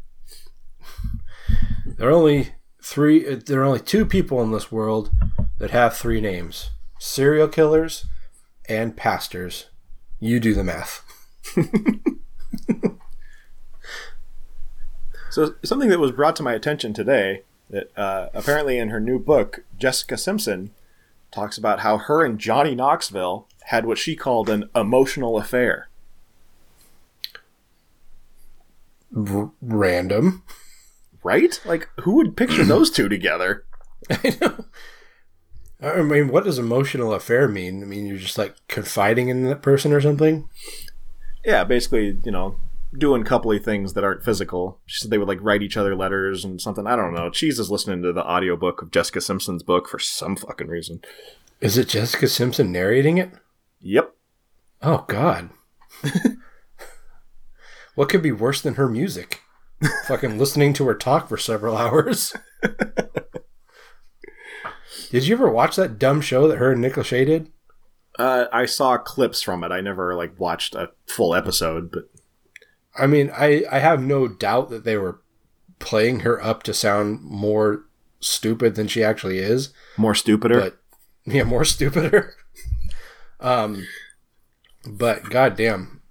There 1.85 2.09
are 2.09 2.13
only 2.13 2.53
three. 2.83 3.35
There 3.35 3.61
are 3.61 3.65
only 3.65 3.79
two 3.79 4.05
people 4.05 4.41
in 4.41 4.51
this 4.51 4.71
world 4.71 5.11
that 5.59 5.71
have 5.71 5.95
three 5.95 6.21
names: 6.21 6.71
serial 6.99 7.47
killers 7.47 8.05
and 8.67 8.95
pastors. 8.95 9.67
You 10.19 10.39
do 10.39 10.53
the 10.53 10.63
math. 10.63 11.03
So 15.29 15.55
something 15.63 15.87
that 15.89 15.99
was 15.99 16.11
brought 16.11 16.35
to 16.37 16.43
my 16.43 16.51
attention 16.53 16.93
today 16.93 17.43
that 17.69 17.97
uh, 17.97 18.27
apparently 18.33 18.77
in 18.77 18.89
her 18.89 18.99
new 18.99 19.17
book, 19.17 19.63
Jessica 19.79 20.17
Simpson 20.17 20.71
talks 21.31 21.57
about 21.57 21.79
how 21.79 21.97
her 21.97 22.23
and 22.25 22.39
Johnny 22.39 22.75
Knoxville 22.75 23.47
had 23.65 23.85
what 23.85 23.97
she 23.97 24.15
called 24.15 24.49
an 24.49 24.69
emotional 24.75 25.37
affair. 25.37 25.89
R- 29.15 29.51
random, 29.61 30.43
right? 31.23 31.59
Like, 31.65 31.89
who 32.01 32.15
would 32.15 32.37
picture 32.37 32.63
those 32.63 32.91
two 32.91 33.09
together? 33.09 33.65
I 35.81 36.01
mean, 36.03 36.27
what 36.27 36.43
does 36.43 36.59
emotional 36.59 37.13
affair 37.13 37.47
mean? 37.47 37.81
I 37.81 37.85
mean, 37.85 38.05
you're 38.05 38.17
just 38.17 38.37
like 38.37 38.55
confiding 38.67 39.29
in 39.29 39.43
that 39.45 39.61
person 39.61 39.93
or 39.93 40.01
something. 40.01 40.47
Yeah, 41.43 41.63
basically, 41.63 42.19
you 42.23 42.31
know, 42.31 42.57
doing 42.97 43.23
coupley 43.23 43.63
things 43.63 43.93
that 43.93 44.03
aren't 44.03 44.23
physical. 44.23 44.79
She 44.85 44.99
said 45.01 45.11
they 45.11 45.17
would 45.17 45.27
like 45.27 45.41
write 45.41 45.61
each 45.61 45.77
other 45.77 45.95
letters 45.95 46.43
and 46.43 46.59
something. 46.59 46.87
I 46.87 46.95
don't 46.95 47.13
know. 47.13 47.29
Cheese 47.29 47.59
is 47.59 47.71
listening 47.71 48.01
to 48.03 48.13
the 48.13 48.25
audiobook 48.25 48.81
of 48.81 48.91
Jessica 48.91 49.21
Simpson's 49.21 49.63
book 49.63 49.87
for 49.87 49.99
some 49.99 50.35
fucking 50.35 50.67
reason. 50.67 51.01
Is 51.59 51.77
it 51.77 51.89
Jessica 51.89 52.27
Simpson 52.27 52.71
narrating 52.71 53.17
it? 53.17 53.31
Yep. 53.79 54.13
Oh 54.81 55.05
God. 55.07 55.51
what 57.95 58.09
could 58.09 58.21
be 58.21 58.31
worse 58.31 58.61
than 58.61 58.75
her 58.75 58.89
music? 58.89 59.41
Fucking 60.07 60.37
listening 60.37 60.73
to 60.73 60.85
her 60.87 60.95
talk 60.95 61.27
for 61.29 61.37
several 61.37 61.77
hours. 61.77 62.35
did 65.11 65.27
you 65.27 65.35
ever 65.35 65.49
watch 65.49 65.75
that 65.75 65.97
dumb 65.97 66.21
show 66.21 66.47
that 66.47 66.57
her 66.57 66.71
and 66.73 66.81
Nick 66.81 66.93
Lachey 66.93 67.25
did? 67.25 67.51
Uh, 68.19 68.45
I 68.51 68.65
saw 68.65 68.97
clips 68.97 69.41
from 69.41 69.63
it. 69.63 69.71
I 69.71 69.81
never 69.81 70.15
like 70.15 70.39
watched 70.39 70.75
a 70.75 70.91
full 71.07 71.33
episode, 71.33 71.91
but 71.91 72.10
I 72.95 73.07
mean, 73.07 73.31
I 73.33 73.63
I 73.71 73.79
have 73.79 74.01
no 74.01 74.27
doubt 74.27 74.69
that 74.69 74.83
they 74.83 74.97
were 74.97 75.21
playing 75.79 76.21
her 76.21 76.41
up 76.43 76.63
to 76.63 76.73
sound 76.73 77.21
more 77.21 77.85
stupid 78.19 78.75
than 78.75 78.87
she 78.87 79.03
actually 79.03 79.39
is. 79.39 79.73
more 79.97 80.15
stupider. 80.15 80.59
But 80.59 80.77
yeah, 81.25 81.43
more 81.43 81.65
stupider. 81.65 82.35
um, 83.39 83.87
but 84.85 85.29
goddamn, 85.29 86.01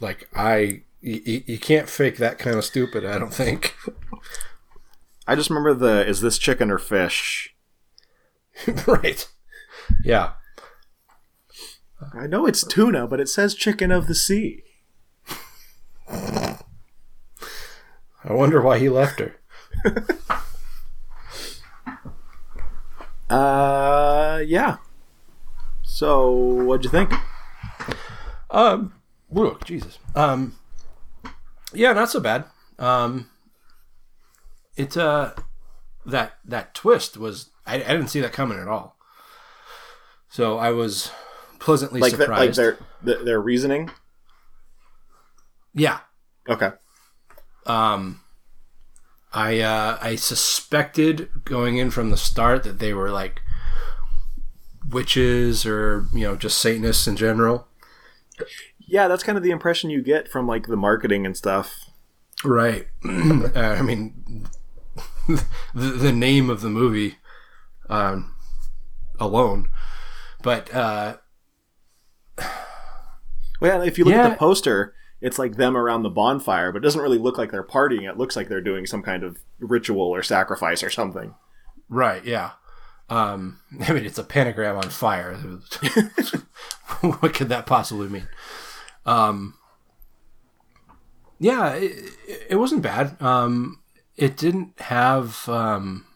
like 0.00 0.28
I, 0.34 0.82
you, 1.00 1.42
you 1.46 1.58
can't 1.58 1.88
fake 1.88 2.16
that 2.18 2.38
kind 2.38 2.56
of 2.56 2.64
stupid. 2.64 3.04
I 3.04 3.18
don't 3.18 3.34
think. 3.34 3.76
I 5.26 5.34
just 5.34 5.50
remember 5.50 5.74
the 5.74 6.06
"Is 6.06 6.20
this 6.20 6.38
chicken 6.38 6.70
or 6.70 6.78
fish?" 6.78 7.54
right. 8.86 9.28
Yeah. 10.04 10.32
I 12.14 12.26
know 12.26 12.46
it's 12.46 12.64
tuna, 12.64 13.06
but 13.06 13.20
it 13.20 13.28
says 13.28 13.54
chicken 13.54 13.90
of 13.90 14.06
the 14.06 14.14
sea. 14.14 14.62
Wonder 18.24 18.60
why 18.60 18.78
he 18.78 18.88
left 18.88 19.20
her. 19.20 19.34
Uh, 23.30 24.42
yeah. 24.46 24.76
So, 25.82 26.30
what'd 26.30 26.84
you 26.84 26.90
think? 26.90 27.12
Um, 28.50 28.94
whoa, 29.28 29.58
Jesus. 29.64 29.98
Um, 30.14 30.56
yeah, 31.72 31.92
not 31.92 32.10
so 32.10 32.20
bad. 32.20 32.44
Um, 32.78 33.28
it 34.76 34.96
uh, 34.96 35.32
that 36.06 36.34
that 36.44 36.74
twist 36.74 37.16
was 37.16 37.50
I, 37.66 37.76
I 37.76 37.78
didn't 37.78 38.08
see 38.08 38.20
that 38.20 38.32
coming 38.32 38.58
at 38.58 38.68
all. 38.68 38.96
So 40.30 40.58
I 40.58 40.70
was 40.70 41.10
pleasantly 41.58 42.00
Like, 42.00 42.12
the, 42.12 42.18
like 42.26 42.54
surprised. 42.54 42.78
their 43.02 43.24
their 43.24 43.40
reasoning. 43.40 43.90
yeah. 45.74 46.00
Okay. 46.48 46.70
Um, 47.68 48.20
I 49.32 49.60
uh, 49.60 49.98
I 50.00 50.16
suspected 50.16 51.30
going 51.44 51.76
in 51.76 51.90
from 51.90 52.10
the 52.10 52.16
start 52.16 52.64
that 52.64 52.78
they 52.78 52.94
were 52.94 53.10
like 53.10 53.42
witches 54.88 55.66
or 55.66 56.06
you 56.12 56.20
know 56.20 56.34
just 56.34 56.58
Satanists 56.58 57.06
in 57.06 57.16
general. 57.16 57.68
Yeah, 58.78 59.06
that's 59.06 59.22
kind 59.22 59.36
of 59.36 59.44
the 59.44 59.50
impression 59.50 59.90
you 59.90 60.02
get 60.02 60.28
from 60.28 60.46
like 60.46 60.66
the 60.66 60.76
marketing 60.76 61.26
and 61.26 61.36
stuff. 61.36 61.74
Right. 62.44 62.86
uh, 63.04 63.50
I 63.54 63.82
mean, 63.82 64.46
the, 65.28 65.44
the 65.74 66.12
name 66.12 66.48
of 66.48 66.62
the 66.62 66.70
movie 66.70 67.16
um, 67.90 68.34
alone, 69.20 69.68
but 70.42 70.72
uh, 70.74 71.18
Well, 73.60 73.82
if 73.82 73.98
you 73.98 74.04
look 74.04 74.14
at 74.14 74.30
the 74.30 74.36
poster, 74.36 74.94
it's 75.20 75.38
like 75.38 75.56
them 75.56 75.76
around 75.76 76.02
the 76.02 76.10
bonfire, 76.10 76.72
but 76.72 76.78
it 76.78 76.84
doesn't 76.84 77.00
really 77.00 77.18
look 77.18 77.38
like 77.38 77.50
they're 77.50 77.64
partying. 77.64 78.08
It 78.08 78.18
looks 78.18 78.36
like 78.36 78.48
they're 78.48 78.60
doing 78.60 78.86
some 78.86 79.02
kind 79.02 79.24
of 79.24 79.38
ritual 79.58 80.02
or 80.02 80.22
sacrifice 80.22 80.82
or 80.82 80.90
something. 80.90 81.34
right, 81.88 82.24
yeah. 82.24 82.52
Um, 83.08 83.60
I 83.80 83.92
mean, 83.92 84.04
it's 84.04 84.18
a 84.18 84.24
pentagram 84.24 84.76
on 84.76 84.90
fire. 84.90 85.34
what 87.00 87.34
could 87.34 87.48
that 87.48 87.66
possibly 87.66 88.08
mean? 88.08 88.28
Um, 89.06 89.54
yeah, 91.38 91.74
it, 91.74 91.94
it 92.50 92.56
wasn't 92.56 92.82
bad. 92.82 93.20
Um, 93.20 93.80
it 94.16 94.36
didn't 94.36 94.78
have. 94.80 95.48
Um, 95.48 96.06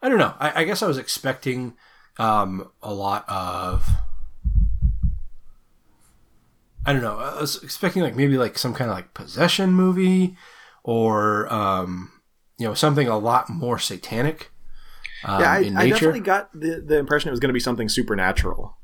I 0.00 0.08
don't 0.08 0.18
know. 0.18 0.34
I, 0.38 0.62
I 0.62 0.64
guess 0.64 0.82
I 0.82 0.86
was 0.86 0.98
expecting 0.98 1.74
um, 2.18 2.70
a 2.82 2.94
lot 2.94 3.24
of. 3.28 3.88
I 6.86 6.92
don't 6.92 7.02
know. 7.02 7.18
I 7.18 7.40
was 7.40 7.62
expecting 7.62 8.02
like 8.02 8.16
maybe 8.16 8.36
like 8.36 8.58
some 8.58 8.74
kind 8.74 8.90
of 8.90 8.96
like 8.96 9.14
possession 9.14 9.70
movie, 9.72 10.36
or 10.82 11.52
um, 11.52 12.12
you 12.58 12.66
know 12.66 12.74
something 12.74 13.08
a 13.08 13.18
lot 13.18 13.48
more 13.48 13.78
satanic. 13.78 14.50
Um, 15.24 15.40
yeah, 15.40 15.50
I, 15.50 15.84
I 15.84 15.88
definitely 15.88 16.20
got 16.20 16.52
the, 16.52 16.82
the 16.86 16.98
impression 16.98 17.28
it 17.28 17.32
was 17.32 17.40
going 17.40 17.48
to 17.48 17.54
be 17.54 17.60
something 17.60 17.88
supernatural. 17.88 18.76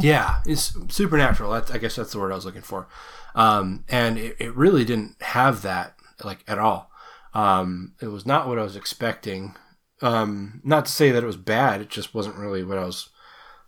Yeah, 0.00 0.40
it's 0.46 0.76
supernatural. 0.88 1.52
That's, 1.52 1.70
I 1.70 1.78
guess 1.78 1.96
that's 1.96 2.12
the 2.12 2.18
word 2.18 2.32
I 2.32 2.36
was 2.36 2.46
looking 2.46 2.62
for. 2.62 2.88
Um, 3.34 3.84
and 3.88 4.18
it, 4.18 4.36
it 4.38 4.56
really 4.56 4.84
didn't 4.84 5.20
have 5.20 5.62
that 5.62 5.96
like 6.24 6.42
at 6.48 6.58
all. 6.58 6.90
Um, 7.34 7.94
it 8.00 8.06
was 8.06 8.24
not 8.24 8.48
what 8.48 8.58
I 8.58 8.62
was 8.62 8.76
expecting. 8.76 9.56
Um, 10.00 10.60
not 10.64 10.86
to 10.86 10.92
say 10.92 11.10
that 11.10 11.22
it 11.22 11.26
was 11.26 11.36
bad. 11.36 11.80
It 11.80 11.90
just 11.90 12.14
wasn't 12.14 12.36
really 12.36 12.64
what 12.64 12.78
I 12.78 12.84
was 12.84 13.10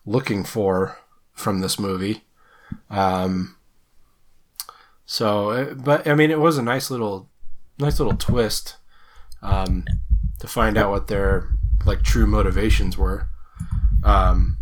looking 0.05 0.45
for 0.45 0.99
from 1.33 1.61
this 1.61 1.79
movie. 1.79 2.23
Um, 2.91 3.56
so, 5.07 5.51
uh, 5.51 5.75
but 5.75 6.07
I 6.07 6.15
mean, 6.15 6.31
it 6.31 6.41
was 6.41 6.59
a 6.59 6.63
nice 6.63 6.91
little, 6.91 7.31
nice 7.79 7.99
little 7.99 8.17
twist 8.17 8.77
um, 9.43 9.85
to 10.41 10.47
find 10.47 10.77
out 10.77 10.91
what 10.91 11.07
their 11.07 11.49
like 11.85 12.03
true 12.03 12.27
motivations 12.27 12.99
were. 12.99 13.29
Um, 14.05 14.57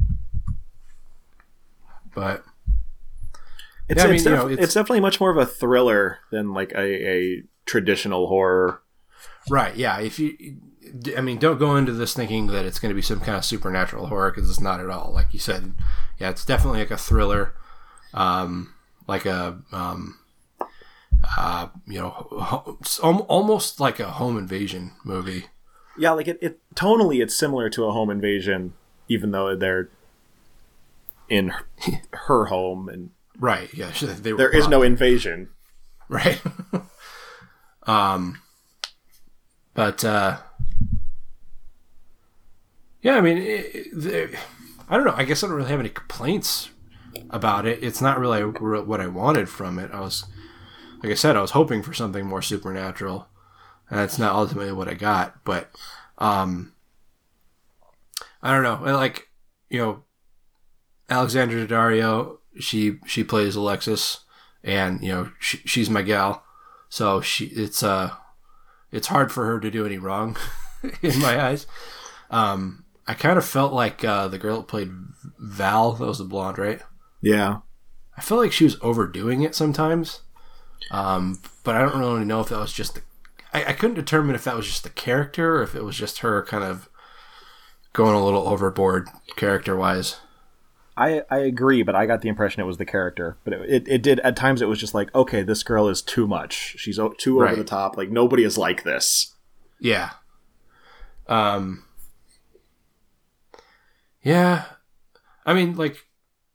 but 2.15 2.45
It's, 3.89 3.99
Yeah, 3.99 4.05
I 4.05 4.07
mean, 4.07 4.15
it's, 4.17 4.25
you 4.25 4.31
know, 4.31 4.47
it's, 4.47 4.53
it's- 4.55 4.75
definitely 4.75 5.01
much 5.01 5.21
more 5.21 5.31
of 5.31 5.37
a 5.37 5.47
thriller 5.47 6.19
than 6.31 6.53
like 6.55 6.73
a, 6.73 7.09
a 7.09 7.43
traditional 7.67 8.27
horror. 8.29 8.83
right, 9.51 9.75
yeah. 9.77 9.99
If 10.01 10.19
you, 10.19 10.37
I 11.17 11.21
mean, 11.21 11.39
don't 11.39 11.59
go 11.59 11.77
into 11.77 11.93
this 11.93 12.15
thinking 12.15 12.47
that 12.49 12.65
it's 12.65 12.79
going 12.79 12.91
to 12.91 12.95
be 12.95 13.03
some 13.03 13.21
kind 13.21 13.37
of 13.37 13.45
supernatural 13.45 14.07
horror 14.07 14.31
because 14.31 14.49
it's 14.49 14.61
not 14.61 14.81
at 14.81 14.91
all. 14.91 15.13
Like 15.13 15.33
you 15.33 15.39
said, 15.41 15.73
yeah, 16.19 16.31
it's 16.31 16.45
definitely 16.45 16.81
like 16.81 16.91
a 16.91 16.97
thriller, 16.97 17.55
um, 18.13 18.73
like 19.09 19.27
a, 19.27 19.59
um, 19.73 20.19
uh, 21.37 21.69
you 21.87 21.99
know, 22.01 22.11
ho- 22.11 22.79
almost 23.29 23.81
like 23.81 24.01
a 24.01 24.13
home 24.13 24.37
invasion 24.37 24.93
movie. 25.05 25.47
Yeah, 25.97 26.11
like 26.11 26.29
it, 26.29 26.39
it 26.43 26.61
tonally, 26.75 27.23
it's 27.23 27.37
similar 27.37 27.71
to 27.71 27.85
a 27.85 27.93
home 27.93 28.11
invasion, 28.11 28.75
even 29.09 29.31
though 29.31 29.55
they're 29.55 29.91
in 31.29 31.49
her, 31.49 31.67
her 32.13 32.45
home 32.47 32.89
and 32.89 33.11
Right. 33.39 33.73
Yeah. 33.75 33.91
They 33.91 34.33
were 34.33 34.39
there 34.39 34.51
is 34.51 34.69
no 34.69 34.83
invasion. 34.83 35.49
Right. 36.09 36.41
Um, 37.87 38.41
but 39.75 40.05
uh, 40.05 40.39
yeah, 43.03 43.17
I 43.17 43.21
mean, 43.21 43.37
it, 43.39 43.93
it, 44.07 44.35
I 44.89 44.97
don't 44.97 45.05
know. 45.05 45.15
I 45.15 45.25
guess 45.25 45.45
I 45.45 45.49
don't 45.49 45.57
really 45.57 45.69
have 45.69 45.81
any 45.81 45.91
complaints 45.91 46.71
about 47.29 47.67
it. 47.67 47.83
It's 47.83 48.01
not 48.01 48.19
really 48.19 48.41
what 48.43 49.01
I 49.01 49.07
wanted 49.07 49.49
from 49.49 49.79
it. 49.79 49.91
I 49.93 50.01
was, 50.01 50.25
like 51.05 51.13
I 51.13 51.17
said, 51.17 51.37
I 51.37 51.43
was 51.43 51.51
hoping 51.51 51.83
for 51.83 51.93
something 51.93 52.25
more 52.25 52.41
supernatural, 52.41 53.29
and 53.91 53.99
that's 53.99 54.19
not 54.19 54.35
ultimately 54.35 54.73
what 54.73 54.89
I 54.89 54.95
got. 54.95 55.45
But 55.45 55.69
um, 56.17 56.73
I 58.43 58.51
don't 58.51 58.63
know. 58.63 58.91
Like 58.97 59.29
you 59.69 59.79
know, 59.79 60.05
Alexandra 61.11 61.67
Daddario, 61.67 62.39
she 62.59 63.01
she 63.05 63.23
plays 63.23 63.55
Alexis, 63.55 64.21
and 64.63 65.03
you 65.03 65.13
know 65.13 65.31
she, 65.39 65.59
she's 65.67 65.91
my 65.91 66.01
gal, 66.01 66.43
so 66.89 67.21
she 67.21 67.49
it's 67.49 67.83
uh 67.83 68.13
it's 68.91 69.09
hard 69.09 69.31
for 69.31 69.45
her 69.45 69.61
to 69.61 69.71
do 69.71 69.85
any 69.85 69.99
wrong 69.99 70.39
in 71.03 71.21
my 71.21 71.39
eyes. 71.39 71.67
Um, 72.31 72.87
I 73.07 73.13
kind 73.13 73.37
of 73.37 73.45
felt 73.45 73.75
like 73.75 74.03
uh, 74.03 74.29
the 74.29 74.39
girl 74.39 74.57
that 74.57 74.69
played 74.69 74.91
Val, 75.39 75.93
that 75.93 76.07
was 76.07 76.17
the 76.17 76.25
blonde, 76.25 76.57
right? 76.57 76.81
Yeah. 77.21 77.59
I 78.17 78.23
felt 78.23 78.41
like 78.41 78.53
she 78.53 78.65
was 78.65 78.79
overdoing 78.81 79.43
it 79.43 79.55
sometimes. 79.55 80.21
Um, 80.91 81.41
but 81.65 81.75
I 81.77 81.81
don't 81.83 81.99
really 81.99 82.25
know 82.25 82.41
if 82.41 82.49
that 82.51 82.59
was 82.59 82.73
just 82.73 82.95
the. 82.95 83.03
I, 83.53 83.65
I 83.67 83.73
couldn't 83.73 83.95
determine 83.97 84.35
if 84.35 84.45
that 84.45 84.57
was 84.57 84.67
just 84.67 84.83
the 84.85 84.91
character 84.91 85.57
or 85.59 85.63
if 85.63 85.75
it 85.75 85.83
was 85.85 85.97
just 85.97 86.19
her 86.19 86.43
kind 86.45 86.65
of 86.65 86.89
going 87.93 88.15
a 88.15 88.25
little 88.25 88.47
overboard 88.49 89.09
character 89.37 89.77
wise. 89.77 90.19
I, 90.97 91.23
I 91.31 91.39
agree, 91.39 91.83
but 91.83 91.97
I 91.97 92.07
got 92.07 92.21
the 92.21 92.29
impression 92.29 92.63
it 92.63 92.67
was 92.67 92.77
the 92.79 92.85
character. 92.85 93.37
But 93.45 93.55
it, 93.55 93.71
it, 93.71 93.89
it 93.89 94.03
did 94.03 94.21
at 94.21 94.37
times. 94.37 94.63
It 94.63 94.69
was 94.69 94.79
just 94.79 94.95
like, 94.95 95.13
okay, 95.15 95.43
this 95.43 95.63
girl 95.65 95.89
is 95.89 96.03
too 96.03 96.27
much. 96.29 96.77
She's 96.79 96.99
o- 97.01 97.15
too 97.19 97.37
over 97.37 97.47
Right. 97.47 97.57
the 97.57 97.65
top. 97.65 97.97
Like 97.97 98.11
nobody 98.11 98.45
is 98.45 98.57
like 98.59 98.85
this. 98.85 99.35
Yeah. 99.81 100.11
Um. 101.27 101.85
Yeah, 104.23 104.65
I 105.45 105.53
mean, 105.53 105.77
like, 105.77 106.07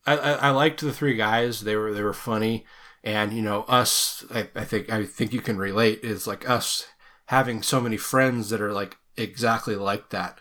I, 0.07 0.17
I, 0.17 0.31
I 0.31 0.49
liked 0.49 0.81
the 0.81 0.91
three 0.91 1.15
guys. 1.15 1.61
They 1.61 1.75
were 1.75 1.93
they 1.93 2.01
were 2.01 2.13
funny, 2.13 2.65
and 3.03 3.34
you 3.34 3.41
know, 3.41 3.63
us. 3.63 4.26
I, 4.34 4.49
I 4.55 4.65
think 4.65 4.91
I 4.91 5.05
think 5.05 5.34
you 5.34 5.41
can 5.41 5.57
relate. 5.57 5.99
Is 6.03 6.27
like 6.27 6.49
us 6.49 6.88
having 7.26 7.61
so 7.61 7.80
many 7.80 7.97
friends 7.97 8.49
that 8.49 8.61
are 8.61 8.73
like 8.73 8.97
exactly 9.17 9.76
like 9.76 10.09
that. 10.09 10.38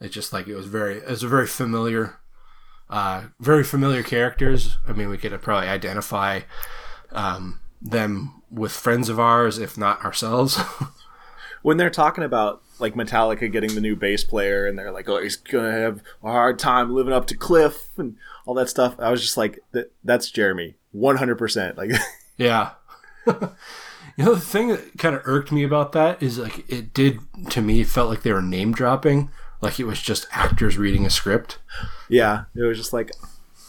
It's 0.00 0.14
just 0.14 0.32
like 0.32 0.48
it 0.48 0.56
was 0.56 0.66
very 0.66 0.98
it 0.98 1.08
was 1.08 1.22
a 1.22 1.28
very 1.28 1.46
familiar, 1.46 2.16
uh, 2.90 3.24
very 3.40 3.64
familiar 3.64 4.02
characters. 4.02 4.78
I 4.86 4.92
mean, 4.92 5.08
we 5.08 5.18
could 5.18 5.40
probably 5.40 5.68
identify 5.68 6.40
um, 7.12 7.60
them 7.80 8.42
with 8.50 8.72
friends 8.72 9.08
of 9.08 9.18
ours, 9.18 9.58
if 9.58 9.78
not 9.78 10.04
ourselves. 10.04 10.60
when 11.62 11.76
they're 11.76 11.90
talking 11.90 12.24
about 12.24 12.62
like 12.82 12.94
Metallica 12.94 13.50
getting 13.50 13.74
the 13.74 13.80
new 13.80 13.96
bass 13.96 14.24
player 14.24 14.66
and 14.66 14.78
they're 14.78 14.92
like, 14.92 15.08
oh, 15.08 15.22
he's 15.22 15.36
gonna 15.36 15.72
have 15.72 16.02
a 16.22 16.30
hard 16.30 16.58
time 16.58 16.92
living 16.94 17.12
up 17.14 17.26
to 17.28 17.36
Cliff 17.36 17.88
and 17.96 18.16
all 18.44 18.54
that 18.54 18.68
stuff. 18.68 18.96
I 18.98 19.10
was 19.10 19.22
just 19.22 19.36
like, 19.36 19.60
that, 19.72 19.92
that's 20.04 20.30
Jeremy, 20.30 20.74
one 20.90 21.16
hundred 21.16 21.36
percent. 21.38 21.78
Like, 21.78 21.92
Yeah. 22.36 22.72
you 23.26 23.34
know, 24.18 24.34
the 24.34 24.40
thing 24.40 24.68
that 24.68 24.98
kind 24.98 25.14
of 25.14 25.22
irked 25.24 25.52
me 25.52 25.62
about 25.62 25.92
that 25.92 26.22
is 26.22 26.38
like 26.38 26.68
it 26.70 26.92
did 26.92 27.20
to 27.50 27.62
me 27.62 27.84
felt 27.84 28.10
like 28.10 28.22
they 28.22 28.32
were 28.32 28.42
name 28.42 28.72
dropping, 28.72 29.30
like 29.60 29.78
it 29.78 29.84
was 29.84 30.02
just 30.02 30.26
actors 30.32 30.76
reading 30.76 31.06
a 31.06 31.10
script. 31.10 31.58
yeah, 32.08 32.44
it 32.54 32.62
was 32.62 32.76
just 32.78 32.92
like, 32.92 33.12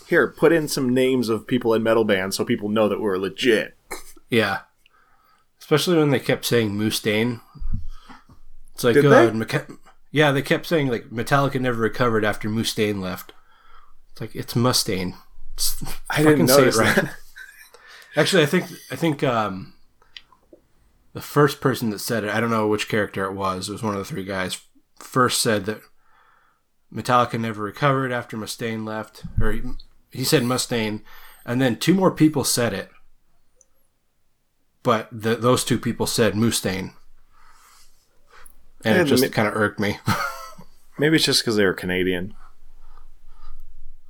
here, 0.07 0.27
put 0.27 0.51
in 0.51 0.67
some 0.67 0.93
names 0.93 1.29
of 1.29 1.47
people 1.47 1.73
in 1.73 1.83
metal 1.83 2.03
bands 2.03 2.35
so 2.35 2.43
people 2.43 2.69
know 2.69 2.89
that 2.89 2.99
we're 2.99 3.17
legit. 3.17 3.75
Yeah. 4.29 4.59
Especially 5.59 5.97
when 5.97 6.09
they 6.09 6.19
kept 6.19 6.45
saying 6.45 6.71
Mustaine. 6.71 7.39
It's 8.73 8.83
like, 8.83 8.95
Did 8.95 9.05
uh, 9.05 9.09
they? 9.09 9.31
Mecha- 9.31 9.77
yeah, 10.11 10.31
they 10.31 10.41
kept 10.41 10.65
saying 10.65 10.87
like 10.87 11.09
Metallica 11.09 11.59
never 11.59 11.81
recovered 11.81 12.23
after 12.23 12.49
Mustaine 12.49 13.01
left. 13.01 13.33
It's 14.11 14.21
like 14.21 14.35
it's 14.35 14.53
Mustaine. 14.53 15.15
It's, 15.53 15.83
I 16.09 16.17
didn't 16.23 16.47
fucking 16.47 16.63
notice 16.63 16.77
that. 16.77 17.15
Actually, 18.15 18.43
I 18.43 18.45
think 18.45 18.65
I 18.91 18.95
think 18.95 19.23
um, 19.23 19.73
the 21.13 21.21
first 21.21 21.61
person 21.61 21.89
that 21.89 21.99
said 21.99 22.23
it, 22.23 22.29
I 22.29 22.39
don't 22.39 22.51
know 22.51 22.67
which 22.67 22.89
character 22.89 23.25
it 23.25 23.33
was. 23.33 23.69
It 23.69 23.71
was 23.71 23.83
one 23.83 23.93
of 23.93 23.99
the 23.99 24.05
three 24.05 24.23
guys. 24.23 24.61
First 24.99 25.41
said 25.41 25.65
that 25.65 25.81
Metallica 26.93 27.39
never 27.39 27.63
recovered 27.63 28.11
after 28.11 28.37
Mustaine 28.37 28.85
left, 28.85 29.23
or 29.41 29.51
he, 29.51 29.61
he 30.11 30.23
said 30.23 30.43
Mustaine, 30.43 31.01
and 31.45 31.59
then 31.59 31.77
two 31.77 31.93
more 31.93 32.11
people 32.11 32.43
said 32.43 32.73
it, 32.73 32.89
but 34.83 35.07
the, 35.11 35.35
those 35.35 35.63
two 35.63 35.79
people 35.79 36.05
said 36.05 36.33
Mustaine, 36.33 36.93
and 38.83 38.97
it 38.97 39.05
just 39.05 39.31
kind 39.31 39.47
of 39.47 39.55
irked 39.55 39.79
me. 39.79 39.97
Maybe 40.97 41.15
it's 41.15 41.25
just 41.25 41.41
because 41.41 41.55
they 41.55 41.65
were 41.65 41.73
Canadian. 41.73 42.33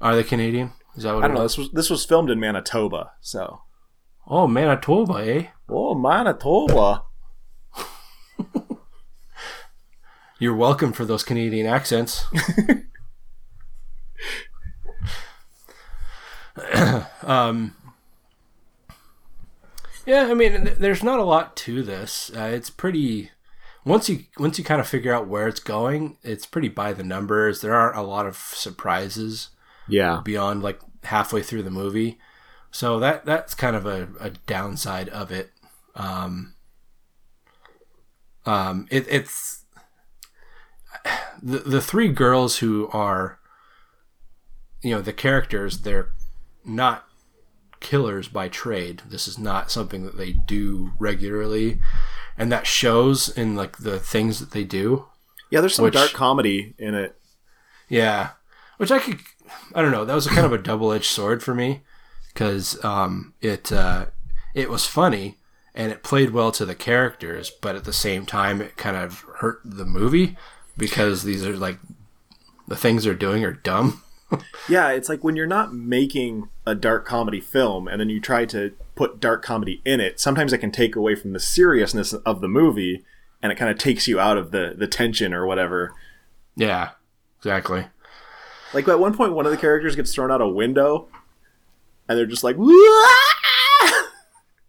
Are 0.02 0.16
they 0.16 0.24
Canadian? 0.24 0.72
Is 0.96 1.04
that 1.04 1.16
what 1.16 1.24
I 1.24 1.28
don't 1.28 1.36
know. 1.36 1.44
was? 1.44 1.54
This 1.54 1.58
was 1.58 1.72
this 1.72 1.90
was 1.90 2.06
filmed 2.06 2.30
in 2.30 2.40
Manitoba, 2.40 3.12
so. 3.22 3.62
Oh, 4.28 4.48
Manitoba, 4.48 5.16
eh? 5.16 5.48
Oh, 5.68 5.96
Manitoba. 5.96 7.04
You're 10.40 10.56
welcome 10.56 10.94
for 10.94 11.06
those 11.06 11.24
Canadian 11.24 11.68
accents. 11.68 12.26
um, 17.24 17.76
yeah, 20.06 20.28
I 20.30 20.34
mean, 20.34 20.66
th- 20.66 20.78
there's 20.78 21.04
not 21.04 21.20
a 21.20 21.24
lot 21.24 21.56
to 21.58 21.82
this. 21.82 22.32
Uh, 22.36 22.52
it's 22.54 22.70
pretty. 22.70 23.32
Once 23.86 24.08
you 24.08 24.24
once 24.38 24.58
you 24.58 24.64
kind 24.64 24.80
of 24.80 24.88
figure 24.88 25.14
out 25.14 25.28
where 25.28 25.48
it's 25.48 25.60
going, 25.60 26.18
it's 26.24 26.46
pretty 26.46 26.70
by 26.70 26.94
the 26.94 27.04
numbers. 27.04 27.62
There 27.62 27.76
aren't 27.76 27.98
a 27.98 28.02
lot 28.02 28.26
of 28.26 28.38
surprises. 28.38 29.50
Yeah. 29.88 30.22
Beyond 30.24 30.64
like 30.64 30.80
halfway 31.04 31.42
through 31.42 31.64
the 31.64 31.72
movie, 31.72 32.18
so 32.72 33.00
that 33.00 33.26
that's 33.26 33.54
kind 33.54 33.76
of 33.76 33.86
a, 33.86 34.08
a 34.20 34.30
downside 34.48 35.10
of 35.10 35.32
it. 35.32 35.52
Um, 35.96 36.54
um, 38.46 38.88
it, 38.90 39.06
it's 39.10 39.64
the 41.42 41.60
the 41.60 41.82
three 41.82 42.08
girls 42.08 42.60
who 42.60 42.90
are 42.94 43.40
you 44.82 44.92
know 44.92 45.02
the 45.02 45.14
characters 45.14 45.80
they're 45.80 46.12
not 46.66 47.06
killers 47.80 48.30
by 48.30 48.48
trade 48.48 49.02
this 49.10 49.28
is 49.28 49.38
not 49.38 49.70
something 49.70 50.06
that 50.06 50.18
they 50.18 50.32
do 50.32 50.92
regularly 51.00 51.80
and 52.38 52.52
that 52.52 52.66
shows 52.68 53.30
in 53.30 53.56
like 53.56 53.78
the 53.78 54.00
things 54.00 54.40
that 54.40 54.52
they 54.52 54.64
do. 54.64 55.06
Yeah, 55.50 55.62
there's 55.62 55.76
some 55.76 55.86
Which- 55.86 55.94
dark 55.94 56.12
comedy 56.12 56.74
in 56.78 56.96
it. 56.96 57.16
yeah. 57.90 58.32
Which 58.78 58.92
i 58.92 59.00
could 59.00 59.20
i 59.76 59.82
don't 59.82 59.92
know. 59.92 60.04
That 60.06 60.16
was 60.16 60.26
a 60.28 60.30
kind 60.32 60.46
of 60.46 60.54
a 60.54 60.58
double-edged 60.58 61.06
sword 61.06 61.44
for 61.44 61.54
me 61.54 61.82
because 62.34 62.84
um 62.84 63.34
it 63.42 63.72
uh 63.72 64.08
it 64.56 64.70
was 64.70 64.86
funny 64.86 65.38
and 65.76 65.92
it 65.92 66.04
played 66.04 66.32
well 66.32 66.52
to 66.52 66.66
the 66.66 66.76
characters 66.76 67.52
but 67.62 67.76
at 67.76 67.84
the 67.84 67.94
same 67.94 68.26
time 68.26 68.62
it 68.62 68.76
kind 68.78 68.98
of 68.98 69.24
hurt 69.40 69.60
the 69.64 69.86
movie 69.86 70.36
because 70.78 71.24
these 71.24 71.46
are 71.46 71.56
like 71.56 71.78
the 72.68 72.76
things 72.76 73.04
they're 73.04 73.14
doing 73.14 73.44
are 73.46 73.54
dumb 73.54 74.02
Yeah, 74.70 74.90
it's 74.90 75.10
like 75.10 75.24
when 75.24 75.36
you're 75.36 75.48
not 75.48 75.74
making 75.74 76.50
a 76.66 76.76
dark 76.76 77.06
comedy 77.06 77.42
film 77.42 77.88
and 77.88 78.00
then 78.00 78.10
you 78.10 78.22
try 78.22 78.46
to 78.46 78.74
put 78.96 79.20
dark 79.20 79.44
comedy 79.44 79.82
in 79.86 80.00
it, 80.00 80.20
sometimes 80.20 80.54
it 80.54 80.60
can 80.60 80.72
take 80.72 80.96
away 80.96 81.16
from 81.16 81.34
the 81.34 81.40
seriousness 81.40 82.14
of 82.14 82.42
the 82.42 82.48
movie 82.48 83.04
and 83.42 83.52
it 83.52 83.56
kind 83.56 83.72
of 83.72 83.78
takes 83.78 84.08
you 84.08 84.20
out 84.20 84.38
of 84.38 84.52
the, 84.52 84.74
the 84.78 84.88
tension 84.88 85.34
or 85.34 85.46
whatever. 85.46 85.94
yeah 86.56 86.92
exactly 87.40 87.88
Like 88.74 88.88
at 88.88 89.00
one 89.00 89.16
point, 89.16 89.34
one 89.34 89.46
of 89.46 89.52
the 89.52 89.58
characters 89.58 89.96
gets 89.96 90.14
thrown 90.14 90.32
out 90.32 90.42
a 90.42 90.48
window 90.48 91.08
and 92.08 92.18
they're 92.18 92.26
just 92.26 92.44
like, 92.44 92.56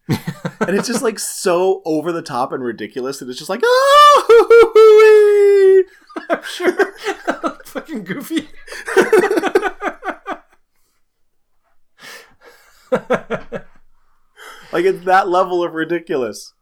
and 0.09 0.77
it's 0.77 0.89
just 0.89 1.03
like 1.03 1.19
so 1.19 1.83
over 1.85 2.13
the 2.13 2.23
top 2.23 2.53
and 2.53 2.63
ridiculous 2.63 3.19
that 3.19 3.29
it's 3.29 3.39
just 3.39 3.49
like, 3.49 3.61
oh, 3.65 5.85
I'm 6.31 6.43
sure. 6.45 6.95
Fucking 7.75 8.05
goofy. 8.05 8.49
like 14.73 14.85
it's 14.85 15.05
that 15.05 15.29
level 15.29 15.63
of 15.65 15.73
ridiculous. 15.75 16.53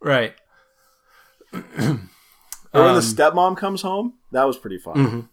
right 0.00 0.34
Or 1.52 2.82
when 2.82 2.90
Um, 2.90 2.94
the 2.94 3.00
stepmom 3.00 3.56
comes 3.56 3.82
home, 3.82 4.14
that 4.30 4.44
was 4.44 4.56
pretty 4.58 4.78
fun. 4.78 4.96
Mhm. 4.96 5.28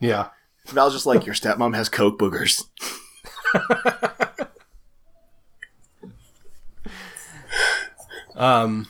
yeah 0.00 0.28
Val's 0.68 0.92
just 0.94 1.06
like, 1.06 1.26
your 1.26 1.34
stepmom 1.34 1.74
has 1.74 1.88
coke 1.88 2.18
boogers. 2.20 2.62
um 8.36 8.86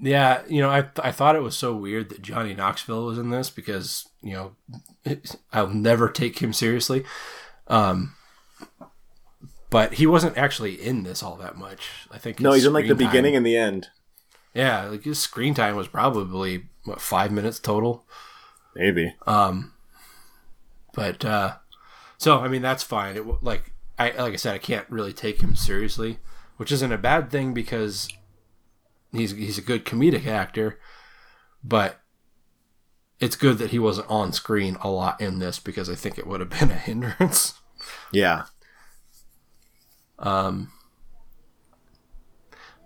yeah 0.00 0.42
you 0.48 0.60
know 0.60 0.70
i 0.70 0.84
i 1.02 1.12
thought 1.12 1.36
it 1.36 1.42
was 1.42 1.56
so 1.56 1.74
weird 1.74 2.08
that 2.08 2.22
johnny 2.22 2.54
knoxville 2.54 3.04
was 3.06 3.18
in 3.18 3.30
this 3.30 3.50
because 3.50 4.08
you 4.22 4.32
know 4.32 4.52
it, 5.04 5.36
i'll 5.52 5.68
never 5.68 6.08
take 6.08 6.38
him 6.40 6.52
seriously 6.52 7.04
um 7.68 8.14
but 9.70 9.94
he 9.94 10.06
wasn't 10.06 10.36
actually 10.36 10.74
in 10.74 11.04
this 11.04 11.22
all 11.22 11.36
that 11.36 11.56
much. 11.56 11.88
I 12.10 12.18
think. 12.18 12.40
No, 12.40 12.52
he's 12.52 12.66
in 12.66 12.72
like 12.72 12.88
the 12.88 12.94
time- 12.94 13.06
beginning 13.06 13.36
and 13.36 13.46
the 13.46 13.56
end. 13.56 13.88
Yeah, 14.52 14.86
like 14.86 15.04
his 15.04 15.20
screen 15.20 15.54
time 15.54 15.76
was 15.76 15.86
probably 15.86 16.64
what 16.84 17.00
five 17.00 17.30
minutes 17.30 17.60
total. 17.60 18.04
Maybe. 18.74 19.14
Um, 19.28 19.72
but 20.92 21.24
uh, 21.24 21.54
so 22.18 22.40
I 22.40 22.48
mean 22.48 22.62
that's 22.62 22.82
fine. 22.82 23.16
It 23.16 23.24
like 23.42 23.72
I 23.96 24.10
like 24.10 24.32
I 24.32 24.36
said, 24.36 24.54
I 24.54 24.58
can't 24.58 24.90
really 24.90 25.12
take 25.12 25.40
him 25.40 25.54
seriously, 25.54 26.18
which 26.56 26.72
isn't 26.72 26.92
a 26.92 26.98
bad 26.98 27.30
thing 27.30 27.54
because 27.54 28.08
he's 29.12 29.32
he's 29.32 29.58
a 29.58 29.62
good 29.62 29.84
comedic 29.84 30.26
actor, 30.26 30.78
but 31.62 32.00
it's 33.18 33.36
good 33.36 33.58
that 33.58 33.70
he 33.70 33.78
wasn't 33.78 34.08
on 34.08 34.32
screen 34.32 34.76
a 34.80 34.90
lot 34.90 35.20
in 35.20 35.38
this 35.38 35.58
because 35.58 35.90
I 35.90 35.94
think 35.94 36.18
it 36.18 36.26
would 36.26 36.40
have 36.40 36.50
been 36.50 36.70
a 36.70 36.74
hindrance. 36.74 37.54
Yeah. 38.12 38.44
Um, 40.18 40.72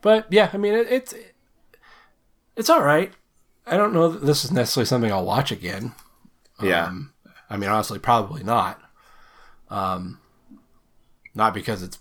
but 0.02 0.26
yeah, 0.30 0.50
I 0.52 0.56
mean 0.56 0.74
it, 0.74 0.86
it's 0.90 1.14
it's 2.56 2.70
all 2.70 2.82
right. 2.82 3.12
I 3.66 3.76
don't 3.76 3.94
know 3.94 4.08
that 4.08 4.26
this 4.26 4.44
is 4.44 4.52
necessarily 4.52 4.86
something 4.86 5.10
I'll 5.10 5.24
watch 5.24 5.50
again. 5.50 5.92
Yeah. 6.62 6.86
Um, 6.86 7.12
I 7.48 7.56
mean, 7.56 7.70
honestly, 7.70 7.98
probably 7.98 8.42
not. 8.42 8.80
Um, 9.68 10.20
not 11.34 11.54
because 11.54 11.82
it's 11.82 11.98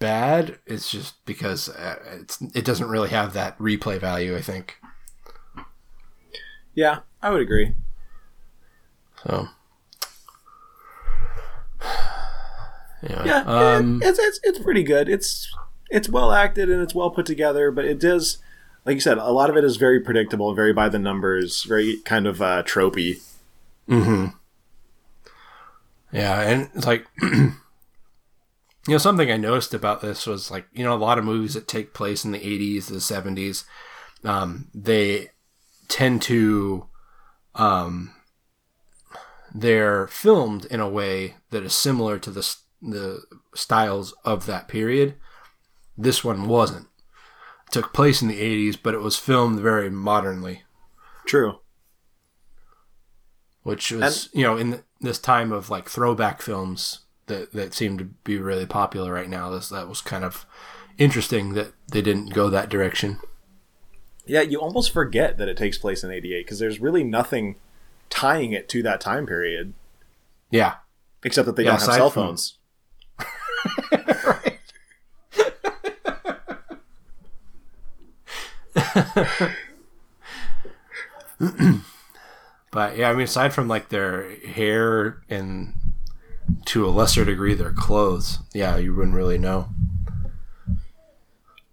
bad. 0.00 0.58
It's 0.66 0.90
just 0.90 1.24
because 1.24 1.68
uh, 1.68 1.96
it's 2.20 2.42
it 2.54 2.64
doesn't 2.64 2.88
really 2.88 3.10
have 3.10 3.32
that 3.34 3.56
replay 3.58 4.00
value. 4.00 4.36
I 4.36 4.40
think. 4.40 4.78
Yeah, 6.74 7.00
I 7.22 7.30
would 7.30 7.40
agree. 7.42 7.74
So. 9.24 9.48
Anyway, 13.02 13.22
Yeah, 13.26 13.42
um, 13.46 14.02
it- 14.02 14.08
it's, 14.08 14.18
it's 14.18 14.40
it's 14.42 14.58
pretty 14.58 14.82
good. 14.82 15.08
It's 15.08 15.50
it's 15.90 16.08
well 16.08 16.32
acted 16.32 16.68
and 16.70 16.82
it's 16.82 16.94
well 16.94 17.10
put 17.10 17.24
together, 17.26 17.70
but 17.70 17.84
it 17.84 17.98
does, 17.98 18.38
like 18.84 18.94
you 18.94 19.00
said, 19.00 19.16
a 19.18 19.30
lot 19.32 19.48
of 19.50 19.56
it 19.56 19.64
is 19.64 19.76
very 19.76 20.00
predictable, 20.00 20.54
very 20.54 20.72
by 20.72 20.88
the 20.88 20.98
numbers, 20.98 21.62
very 21.64 21.96
kind 22.04 22.26
of 22.26 22.42
uh, 22.42 22.62
tropey. 22.64 23.20
hmm 23.88 24.26
Yeah, 26.12 26.40
and 26.42 26.68
it's 26.74 26.86
like 26.86 27.06
you 28.86 28.94
know 28.94 28.98
something 28.98 29.30
I 29.30 29.36
noticed 29.36 29.74
about 29.74 30.00
this 30.00 30.26
was 30.26 30.50
like 30.50 30.66
you 30.72 30.84
know 30.84 30.94
a 30.94 30.96
lot 30.96 31.18
of 31.18 31.24
movies 31.24 31.54
that 31.54 31.68
take 31.68 31.94
place 31.94 32.24
in 32.24 32.32
the 32.32 32.38
80s, 32.38 32.86
the 32.86 32.96
70s, 32.96 33.64
um, 34.24 34.68
they 34.74 35.30
tend 35.88 36.22
to 36.22 36.86
um, 37.54 38.14
they're 39.54 40.06
filmed 40.06 40.64
in 40.66 40.80
a 40.80 40.88
way 40.88 41.36
that 41.50 41.62
is 41.62 41.74
similar 41.74 42.18
to 42.18 42.30
the 42.30 42.56
the 42.80 43.22
styles 43.54 44.14
of 44.24 44.46
that 44.46 44.68
period. 44.68 45.16
This 45.98 46.24
one 46.24 46.48
wasn't. 46.48 46.86
It 47.66 47.72
took 47.72 47.92
place 47.92 48.22
in 48.22 48.28
the 48.28 48.40
80s, 48.40 48.78
but 48.82 48.94
it 48.94 49.00
was 49.00 49.16
filmed 49.16 49.60
very 49.60 49.90
modernly 49.90 50.62
True. 51.26 51.60
which 53.62 53.92
was 53.92 54.30
you 54.32 54.42
know 54.42 54.56
in 54.56 54.82
this 55.00 55.18
time 55.18 55.52
of 55.52 55.68
like 55.68 55.88
throwback 55.88 56.40
films 56.40 57.00
that 57.30 57.52
that 57.52 57.74
seem 57.74 57.96
to 57.98 58.04
be 58.04 58.38
really 58.38 58.66
popular 58.66 59.12
right 59.12 59.28
now. 59.28 59.50
This 59.50 59.70
that 59.70 59.88
was 59.88 60.00
kind 60.02 60.24
of 60.24 60.44
interesting 60.98 61.54
that 61.54 61.72
they 61.90 62.02
didn't 62.02 62.34
go 62.34 62.50
that 62.50 62.68
direction. 62.68 63.18
Yeah, 64.26 64.42
you 64.42 64.60
almost 64.60 64.92
forget 64.92 65.38
that 65.38 65.48
it 65.48 65.56
takes 65.56 65.78
place 65.78 66.04
in 66.04 66.10
'88 66.10 66.44
because 66.44 66.58
there's 66.58 66.78
really 66.78 67.02
nothing 67.02 67.56
tying 68.10 68.52
it 68.52 68.68
to 68.68 68.82
that 68.82 69.00
time 69.00 69.26
period, 69.26 69.72
Yeah, 70.50 70.74
except 71.24 71.46
that 71.46 71.56
they 71.56 71.64
Yeah, 71.64 71.78
don't 71.78 71.80
have 71.80 71.94
cell 71.94 72.10
phones. 72.10 72.58
but 82.70 82.96
yeah, 82.96 83.10
I 83.10 83.12
mean 83.12 83.22
aside 83.22 83.52
from 83.52 83.68
like 83.68 83.88
their 83.88 84.30
hair 84.46 85.22
and 85.28 85.74
to 86.66 86.86
a 86.86 86.90
lesser 86.90 87.24
degree 87.24 87.54
their 87.54 87.72
clothes, 87.72 88.38
yeah, 88.52 88.76
you 88.76 88.94
wouldn't 88.94 89.14
really 89.16 89.38
know. 89.38 89.68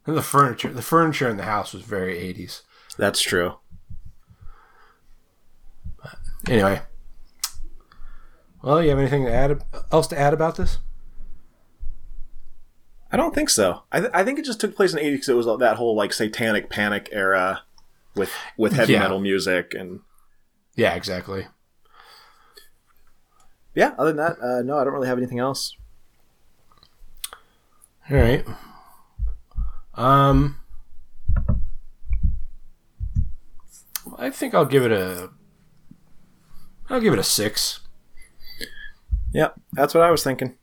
And 0.05 0.15
the 0.15 0.21
furniture, 0.21 0.71
the 0.71 0.81
furniture 0.81 1.27
in 1.29 1.37
the 1.37 1.43
house 1.43 1.73
was 1.73 1.83
very 1.83 2.15
80s. 2.15 2.61
That's 2.97 3.21
true. 3.21 3.55
Anyway, 6.47 6.81
well, 8.63 8.81
you 8.81 8.89
have 8.89 8.99
anything 8.99 9.25
to 9.25 9.31
add 9.33 9.63
else 9.91 10.07
to 10.07 10.17
add 10.19 10.33
about 10.33 10.55
this? 10.55 10.77
I 13.11 13.17
don't 13.17 13.35
think 13.35 13.49
so. 13.49 13.83
I, 13.91 13.99
th- 13.99 14.11
I 14.13 14.23
think 14.23 14.39
it 14.39 14.45
just 14.45 14.61
took 14.61 14.75
place 14.75 14.93
in 14.93 14.99
'80s 14.99 15.11
because 15.13 15.29
it 15.29 15.33
was 15.33 15.45
that 15.59 15.75
whole 15.77 15.95
like 15.95 16.13
satanic 16.13 16.69
panic 16.69 17.09
era 17.11 17.63
with 18.15 18.31
with 18.57 18.73
heavy 18.73 18.93
Yeah. 18.93 18.99
metal 18.99 19.19
music 19.19 19.73
and 19.77 19.99
Yeah, 20.75 20.93
exactly. 20.93 21.47
Yeah. 23.77 23.93
Other 23.97 24.11
than 24.11 24.17
that, 24.17 24.37
uh, 24.41 24.61
no, 24.63 24.77
I 24.77 24.83
don't 24.83 24.93
really 24.93 25.07
have 25.07 25.17
anything 25.19 25.39
else. 25.39 25.77
All 28.09 28.17
right. 28.17 28.45
Um, 29.93 30.59
I 34.17 34.29
think 34.31 34.53
I'll 34.53 34.65
give 34.65 34.83
it 34.83 34.91
a. 34.91 35.29
I'll 36.89 37.01
give 37.01 37.13
it 37.13 37.19
a 37.19 37.23
six. 37.23 37.81
Yeah, 39.33 39.49
that's 39.73 39.93
what 39.93 40.03
I 40.03 40.11
was 40.11 40.23
thinking. 40.23 40.57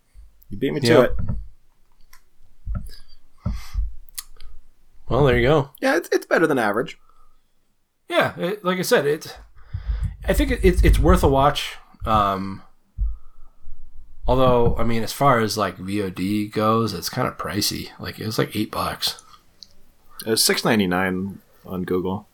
You 0.50 0.58
beat 0.58 0.72
me 0.72 0.80
to 0.80 0.86
Yep. 0.86 1.20
it. 1.20 1.36
Well, 5.08 5.24
there 5.24 5.38
you 5.38 5.46
go. 5.46 5.70
Yeah, 5.80 5.96
it's, 5.96 6.08
it's 6.10 6.26
better 6.26 6.46
than 6.46 6.58
average. 6.58 6.98
Yeah, 8.08 8.34
it, 8.38 8.64
like 8.64 8.78
I 8.78 8.82
said, 8.82 9.06
it. 9.06 9.36
I 10.26 10.32
think 10.32 10.50
it, 10.50 10.60
it's 10.62 10.82
it's 10.82 10.98
worth 10.98 11.22
a 11.22 11.28
watch. 11.28 11.76
Um, 12.06 12.62
although, 14.26 14.76
I 14.76 14.84
mean, 14.84 15.02
as 15.02 15.12
far 15.12 15.40
as 15.40 15.56
like 15.58 15.76
VOD 15.78 16.52
goes, 16.52 16.92
it's 16.94 17.08
kind 17.08 17.28
of 17.28 17.36
pricey. 17.38 17.90
Like 17.98 18.18
it 18.18 18.26
was 18.26 18.38
like 18.38 18.54
eight 18.56 18.70
bucks. 18.70 19.22
It 20.26 20.30
was 20.30 20.44
six 20.44 20.64
ninety 20.64 20.86
nine 20.86 21.40
on 21.66 21.84
Google. 21.84 22.28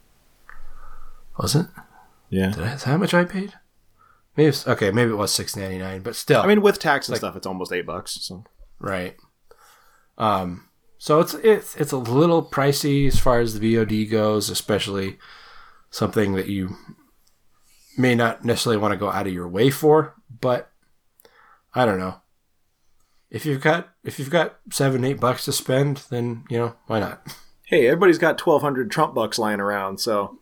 Was 1.39 1.55
it? 1.55 1.67
Yeah. 2.29 2.51
Did 2.51 2.65
I, 2.65 2.73
is 2.75 2.85
that 2.85 2.91
how 2.91 2.97
much 2.99 3.15
I 3.15 3.25
paid? 3.25 3.55
Maybe 4.37 4.49
it's, 4.49 4.67
okay. 4.69 4.91
Maybe 4.91 5.11
it 5.11 5.17
was 5.17 5.33
six 5.33 5.57
ninety 5.57 5.79
nine, 5.79 6.03
but 6.03 6.15
still. 6.17 6.41
I 6.43 6.47
mean, 6.47 6.63
with 6.63 6.79
tax 6.79 7.09
and 7.09 7.15
Like- 7.15 7.21
stuff, 7.21 7.37
it's 7.37 7.47
almost 7.47 7.73
eight 7.73 7.87
bucks. 7.87 8.19
So 8.21 8.45
Right. 8.79 9.17
Um, 10.19 10.69
so 10.99 11.21
it's 11.21 11.35
it's 11.35 11.77
it's 11.77 11.93
a 11.93 11.97
little 11.97 12.43
pricey 12.45 13.07
as 13.07 13.19
far 13.19 13.41
as 13.41 13.59
the 13.59 13.75
VOD 13.75 14.11
goes, 14.11 14.51
especially 14.51 15.19
something 15.91 16.35
that 16.35 16.47
you 16.49 16.77
may 17.97 18.15
not 18.15 18.45
necessarily 18.45 18.77
want 18.81 18.93
to 18.93 18.99
go 18.99 19.11
out 19.11 19.27
of 19.27 19.33
your 19.33 19.49
way 19.49 19.71
for. 19.71 20.15
But 20.41 20.71
I 21.75 21.85
don't 21.85 21.99
know. 21.99 22.17
If 23.31 23.47
you've 23.47 23.61
got 23.61 23.91
if 24.05 24.19
you've 24.19 24.31
got 24.31 24.59
seven 24.73 25.05
eight 25.05 25.21
bucks 25.21 25.45
to 25.45 25.53
spend, 25.53 25.99
then 26.11 26.45
you 26.51 26.59
know 26.59 26.75
why 26.87 27.01
not? 27.01 27.37
hey, 27.67 27.87
everybody's 27.87 28.19
got 28.19 28.39
twelve 28.39 28.63
hundred 28.63 28.91
Trump 28.91 29.15
bucks 29.15 29.39
lying 29.39 29.61
around. 29.61 29.99
So 29.99 30.39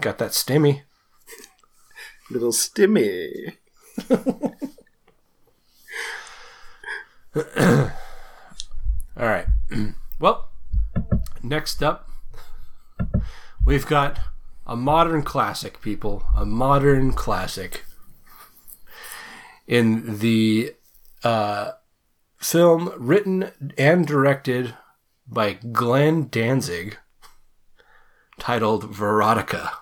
Got 0.00 0.18
that 0.18 0.30
stimmy. 0.30 0.82
little 2.30 2.52
stimmy. 2.52 3.56
All 9.16 9.16
right. 9.16 9.46
well, 10.20 10.50
next 11.42 11.82
up, 11.82 12.08
we've 13.64 13.86
got 13.86 14.20
a 14.66 14.76
modern 14.76 15.22
classic, 15.22 15.80
people. 15.80 16.22
A 16.36 16.44
modern 16.46 17.12
classic. 17.12 17.84
In 19.68 20.18
the 20.20 20.74
uh, 21.22 21.72
film 22.38 22.90
written 22.96 23.50
and 23.76 24.06
directed 24.06 24.74
by 25.26 25.58
Glenn 25.72 26.28
Danzig, 26.28 26.96
titled 28.38 28.90
Verotika. 28.90 29.72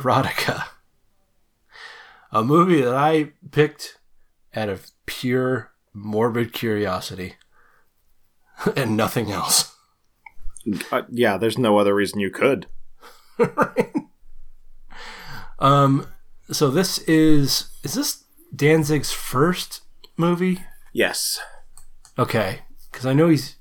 Verotika, 0.00 0.64
a 2.30 2.42
movie 2.42 2.80
that 2.82 2.94
I 2.94 3.32
picked 3.50 3.98
out 4.54 4.68
of 4.68 4.90
pure 5.06 5.72
morbid 5.94 6.52
curiosity 6.52 7.34
and 8.76 8.96
nothing 8.96 9.30
else. 9.30 9.74
Uh, 10.90 11.02
yeah, 11.10 11.36
there's 11.36 11.58
no 11.58 11.78
other 11.78 11.94
reason 11.94 12.20
you 12.20 12.30
could. 12.30 12.66
Um, 15.62 16.08
so 16.50 16.70
this 16.70 16.98
is 16.98 17.70
is 17.84 17.94
this 17.94 18.24
Danzig's 18.54 19.12
first 19.12 19.82
movie? 20.16 20.58
Yes. 20.92 21.38
Okay, 22.18 22.62
because 22.90 23.06
I 23.06 23.12
know 23.12 23.28
he's 23.28 23.56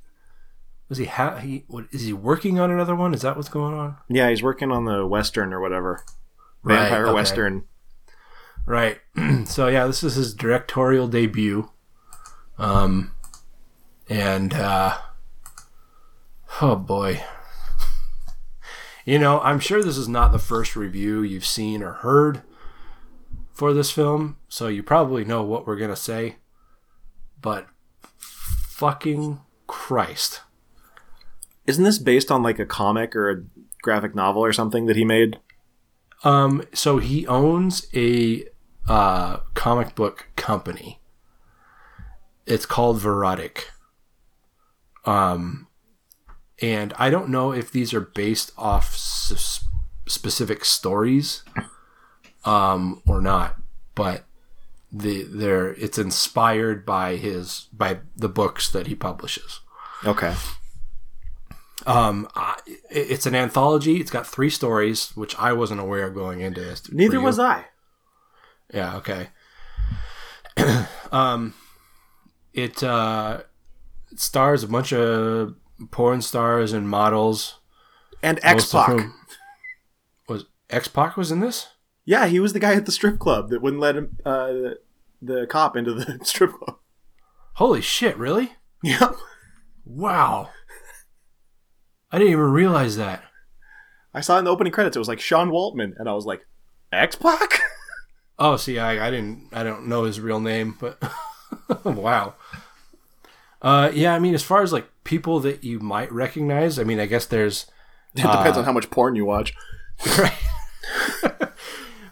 was 0.90 0.98
he 0.98 1.06
ha- 1.06 1.38
he 1.38 1.64
what 1.68 1.86
is 1.92 2.02
he 2.02 2.12
working 2.12 2.60
on 2.60 2.72
another 2.72 2.96
one? 2.96 3.14
Is 3.14 3.22
that 3.22 3.38
what's 3.38 3.50
going 3.50 3.76
on? 3.76 3.98
Yeah, 4.10 4.30
he's 4.30 4.42
working 4.42 4.72
on 4.72 4.86
the 4.86 5.06
western 5.06 5.54
or 5.54 5.62
whatever. 5.62 6.04
Right, 6.64 6.80
Vampire 6.80 7.06
okay. 7.08 7.14
western. 7.14 7.64
Right. 8.66 9.00
so 9.46 9.68
yeah, 9.68 9.88
this 9.88 10.04
is 10.04 10.16
his 10.16 10.34
directorial 10.34 11.08
debut. 11.08 11.70
Um 12.58 13.14
and 14.10 14.54
uh 14.54 14.98
oh 16.62 16.76
boy. 16.76 17.24
You 19.04 19.18
know, 19.18 19.40
I'm 19.40 19.60
sure 19.60 19.84
this 19.84 19.98
is 19.98 20.08
not 20.08 20.32
the 20.32 20.38
first 20.38 20.76
review 20.76 21.24
you've 21.24 21.46
seen 21.46 21.82
or 21.82 21.92
heard 21.92 22.44
for 23.52 23.74
this 23.74 23.92
film, 23.92 24.38
so 24.48 24.68
you 24.68 24.84
probably 24.84 25.26
know 25.26 25.44
what 25.44 25.66
we're 25.66 25.76
going 25.76 25.90
to 25.90 25.96
say. 25.96 26.36
But 27.42 27.68
fucking 28.20 29.40
Christ. 29.68 30.42
Isn't 31.66 31.84
this 31.84 31.98
based 31.98 32.32
on 32.32 32.44
like 32.44 32.60
a 32.60 32.66
comic 32.66 33.16
or 33.16 33.30
a 33.30 33.44
graphic 33.82 34.16
novel 34.16 34.44
or 34.44 34.54
something 34.54 34.86
that 34.88 34.96
he 34.96 35.06
made? 35.06 35.40
Um, 36.24 36.64
so 36.74 36.98
he 37.00 37.26
owns 37.28 37.88
a 37.94 38.46
uh, 38.88 39.38
comic 39.54 39.96
book 39.96 40.28
company. 40.36 41.00
It's 42.46 42.66
called 42.66 43.00
Verotik. 43.00 43.66
Um, 45.06 45.68
and 46.62 46.94
I 46.98 47.10
don't 47.10 47.30
know 47.30 47.52
if 47.52 47.72
these 47.72 47.94
are 47.94 48.02
based 48.02 48.52
off 48.58 48.94
s- 48.94 49.66
specific 50.08 50.64
stories, 50.64 51.44
um, 52.46 53.02
or 53.08 53.20
not, 53.22 53.60
but 53.96 54.26
the 54.92 55.24
they're 55.24 55.74
it's 55.76 55.98
inspired 55.98 56.86
by 56.86 57.16
his 57.16 57.68
by 57.72 58.00
the 58.16 58.30
books 58.30 58.70
that 58.72 58.88
he 58.88 58.96
publishes. 58.96 59.62
Okay. 60.06 60.36
Um, 61.86 62.28
I, 62.36 62.60
it's 62.90 63.26
an 63.26 63.36
anthology. 63.36 64.00
It's 64.00 64.12
got 64.12 64.28
three 64.28 64.50
stories, 64.50 65.16
which 65.16 65.38
I 65.38 65.54
wasn't 65.54 65.80
aware 65.82 66.06
of 66.08 66.14
going 66.14 66.42
into 66.42 66.62
this. 66.62 66.92
Neither 66.92 67.20
was 67.20 67.40
I. 67.40 67.66
Yeah. 68.74 68.98
Okay. 68.98 69.28
um, 71.12 71.54
it 72.54 72.84
uh, 72.84 73.42
it 74.12 74.20
stars 74.20 74.64
a 74.64 74.68
bunch 74.68 74.94
of 74.94 75.56
porn 75.90 76.22
stars 76.22 76.74
and 76.74 76.88
models, 76.88 77.60
And 78.22 78.40
X-Pac. 78.44 79.08
Was 80.28 80.46
X 80.70 80.88
Pac 80.88 81.18
was 81.18 81.32
in 81.32 81.40
this? 81.40 81.70
Yeah, 82.06 82.28
he 82.28 82.40
was 82.40 82.54
the 82.54 82.60
guy 82.60 82.76
at 82.76 82.86
the 82.86 82.92
strip 82.92 83.20
club 83.20 83.50
that 83.50 83.62
wouldn't 83.62 83.82
let 83.82 83.96
him 83.96 84.18
uh, 84.26 84.52
the 85.22 85.48
cop 85.50 85.76
into 85.76 85.94
the 85.94 86.20
strip 86.24 86.54
club. 86.54 86.78
Holy 87.56 87.82
shit! 87.82 88.18
Really? 88.18 88.54
Yep. 88.84 89.16
Wow. 89.86 90.50
I 92.12 92.18
didn't 92.18 92.34
even 92.34 92.52
realize 92.52 92.98
that. 92.98 93.24
I 94.14 94.22
saw 94.22 94.38
in 94.38 94.46
the 94.46 94.52
opening 94.52 94.74
credits 94.74 94.96
it 94.96 95.00
was 95.00 95.08
like 95.08 95.20
Sean 95.20 95.50
Waltman, 95.50 95.94
and 95.98 96.10
I 96.10 96.14
was 96.14 96.26
like, 96.26 96.46
X 96.92 97.16
Pac. 97.16 97.62
Oh, 98.40 98.58
see, 98.58 98.80
I, 98.80 99.08
I 99.08 99.12
didn't, 99.12 99.50
I 99.54 99.62
don't 99.62 99.86
know 99.86 100.06
his 100.06 100.20
real 100.20 100.40
name, 100.40 100.76
but 100.80 101.00
wow. 101.86 102.34
Uh, 103.62 103.92
yeah, 103.94 104.16
I 104.16 104.20
mean, 104.20 104.34
as 104.34 104.42
far 104.42 104.64
as 104.64 104.74
like 104.74 104.90
people 105.04 105.40
that 105.42 105.64
you 105.64 105.80
might 105.80 106.12
recognize, 106.12 106.80
I 106.80 106.84
mean, 106.84 107.00
I 107.00 107.06
guess 107.06 107.28
there's. 107.28 107.68
It 108.16 108.24
depends 108.24 108.58
uh, 108.58 108.62
on 108.62 108.66
how 108.66 108.74
much 108.74 108.90
porn 108.90 109.16
you 109.16 109.26
watch. 109.26 109.54
Right. 110.18 110.34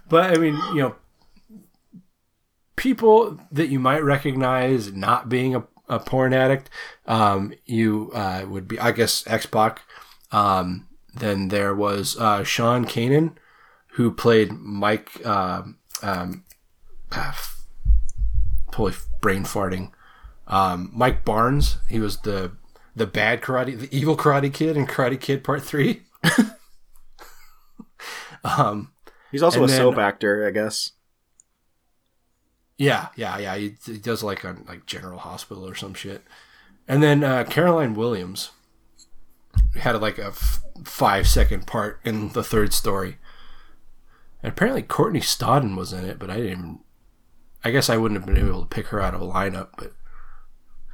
but 0.07 0.31
I 0.31 0.37
mean, 0.37 0.55
you 0.73 0.81
know, 0.81 0.95
people 2.75 3.39
that 3.51 3.67
you 3.67 3.79
might 3.79 4.03
recognize 4.03 4.93
not 4.93 5.27
being 5.27 5.55
a, 5.55 5.63
a 5.89 5.99
porn 5.99 6.31
addict, 6.31 6.69
um, 7.07 7.53
you 7.65 8.11
uh, 8.13 8.45
would 8.47 8.67
be, 8.67 8.79
I 8.79 8.91
guess, 8.91 9.25
X 9.27 9.47
Pac. 9.47 9.81
Um, 10.31 10.87
then 11.13 11.47
there 11.47 11.73
was 11.73 12.17
uh, 12.17 12.43
Sean 12.43 12.85
Kanan, 12.85 13.35
who 13.93 14.11
played 14.11 14.51
Mike. 14.51 15.25
Um, 15.25 15.77
um, 16.01 16.43
ah, 17.11 17.37
brain 19.21 19.43
farting. 19.43 19.91
Um, 20.47 20.91
Mike 20.93 21.25
Barnes. 21.25 21.77
He 21.89 21.99
was 21.99 22.17
the 22.17 22.51
the 22.95 23.07
bad 23.07 23.41
karate, 23.41 23.77
the 23.79 23.95
evil 23.95 24.17
Karate 24.17 24.53
Kid 24.53 24.77
in 24.77 24.87
Karate 24.87 25.19
Kid 25.19 25.43
Part 25.43 25.63
Three. 25.63 26.03
um, 28.43 28.91
He's 29.31 29.43
also 29.43 29.63
a 29.63 29.67
then- 29.67 29.77
soap 29.77 29.97
actor, 29.97 30.47
I 30.47 30.51
guess. 30.51 30.91
Yeah, 32.77 33.09
yeah, 33.17 33.37
yeah. 33.37 33.57
He, 33.57 33.75
he 33.85 33.97
does 33.97 34.23
like 34.23 34.45
on 34.45 34.63
like 34.67 34.85
General 34.85 35.19
Hospital 35.19 35.67
or 35.67 35.75
some 35.75 35.93
shit. 35.93 36.23
And 36.87 37.03
then 37.03 37.25
uh, 37.25 37.43
Caroline 37.43 37.93
Williams 37.93 38.51
had 39.75 40.01
like 40.01 40.17
a 40.17 40.27
f- 40.27 40.61
five 40.83 41.27
second 41.27 41.67
part 41.67 41.99
in 42.03 42.29
the 42.29 42.43
third 42.43 42.73
story. 42.73 43.17
And 44.41 44.51
apparently 44.51 44.81
Courtney 44.81 45.19
Stodden 45.19 45.75
was 45.75 45.91
in 45.93 46.05
it, 46.05 46.19
but 46.19 46.29
I 46.29 46.37
didn't. 46.37 46.79
I 47.63 47.71
guess 47.71 47.89
I 47.89 47.97
wouldn't 47.97 48.19
have 48.19 48.27
been 48.27 48.43
able 48.43 48.61
to 48.61 48.67
pick 48.67 48.87
her 48.87 49.01
out 49.01 49.13
of 49.13 49.21
a 49.21 49.25
lineup, 49.27 49.69
but 49.77 49.91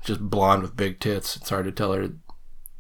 just 0.04 0.20
blonde 0.20 0.64
with 0.64 0.76
big 0.76 1.00
tits. 1.00 1.36
It's 1.36 1.50
hard 1.50 1.66
to 1.66 1.72
tell 1.72 1.94
her. 1.94 2.10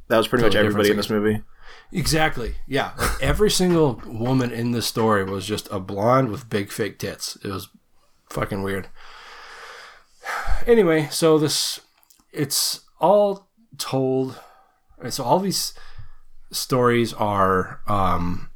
That 0.07 0.17
was 0.17 0.27
pretty 0.27 0.43
much 0.43 0.55
everybody 0.55 0.89
in 0.89 0.97
this 0.97 1.09
movie. 1.09 1.43
Exactly. 1.91 2.55
Yeah. 2.67 2.91
Like 2.97 3.21
every 3.21 3.51
single 3.51 4.01
woman 4.05 4.51
in 4.51 4.71
this 4.71 4.87
story 4.87 5.23
was 5.23 5.45
just 5.45 5.67
a 5.71 5.79
blonde 5.79 6.29
with 6.29 6.49
big 6.49 6.71
fake 6.71 6.99
tits. 6.99 7.37
It 7.43 7.49
was 7.49 7.69
fucking 8.29 8.63
weird. 8.63 8.89
Anyway, 10.65 11.07
so 11.11 11.37
this 11.37 11.81
it's 12.31 12.81
all 12.99 13.47
told 13.77 14.39
and 15.05 15.13
so 15.13 15.23
all 15.23 15.39
these 15.39 15.73
stories 16.51 17.13
are 17.13 17.79
um 17.87 18.49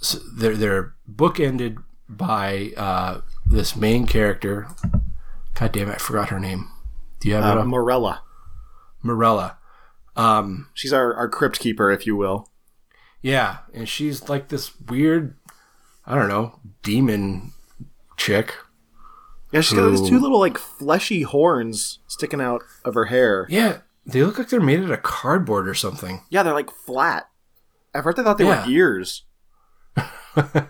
s 0.00 0.18
they're 0.36 0.56
they're 0.56 0.94
bookended 1.10 1.82
by 2.08 2.72
uh 2.76 3.20
this 3.50 3.76
main 3.76 4.06
character. 4.06 4.68
God 5.54 5.72
damn 5.72 5.88
it, 5.88 5.94
I 5.94 5.98
forgot 5.98 6.30
her 6.30 6.40
name. 6.40 6.68
Do 7.20 7.28
you 7.28 7.34
have 7.34 7.44
it 7.44 7.58
Uh, 7.58 7.62
up? 7.62 7.66
Morella. 7.66 8.22
Morella. 9.02 9.58
Um, 10.16 10.68
She's 10.74 10.92
our, 10.92 11.14
our 11.14 11.28
crypt 11.28 11.58
keeper, 11.60 11.90
if 11.90 12.06
you 12.06 12.16
will. 12.16 12.48
yeah, 13.22 13.58
and 13.74 13.88
she's 13.88 14.28
like 14.28 14.48
this 14.48 14.78
weird, 14.80 15.36
I 16.06 16.14
don't 16.14 16.28
know, 16.28 16.60
demon 16.82 17.52
chick. 18.16 18.54
Yeah, 19.52 19.60
she's 19.62 19.76
got 19.78 19.90
these 19.90 20.08
two 20.08 20.18
little 20.20 20.38
like 20.38 20.58
fleshy 20.58 21.22
horns 21.22 21.98
sticking 22.06 22.40
out 22.40 22.62
of 22.84 22.94
her 22.94 23.06
hair. 23.06 23.46
Yeah, 23.50 23.78
they 24.06 24.22
look 24.22 24.38
like 24.38 24.48
they're 24.48 24.60
made 24.60 24.80
out 24.80 24.90
of 24.90 25.02
cardboard 25.02 25.68
or 25.68 25.74
something. 25.74 26.22
Yeah, 26.30 26.42
they're 26.42 26.54
like 26.54 26.70
flat. 26.70 27.28
At 27.92 28.04
first, 28.04 28.18
I 28.18 28.22
thought 28.22 28.38
they 28.38 28.44
Yeah. 28.46 28.64
were 28.64 28.70
ears. 28.70 29.24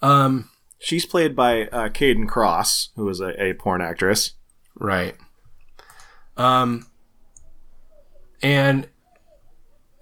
Um, 0.00 0.48
She's 0.78 1.06
played 1.06 1.36
by 1.36 1.66
uh, 1.68 1.88
Kayden 1.90 2.26
Kross, 2.26 2.88
who 2.96 3.08
is 3.08 3.20
a, 3.20 3.40
a 3.40 3.54
porn 3.54 3.80
actress. 3.80 4.32
Right. 4.74 5.14
Um, 6.36 6.86
and 8.42 8.88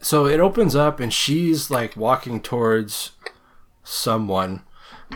so 0.01 0.25
it 0.25 0.41
opens 0.41 0.75
up, 0.75 1.01
and 1.01 1.13
she's 1.13 1.71
like 1.71 1.97
walking 1.99 2.41
towards 2.41 3.11
someone, 3.85 4.63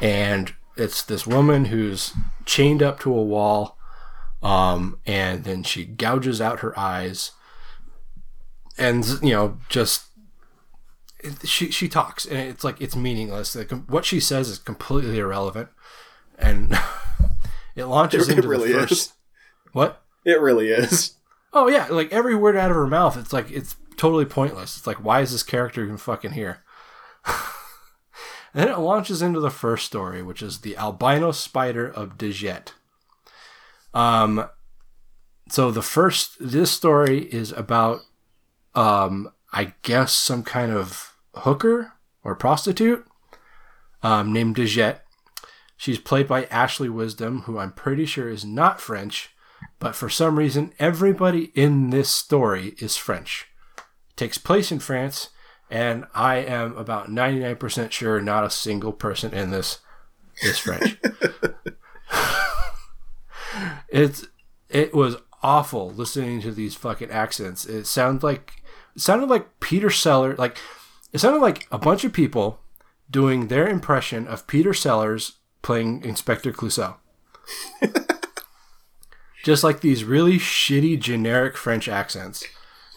and 0.02 0.52
it's 0.76 1.02
this 1.02 1.26
woman 1.26 1.66
who's 1.66 2.12
chained 2.44 2.82
up 2.82 3.00
to 3.00 3.14
a 3.14 3.22
wall, 3.22 3.78
um, 4.42 4.98
and 5.06 5.44
then 5.44 5.62
she 5.62 5.84
gouges 5.84 6.40
out 6.40 6.60
her 6.60 6.78
eyes, 6.78 7.32
and 8.76 9.04
you 9.22 9.32
know 9.32 9.58
just 9.68 10.06
she 11.44 11.70
she 11.70 11.88
talks, 11.88 12.24
and 12.26 12.38
it's 12.38 12.64
like 12.64 12.80
it's 12.80 12.96
meaningless. 12.96 13.54
Like 13.54 13.70
what 13.88 14.04
she 14.04 14.20
says 14.20 14.48
is 14.48 14.58
completely 14.58 15.18
irrelevant, 15.18 15.68
and 16.38 16.76
it 17.76 17.84
launches 17.84 18.28
It 18.28 18.38
into 18.38 18.48
really 18.48 18.72
the 18.72 18.80
first 18.80 18.92
is. 18.92 19.12
What? 19.72 20.02
It 20.24 20.40
really 20.40 20.68
is. 20.68 21.14
Oh 21.52 21.68
yeah, 21.68 21.86
like 21.88 22.12
every 22.12 22.34
word 22.34 22.56
out 22.56 22.70
of 22.70 22.76
her 22.76 22.86
mouth, 22.86 23.16
it's 23.16 23.32
like 23.32 23.50
it's 23.50 23.76
totally 23.96 24.24
pointless. 24.24 24.76
It's 24.76 24.86
like 24.86 25.02
why 25.02 25.20
is 25.20 25.32
this 25.32 25.42
character 25.42 25.84
even 25.84 25.96
fucking 25.96 26.32
here? 26.32 26.62
then 28.54 28.68
it 28.68 28.78
launches 28.78 29.20
into 29.20 29.40
the 29.40 29.50
first 29.50 29.84
story, 29.84 30.22
which 30.22 30.42
is 30.42 30.60
the 30.60 30.76
albino 30.76 31.32
spider 31.32 31.86
of 31.86 32.16
Dajette. 32.16 32.72
Um, 33.92 34.48
so 35.48 35.70
the 35.70 35.82
first 35.82 36.36
this 36.40 36.70
story 36.70 37.22
is 37.32 37.52
about, 37.52 38.00
um, 38.74 39.30
I 39.52 39.74
guess 39.82 40.12
some 40.12 40.42
kind 40.42 40.72
of 40.72 41.16
hooker 41.34 41.92
or 42.22 42.34
prostitute, 42.34 43.04
um, 44.02 44.32
named 44.32 44.56
Dajette. 44.56 45.00
She's 45.76 45.98
played 45.98 46.28
by 46.28 46.44
Ashley 46.44 46.88
Wisdom, 46.88 47.42
who 47.42 47.58
I'm 47.58 47.72
pretty 47.72 48.06
sure 48.06 48.28
is 48.28 48.44
not 48.44 48.80
French, 48.80 49.30
but 49.78 49.94
for 49.94 50.08
some 50.08 50.38
reason, 50.38 50.72
everybody 50.78 51.50
in 51.54 51.90
this 51.90 52.08
story 52.08 52.74
is 52.78 52.96
French. 52.96 53.46
It 53.76 54.16
takes 54.16 54.38
place 54.38 54.70
in 54.70 54.78
France, 54.78 55.30
and 55.74 56.06
I 56.14 56.36
am 56.36 56.76
about 56.76 57.08
99% 57.08 57.90
sure 57.90 58.20
not 58.20 58.44
a 58.44 58.50
single 58.50 58.92
person 58.92 59.34
in 59.34 59.50
this 59.50 59.80
is 60.40 60.56
French. 60.56 60.96
it's 63.88 64.28
it 64.68 64.94
was 64.94 65.16
awful 65.42 65.90
listening 65.90 66.40
to 66.42 66.52
these 66.52 66.76
fucking 66.76 67.10
accents. 67.10 67.66
It 67.66 67.88
sounded 67.88 68.22
like 68.22 68.62
it 68.94 69.02
sounded 69.02 69.28
like 69.28 69.58
Peter 69.58 69.90
Sellers, 69.90 70.38
like 70.38 70.58
it 71.12 71.18
sounded 71.18 71.40
like 71.40 71.66
a 71.72 71.78
bunch 71.78 72.04
of 72.04 72.12
people 72.12 72.60
doing 73.10 73.48
their 73.48 73.66
impression 73.66 74.28
of 74.28 74.46
Peter 74.46 74.74
Sellers 74.74 75.38
playing 75.62 76.04
Inspector 76.04 76.52
Clouseau. 76.52 76.98
Just 79.44 79.64
like 79.64 79.80
these 79.80 80.04
really 80.04 80.38
shitty 80.38 81.00
generic 81.00 81.56
French 81.56 81.88
accents. 81.88 82.44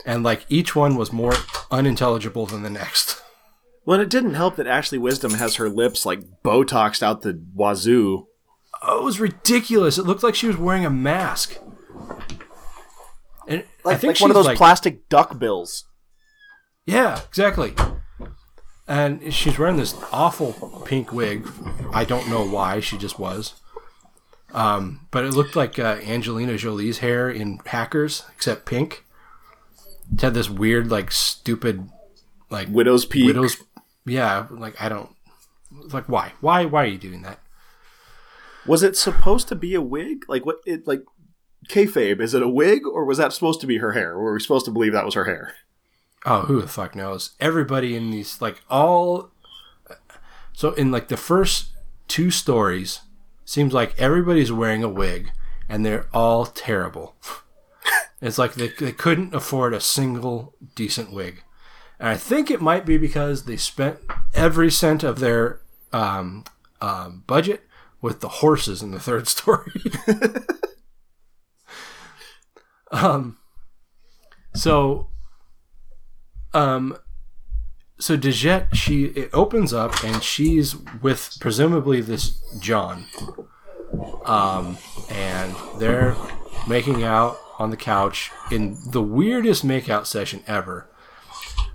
And 0.05 0.23
like 0.23 0.45
each 0.49 0.75
one 0.75 0.95
was 0.95 1.11
more 1.11 1.33
unintelligible 1.71 2.45
than 2.45 2.63
the 2.63 2.69
next. 2.69 3.21
Well, 3.85 3.99
it 3.99 4.09
didn't 4.09 4.33
help 4.33 4.57
that 4.57 4.67
Ashley 4.67 4.97
Wisdom 4.97 5.35
has 5.35 5.55
her 5.55 5.69
lips 5.69 6.05
like 6.05 6.21
Botoxed 6.43 7.01
out 7.01 7.21
the 7.21 7.41
wazoo. 7.55 8.27
Oh, 8.83 8.99
it 8.99 9.03
was 9.03 9.19
ridiculous. 9.19 9.97
It 9.97 10.05
looked 10.05 10.23
like 10.23 10.35
she 10.35 10.47
was 10.47 10.57
wearing 10.57 10.85
a 10.85 10.89
mask. 10.89 11.57
And 13.47 13.63
I 13.85 13.95
think 13.95 14.15
like 14.15 14.21
one 14.21 14.29
of 14.31 14.35
those 14.35 14.45
like- 14.45 14.57
plastic 14.57 15.07
duck 15.09 15.39
bills. 15.39 15.85
Yeah, 16.85 17.21
exactly. 17.27 17.73
And 18.87 19.33
she's 19.33 19.57
wearing 19.59 19.75
this 19.77 19.95
awful 20.13 20.53
pink 20.85 21.11
wig. 21.11 21.45
I 21.91 22.05
don't 22.05 22.29
know 22.29 22.47
why. 22.47 22.79
She 22.79 22.97
just 22.97 23.19
was. 23.19 23.55
Um, 24.53 25.07
but 25.11 25.25
it 25.25 25.33
looked 25.33 25.57
like 25.57 25.77
uh, 25.77 25.99
Angelina 26.03 26.57
Jolie's 26.57 26.99
hair 26.99 27.29
in 27.29 27.59
Hackers, 27.65 28.23
except 28.33 28.65
pink. 28.65 29.03
It 30.13 30.21
had 30.21 30.33
this 30.33 30.49
weird, 30.49 30.89
like, 30.89 31.11
stupid, 31.11 31.89
like 32.49 32.67
Widow's 32.69 33.05
peak. 33.05 33.27
Widow's, 33.27 33.57
yeah. 34.05 34.47
Like 34.49 34.81
I 34.81 34.89
don't. 34.89 35.09
Like 35.71 36.07
why? 36.07 36.33
Why? 36.41 36.65
Why 36.65 36.83
are 36.83 36.87
you 36.87 36.97
doing 36.97 37.21
that? 37.23 37.39
Was 38.65 38.83
it 38.83 38.95
supposed 38.95 39.47
to 39.49 39.55
be 39.55 39.75
a 39.75 39.81
wig? 39.81 40.25
Like 40.27 40.45
what? 40.45 40.57
It 40.65 40.87
like 40.87 41.03
kayfabe. 41.69 42.21
Is 42.21 42.33
it 42.33 42.41
a 42.41 42.49
wig 42.49 42.85
or 42.85 43.05
was 43.05 43.17
that 43.17 43.33
supposed 43.33 43.61
to 43.61 43.67
be 43.67 43.77
her 43.77 43.91
hair? 43.91 44.17
Were 44.17 44.33
we 44.33 44.39
supposed 44.39 44.65
to 44.65 44.71
believe 44.71 44.93
that 44.93 45.05
was 45.05 45.13
her 45.13 45.25
hair? 45.25 45.55
Oh, 46.25 46.41
who 46.41 46.61
the 46.61 46.67
fuck 46.67 46.95
knows? 46.95 47.31
Everybody 47.39 47.95
in 47.95 48.11
these, 48.11 48.41
like, 48.41 48.61
all. 48.69 49.29
So, 50.51 50.73
in, 50.73 50.91
like, 50.91 51.07
the 51.07 51.17
first 51.17 51.67
two 52.07 52.31
stories, 52.31 53.01
seems 53.45 53.73
like 53.73 53.97
everybody's 53.97 54.51
wearing 54.51 54.83
a 54.83 54.89
wig 54.89 55.31
and 55.69 55.85
they're 55.85 56.07
all 56.13 56.45
terrible. 56.45 57.15
it's 58.21 58.37
like 58.37 58.53
they, 58.55 58.69
they 58.69 58.91
couldn't 58.91 59.35
afford 59.35 59.73
a 59.73 59.81
single 59.81 60.55
decent 60.75 61.11
wig. 61.11 61.43
And 61.99 62.09
I 62.09 62.15
think 62.15 62.49
it 62.49 62.61
might 62.61 62.85
be 62.85 62.97
because 62.97 63.45
they 63.45 63.57
spent 63.57 63.99
every 64.33 64.71
cent 64.71 65.03
of 65.03 65.19
their 65.19 65.61
um, 65.91 66.43
um, 66.81 67.23
budget 67.27 67.63
with 68.01 68.21
the 68.21 68.27
horses 68.29 68.81
in 68.81 68.91
the 68.91 68.99
third 68.99 69.27
story. 69.27 69.71
um, 72.91 73.37
so 74.57 75.09
um 76.53 76.97
so 77.99 78.17
Dajette 78.17 78.73
she 78.73 79.05
it 79.05 79.29
opens 79.33 79.73
up 79.73 80.03
and 80.03 80.23
she's 80.23 80.75
with 81.01 81.37
presumably 81.39 82.01
this 82.01 82.41
John. 82.59 83.05
Um 84.25 84.77
and 85.09 85.55
they're 85.77 86.15
making 86.67 87.03
out 87.03 87.37
on 87.57 87.69
the 87.71 87.77
couch 87.77 88.31
in 88.51 88.77
the 88.91 89.01
weirdest 89.01 89.65
makeout 89.65 90.05
session 90.05 90.43
ever. 90.47 90.89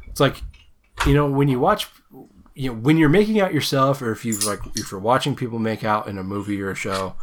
It's 0.06 0.20
like 0.20 0.36
you 1.06 1.14
know 1.14 1.28
when 1.28 1.48
you 1.48 1.58
watch 1.60 1.88
you 2.54 2.70
know 2.70 2.74
when 2.78 2.96
you're 2.98 3.08
making 3.08 3.40
out 3.40 3.54
yourself 3.54 4.00
or 4.02 4.12
if 4.12 4.24
you 4.24 4.38
like 4.40 4.60
if 4.76 4.90
you're 4.90 5.00
watching 5.00 5.34
people 5.34 5.58
make 5.58 5.82
out 5.84 6.06
in 6.06 6.18
a 6.18 6.22
movie 6.22 6.60
or 6.60 6.70
a 6.70 6.74
show 6.74 7.14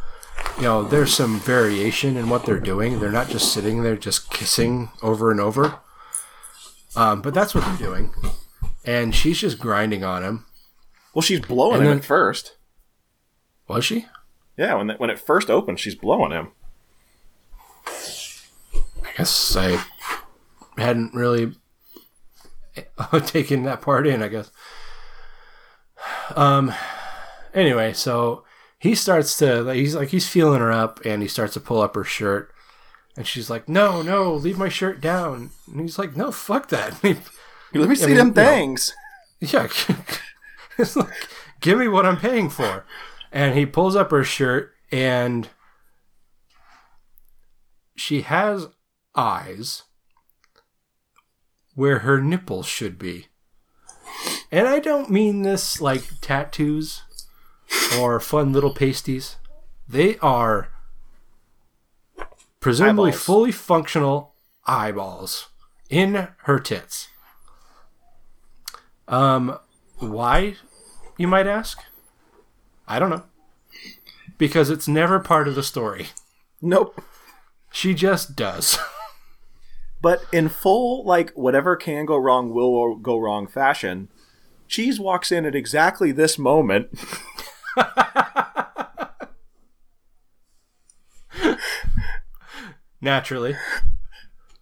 you 0.56 0.62
know 0.64 0.82
there's 0.82 1.14
some 1.14 1.38
variation 1.40 2.16
in 2.16 2.28
what 2.28 2.44
they're 2.44 2.58
doing 2.58 2.98
they're 2.98 3.12
not 3.12 3.28
just 3.28 3.52
sitting 3.52 3.82
there 3.84 3.96
just 3.96 4.28
kissing 4.30 4.90
over 5.02 5.30
and 5.30 5.40
over 5.40 5.78
um, 6.96 7.22
but 7.22 7.32
that's 7.32 7.54
what 7.54 7.64
they're 7.64 7.76
doing 7.88 8.12
and 8.84 9.14
she's 9.14 9.38
just 9.40 9.58
grinding 9.60 10.02
on 10.02 10.24
him 10.24 10.44
Well, 11.14 11.22
she's 11.22 11.40
blowing 11.40 11.76
And 11.76 11.82
him 11.84 11.88
then- 11.90 11.98
at 11.98 12.04
first. 12.04 12.56
was 13.68 13.84
she 13.84 14.06
Yeah, 14.56 14.74
when 14.74 14.90
it, 14.90 14.98
when 15.00 15.10
it 15.10 15.20
first 15.20 15.48
opened, 15.48 15.78
she's 15.78 15.94
blowing 15.94 16.32
him. 16.32 16.48
I 19.20 19.22
guess 19.22 19.56
i 19.56 19.84
hadn't 20.76 21.14
really 21.14 21.52
taken 23.26 23.64
that 23.64 23.82
part 23.82 24.06
in 24.06 24.22
i 24.22 24.28
guess 24.28 24.50
um 26.36 26.72
anyway 27.54 27.92
so 27.92 28.44
he 28.78 28.94
starts 28.94 29.36
to 29.36 29.62
like, 29.62 29.76
he's 29.76 29.94
like 29.94 30.08
he's 30.08 30.28
feeling 30.28 30.60
her 30.60 30.72
up 30.72 31.00
and 31.04 31.22
he 31.22 31.28
starts 31.28 31.54
to 31.54 31.60
pull 31.60 31.80
up 31.80 31.94
her 31.94 32.04
shirt 32.04 32.52
and 33.16 33.26
she's 33.26 33.50
like 33.50 33.68
no 33.68 34.00
no 34.00 34.32
leave 34.32 34.56
my 34.56 34.68
shirt 34.68 35.00
down 35.00 35.50
and 35.70 35.80
he's 35.80 35.98
like 35.98 36.16
no 36.16 36.32
fuck 36.32 36.68
that 36.68 37.02
Let 37.72 37.88
me 37.88 37.92
I 37.92 37.98
see 37.98 38.06
mean, 38.06 38.16
them 38.16 38.28
you 38.28 38.34
know, 38.34 38.44
things. 38.44 38.92
Yeah. 39.40 39.68
it's 40.78 40.96
like, 40.96 41.08
give 41.60 41.78
me 41.78 41.88
what 41.88 42.04
I'm 42.06 42.16
paying 42.16 42.50
for. 42.50 42.84
And 43.32 43.56
he 43.56 43.64
pulls 43.64 43.94
up 43.94 44.10
her 44.10 44.24
shirt 44.24 44.72
and 44.90 45.48
she 47.96 48.22
has 48.22 48.66
eyes 49.14 49.82
where 51.74 52.00
her 52.00 52.20
nipples 52.20 52.66
should 52.66 52.98
be. 52.98 53.26
And 54.50 54.66
I 54.66 54.80
don't 54.80 55.10
mean 55.10 55.42
this 55.42 55.80
like 55.80 56.20
tattoos 56.20 57.02
or 57.98 58.18
fun 58.20 58.52
little 58.52 58.74
pasties. 58.74 59.36
They 59.88 60.18
are 60.18 60.68
presumably 62.58 63.10
Eyeballs. 63.10 63.22
fully 63.22 63.52
functional 63.52 64.34
eyeballs 64.66 65.48
in 65.88 66.28
her 66.44 66.58
tits. 66.58 67.08
Um, 69.08 69.58
why, 69.98 70.56
you 71.16 71.26
might 71.26 71.46
ask? 71.46 71.78
I 72.86 72.98
don't 72.98 73.10
know. 73.10 73.24
Because 74.38 74.70
it's 74.70 74.88
never 74.88 75.18
part 75.20 75.48
of 75.48 75.54
the 75.54 75.62
story. 75.62 76.08
Nope. 76.60 77.02
She 77.72 77.94
just 77.94 78.36
does. 78.36 78.78
But 80.02 80.24
in 80.32 80.48
full, 80.48 81.04
like, 81.04 81.30
whatever 81.32 81.76
can 81.76 82.06
go 82.06 82.16
wrong 82.16 82.54
will 82.54 82.96
go 82.96 83.18
wrong 83.18 83.46
fashion, 83.46 84.08
Cheese 84.66 84.98
walks 84.98 85.30
in 85.30 85.44
at 85.44 85.54
exactly 85.54 86.10
this 86.12 86.38
moment. 86.38 86.88
Naturally. 93.00 93.56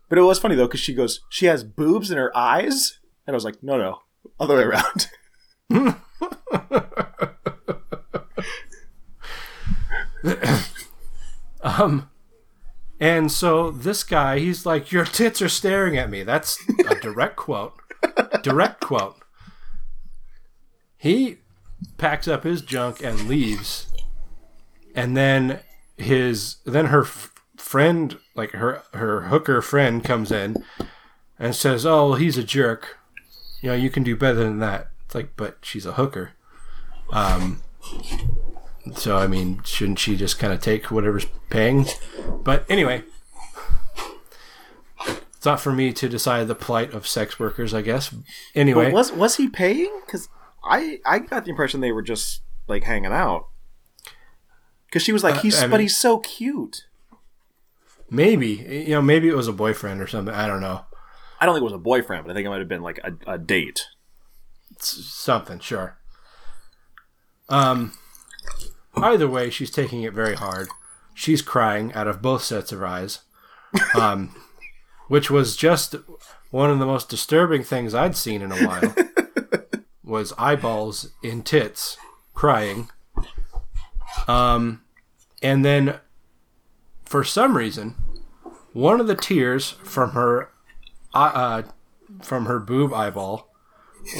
But 0.09 0.19
it 0.19 0.23
was 0.23 0.39
funny, 0.39 0.55
though, 0.55 0.67
because 0.67 0.81
she 0.81 0.95
goes, 0.95 1.21
she 1.29 1.47
has 1.47 1.63
boobs 1.65 2.11
in 2.11 2.19
her 2.19 2.35
eyes? 2.37 2.99
And 3.27 3.35
I 3.35 3.37
was 3.37 3.45
like, 3.45 3.63
no, 3.63 3.77
no, 3.77 4.01
other 4.41 4.57
way 4.57 4.63
around. 4.63 5.09
Um, 11.61 12.09
and 13.01 13.31
so 13.31 13.71
this 13.71 14.03
guy, 14.03 14.39
he's 14.39 14.67
like, 14.67 14.93
"Your 14.93 15.05
tits 15.05 15.41
are 15.43 15.49
staring 15.49 15.97
at 15.97 16.11
me." 16.11 16.23
That's 16.23 16.59
a 16.89 16.95
direct 16.97 17.37
quote. 17.37 17.75
Direct 18.43 18.81
quote. 18.81 19.17
He 20.97 21.39
packs 21.97 22.27
up 22.27 22.45
his 22.45 22.63
junk 22.63 23.03
and 23.03 23.29
leaves, 23.29 23.87
and 24.95 25.17
then 25.17 25.61
his 25.97 26.57
then 26.65 26.87
her 26.87 27.03
f- 27.03 27.33
friend, 27.57 28.19
like 28.35 28.51
her 28.53 28.83
her 28.95 29.23
hooker 29.23 29.63
friend, 29.63 30.03
comes 30.05 30.33
in 30.33 30.57
and 31.39 31.55
says, 31.55 31.87
"Oh, 31.87 32.15
he's 32.15 32.37
a 32.39 32.45
jerk. 32.45 32.99
You 33.61 33.71
know, 33.71 33.77
you 33.77 33.91
can 33.91 34.03
do 34.03 34.17
better 34.17 34.39
than 34.41 34.59
that." 34.59 34.91
It's 35.07 35.15
like, 35.15 35.31
but 35.37 35.59
she's 35.63 35.87
a 35.87 35.93
hooker. 35.93 36.33
Um, 37.11 37.63
So 38.97 39.17
I 39.17 39.27
mean, 39.27 39.61
shouldn't 39.65 39.99
she 39.99 40.17
just 40.17 40.39
kind 40.39 40.53
of 40.53 40.61
take 40.61 40.91
whatever's 40.91 41.27
paying? 41.51 41.87
But 42.43 42.65
anyway, 42.69 43.03
it's 45.07 45.45
not 45.47 45.61
for 45.61 45.73
me 45.73 45.93
to 45.93 46.09
decide 46.09 46.49
the 46.49 46.55
plight 46.55 46.93
of 46.93 47.07
sex 47.07 47.39
workers, 47.39 47.73
I 47.75 47.83
guess. 47.83 48.15
Anyway, 48.55 48.87
But 48.87 48.93
was 48.93 49.13
was 49.13 49.37
he 49.37 49.49
paying? 49.49 50.01
Because 50.05 50.29
I 50.65 51.01
I 51.07 51.19
got 51.21 51.45
the 51.45 51.51
impression 51.51 51.81
they 51.81 51.93
were 51.93 52.03
just 52.03 52.43
like 52.67 52.85
hanging 52.85 53.13
out. 53.13 53.47
Because 54.87 55.03
she 55.03 55.13
was 55.13 55.23
like, 55.23 55.37
Uh, 55.37 55.41
he's 55.41 55.59
I 55.63 55.67
but 55.67 55.73
mean- 55.73 55.81
he's 55.83 55.97
so 55.99 56.19
cute. 56.19 56.87
maybe 58.11 58.49
you 58.87 58.91
know, 58.95 59.03
maybe 59.03 59.29
it 59.29 59.37
was 59.37 59.49
a 59.49 59.53
boyfriend 59.53 60.01
or 60.01 60.07
something. 60.07 60.35
I 60.35 60.47
don't 60.47 60.61
know. 60.61 60.85
I 61.41 61.47
don't 61.47 61.55
think 61.55 61.63
it 61.63 61.65
was 61.65 61.73
a 61.75 61.79
boyfriend, 61.79 62.25
but 62.25 62.33
I 62.33 62.35
think 62.35 62.47
it 62.47 62.51
might 62.51 62.59
have 62.59 62.69
been 62.69 62.83
like 62.83 62.99
a, 63.05 63.35
a 63.35 63.39
date. 63.39 63.87
S- 64.81 65.05
something, 65.13 65.61
sure. 65.61 65.97
Um, 67.49 67.93
either 68.97 69.29
way, 69.29 69.51
she's 69.51 69.71
taking 69.71 70.03
it 70.03 70.13
very 70.13 70.35
hard. 70.35 70.69
She's 71.15 71.43
crying 71.43 71.93
out 71.95 72.07
of 72.07 72.23
both 72.23 72.43
sets 72.43 72.73
of 72.73 72.83
eyes, 72.83 73.21
um, 73.95 74.35
which 75.09 75.31
was 75.31 75.57
just 75.57 75.95
one 76.51 76.71
of 76.71 76.79
the 76.79 76.87
most 76.87 77.09
disturbing 77.09 77.63
things 77.65 77.95
I'd 77.95 78.17
seen 78.17 78.43
in 78.43 78.53
a 78.53 78.67
while. 78.67 78.95
was 80.09 80.33
eyeballs 80.39 81.11
in 81.23 81.43
tits 81.43 81.99
crying. 82.35 82.89
Um, 84.27 84.83
and 85.43 85.65
then 85.65 86.01
for 87.05 87.23
some 87.23 87.57
reason, 87.57 87.95
one 88.73 89.01
of 89.01 89.07
the 89.07 89.15
tears 89.15 89.71
from 89.71 90.13
her 90.13 90.51
uh, 91.15 91.19
uh, 91.19 91.63
from 92.23 92.47
her 92.47 92.59
boob 92.59 92.93
eyeball 92.93 93.49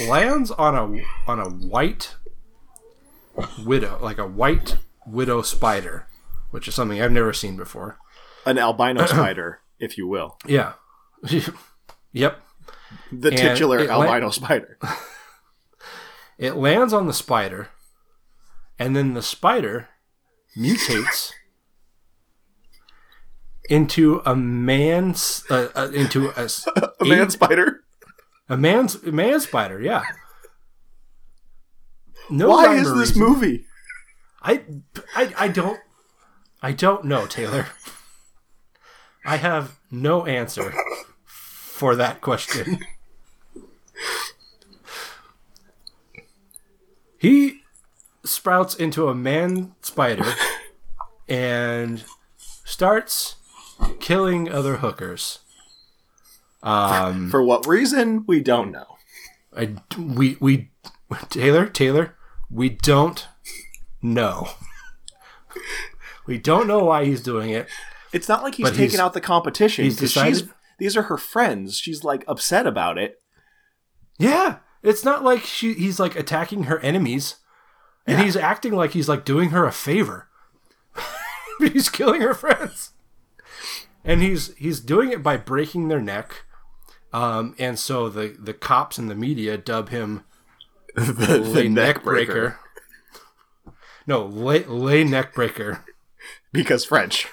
lands 0.07 0.51
on 0.51 0.75
a 0.75 1.03
on 1.29 1.39
a 1.39 1.49
white 1.49 2.15
widow, 3.65 3.99
like 4.01 4.17
a 4.17 4.27
white 4.27 4.77
widow 5.05 5.41
spider, 5.41 6.07
which 6.51 6.67
is 6.67 6.75
something 6.75 7.01
I've 7.01 7.11
never 7.11 7.33
seen 7.33 7.57
before. 7.57 7.97
An 8.45 8.57
albino 8.57 9.05
spider, 9.07 9.61
if 9.79 9.97
you 9.97 10.07
will. 10.07 10.37
Yeah. 10.45 10.73
yep. 12.11 12.41
The 13.11 13.29
And 13.29 13.37
titular 13.37 13.79
it 13.79 13.89
la- 13.89 14.03
albino 14.03 14.29
spider. 14.31 14.77
It 16.37 16.55
lands 16.55 16.93
on 16.93 17.05
the 17.05 17.11
spider, 17.13 17.67
and 18.79 18.95
then 18.95 19.13
the 19.13 19.21
spider 19.21 19.89
mutates 20.57 21.33
into 23.69 24.21
a 24.25 24.37
man's 24.37 25.43
uh, 25.49 25.67
uh, 25.75 25.89
into 25.93 26.29
a 26.29 26.47
man 27.05 27.29
spider. 27.29 27.81
a 28.47 28.55
man's 28.55 28.95
a 29.03 29.11
man 29.11 29.41
spider. 29.41 29.81
Yeah. 29.81 30.03
No 32.29 32.49
Why 32.49 32.75
is 32.75 32.83
this 32.93 33.09
reason. 33.09 33.23
movie? 33.23 33.65
I, 34.41 34.61
I 35.15 35.33
I 35.37 35.47
don't 35.47 35.79
I 36.61 36.71
don't 36.71 37.05
know, 37.05 37.25
Taylor. 37.25 37.67
I 39.25 39.37
have 39.37 39.79
no 39.91 40.25
answer 40.25 40.73
for 41.25 41.95
that 41.95 42.21
question. 42.21 42.79
he 47.17 47.61
sprouts 48.23 48.75
into 48.75 49.07
a 49.09 49.15
man 49.15 49.75
spider 49.81 50.25
and 51.27 52.03
starts 52.37 53.35
killing 53.99 54.49
other 54.51 54.77
hookers. 54.77 55.39
Um, 56.61 57.29
For 57.29 57.41
what 57.43 57.65
reason? 57.65 58.25
We 58.27 58.41
don't 58.41 58.71
know. 58.71 58.97
I, 59.55 59.75
we 59.97 60.37
we 60.39 60.69
Taylor 61.29 61.65
Taylor, 61.65 62.15
we 62.51 62.69
don't 62.69 63.27
know. 64.01 64.49
we 66.25 66.37
don't 66.37 66.67
know 66.67 66.83
why 66.83 67.05
he's 67.05 67.21
doing 67.21 67.49
it. 67.49 67.67
It's 68.11 68.27
not 68.27 68.43
like 68.43 68.55
he's 68.55 68.71
taking 68.71 68.99
out 68.99 69.13
the 69.13 69.21
competition. 69.21 69.85
he's 69.85 69.97
decided- 69.97 70.49
these 70.79 70.95
are 70.97 71.03
her 71.03 71.17
friends. 71.17 71.77
She's 71.77 72.03
like 72.03 72.23
upset 72.27 72.65
about 72.65 72.97
it. 72.97 73.21
Yeah, 74.17 74.57
it's 74.81 75.03
not 75.03 75.23
like 75.23 75.41
she 75.41 75.73
he's 75.73 75.99
like 75.99 76.15
attacking 76.15 76.63
her 76.63 76.79
enemies, 76.79 77.35
and 78.07 78.19
he's 78.21 78.35
acting 78.35 78.73
like 78.73 78.91
he's 78.91 79.09
like 79.09 79.25
doing 79.25 79.49
her 79.49 79.65
a 79.65 79.71
favor. 79.71 80.29
he's 81.59 81.89
killing 81.89 82.21
her 82.21 82.33
friends, 82.33 82.91
and 84.03 84.21
he's 84.21 84.55
he's 84.55 84.79
doing 84.79 85.11
it 85.11 85.21
by 85.21 85.37
breaking 85.37 85.87
their 85.89 86.01
neck. 86.01 86.43
Um, 87.11 87.55
and 87.59 87.77
so 87.77 88.07
the 88.09 88.35
the 88.39 88.53
cops 88.53 88.97
and 88.97 89.09
the 89.09 89.15
media 89.15 89.57
dub 89.57 89.89
him 89.89 90.23
the 90.95 91.39
lay 91.39 91.67
neck 91.67 91.95
neck 91.97 92.03
breaker. 92.03 92.59
No, 94.07 94.25
lay 94.25 94.63
lay 94.65 95.03
neck 95.03 95.33
breaker. 95.33 95.85
Because 96.51 96.83
French. 96.85 97.27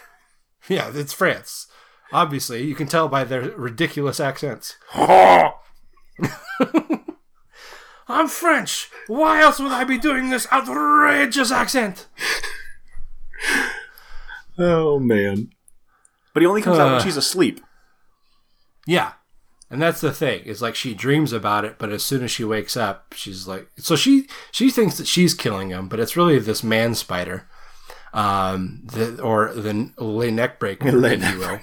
Yeah, 0.69 0.91
it's 0.95 1.13
France. 1.13 1.67
Obviously, 2.13 2.63
you 2.65 2.75
can 2.75 2.87
tell 2.87 3.09
by 3.09 3.25
their 3.25 3.43
ridiculous 3.57 4.21
accents. 4.21 4.77
I'm 8.09 8.29
French. 8.29 8.89
Why 9.09 9.41
else 9.43 9.59
would 9.59 9.73
I 9.73 9.85
be 9.85 9.99
doing 9.99 10.31
this 10.31 10.47
outrageous 10.53 11.51
accent? 11.51 12.07
Oh 14.59 14.99
man. 15.01 15.51
But 16.33 16.43
he 16.43 16.47
only 16.47 16.63
comes 16.63 16.79
out 16.79 16.87
when 16.87 16.95
Uh. 16.97 17.01
she's 17.05 17.17
asleep. 17.17 17.61
Yeah. 18.87 19.13
And 19.71 19.83
that's 19.83 20.01
the 20.01 20.13
thing. 20.13 20.45
Is 20.45 20.63
like 20.63 20.75
she 20.75 20.95
dreams 20.95 21.33
about 21.33 21.65
it, 21.65 21.77
but 21.79 21.91
as 21.91 22.05
soon 22.05 22.23
as 22.23 22.31
she 22.31 22.45
wakes 22.45 22.77
up, 22.77 23.13
she's 23.15 23.49
like 23.49 23.69
so 23.77 23.97
she 23.97 24.29
she 24.53 24.71
thinks 24.71 24.97
that 24.99 25.07
she's 25.07 25.35
killing 25.35 25.71
him, 25.71 25.89
but 25.89 25.99
it's 26.01 26.17
really 26.17 26.39
this 26.39 26.63
man 26.63 26.95
spider. 26.95 27.49
Um 28.13 28.83
the 28.85 29.21
or 29.21 29.53
the 29.53 29.91
lay 29.99 30.31
neck 30.31 30.59
breaker, 30.59 30.93
Lay 30.93 31.15
if 31.15 31.33
you 31.33 31.39
will. 31.39 31.61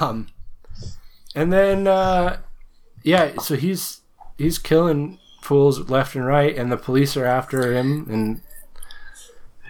Um 0.00 0.28
and 1.34 1.52
then 1.52 1.86
uh 1.86 2.38
yeah, 3.02 3.36
so 3.38 3.56
he's 3.56 4.00
he's 4.38 4.58
killing 4.58 5.18
fools 5.42 5.90
left 5.90 6.14
and 6.14 6.24
right 6.24 6.56
and 6.56 6.72
the 6.72 6.76
police 6.76 7.16
are 7.16 7.26
after 7.26 7.74
him 7.74 8.06
and 8.08 8.40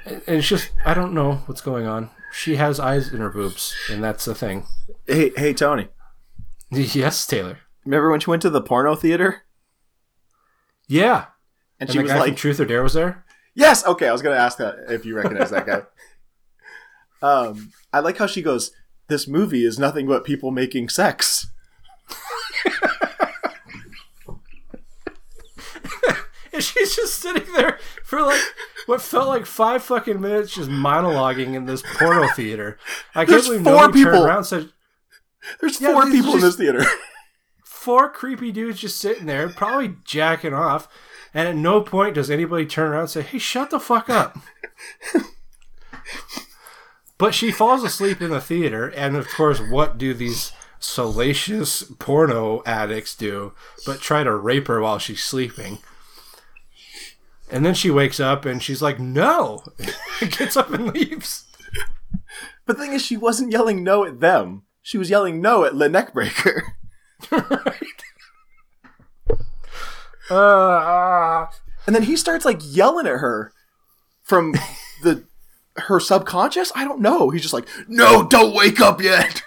and 0.05 0.23
it's 0.27 0.49
just 0.49 0.71
I 0.85 0.95
don't 0.95 1.13
know 1.15 1.43
what's 1.47 1.61
going 1.61 1.87
on. 1.87 2.11
She 2.33 2.57
has 2.57 2.81
eyes 2.81 3.13
in 3.13 3.21
her 3.21 3.29
boobs, 3.29 3.75
and 3.91 4.03
that's 4.03 4.25
the 4.25 4.35
thing. 4.35 4.67
Hey, 5.07 5.33
hey, 5.37 5.53
Tony. 5.53 5.89
Yes, 6.95 7.27
Taylor. 7.27 7.59
Remember 7.85 8.11
when 8.11 8.21
she 8.21 8.31
went 8.31 8.43
to 8.43 8.51
the 8.51 8.63
porno 8.63 8.95
theater? 8.95 9.43
Yeah. 10.89 11.27
And, 11.79 11.89
And, 11.89 11.93
she 11.93 11.99
was 11.99 12.13
like, 12.13 12.37
Truth 12.37 12.61
or 12.61 12.65
Dare 12.65 12.83
was 12.83 12.95
there. 12.95 13.25
Yes. 13.55 13.85
Okay, 13.85 14.09
I 14.09 14.13
was 14.13 14.23
gonna 14.23 14.37
ask 14.37 14.57
that 14.59 14.77
if 14.89 15.05
you 15.05 15.15
recognize 15.15 15.51
that 15.51 15.67
guy. 15.67 15.83
Um, 17.25 17.71
I 17.93 18.01
like 18.01 18.19
how 18.19 18.27
she 18.27 18.43
goes. 18.43 18.73
This 19.07 19.29
movie 19.29 19.65
is 19.65 19.79
nothing 19.79 20.09
but 20.09 20.25
people 20.25 20.51
making 20.51 20.89
sex. 20.89 21.47
And 26.53 26.63
she's 26.63 26.95
just 26.95 27.15
sitting 27.15 27.51
there 27.55 27.79
for 28.05 28.21
like 28.23 28.41
what 28.87 29.01
felt 29.01 29.29
like 29.29 29.47
five 29.47 29.83
fucking 29.83 30.21
minutes, 30.21 30.55
just 30.55 30.69
monologuing 30.69 31.55
in 31.55 31.65
this 31.65 31.83
porno 31.95 32.29
theater. 32.29 32.79
I 33.15 33.25
can't 33.25 33.43
believe 33.45 33.65
four 33.65 33.73
nobody 33.73 34.03
turned 34.05 34.25
around 34.25 34.37
and 34.39 34.47
said, 34.47 34.71
There's 35.61 35.81
Yeah, 35.81 35.93
four 35.93 36.11
people 36.11 36.35
in 36.35 36.41
this 36.41 36.57
theater. 36.57 36.85
four 37.65 38.11
creepy 38.11 38.53
dudes 38.53 38.81
just 38.81 38.99
sitting 38.99 39.27
there, 39.27 39.49
probably 39.49 39.97
jacking 40.05 40.55
off, 40.55 40.89
and 41.35 41.49
at 41.49 41.57
no 41.57 41.81
point 41.81 42.15
does 42.15 42.31
anybody 42.31 42.67
turn 42.67 42.93
around 42.93 43.01
and 43.01 43.11
say, 43.11 43.23
"Hey, 43.23 43.39
shut 43.39 43.71
the 43.71 43.81
fuck 43.81 44.09
up." 44.09 44.39
but 47.19 47.35
she 47.35 47.51
falls 47.51 47.83
asleep 47.83 48.23
in 48.23 48.31
the 48.31 48.41
theater, 48.41 48.89
and 48.89 49.17
of 49.17 49.29
course, 49.29 49.61
what 49.61 49.99
do 49.99 50.15
these 50.15 50.53
salacious 50.79 51.83
porno 51.99 52.63
addicts 52.67 53.15
do? 53.15 53.53
But 53.85 54.01
try 54.01 54.25
to 54.25 54.35
rape 54.35 54.69
her 54.69 54.81
while 54.81 54.99
she's 54.99 55.23
sleeping. 55.23 55.79
And 57.51 57.67
then 57.67 57.75
she 57.75 57.91
wakes 57.91 58.19
up 58.19 58.47
and 58.47 58.63
she's 58.63 58.81
like, 58.81 58.99
"No!" 58.99 59.63
Gets 60.21 60.57
up 60.57 60.71
and 60.71 60.95
leaves. 60.95 61.45
But 62.65 62.79
the 62.79 62.85
thing 62.85 62.93
is, 62.93 63.03
she 63.03 63.17
wasn't 63.17 63.53
yelling 63.53 63.83
no 63.83 64.05
at 64.05 64.21
them. 64.21 64.63
She 64.83 64.99
was 64.99 65.11
yelling 65.11 65.41
no 65.41 65.65
at 65.65 65.75
Le 65.75 65.89
Neckbreaker. 65.89 66.63
Uh, 70.31 71.47
And 71.87 71.95
then 71.95 72.05
he 72.05 72.17
starts 72.17 72.45
like 72.45 72.61
yelling 72.63 73.07
at 73.07 73.19
her 73.19 73.53
from 74.23 74.55
the 75.03 75.25
her 75.77 76.01
subconscious. 76.01 76.73
I 76.75 76.85
don't 76.85 77.01
know. 77.01 77.29
He's 77.31 77.43
just 77.43 77.53
like, 77.53 77.67
"No, 77.89 78.27
don't 78.27 78.55
wake 78.55 78.81
up 78.81 79.03
yet." 79.03 79.43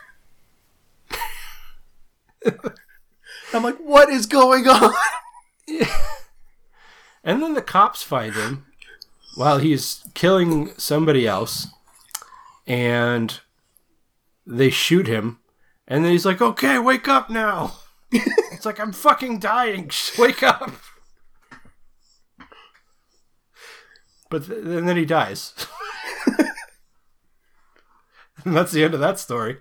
I'm 3.53 3.63
like, 3.63 3.77
"What 3.77 4.09
is 4.09 4.25
going 4.25 4.67
on?" 4.67 4.93
And 7.23 7.41
then 7.41 7.53
the 7.55 7.61
cops 7.61 8.03
find 8.03 8.33
him 8.35 8.65
while 9.35 9.57
he's 9.57 10.03
killing 10.13 10.71
somebody 10.77 11.25
else, 11.27 11.67
and 12.67 13.39
they 14.45 14.69
shoot 14.69 15.07
him. 15.07 15.39
And 15.87 16.03
then 16.03 16.11
he's 16.11 16.25
like, 16.25 16.41
"Okay, 16.41 16.79
wake 16.79 17.07
up 17.07 17.29
now." 17.29 17.73
it's 18.11 18.65
like 18.65 18.79
I'm 18.79 18.91
fucking 18.91 19.39
dying. 19.39 19.87
Just 19.89 20.17
wake 20.17 20.43
up. 20.43 20.71
But 24.29 24.47
th- 24.47 24.59
and 24.63 24.87
then 24.87 24.97
he 24.97 25.05
dies. 25.05 25.53
and 28.43 28.55
that's 28.55 28.71
the 28.71 28.83
end 28.83 28.93
of 28.93 28.99
that 28.99 29.19
story. 29.19 29.57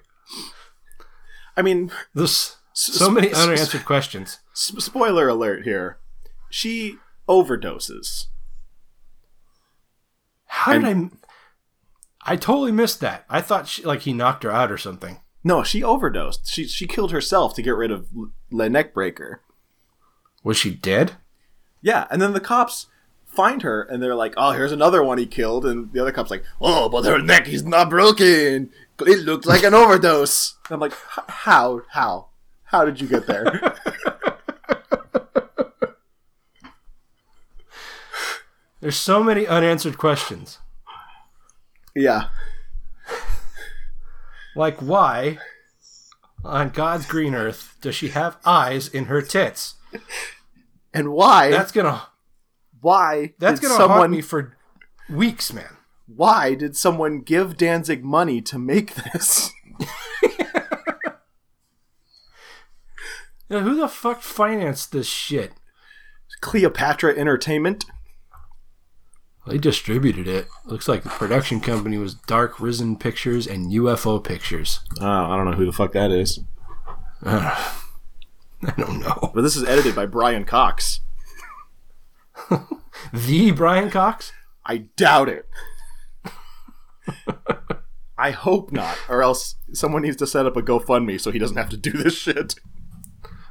I 1.56 1.62
mean, 1.62 1.92
There's 2.14 2.56
so 2.72 3.10
many 3.10 3.32
unanswered 3.32 3.84
questions. 3.84 4.40
Spoiler 4.54 5.28
alert 5.28 5.64
here. 5.64 5.98
She 6.50 6.96
overdoses. 7.28 8.26
How 10.46 10.78
did 10.78 10.84
I? 10.84 11.10
I 12.24 12.36
totally 12.36 12.72
missed 12.72 13.00
that. 13.00 13.24
I 13.28 13.40
thought 13.40 13.68
she, 13.68 13.82
like 13.82 14.00
he 14.02 14.12
knocked 14.12 14.44
her 14.44 14.50
out 14.50 14.72
or 14.72 14.78
something. 14.78 15.20
No, 15.42 15.62
she 15.62 15.82
overdosed. 15.82 16.48
She 16.48 16.66
she 16.66 16.86
killed 16.86 17.12
herself 17.12 17.54
to 17.54 17.62
get 17.62 17.76
rid 17.76 17.90
of 17.90 18.08
the 18.50 18.68
neckbreaker. 18.68 19.40
Was 20.42 20.56
she 20.56 20.70
dead? 20.74 21.16
Yeah, 21.82 22.06
and 22.10 22.22
then 22.22 22.32
the 22.32 22.40
cops 22.40 22.86
find 23.26 23.60
her 23.62 23.82
and 23.82 24.02
they're 24.02 24.14
like, 24.14 24.32
"Oh, 24.38 24.52
here's 24.52 24.72
another 24.72 25.02
one 25.02 25.18
he 25.18 25.26
killed." 25.26 25.66
And 25.66 25.92
the 25.92 26.00
other 26.00 26.12
cop's 26.12 26.30
like, 26.30 26.44
"Oh, 26.60 26.88
but 26.88 27.04
her 27.04 27.20
neck 27.20 27.46
is 27.48 27.62
not 27.64 27.90
broken. 27.90 28.70
It 29.00 29.18
looked 29.20 29.44
like 29.44 29.62
an 29.62 29.74
overdose." 29.74 30.56
I'm 30.70 30.80
like, 30.80 30.94
"How? 30.94 31.82
How? 31.90 32.28
How 32.64 32.86
did 32.86 33.02
you 33.02 33.06
get 33.06 33.26
there?" 33.26 33.74
There's 38.80 38.96
so 38.96 39.22
many 39.22 39.46
unanswered 39.46 39.98
questions. 39.98 40.58
Yeah. 41.94 42.28
Like 44.56 44.78
why 44.78 45.38
on 46.44 46.70
God's 46.70 47.06
green 47.06 47.34
earth 47.34 47.76
does 47.80 47.94
she 47.94 48.08
have 48.08 48.36
eyes 48.44 48.88
in 48.88 49.06
her 49.06 49.20
tits? 49.20 49.74
And 50.92 51.12
why? 51.12 51.50
That's 51.50 51.72
gonna 51.72 52.08
why? 52.80 53.34
that's 53.38 53.60
gonna 53.60 53.74
someone 53.74 53.98
haunt 53.98 54.12
me 54.12 54.20
for 54.20 54.56
weeks, 55.08 55.52
man. 55.52 55.76
why 56.06 56.54
did 56.54 56.76
someone 56.76 57.20
give 57.20 57.56
Danzig 57.56 58.04
money 58.04 58.40
to 58.42 58.58
make 58.58 58.94
this? 58.94 59.50
Now, 63.50 63.60
who 63.60 63.76
the 63.76 63.88
fuck 63.88 64.22
financed 64.22 64.92
this 64.92 65.06
shit? 65.06 65.52
Cleopatra 66.40 67.14
Entertainment. 67.14 67.84
They 69.46 69.58
distributed 69.58 70.26
it. 70.26 70.48
Looks 70.64 70.88
like 70.88 71.02
the 71.02 71.10
production 71.10 71.60
company 71.60 71.98
was 71.98 72.14
Dark 72.14 72.58
Risen 72.60 72.96
Pictures 72.96 73.46
and 73.46 73.70
UFO 73.70 74.22
Pictures. 74.22 74.80
Oh, 75.00 75.06
I 75.06 75.36
don't 75.36 75.50
know 75.50 75.56
who 75.56 75.66
the 75.66 75.72
fuck 75.72 75.92
that 75.92 76.10
is. 76.10 76.40
I 77.24 78.72
don't 78.78 79.00
know. 79.00 79.30
But 79.34 79.42
this 79.42 79.56
is 79.56 79.64
edited 79.64 79.94
by 79.94 80.06
Brian 80.06 80.44
Cox. 80.44 81.00
The 83.12 83.50
Brian 83.50 83.90
Cox? 83.90 84.32
I 84.64 84.78
doubt 84.96 85.28
it. 85.28 85.48
I 88.16 88.30
hope 88.30 88.72
not, 88.72 88.96
or 89.08 89.22
else 89.22 89.56
someone 89.72 90.02
needs 90.02 90.16
to 90.16 90.26
set 90.26 90.46
up 90.46 90.56
a 90.56 90.62
GoFundMe 90.62 91.20
so 91.20 91.30
he 91.30 91.38
doesn't 91.38 91.56
have 91.56 91.68
to 91.70 91.76
do 91.76 91.90
this 91.90 92.14
shit. 92.14 92.54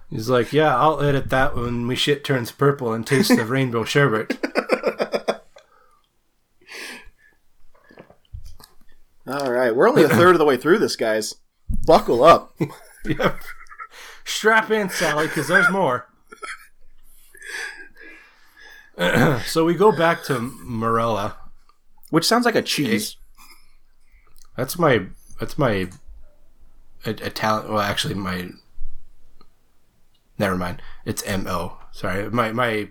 He's 0.09 0.29
like, 0.29 0.53
yeah, 0.53 0.75
I'll 0.75 1.01
edit 1.01 1.29
that 1.29 1.55
when 1.55 1.85
my 1.85 1.95
shit 1.95 2.23
turns 2.23 2.51
purple 2.51 2.93
and 2.93 3.05
tastes 3.05 3.37
of 3.37 3.49
rainbow 3.49 3.83
sherbet. 3.83 4.37
All 9.25 9.51
right, 9.51 9.73
we're 9.73 9.87
only 9.87 10.03
a 10.03 10.09
third 10.09 10.35
of 10.35 10.39
the 10.39 10.45
way 10.45 10.57
through 10.57 10.79
this, 10.79 10.95
guys. 10.97 11.35
Buckle 11.85 12.23
up. 12.23 12.53
yep. 13.05 13.41
Strap 14.25 14.69
in, 14.69 14.89
Sally, 14.89 15.27
because 15.27 15.47
there's 15.47 15.69
more. 15.69 16.07
so 19.45 19.63
we 19.65 19.75
go 19.75 19.91
back 19.91 20.23
to 20.23 20.39
Morella. 20.39 21.37
Which 22.09 22.25
sounds 22.25 22.45
like 22.45 22.55
a 22.55 22.61
cheese. 22.61 23.15
That's 24.57 24.77
my. 24.77 25.07
That's 25.39 25.57
my. 25.57 25.89
Italian. 27.05 27.71
Well, 27.71 27.81
actually, 27.81 28.13
my. 28.13 28.49
Never 30.37 30.55
mind. 30.55 30.81
It's 31.05 31.23
M 31.23 31.47
O. 31.47 31.77
Sorry, 31.91 32.29
my 32.29 32.51
my 32.51 32.89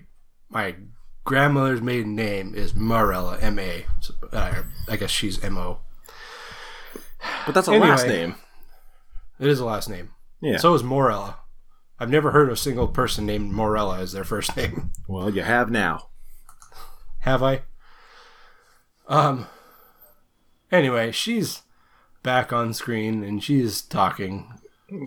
my 0.48 0.76
grandmother's 1.24 1.80
maiden 1.80 2.16
name 2.16 2.54
is 2.54 2.74
Morella. 2.74 3.38
M 3.40 3.58
A. 3.58 3.86
Uh, 4.32 4.62
I 4.88 4.96
guess 4.96 5.10
she's 5.10 5.42
M 5.44 5.56
O. 5.56 5.78
But 7.46 7.54
that's 7.54 7.68
a 7.68 7.72
Anyway. 7.72 7.88
last 7.88 8.06
name. 8.06 8.34
It 9.40 9.48
is 9.48 9.60
a 9.60 9.64
last 9.64 9.88
name. 9.88 10.10
Yeah. 10.40 10.56
So 10.58 10.74
is 10.74 10.82
Morella. 10.82 11.38
I've 11.98 12.10
never 12.10 12.30
heard 12.32 12.48
of 12.48 12.54
a 12.54 12.56
single 12.56 12.88
person 12.88 13.26
named 13.26 13.50
Morella 13.52 13.98
as 14.00 14.12
their 14.12 14.24
first 14.24 14.56
name. 14.56 14.90
Well, 15.08 15.30
you 15.30 15.42
have 15.42 15.70
now. 15.70 16.08
Have 17.20 17.42
I? 17.42 17.62
Um. 19.08 19.46
Anyway, 20.70 21.12
she's 21.12 21.62
back 22.22 22.52
on 22.52 22.72
screen 22.72 23.22
and 23.22 23.42
she's 23.42 23.82
talking. 23.82 24.52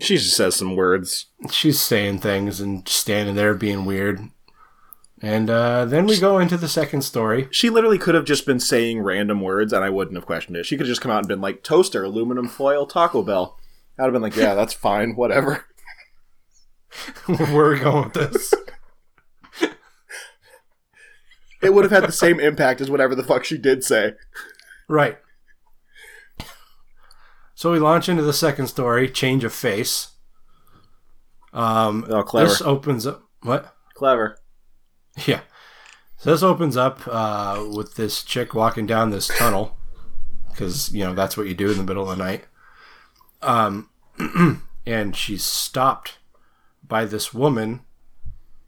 She 0.00 0.16
just 0.16 0.36
says 0.36 0.56
some 0.56 0.74
words. 0.76 1.26
She's 1.50 1.80
saying 1.80 2.18
things 2.18 2.60
and 2.60 2.88
standing 2.88 3.34
there 3.36 3.54
being 3.54 3.84
weird. 3.84 4.20
And 5.22 5.48
uh, 5.48 5.86
then 5.86 6.06
we 6.06 6.20
go 6.20 6.38
into 6.38 6.58
the 6.58 6.68
second 6.68 7.02
story. 7.02 7.48
She 7.50 7.70
literally 7.70 7.96
could 7.98 8.14
have 8.14 8.26
just 8.26 8.44
been 8.44 8.60
saying 8.60 9.00
random 9.00 9.40
words 9.40 9.72
and 9.72 9.82
I 9.82 9.88
wouldn't 9.88 10.16
have 10.16 10.26
questioned 10.26 10.56
it. 10.56 10.66
She 10.66 10.76
could 10.76 10.86
have 10.86 10.90
just 10.92 11.00
come 11.00 11.10
out 11.10 11.20
and 11.20 11.28
been 11.28 11.40
like, 11.40 11.62
toaster, 11.62 12.04
aluminum 12.04 12.48
foil, 12.48 12.86
Taco 12.86 13.22
Bell. 13.22 13.58
I'd 13.98 14.04
have 14.04 14.12
been 14.12 14.20
like, 14.22 14.36
yeah, 14.36 14.54
that's 14.54 14.74
fine, 14.74 15.16
whatever. 15.16 15.64
Where 17.26 17.66
are 17.66 17.70
we 17.72 17.78
going 17.80 18.04
with 18.04 18.12
this? 18.12 18.54
It 21.62 21.72
would 21.72 21.84
have 21.84 21.92
had 21.92 22.04
the 22.06 22.12
same 22.12 22.38
impact 22.38 22.80
as 22.82 22.90
whatever 22.90 23.14
the 23.14 23.24
fuck 23.24 23.44
she 23.44 23.56
did 23.56 23.82
say. 23.82 24.12
Right. 24.88 25.18
So 27.54 27.72
we 27.72 27.78
launch 27.78 28.08
into 28.08 28.22
the 28.22 28.34
second 28.34 28.66
story, 28.66 29.08
change 29.08 29.42
of 29.42 29.52
face. 29.52 30.12
Um, 31.54 32.06
Oh, 32.10 32.22
clever. 32.22 32.50
This 32.50 32.60
opens 32.60 33.06
up. 33.06 33.22
What? 33.40 33.74
Clever. 33.94 34.36
Yeah. 35.26 35.40
So 36.18 36.30
this 36.30 36.42
opens 36.42 36.76
up 36.76 37.00
uh, 37.06 37.64
with 37.74 37.94
this 37.94 38.22
chick 38.22 38.54
walking 38.54 38.86
down 38.86 39.10
this 39.10 39.28
tunnel, 39.28 39.76
because 40.50 40.92
you 40.92 41.04
know 41.04 41.14
that's 41.14 41.36
what 41.36 41.46
you 41.46 41.54
do 41.54 41.70
in 41.70 41.76
the 41.76 41.84
middle 41.84 42.10
of 42.10 42.16
the 42.16 42.24
night. 42.24 42.44
Um, 43.42 43.90
and 44.86 45.14
she's 45.14 45.44
stopped 45.44 46.18
by 46.82 47.04
this 47.04 47.34
woman 47.34 47.80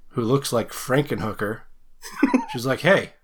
who 0.08 0.22
looks 0.22 0.52
like 0.52 0.70
Frankenhooker. 0.70 1.62
she's 2.52 2.66
like, 2.66 2.80
"Hey," 2.80 3.14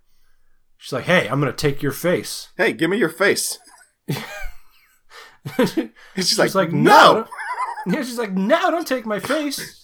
she's 0.78 0.92
like, 0.92 1.04
"Hey, 1.04 1.28
I'm 1.28 1.38
gonna 1.38 1.52
take 1.52 1.82
your 1.82 1.92
face." 1.92 2.48
Hey, 2.56 2.72
give 2.72 2.88
me 2.90 2.96
your 2.96 3.10
face. 3.10 3.58
she's 6.16 6.38
like, 6.38 6.54
like, 6.54 6.72
"No." 6.72 7.26
"No." 7.86 7.94
Yeah, 7.94 8.02
she's 8.02 8.18
like, 8.18 8.32
"No, 8.32 8.70
don't 8.70 8.88
take 8.88 9.04
my 9.04 9.18
face." 9.18 9.83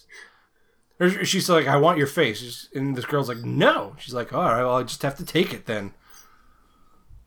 Or 1.01 1.25
she's 1.25 1.49
like, 1.49 1.67
"I 1.67 1.79
want 1.79 1.99
your 1.99 2.07
face," 2.07 2.69
and 2.75 2.95
this 2.95 3.07
girl's 3.07 3.29
like, 3.29 3.39
"No." 3.39 3.97
She's 3.99 4.13
like, 4.13 4.33
"All 4.35 4.45
right, 4.45 4.63
well, 4.63 4.77
I 4.77 4.83
just 4.83 5.03
have 5.03 5.17
to 5.17 5.25
take 5.25 5.55
it 5.55 5.65
then." 5.67 5.95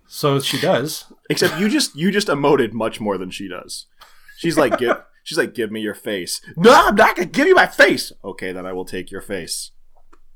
So 0.08 0.40
she 0.40 0.60
does. 0.60 1.12
Except 1.28 1.60
you 1.60 1.68
just 1.68 1.96
you 1.96 2.12
just 2.12 2.28
emoted 2.28 2.72
much 2.72 3.02
more 3.02 3.18
than 3.18 3.32
she 3.32 3.48
does. 3.48 3.88
She's 4.38 4.58
like, 4.58 4.78
give 4.78 4.98
she's 5.24 5.40
like, 5.40 5.56
give 5.56 5.72
me 5.72 5.82
your 5.82 5.96
face. 5.96 6.40
No, 6.56 6.72
I'm 6.72 6.96
not 6.96 7.16
gonna 7.16 7.26
give 7.28 7.48
you 7.48 7.56
my 7.56 7.66
face. 7.66 8.12
Okay, 8.24 8.52
then 8.52 8.64
I 8.64 8.74
will 8.74 8.86
take 8.86 9.10
your 9.10 9.22
face. 9.22 9.72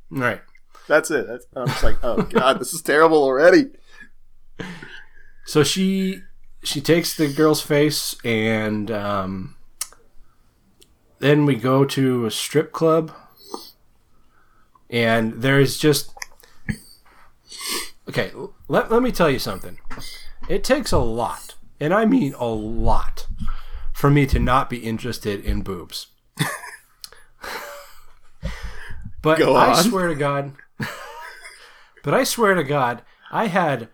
Right. 0.10 0.42
That's 0.88 1.12
it. 1.12 1.28
That's, 1.28 1.46
I'm 1.56 1.68
just 1.68 1.84
like, 1.84 1.98
oh 2.04 2.24
god, 2.24 2.60
this 2.60 2.74
is 2.74 2.82
terrible 2.82 3.22
already. 3.22 3.68
So 5.46 5.64
she 5.64 6.22
she 6.64 6.82
takes 6.82 7.16
the 7.16 7.28
girl's 7.28 7.62
face 7.62 8.16
and 8.26 8.90
um, 8.90 9.58
then 11.20 11.46
we 11.46 11.56
go 11.56 11.86
to 11.86 12.26
a 12.26 12.32
strip 12.32 12.72
club 12.72 13.14
and 14.90 15.42
there's 15.42 15.78
just 15.78 16.14
okay 18.08 18.32
let, 18.68 18.92
let 18.92 19.02
me 19.02 19.12
tell 19.12 19.30
you 19.30 19.40
something. 19.40 19.78
It 20.50 20.64
takes 20.64 20.92
a 20.92 20.98
lot 20.98 21.56
and 21.80 21.94
i 21.94 22.06
mean 22.06 22.34
a 22.36 22.48
lot 22.48 23.28
for 23.94 24.10
me 24.10 24.26
to 24.28 24.40
not 24.40 24.70
be 24.70 24.78
interested 24.78 25.44
in 25.44 25.62
boobs. 25.62 26.08
But 29.22 29.42
i 29.42 29.82
swear 29.82 30.08
to 30.08 30.16
god 30.16 30.54
but 32.04 32.14
i 32.14 32.24
swear 32.24 32.54
to 32.54 32.64
god 32.64 33.02
i 33.32 33.48
had 33.48 33.90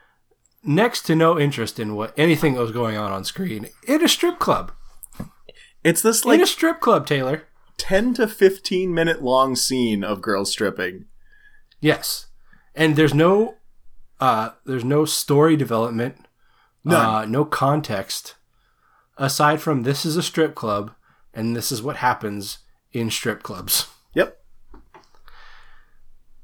next 0.63 1.03
to 1.03 1.15
no 1.15 1.39
interest 1.39 1.79
in 1.79 1.95
what 1.95 2.13
anything 2.17 2.53
that 2.53 2.61
was 2.61 2.71
going 2.71 2.97
on 2.97 3.11
on 3.11 3.23
screen 3.23 3.69
in 3.87 4.03
a 4.03 4.07
strip 4.07 4.39
club. 4.39 4.71
It's 5.83 6.01
this 6.01 6.23
like 6.23 6.35
in 6.35 6.43
a 6.43 6.47
strip 6.47 6.79
club 6.79 7.05
taylor 7.07 7.43
10 7.77 8.13
to 8.15 8.27
15 8.27 8.93
minute 8.93 9.21
long 9.21 9.55
scene 9.55 10.03
of 10.03 10.21
girls 10.21 10.51
stripping. 10.51 11.05
Yes, 11.79 12.27
and 12.75 12.95
there's 12.95 13.13
no, 13.13 13.55
uh, 14.19 14.51
there's 14.65 14.85
no 14.85 15.05
story 15.05 15.55
development, 15.57 16.25
None. 16.83 17.05
uh, 17.05 17.25
no 17.25 17.43
context, 17.45 18.35
aside 19.17 19.61
from 19.61 19.83
this 19.83 20.05
is 20.05 20.15
a 20.15 20.23
strip 20.23 20.55
club 20.55 20.91
and 21.33 21.55
this 21.55 21.71
is 21.71 21.81
what 21.81 21.97
happens 21.97 22.59
in 22.91 23.09
strip 23.09 23.43
clubs. 23.43 23.87
Yep. 24.13 24.39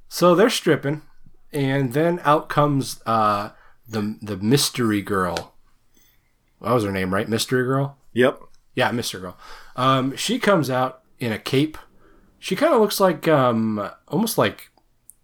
So 0.08 0.34
they're 0.34 0.50
stripping, 0.50 1.04
and 1.54 1.94
then 1.94 2.20
out 2.24 2.50
comes 2.50 3.00
uh, 3.06 3.52
the 3.88 4.18
the 4.22 4.38
mystery 4.38 5.02
girl. 5.02 5.54
What 6.58 6.74
was 6.74 6.84
her 6.84 6.92
name, 6.92 7.14
right? 7.14 7.30
Mystery 7.30 7.64
girl. 7.64 7.98
Yep. 8.14 8.42
Yeah, 8.74 8.92
mystery 8.92 9.22
girl. 9.22 9.38
Um, 9.76 10.16
she 10.16 10.40
comes 10.40 10.70
out 10.70 10.99
in 11.20 11.32
a 11.32 11.40
cape. 11.40 11.78
She 12.40 12.56
kind 12.56 12.74
of 12.74 12.82
looks 12.82 13.00
like 13.00 13.28
um, 13.28 13.90
almost 14.08 14.38
like 14.38 14.72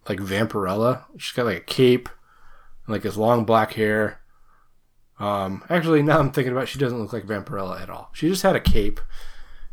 like 0.08 0.20
Vampirella. 0.20 1.04
She's 1.18 1.36
got 1.36 1.46
like 1.46 1.58
a 1.58 1.62
cape, 1.62 2.10
and 2.86 2.94
like 2.94 3.04
this 3.04 3.18
long 3.18 3.46
black 3.46 3.74
hair. 3.74 4.22
Um, 5.20 5.64
actually, 5.70 6.04
now 6.04 6.20
I'm 6.20 6.32
thinking 6.32 6.52
about, 6.52 6.64
it, 6.64 6.70
she 6.70 6.80
doesn't 6.80 7.00
look 7.00 7.14
like 7.14 7.26
Vampirella 7.26 7.82
at 7.82 7.90
all. 7.90 8.10
She 8.14 8.28
just 8.28 8.44
had 8.44 8.56
a 8.56 8.60
cape 8.60 9.00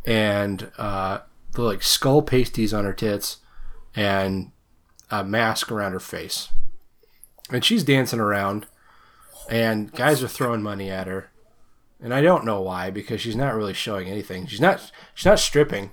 and 0.05 0.71
uh, 0.79 1.21
the 1.53 1.63
like 1.63 1.83
skull 1.83 2.23
pasties 2.23 2.73
on 2.73 2.85
her 2.85 2.93
tits 2.93 3.39
and 3.95 4.53
a 5.11 5.25
mask 5.25 5.71
around 5.71 5.93
her 5.93 6.01
face. 6.01 6.49
And 7.51 7.65
she's 7.65 7.85
dancing 7.85 8.21
around, 8.21 8.67
and 9.51 9.93
guys 9.93 10.23
are 10.23 10.29
throwing 10.29 10.63
money 10.63 10.91
at 10.91 11.07
her. 11.07 11.31
And 12.01 12.15
I 12.15 12.21
don't 12.21 12.45
know 12.45 12.61
why 12.61 12.91
because 12.91 13.21
she's 13.21 13.37
not 13.37 13.55
really 13.55 13.75
showing 13.75 14.09
anything. 14.09 14.47
She's 14.47 14.61
not 14.61 14.91
she's 15.15 15.27
not 15.27 15.39
stripping, 15.39 15.91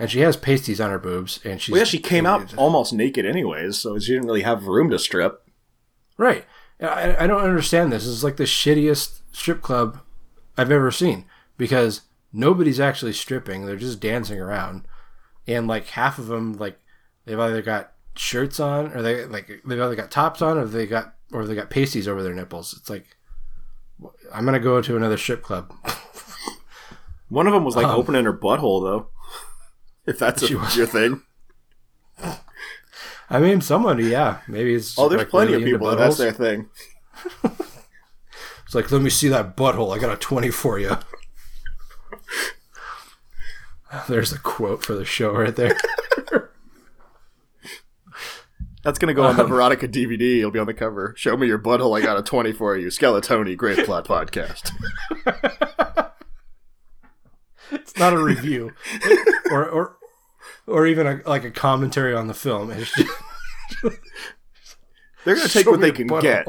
and 0.00 0.10
she 0.10 0.20
has 0.20 0.36
pasties 0.36 0.80
on 0.80 0.90
her 0.90 0.98
boobs. 0.98 1.38
And 1.44 1.60
she's 1.60 1.72
Well, 1.72 1.80
yeah, 1.80 1.84
she 1.84 1.98
came 1.98 2.26
out 2.26 2.54
almost 2.56 2.92
naked 2.92 3.24
anyways, 3.26 3.78
so 3.78 3.98
she 3.98 4.12
didn't 4.12 4.26
really 4.26 4.42
have 4.42 4.66
room 4.66 4.90
to 4.90 4.98
strip. 4.98 5.42
Right. 6.16 6.44
I, 6.80 7.24
I 7.24 7.26
don't 7.26 7.42
understand 7.42 7.92
this. 7.92 8.04
This 8.04 8.12
is 8.12 8.24
like 8.24 8.36
the 8.36 8.44
shittiest 8.44 9.20
strip 9.32 9.60
club 9.62 10.00
I've 10.56 10.70
ever 10.72 10.90
seen 10.90 11.26
because 11.58 12.00
nobody's 12.32 12.80
actually 12.80 13.12
stripping. 13.12 13.66
They're 13.66 13.76
just 13.76 14.00
dancing 14.00 14.40
around. 14.40 14.86
And 15.46 15.66
like 15.68 15.88
half 15.88 16.18
of 16.18 16.26
them, 16.28 16.54
like 16.54 16.78
they've 17.26 17.38
either 17.38 17.62
got 17.62 17.92
shirts 18.16 18.58
on 18.60 18.92
or 18.92 19.02
they 19.02 19.24
like 19.26 19.48
they've 19.64 19.80
either 19.80 19.94
got 19.94 20.10
tops 20.10 20.42
on 20.42 20.58
or 20.58 20.64
they 20.64 20.86
got 20.86 21.14
or 21.32 21.44
they 21.44 21.54
got 21.54 21.70
pasties 21.70 22.08
over 22.08 22.22
their 22.22 22.34
nipples. 22.34 22.74
It's 22.78 22.88
like 22.90 23.16
I'm 24.32 24.44
gonna 24.44 24.58
go 24.60 24.80
to 24.80 24.96
another 24.96 25.16
strip 25.18 25.42
club. 25.42 25.72
One 27.28 27.46
of 27.46 27.52
them 27.52 27.64
was 27.64 27.76
like 27.76 27.86
Um, 27.86 27.98
opening 27.98 28.24
her 28.24 28.32
butthole 28.36 28.82
though. 28.82 29.08
If 30.06 30.18
that's 30.18 30.42
a, 30.42 30.48
your 30.48 30.86
thing. 30.86 31.22
I 33.28 33.38
mean, 33.38 33.60
somebody, 33.60 34.06
yeah, 34.06 34.40
maybe 34.48 34.74
it's. 34.74 34.98
Oh, 34.98 35.08
there's 35.08 35.20
like, 35.20 35.28
plenty 35.28 35.52
really 35.52 35.64
of 35.64 35.70
people 35.70 35.88
that 35.88 35.98
that's 35.98 36.18
their 36.18 36.32
thing. 36.32 36.68
It's 38.70 38.74
like, 38.76 38.92
let 38.92 39.02
me 39.02 39.10
see 39.10 39.26
that 39.26 39.56
butthole. 39.56 39.92
I 39.92 39.98
got 39.98 40.12
a 40.12 40.16
20 40.16 40.50
for 40.50 40.78
you. 40.78 40.96
There's 44.08 44.32
a 44.32 44.38
quote 44.38 44.84
for 44.84 44.94
the 44.94 45.04
show 45.04 45.32
right 45.32 45.56
there. 45.56 45.76
That's 48.84 49.00
gonna 49.00 49.12
go 49.12 49.24
on 49.24 49.36
the 49.36 49.42
Um, 49.42 49.50
Verotika 49.50 49.88
DVD. 49.92 50.38
It'll 50.38 50.52
be 50.52 50.60
on 50.60 50.68
the 50.68 50.74
cover. 50.74 51.14
Show 51.16 51.36
me 51.36 51.48
your 51.48 51.58
butthole. 51.58 51.98
I 51.98 52.00
got 52.00 52.16
a 52.16 52.22
twenty 52.22 52.52
for 52.52 52.76
you. 52.76 52.86
Skeletoni, 52.90 53.56
Grave 53.56 53.84
Plot 53.84 54.06
Podcast. 54.06 54.70
It's 57.72 57.96
not 57.96 58.12
a 58.12 58.18
review, 58.18 58.72
or 59.50 59.66
or 59.68 59.96
or 60.66 60.86
even 60.86 61.06
a, 61.06 61.20
like 61.26 61.44
a 61.44 61.50
commentary 61.50 62.14
on 62.14 62.26
the 62.26 62.34
film. 62.34 62.70
It's 62.70 62.92
just, 62.94 63.10
They're 65.24 65.34
gonna 65.36 65.48
take 65.48 65.66
what 65.66 65.80
they 65.80 65.92
can 65.92 66.08
butthole. 66.08 66.22
get. 66.22 66.46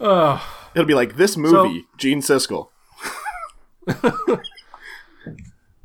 oh, 0.00 0.54
It'll 0.74 0.86
be 0.86 0.94
like 0.94 1.16
this 1.16 1.36
movie, 1.36 1.86
Gene 1.96 2.20
Siskel. 2.20 2.68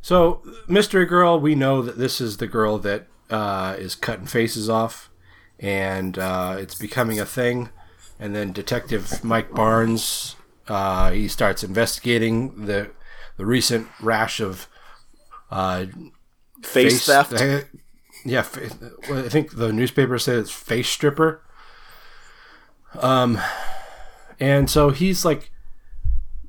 so 0.01 0.43
mystery 0.67 1.05
girl, 1.05 1.39
we 1.39 1.55
know 1.55 1.81
that 1.81 1.97
this 1.97 2.19
is 2.21 2.37
the 2.37 2.47
girl 2.47 2.77
that 2.79 3.07
uh, 3.29 3.75
is 3.79 3.95
cutting 3.95 4.25
faces 4.27 4.69
off, 4.69 5.09
and 5.59 6.19
uh, 6.19 6.57
it's 6.59 6.75
becoming 6.75 7.19
a 7.19 7.25
thing. 7.25 7.69
And 8.19 8.35
then 8.35 8.51
Detective 8.51 9.23
Mike 9.23 9.51
Barnes, 9.51 10.35
uh, 10.67 11.11
he 11.11 11.27
starts 11.27 11.63
investigating 11.63 12.65
the 12.65 12.91
the 13.37 13.45
recent 13.45 13.87
rash 13.99 14.39
of 14.39 14.67
uh, 15.49 15.85
Face 16.65 17.05
theft? 17.05 17.33
yeah, 18.25 18.41
fa- 18.41 18.69
I 19.09 19.29
think 19.29 19.57
the 19.57 19.73
newspaper 19.73 20.17
said 20.17 20.37
it's 20.37 20.51
face 20.51 20.89
stripper. 20.89 21.41
Um, 22.99 23.39
and 24.39 24.69
so 24.69 24.89
he's 24.91 25.25
like 25.25 25.51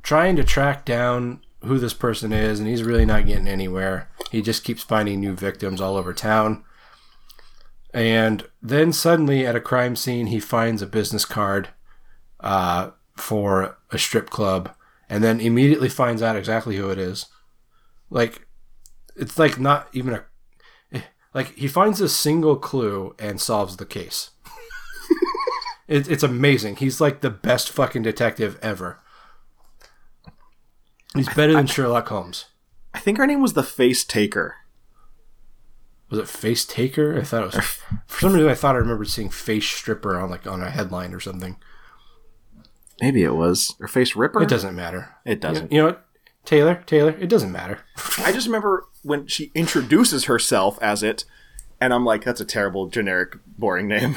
trying 0.02 0.36
to 0.36 0.44
track 0.44 0.84
down 0.84 1.40
who 1.64 1.78
this 1.78 1.94
person 1.94 2.32
is, 2.32 2.60
and 2.60 2.68
he's 2.68 2.82
really 2.82 3.06
not 3.06 3.26
getting 3.26 3.48
anywhere. 3.48 4.08
He 4.30 4.42
just 4.42 4.64
keeps 4.64 4.82
finding 4.82 5.20
new 5.20 5.34
victims 5.34 5.80
all 5.80 5.96
over 5.96 6.12
town. 6.12 6.64
And 7.94 8.44
then 8.60 8.92
suddenly, 8.92 9.46
at 9.46 9.54
a 9.54 9.60
crime 9.60 9.94
scene, 9.94 10.26
he 10.26 10.40
finds 10.40 10.82
a 10.82 10.86
business 10.86 11.24
card 11.24 11.68
uh, 12.40 12.90
for 13.16 13.78
a 13.92 13.98
strip 13.98 14.30
club, 14.30 14.74
and 15.08 15.22
then 15.22 15.40
immediately 15.40 15.88
finds 15.88 16.20
out 16.20 16.34
exactly 16.34 16.76
who 16.76 16.90
it 16.90 16.98
is. 16.98 17.26
Like, 18.10 18.48
it's 19.14 19.38
like 19.38 19.60
not 19.60 19.88
even 19.92 20.14
a 20.14 20.24
like 21.34 21.54
he 21.56 21.66
finds 21.66 22.00
a 22.00 22.08
single 22.08 22.56
clue 22.56 23.14
and 23.18 23.40
solves 23.40 23.76
the 23.76 23.84
case. 23.84 24.30
it, 25.88 26.08
it's 26.08 26.22
amazing. 26.22 26.76
He's 26.76 27.00
like 27.00 27.20
the 27.20 27.30
best 27.30 27.70
fucking 27.70 28.02
detective 28.02 28.58
ever. 28.62 29.00
He's 31.14 31.32
better 31.34 31.52
than 31.52 31.66
Sherlock 31.66 32.08
Holmes. 32.08 32.46
I 32.92 33.00
think 33.00 33.18
her 33.18 33.26
name 33.26 33.42
was 33.42 33.52
the 33.52 33.62
Face 33.62 34.04
Taker. 34.04 34.56
Was 36.10 36.18
it 36.18 36.28
Face 36.28 36.64
Taker? 36.64 37.18
I 37.18 37.22
thought 37.22 37.42
it 37.42 37.54
was. 37.54 37.64
For 38.06 38.20
some 38.20 38.34
reason, 38.34 38.48
I 38.48 38.54
thought 38.54 38.74
I 38.74 38.78
remembered 38.78 39.08
seeing 39.08 39.30
Face 39.30 39.66
Stripper 39.66 40.18
on 40.18 40.30
like 40.30 40.46
on 40.46 40.62
a 40.62 40.70
headline 40.70 41.12
or 41.12 41.20
something. 41.20 41.56
Maybe 43.00 43.22
it 43.24 43.34
was 43.34 43.74
or 43.80 43.88
Face 43.88 44.14
Ripper. 44.14 44.42
It 44.42 44.48
doesn't 44.48 44.76
matter. 44.76 45.16
It 45.24 45.40
doesn't. 45.40 45.72
You 45.72 45.78
know 45.78 45.86
what, 45.86 46.06
Taylor? 46.44 46.82
Taylor, 46.86 47.16
it 47.18 47.28
doesn't 47.28 47.52
matter. 47.52 47.80
I 48.18 48.32
just 48.32 48.46
remember 48.46 48.86
when 49.02 49.26
she 49.26 49.50
introduces 49.54 50.26
herself 50.26 50.78
as 50.80 51.02
it, 51.02 51.24
and 51.80 51.92
I'm 51.92 52.04
like, 52.04 52.24
that's 52.24 52.40
a 52.40 52.44
terrible, 52.44 52.86
generic, 52.86 53.36
boring 53.58 53.88
name. 53.88 54.16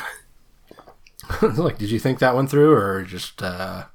like, 1.41 1.77
did 1.77 1.89
you 1.89 1.99
think 1.99 2.19
that 2.19 2.35
one 2.35 2.47
through, 2.47 2.73
or 2.73 3.03
just? 3.03 3.41
uh 3.41 3.85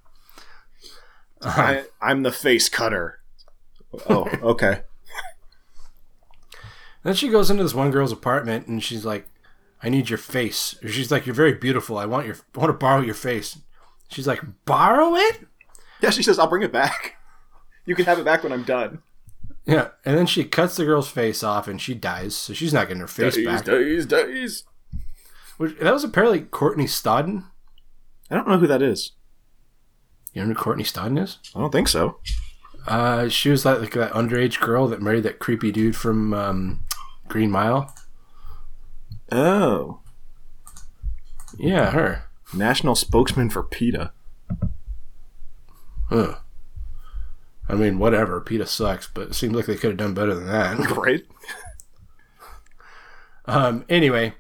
I, 1.45 1.85
I'm 2.01 2.23
the 2.23 2.33
face 2.33 2.69
cutter. 2.69 3.21
Oh, 4.09 4.29
okay. 4.43 4.83
Then 7.03 7.15
she 7.15 7.29
goes 7.29 7.51
into 7.51 7.63
this 7.63 7.75
one 7.75 7.91
girl's 7.91 8.13
apartment 8.13 8.67
and 8.69 8.83
she's 8.83 9.05
like, 9.05 9.27
"I 9.83 9.89
need 9.89 10.09
your 10.09 10.19
face." 10.19 10.77
She's 10.87 11.11
like, 11.11 11.27
"You're 11.27 11.35
very 11.35 11.55
beautiful. 11.55 11.99
I 11.99 12.07
want 12.07 12.27
your. 12.27 12.37
I 12.55 12.59
want 12.59 12.71
to 12.71 12.79
borrow 12.79 13.01
your 13.01 13.15
face." 13.15 13.59
She's 14.09 14.27
like, 14.27 14.41
"Borrow 14.65 15.15
it?" 15.17 15.47
Yeah, 16.01 16.11
she 16.11 16.23
says, 16.25 16.39
I'll 16.39 16.49
bring 16.49 16.63
it 16.63 16.73
back. 16.73 17.17
You 17.87 17.95
can 17.95 18.05
have 18.07 18.19
it 18.19 18.25
back 18.25 18.43
when 18.43 18.53
I'm 18.53 18.65
done. 18.65 19.03
Yeah. 19.65 19.89
And 20.05 20.19
then 20.19 20.27
she 20.27 20.45
cuts 20.45 20.77
the 20.77 20.85
girl's 20.85 21.09
face 21.09 21.43
off 21.45 21.69
and 21.69 21.81
she 21.81 21.95
dies. 21.95 22.35
So 22.35 22.53
she's 22.53 22.73
not 22.73 22.89
getting 22.89 23.01
her 23.01 23.07
face 23.07 23.37
Days, 23.37 23.47
back. 23.47 23.65
days, 23.65 24.07
days. 24.07 24.65
Which, 25.59 25.79
that 25.79 25.93
was 25.93 26.03
apparently 26.03 26.41
Courtney 26.41 26.87
Stodden. 26.87 27.45
I 28.31 28.35
don't 28.35 28.49
know 28.49 28.59
who 28.59 28.67
that 28.67 28.83
is. 28.83 29.13
You 30.33 30.43
know 30.43 30.49
who 30.49 30.55
Courtney 30.55 30.83
Stodden 30.85 31.23
is? 31.23 31.39
I 31.55 31.61
don't 31.61 31.71
think 31.71 31.87
so. 31.89 32.19
Uh, 32.87 33.29
she 33.29 33.51
was 33.51 33.65
like, 33.65 33.81
like 33.81 33.93
that 33.93 34.13
underage 34.13 34.59
girl 34.59 34.89
that 34.89 35.01
married 35.03 35.23
that 35.23 35.39
creepy 35.39 35.71
dude 35.71 35.95
from 35.95 36.35
um, 36.35 36.85
Green 37.29 37.51
Mile. 37.51 37.95
Oh. 39.31 40.01
Yeah, 41.59 41.91
her. 41.91 42.25
National 42.55 42.95
spokesman 42.95 43.51
for 43.51 43.63
PETA. 43.63 44.13
Ugh. 46.11 46.37
I 47.69 47.75
mean, 47.75 47.99
whatever. 47.99 48.41
PETA 48.41 48.67
sucks, 48.67 49.07
but 49.07 49.29
it 49.29 49.35
seems 49.35 49.55
like 49.55 49.67
they 49.67 49.77
could 49.77 49.91
have 49.91 49.97
done 49.97 50.15
better 50.15 50.35
than 50.35 50.47
that. 50.47 50.91
Right? 50.97 51.25
Um. 53.45 53.85
Anyway, 53.89 54.35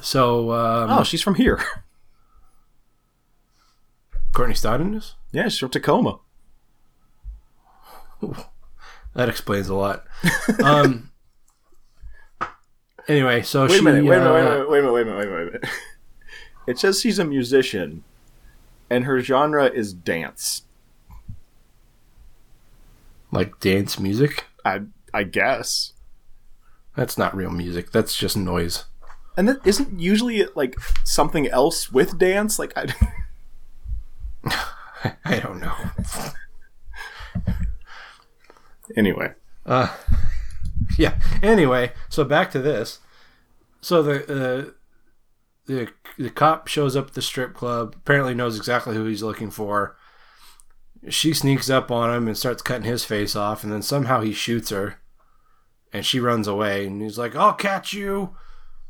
so 0.00 0.50
um, 0.50 0.90
oh, 0.90 1.04
she's 1.04 1.22
from 1.22 1.36
here. 1.36 1.62
Courtney 4.32 4.54
Stodden 4.54 4.96
is. 4.96 5.14
Yeah, 5.30 5.44
she's 5.44 5.60
from 5.60 5.70
Tacoma. 5.70 6.18
That 9.14 9.28
explains 9.28 9.68
a 9.68 9.74
lot. 9.74 10.04
um. 10.64 11.12
Anyway, 13.08 13.42
so 13.42 13.62
wait 13.62 13.72
she. 13.72 13.78
a 13.78 13.82
minute, 13.82 14.04
wait 14.04 14.16
a 14.16 14.20
minute, 14.20 14.32
wait 14.32 14.40
a 14.40 14.46
uh, 14.46 14.50
minute, 14.50 14.70
wait 14.70 14.78
a 14.78 14.82
minute, 14.82 14.92
wait 14.92 15.02
a 15.02 15.04
minute, 15.04 15.18
wait 15.18 15.26
a 15.26 15.30
minute, 15.30 15.52
wait 15.52 15.60
a 15.60 15.60
minute. 15.60 15.70
It 16.66 16.78
says 16.78 17.00
she's 17.00 17.18
a 17.18 17.24
musician, 17.24 18.04
and 18.88 19.04
her 19.04 19.20
genre 19.20 19.66
is 19.66 19.92
dance. 19.92 20.62
Like 23.30 23.60
dance 23.60 23.98
music. 23.98 24.44
I 24.64 24.82
I 25.12 25.24
guess. 25.24 25.92
That's 26.96 27.18
not 27.18 27.36
real 27.36 27.50
music. 27.50 27.90
That's 27.90 28.16
just 28.16 28.36
noise. 28.36 28.84
And 29.36 29.48
that 29.48 29.66
isn't 29.66 29.98
usually 29.98 30.46
like 30.54 30.76
something 31.02 31.48
else 31.48 31.92
with 31.92 32.18
dance. 32.18 32.58
Like 32.58 32.72
I. 32.76 32.86
I 35.24 35.38
don't 35.40 35.60
know. 35.60 35.74
anyway, 38.96 39.32
Uh, 39.66 39.88
yeah. 40.98 41.20
Anyway, 41.42 41.92
so 42.08 42.24
back 42.24 42.50
to 42.52 42.58
this. 42.60 42.98
So 43.80 44.02
the 44.02 44.22
uh, 44.22 44.70
the 45.66 45.88
the 46.18 46.30
cop 46.30 46.68
shows 46.68 46.96
up 46.96 47.08
at 47.08 47.14
the 47.14 47.22
strip 47.22 47.54
club. 47.54 47.94
Apparently 47.96 48.34
knows 48.34 48.56
exactly 48.56 48.94
who 48.94 49.04
he's 49.04 49.22
looking 49.22 49.50
for. 49.50 49.96
She 51.08 51.34
sneaks 51.34 51.68
up 51.68 51.90
on 51.90 52.14
him 52.14 52.28
and 52.28 52.36
starts 52.36 52.62
cutting 52.62 52.86
his 52.86 53.04
face 53.04 53.36
off, 53.36 53.62
and 53.62 53.72
then 53.72 53.82
somehow 53.82 54.20
he 54.20 54.32
shoots 54.32 54.70
her, 54.70 55.00
and 55.92 56.06
she 56.06 56.18
runs 56.18 56.48
away. 56.48 56.86
And 56.86 57.02
he's 57.02 57.18
like, 57.18 57.36
"I'll 57.36 57.52
catch 57.52 57.92
you. 57.92 58.36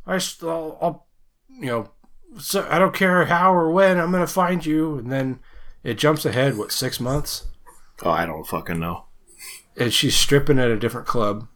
I 0.06 0.20
will 0.42 0.78
I'll 0.80 1.06
you 1.48 1.66
know, 1.66 1.90
so 2.38 2.66
I 2.70 2.78
don't 2.78 2.94
care 2.94 3.24
how 3.24 3.54
or 3.54 3.70
when. 3.70 3.98
I'm 3.98 4.12
gonna 4.12 4.26
find 4.26 4.64
you." 4.64 4.98
And 4.98 5.10
then 5.10 5.40
it 5.82 5.94
jumps 5.94 6.24
ahead. 6.24 6.56
What 6.56 6.72
six 6.72 7.00
months? 7.00 7.48
Oh, 8.02 8.10
I 8.10 8.26
don't 8.26 8.46
fucking 8.46 8.78
know. 8.78 9.06
And 9.76 9.92
she's 9.92 10.16
stripping 10.16 10.58
at 10.58 10.70
a 10.70 10.78
different 10.78 11.06
club, 11.06 11.48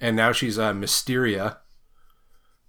and 0.00 0.16
now 0.16 0.32
she's 0.32 0.58
uh, 0.58 0.72
Mysteria. 0.74 1.58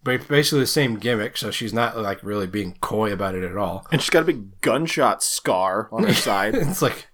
But 0.03 0.27
basically 0.27 0.61
the 0.61 0.67
same 0.67 0.97
gimmick, 0.97 1.35
so 1.37 1.51
she's 1.51 1.73
not 1.73 1.97
like 1.97 2.23
really 2.23 2.47
being 2.47 2.77
coy 2.79 3.11
about 3.11 3.35
it 3.35 3.43
at 3.43 3.57
all. 3.57 3.85
And 3.91 4.01
she's 4.01 4.09
got 4.09 4.21
a 4.23 4.25
big 4.25 4.61
gunshot 4.61 5.21
scar 5.23 5.89
on 5.91 6.03
her 6.03 6.13
side. 6.27 6.55
it's 6.55 6.81
like, 6.81 7.07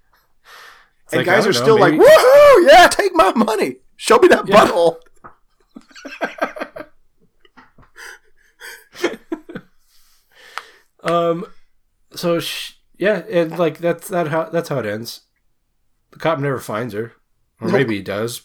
it's 1.05 1.13
and 1.13 1.19
like, 1.19 1.25
guys 1.25 1.47
are 1.47 1.51
don't 1.53 1.61
still 1.63 1.77
know, 1.77 1.81
like, 1.81 1.93
maybe- 1.93 2.05
"Woohoo! 2.05 2.67
Yeah, 2.67 2.87
take 2.87 3.15
my 3.15 3.33
money. 3.33 3.77
Show 3.95 4.19
me 4.19 4.27
that 4.27 4.47
Yeah. 4.47 4.65
butthole." 4.67 4.97
Um, 11.03 11.45
so 12.15 12.39
sh 12.39 12.73
yeah, 12.97 13.23
and 13.29 13.57
like 13.57 13.79
that's 13.79 14.07
that 14.09 14.27
how 14.29 14.45
that's 14.45 14.69
how 14.69 14.79
it 14.79 14.85
ends. 14.85 15.21
The 16.11 16.19
cop 16.19 16.39
never 16.39 16.59
finds 16.59 16.93
her, 16.93 17.13
or 17.59 17.69
maybe 17.69 17.95
he 17.97 18.01
does, 18.01 18.43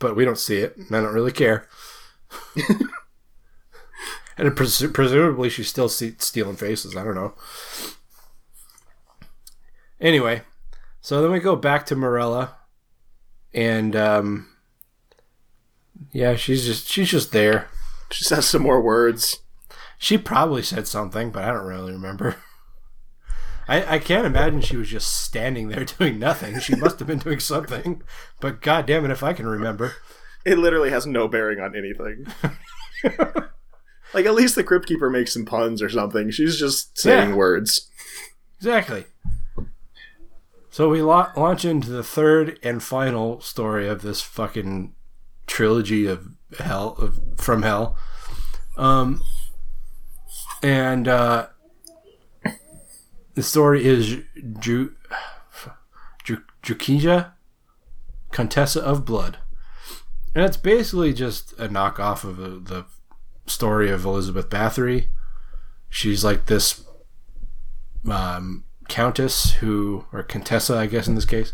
but 0.00 0.16
we 0.16 0.24
don't 0.24 0.38
see 0.38 0.56
it. 0.56 0.76
And 0.76 0.96
I 0.96 1.00
don't 1.00 1.14
really 1.14 1.30
care. 1.30 1.68
and 4.36 4.56
pres- 4.56 4.90
presumably 4.92 5.48
she's 5.48 5.68
still 5.68 5.88
se- 5.88 6.16
stealing 6.18 6.56
faces. 6.56 6.96
I 6.96 7.04
don't 7.04 7.14
know. 7.14 7.34
Anyway, 10.00 10.42
so 11.00 11.22
then 11.22 11.30
we 11.30 11.38
go 11.38 11.54
back 11.54 11.86
to 11.86 11.94
Morella, 11.94 12.56
and 13.52 13.94
um, 13.94 14.48
yeah, 16.10 16.36
she's 16.36 16.64
just 16.64 16.88
she's 16.88 17.10
just 17.10 17.32
there. 17.32 17.68
She 18.10 18.24
says 18.24 18.46
some 18.46 18.62
more 18.62 18.80
words. 18.80 19.40
She 19.98 20.16
probably 20.16 20.62
said 20.62 20.88
something, 20.88 21.30
but 21.30 21.44
I 21.44 21.52
don't 21.52 21.66
really 21.66 21.92
remember. 21.92 22.36
I, 23.70 23.94
I 23.94 23.98
can't 24.00 24.26
imagine 24.26 24.60
she 24.62 24.76
was 24.76 24.88
just 24.88 25.14
standing 25.22 25.68
there 25.68 25.84
doing 25.98 26.18
nothing. 26.18 26.58
She 26.60 26.74
must 26.74 26.98
have 26.98 27.06
been 27.08 27.20
doing 27.20 27.38
something. 27.40 28.02
But 28.40 28.60
god 28.60 28.86
damn 28.86 29.04
it 29.04 29.10
if 29.12 29.22
I 29.22 29.32
can 29.32 29.46
remember. 29.46 29.94
It 30.44 30.58
literally 30.58 30.90
has 30.90 31.06
no 31.06 31.28
bearing 31.28 31.60
on 31.60 31.76
anything. 31.76 32.26
like 34.14 34.26
at 34.26 34.34
least 34.34 34.54
the 34.56 34.64
crypt 34.64 34.86
keeper 34.86 35.08
makes 35.08 35.32
some 35.32 35.44
puns 35.44 35.80
or 35.82 35.88
something. 35.88 36.30
She's 36.30 36.58
just 36.58 36.98
saying 36.98 37.30
Yeah. 37.30 37.36
words. 37.36 37.88
Exactly. 38.58 39.04
So 40.70 40.88
we 40.88 41.02
la- 41.02 41.32
launch 41.36 41.64
into 41.64 41.90
the 41.90 42.02
third 42.04 42.58
and 42.62 42.82
final 42.82 43.40
story 43.40 43.88
of 43.88 44.02
this 44.02 44.22
fucking 44.22 44.94
trilogy 45.46 46.06
of 46.06 46.26
hell 46.58 46.94
of 46.98 47.20
from 47.36 47.62
hell. 47.62 47.96
Um 48.76 49.20
and 50.62 51.06
uh 51.08 51.46
the 53.34 53.42
story 53.42 53.84
is 53.84 54.18
Ju 54.58 54.94
Ju 56.24 56.42
Drukija 56.62 57.32
Contessa 58.30 58.82
of 58.82 59.04
Blood. 59.04 59.38
And 60.34 60.44
it's 60.44 60.56
basically 60.56 61.12
just 61.12 61.52
a 61.54 61.68
knockoff 61.68 62.22
of 62.22 62.36
the, 62.36 62.48
the 62.48 62.84
story 63.46 63.90
of 63.90 64.04
Elizabeth 64.04 64.48
Bathory. 64.48 65.06
She's 65.88 66.24
like 66.24 66.46
this 66.46 66.84
um, 68.08 68.64
countess 68.88 69.54
who, 69.54 70.04
or 70.12 70.22
contessa, 70.22 70.76
I 70.76 70.86
guess 70.86 71.08
in 71.08 71.16
this 71.16 71.24
case, 71.24 71.52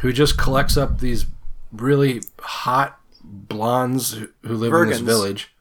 who 0.00 0.12
just 0.12 0.38
collects 0.38 0.76
up 0.76 1.00
these 1.00 1.26
really 1.72 2.22
hot 2.40 3.00
blondes 3.24 4.12
who, 4.12 4.28
who 4.42 4.54
live 4.56 4.72
in 4.72 4.88
this 4.88 5.00
Virgins. 5.00 5.06
village. 5.06 5.54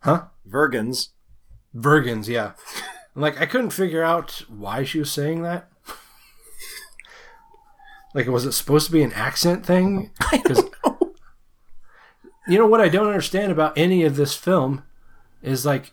Huh? 0.00 0.24
Virgins. 0.46 1.10
Virgins, 1.74 2.28
yeah. 2.30 2.52
And, 3.18 3.24
like 3.24 3.40
I 3.40 3.46
couldn't 3.46 3.70
figure 3.70 4.04
out 4.04 4.44
why 4.48 4.84
she 4.84 5.00
was 5.00 5.10
saying 5.10 5.42
that. 5.42 5.68
like, 8.14 8.28
was 8.28 8.46
it 8.46 8.52
supposed 8.52 8.86
to 8.86 8.92
be 8.92 9.02
an 9.02 9.12
accent 9.12 9.66
thing? 9.66 10.12
Know. 10.48 11.12
You 12.46 12.58
know 12.58 12.66
what 12.66 12.80
I 12.80 12.88
don't 12.88 13.08
understand 13.08 13.50
about 13.50 13.76
any 13.76 14.04
of 14.04 14.14
this 14.14 14.34
film 14.34 14.84
is 15.42 15.66
like, 15.66 15.92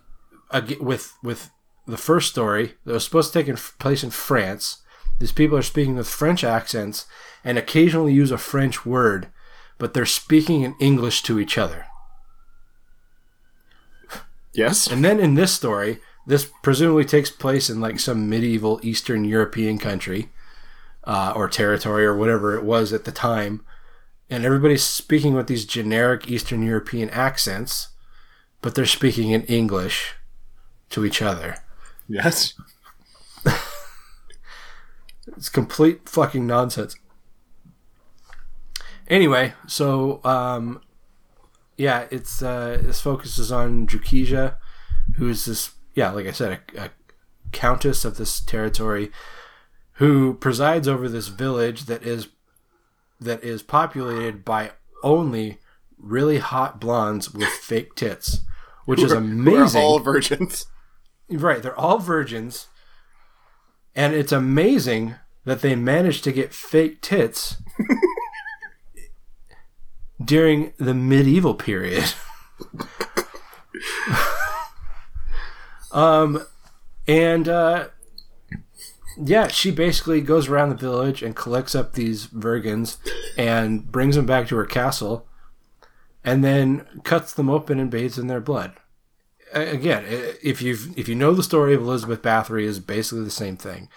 with 0.79 1.13
with 1.23 1.49
the 1.87 1.97
first 1.97 2.29
story 2.29 2.75
that 2.85 2.93
was 2.93 3.03
supposed 3.03 3.33
to 3.33 3.43
take 3.43 3.55
place 3.79 4.03
in 4.03 4.11
France. 4.11 4.83
These 5.19 5.31
people 5.31 5.57
are 5.57 5.63
speaking 5.63 5.95
with 5.95 6.07
French 6.07 6.43
accents 6.43 7.07
and 7.43 7.57
occasionally 7.57 8.13
use 8.13 8.31
a 8.31 8.37
French 8.37 8.85
word, 8.85 9.29
but 9.79 9.95
they're 9.95 10.05
speaking 10.05 10.61
in 10.61 10.75
English 10.79 11.23
to 11.23 11.39
each 11.39 11.57
other. 11.57 11.87
Yes. 14.53 14.87
And 14.87 15.03
then 15.03 15.19
in 15.19 15.33
this 15.33 15.51
story, 15.51 15.99
this 16.25 16.51
presumably 16.63 17.05
takes 17.05 17.29
place 17.29 17.69
in 17.69 17.79
like 17.79 17.99
some 17.99 18.29
medieval 18.29 18.79
Eastern 18.83 19.25
European 19.25 19.77
country 19.77 20.29
uh, 21.03 21.33
or 21.35 21.47
territory 21.47 22.05
or 22.05 22.15
whatever 22.15 22.55
it 22.55 22.63
was 22.63 22.91
at 22.91 23.05
the 23.05 23.11
time. 23.11 23.63
And 24.29 24.43
everybody's 24.43 24.83
speaking 24.83 25.35
with 25.35 25.47
these 25.47 25.65
generic 25.65 26.29
Eastern 26.29 26.63
European 26.63 27.09
accents, 27.11 27.89
but 28.61 28.73
they're 28.73 28.85
speaking 28.85 29.31
in 29.31 29.43
English 29.43 30.15
to 30.89 31.05
each 31.05 31.21
other. 31.21 31.57
Yes. 32.07 32.53
It's 35.37 35.49
complete 35.49 36.07
fucking 36.07 36.45
nonsense. 36.45 36.95
Anyway, 39.07 39.53
so 39.67 40.21
um, 40.23 40.81
yeah, 41.77 42.05
it's 42.09 42.41
uh, 42.41 42.79
this 42.81 43.01
focuses 43.01 43.51
on 43.51 43.85
Drukija, 43.87 44.55
who 45.17 45.27
is 45.27 45.45
this 45.45 45.71
yeah, 45.95 46.11
like 46.11 46.27
I 46.27 46.31
said, 46.31 46.59
a, 46.75 46.83
a 46.83 46.89
countess 47.51 48.05
of 48.05 48.17
this 48.17 48.39
territory, 48.39 49.11
who 49.93 50.35
presides 50.35 50.87
over 50.87 51.07
this 51.07 51.29
village 51.29 51.85
that 51.85 52.03
is 52.03 52.27
that 53.19 53.43
is 53.43 53.63
populated 53.63 54.43
by 54.43 54.71
only 55.01 55.57
really 55.97 56.37
hot 56.37 56.79
blondes 56.79 57.33
with 57.33 57.47
fake 57.47 57.95
tits, 57.95 58.41
which 58.85 59.01
is 59.01 59.11
amazing. 59.11 59.81
all 59.81 59.99
virgins. 59.99 60.67
Right, 61.29 61.63
they're 61.63 61.79
all 61.79 61.99
virgins. 61.99 62.67
And 63.95 64.13
it's 64.13 64.33
amazing 64.33 65.15
that 65.45 65.61
they 65.61 65.75
managed 65.75 66.25
to 66.25 66.33
get 66.33 66.53
fake 66.53 67.01
tits 67.01 67.55
during 70.23 70.73
the 70.77 70.93
medieval 70.93 71.55
period. 71.55 72.13
um 75.95 76.45
and 77.07 77.49
uh 77.49 77.87
yeah, 79.17 79.47
she 79.47 79.71
basically 79.71 80.21
goes 80.21 80.47
around 80.47 80.69
the 80.69 80.75
village 80.75 81.23
and 81.23 81.35
collects 81.35 81.73
up 81.73 81.93
these 81.93 82.25
virgins 82.25 82.97
and 83.37 83.89
brings 83.91 84.15
them 84.15 84.25
back 84.25 84.47
to 84.47 84.57
her 84.57 84.65
castle 84.65 85.25
and 86.23 86.43
then 86.43 86.85
cuts 87.03 87.33
them 87.33 87.49
open 87.49 87.79
and 87.79 87.89
bathes 87.89 88.17
in 88.17 88.27
their 88.27 88.41
blood. 88.41 88.73
Again, 89.53 90.03
if 90.43 90.61
you 90.61 90.77
if 90.97 91.07
you 91.07 91.15
know 91.15 91.33
the 91.33 91.43
story 91.43 91.73
of 91.73 91.81
Elizabeth 91.81 92.21
Bathory, 92.21 92.63
is 92.63 92.79
basically 92.79 93.23
the 93.23 93.31
same 93.31 93.55
thing, 93.55 93.87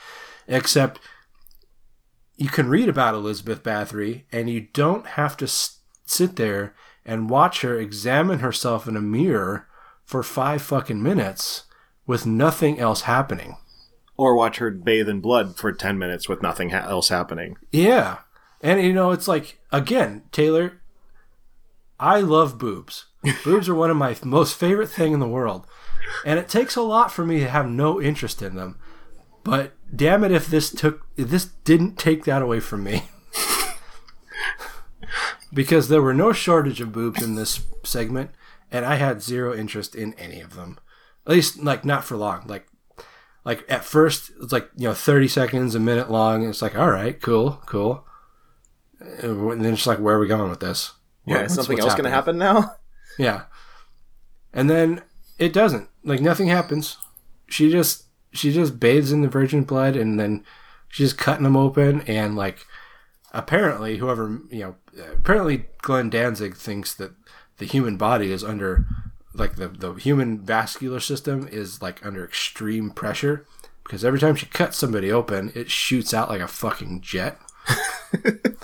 except 0.47 1.01
you 2.37 2.49
can 2.49 2.69
read 2.69 2.89
about 2.89 3.15
Elizabeth 3.15 3.65
Bathory 3.65 4.25
and 4.31 4.49
you 4.49 4.61
don't 4.61 5.07
have 5.07 5.37
to 5.39 5.49
sit 5.49 6.37
there 6.37 6.75
and 7.05 7.31
watch 7.31 7.63
her 7.63 7.77
examine 7.77 8.39
herself 8.39 8.87
in 8.87 8.97
a 8.97 9.01
mirror 9.01 9.67
for 10.05 10.23
five 10.23 10.63
fucking 10.63 11.03
minutes 11.03 11.65
with 12.09 12.27
nothing 12.27 12.81
else 12.81 13.03
happening. 13.03 13.57
Or 14.17 14.35
watch 14.35 14.57
her 14.57 14.73
bathe 14.73 15.09
in 15.09 15.21
blood 15.21 15.57
for 15.57 15.71
10 15.71 15.97
minutes 15.97 16.29
with 16.29 16.43
nothing 16.43 16.71
ha- 16.71 16.89
else 16.89 17.11
happening. 17.11 17.57
Yeah. 17.71 18.19
And 18.61 18.83
you 18.83 18.93
know, 18.93 19.13
it's 19.13 19.29
like 19.29 19.61
again, 19.71 20.23
Taylor, 20.33 20.81
I 22.01 22.21
love 22.21 22.59
boobs. 22.59 23.05
boobs 23.45 23.69
are 23.69 23.75
one 23.75 23.91
of 23.91 23.97
my 23.97 24.17
most 24.25 24.57
favorite 24.57 24.89
thing 24.89 25.13
in 25.13 25.21
the 25.21 25.29
world. 25.29 25.67
And 26.25 26.41
it 26.41 26.49
takes 26.49 26.75
a 26.75 26.83
lot 26.83 27.13
for 27.13 27.25
me 27.25 27.41
to 27.41 27.49
have 27.49 27.69
no 27.69 28.01
interest 28.01 28.43
in 28.43 28.57
them. 28.57 28.79
But 29.45 29.75
damn 29.95 30.25
it 30.25 30.33
if 30.33 30.49
this 30.49 30.71
took 30.71 31.07
if 31.17 31.29
this 31.29 31.45
didn't 31.45 31.99
take 31.99 32.25
that 32.25 32.43
away 32.43 32.59
from 32.59 32.83
me. 32.83 33.05
because 35.53 35.89
there 35.89 36.03
were 36.03 36.15
no 36.15 36.33
shortage 36.33 36.81
of 36.81 36.93
boobs 36.93 37.23
in 37.23 37.35
this 37.35 37.61
segment 37.85 38.31
and 38.73 38.85
I 38.85 38.97
had 38.97 39.23
zero 39.23 39.55
interest 39.55 39.95
in 39.95 40.15
any 40.15 40.41
of 40.41 40.55
them. 40.55 40.79
At 41.29 41.35
least 41.35 41.63
like 41.63 41.85
not 41.85 42.05
for 42.05 42.17
long. 42.17 42.45
Like 42.47 42.67
like 43.45 43.65
at 43.69 43.85
first 43.85 44.33
it's 44.43 44.53
like 44.53 44.69
you 44.77 44.89
know 44.89 44.95
30 44.95 45.29
seconds 45.29 45.75
a 45.75 45.81
minute 45.81 46.11
long 46.11 46.41
and 46.43 46.51
it's 46.51 46.63
like 46.63 46.77
all 46.77 46.91
right 46.91 47.21
cool 47.21 47.63
cool 47.67 48.05
And 49.01 49.65
then 49.65 49.75
it's 49.75 49.87
like, 49.87 49.99
where 50.01 50.17
are 50.17 50.21
we 50.21 50.27
going 50.27 50.51
with 50.51 50.61
this? 50.61 50.93
Yeah, 51.25 51.43
What- 51.43 51.51
something 51.51 51.79
else 51.79 51.93
going 51.95 52.05
to 52.05 52.11
happen 52.11 52.39
now? 52.39 52.73
Yeah. 53.19 53.43
And 54.53 54.71
then 54.71 55.03
it 55.41 55.53
doesn't. 55.53 55.89
Like 56.05 56.21
nothing 56.21 56.47
happens. 56.49 56.97
She 57.49 57.69
just 57.71 58.05
she 58.33 58.53
just 58.53 58.79
bathes 58.79 59.11
in 59.11 59.23
the 59.23 59.29
virgin 59.29 59.65
blood 59.65 59.97
and 59.97 60.21
then 60.21 60.45
she's 60.89 61.13
cutting 61.13 61.43
them 61.43 61.57
open 61.57 62.03
and 62.03 62.37
like 62.37 62.65
apparently 63.33 63.97
whoever 63.99 64.39
you 64.51 64.61
know 64.61 64.75
apparently 65.15 65.67
Glenn 65.83 66.11
Danzig 66.11 66.55
thinks 66.57 66.95
that 66.95 67.11
the 67.57 67.65
human 67.67 67.97
body 67.97 68.31
is 68.31 68.45
under 68.45 68.87
like 69.39 69.57
the 69.57 69.69
the 69.69 69.95
human 69.95 70.41
vascular 70.41 71.01
system 71.01 71.49
is 71.51 71.81
like 71.83 72.05
under 72.05 72.25
extreme 72.25 72.91
pressure 72.91 73.47
because 73.85 74.05
every 74.05 74.19
time 74.19 74.35
she 74.37 74.47
cuts 74.47 74.77
somebody 74.77 75.11
open 75.11 75.53
it 75.55 75.71
shoots 75.71 76.13
out 76.13 76.29
like 76.29 76.41
a 76.41 76.49
fucking 76.49 77.01
jet. 77.01 77.39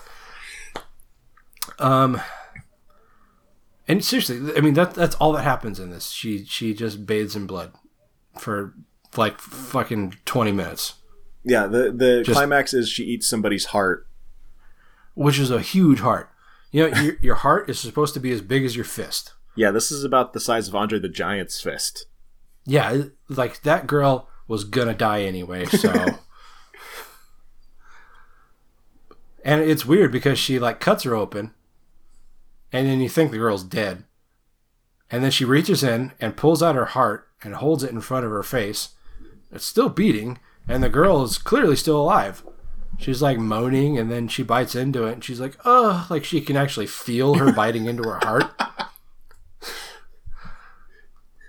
um 1.78 2.20
and 3.86 4.02
seriously, 4.02 4.40
I 4.56 4.60
mean 4.60 4.74
that 4.74 4.94
that's 4.94 5.14
all 5.16 5.32
that 5.32 5.42
happens 5.42 5.78
in 5.78 5.90
this. 5.90 6.10
She 6.10 6.44
she 6.46 6.72
just 6.72 7.04
bathes 7.04 7.36
in 7.36 7.46
blood 7.46 7.72
for 8.38 8.74
like 9.16 9.38
fucking 9.40 10.16
twenty 10.24 10.52
minutes, 10.52 10.94
Yeah, 11.44 11.66
the 11.66 11.92
the 11.92 12.22
Just- 12.24 12.36
climax 12.36 12.72
is 12.72 12.88
she 12.88 13.04
eats 13.04 13.28
somebody's 13.28 13.66
heart. 13.66 14.06
which 15.14 15.38
is 15.38 15.50
a 15.50 15.60
huge 15.60 16.00
heart. 16.00 16.30
You 16.72 16.88
know, 16.90 17.00
your, 17.00 17.16
your 17.20 17.34
heart 17.36 17.68
is 17.70 17.78
supposed 17.78 18.14
to 18.14 18.20
be 18.20 18.32
as 18.32 18.40
big 18.40 18.64
as 18.64 18.74
your 18.74 18.84
fist. 18.86 19.34
Yeah, 19.56 19.70
this 19.70 19.92
is 19.92 20.04
about 20.04 20.32
the 20.32 20.40
size 20.40 20.68
of 20.68 20.74
Andre 20.74 20.98
the 20.98 21.08
Giant's 21.08 21.60
fist. 21.60 22.06
Yeah, 22.64 23.04
like 23.28 23.62
that 23.62 23.86
girl 23.86 24.28
was 24.48 24.64
gonna 24.64 24.94
die 24.94 25.22
anyway. 25.22 25.66
So, 25.66 25.90
and 29.44 29.60
it's 29.60 29.86
weird 29.86 30.10
because 30.10 30.38
she 30.38 30.58
like 30.58 30.80
cuts 30.80 31.04
her 31.04 31.14
open, 31.14 31.52
and 32.72 32.86
then 32.86 33.00
you 33.00 33.08
think 33.08 33.30
the 33.30 33.38
girl's 33.38 33.64
dead, 33.64 34.04
and 35.10 35.22
then 35.22 35.30
she 35.30 35.44
reaches 35.44 35.84
in 35.84 36.12
and 36.20 36.36
pulls 36.36 36.62
out 36.62 36.74
her 36.74 36.86
heart 36.86 37.28
and 37.42 37.54
holds 37.54 37.84
it 37.84 37.90
in 37.90 38.00
front 38.00 38.24
of 38.24 38.32
her 38.32 38.42
face. 38.42 38.90
It's 39.52 39.64
still 39.64 39.88
beating, 39.88 40.38
and 40.66 40.82
the 40.82 40.88
girl 40.88 41.22
is 41.22 41.38
clearly 41.38 41.76
still 41.76 42.00
alive. 42.00 42.42
She's 42.98 43.22
like 43.22 43.38
moaning, 43.38 43.98
and 43.98 44.10
then 44.10 44.26
she 44.28 44.42
bites 44.42 44.74
into 44.74 45.04
it, 45.04 45.12
and 45.12 45.24
she's 45.24 45.40
like, 45.40 45.56
"Oh!" 45.64 46.06
Like 46.10 46.24
she 46.24 46.40
can 46.40 46.56
actually 46.56 46.86
feel 46.86 47.34
her 47.34 47.52
biting 47.52 47.86
into 47.86 48.02
her 48.04 48.18
heart. 48.22 48.46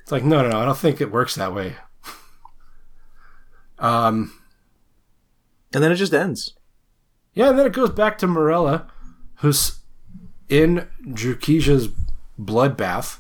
It's 0.06 0.12
like, 0.12 0.24
no, 0.24 0.44
no, 0.44 0.50
no. 0.52 0.60
I 0.60 0.66
don't 0.66 0.78
think 0.78 1.02
it 1.02 1.12
works 1.12 1.34
that 1.34 1.52
way. 1.52 1.78
Um, 3.80 4.32
and 5.74 5.84
then 5.84 5.92
it 5.92 5.96
just 5.96 6.14
ends. 6.14 6.54
Yeah, 7.34 7.50
and 7.50 7.58
then 7.60 7.66
it 7.66 7.74
goes 7.74 7.90
back 7.90 8.20
to 8.20 8.28
Morella, 8.28 8.88
who's 9.38 9.80
in 10.48 10.88
Drukija's 11.06 11.90
bloodbath, 12.40 13.18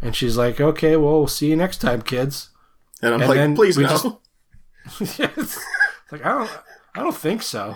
and 0.00 0.14
she's 0.14 0.36
like, 0.36 0.60
"Okay, 0.60 0.96
well, 0.96 1.18
we'll 1.18 1.26
see 1.26 1.50
you 1.50 1.56
next 1.56 1.78
time, 1.78 2.00
kids." 2.02 2.50
And 3.02 3.14
I'm 3.14 3.28
like, 3.28 3.56
"Please 3.56 3.76
no." 3.76 3.88
just- 3.88 4.06
Yeah, 5.18 5.30
it's 5.36 5.58
like 6.12 6.24
I 6.24 6.28
don't, 6.38 6.50
I 6.94 7.00
don't 7.00 7.16
think 7.16 7.42
so. 7.42 7.74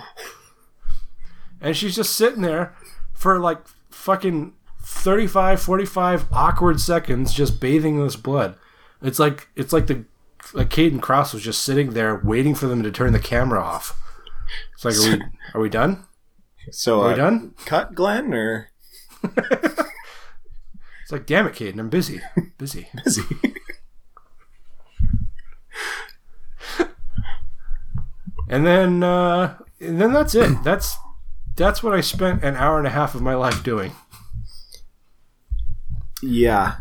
And 1.61 1.77
she's 1.77 1.97
just 1.97 2.15
sitting 2.17 2.43
there 2.43 2.75
for 3.13 3.41
like 3.41 3.59
fucking 3.91 4.55
35, 4.83 5.61
45 5.63 6.27
awkward 6.33 6.81
seconds, 6.81 7.33
just 7.33 7.61
bathing 7.61 7.97
in 7.97 8.05
this 8.05 8.17
blood. 8.17 8.57
It's 9.03 9.19
like 9.19 9.49
it's 9.57 9.73
like 9.73 9.87
the 9.87 10.05
like 10.53 10.71
Kayden 10.71 11.01
Kross 11.01 11.33
was 11.33 11.43
just 11.43 11.63
sitting 11.63 11.91
there 11.91 12.21
waiting 12.23 12.55
for 12.55 12.67
them 12.67 12.83
to 12.83 12.91
turn 12.91 13.13
the 13.13 13.19
camera 13.19 13.63
off. 13.63 13.99
It's 14.75 14.85
like, 14.85 14.97
are 14.97 15.17
we 15.17 15.23
are 15.55 15.61
we 15.61 15.69
done? 15.69 16.05
So 16.71 17.01
Are 17.03 17.09
we 17.09 17.13
uh, 17.15 17.17
done? 17.17 17.55
Cut 17.65 17.95
Glenn 17.95 18.35
or 18.35 18.71
It's 21.11 21.13
like, 21.13 21.27
damn 21.27 21.47
it, 21.49 21.55
Caden, 21.55 21.81
I'm 21.81 21.89
busy, 21.89 22.21
busy, 22.57 22.89
busy. 23.05 23.23
and 28.49 28.65
then 28.65 29.03
uh, 29.03 29.59
and 29.81 30.01
then 30.01 30.13
that's 30.13 30.35
it. 30.35 30.63
That's 30.63 30.97
that's 31.57 31.83
what 31.83 31.95
I 31.95 32.01
spent 32.01 32.45
an 32.45 32.55
hour 32.55 32.79
and 32.79 32.87
a 32.87 32.91
half 32.91 33.15
of 33.15 33.23
my 33.23 33.35
life 33.35 33.63
doing. 33.65 33.93
Yeah. 36.23 36.77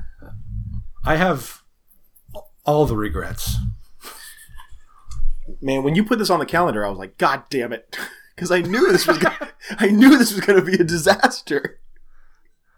I 1.06 1.16
have 1.16 1.62
all 2.66 2.86
the 2.86 2.96
regrets. 2.96 3.56
Man, 5.62 5.84
when 5.84 5.96
you 5.96 6.04
put 6.04 6.20
this 6.20 6.30
on 6.30 6.40
the 6.40 6.46
calendar, 6.46 6.86
I 6.86 6.90
was 6.90 7.00
like, 7.00 7.18
God 7.18 7.44
damn 7.50 7.74
it, 7.74 7.98
because 8.36 8.52
I 8.58 8.62
knew 8.62 8.92
this 8.92 9.08
was 9.08 9.18
gonna, 9.18 9.50
I 9.78 9.88
knew 9.88 10.18
this 10.18 10.34
was 10.34 10.42
going 10.46 10.60
to 10.60 10.66
be 10.66 10.76
a 10.76 10.84
disaster. 10.84 11.80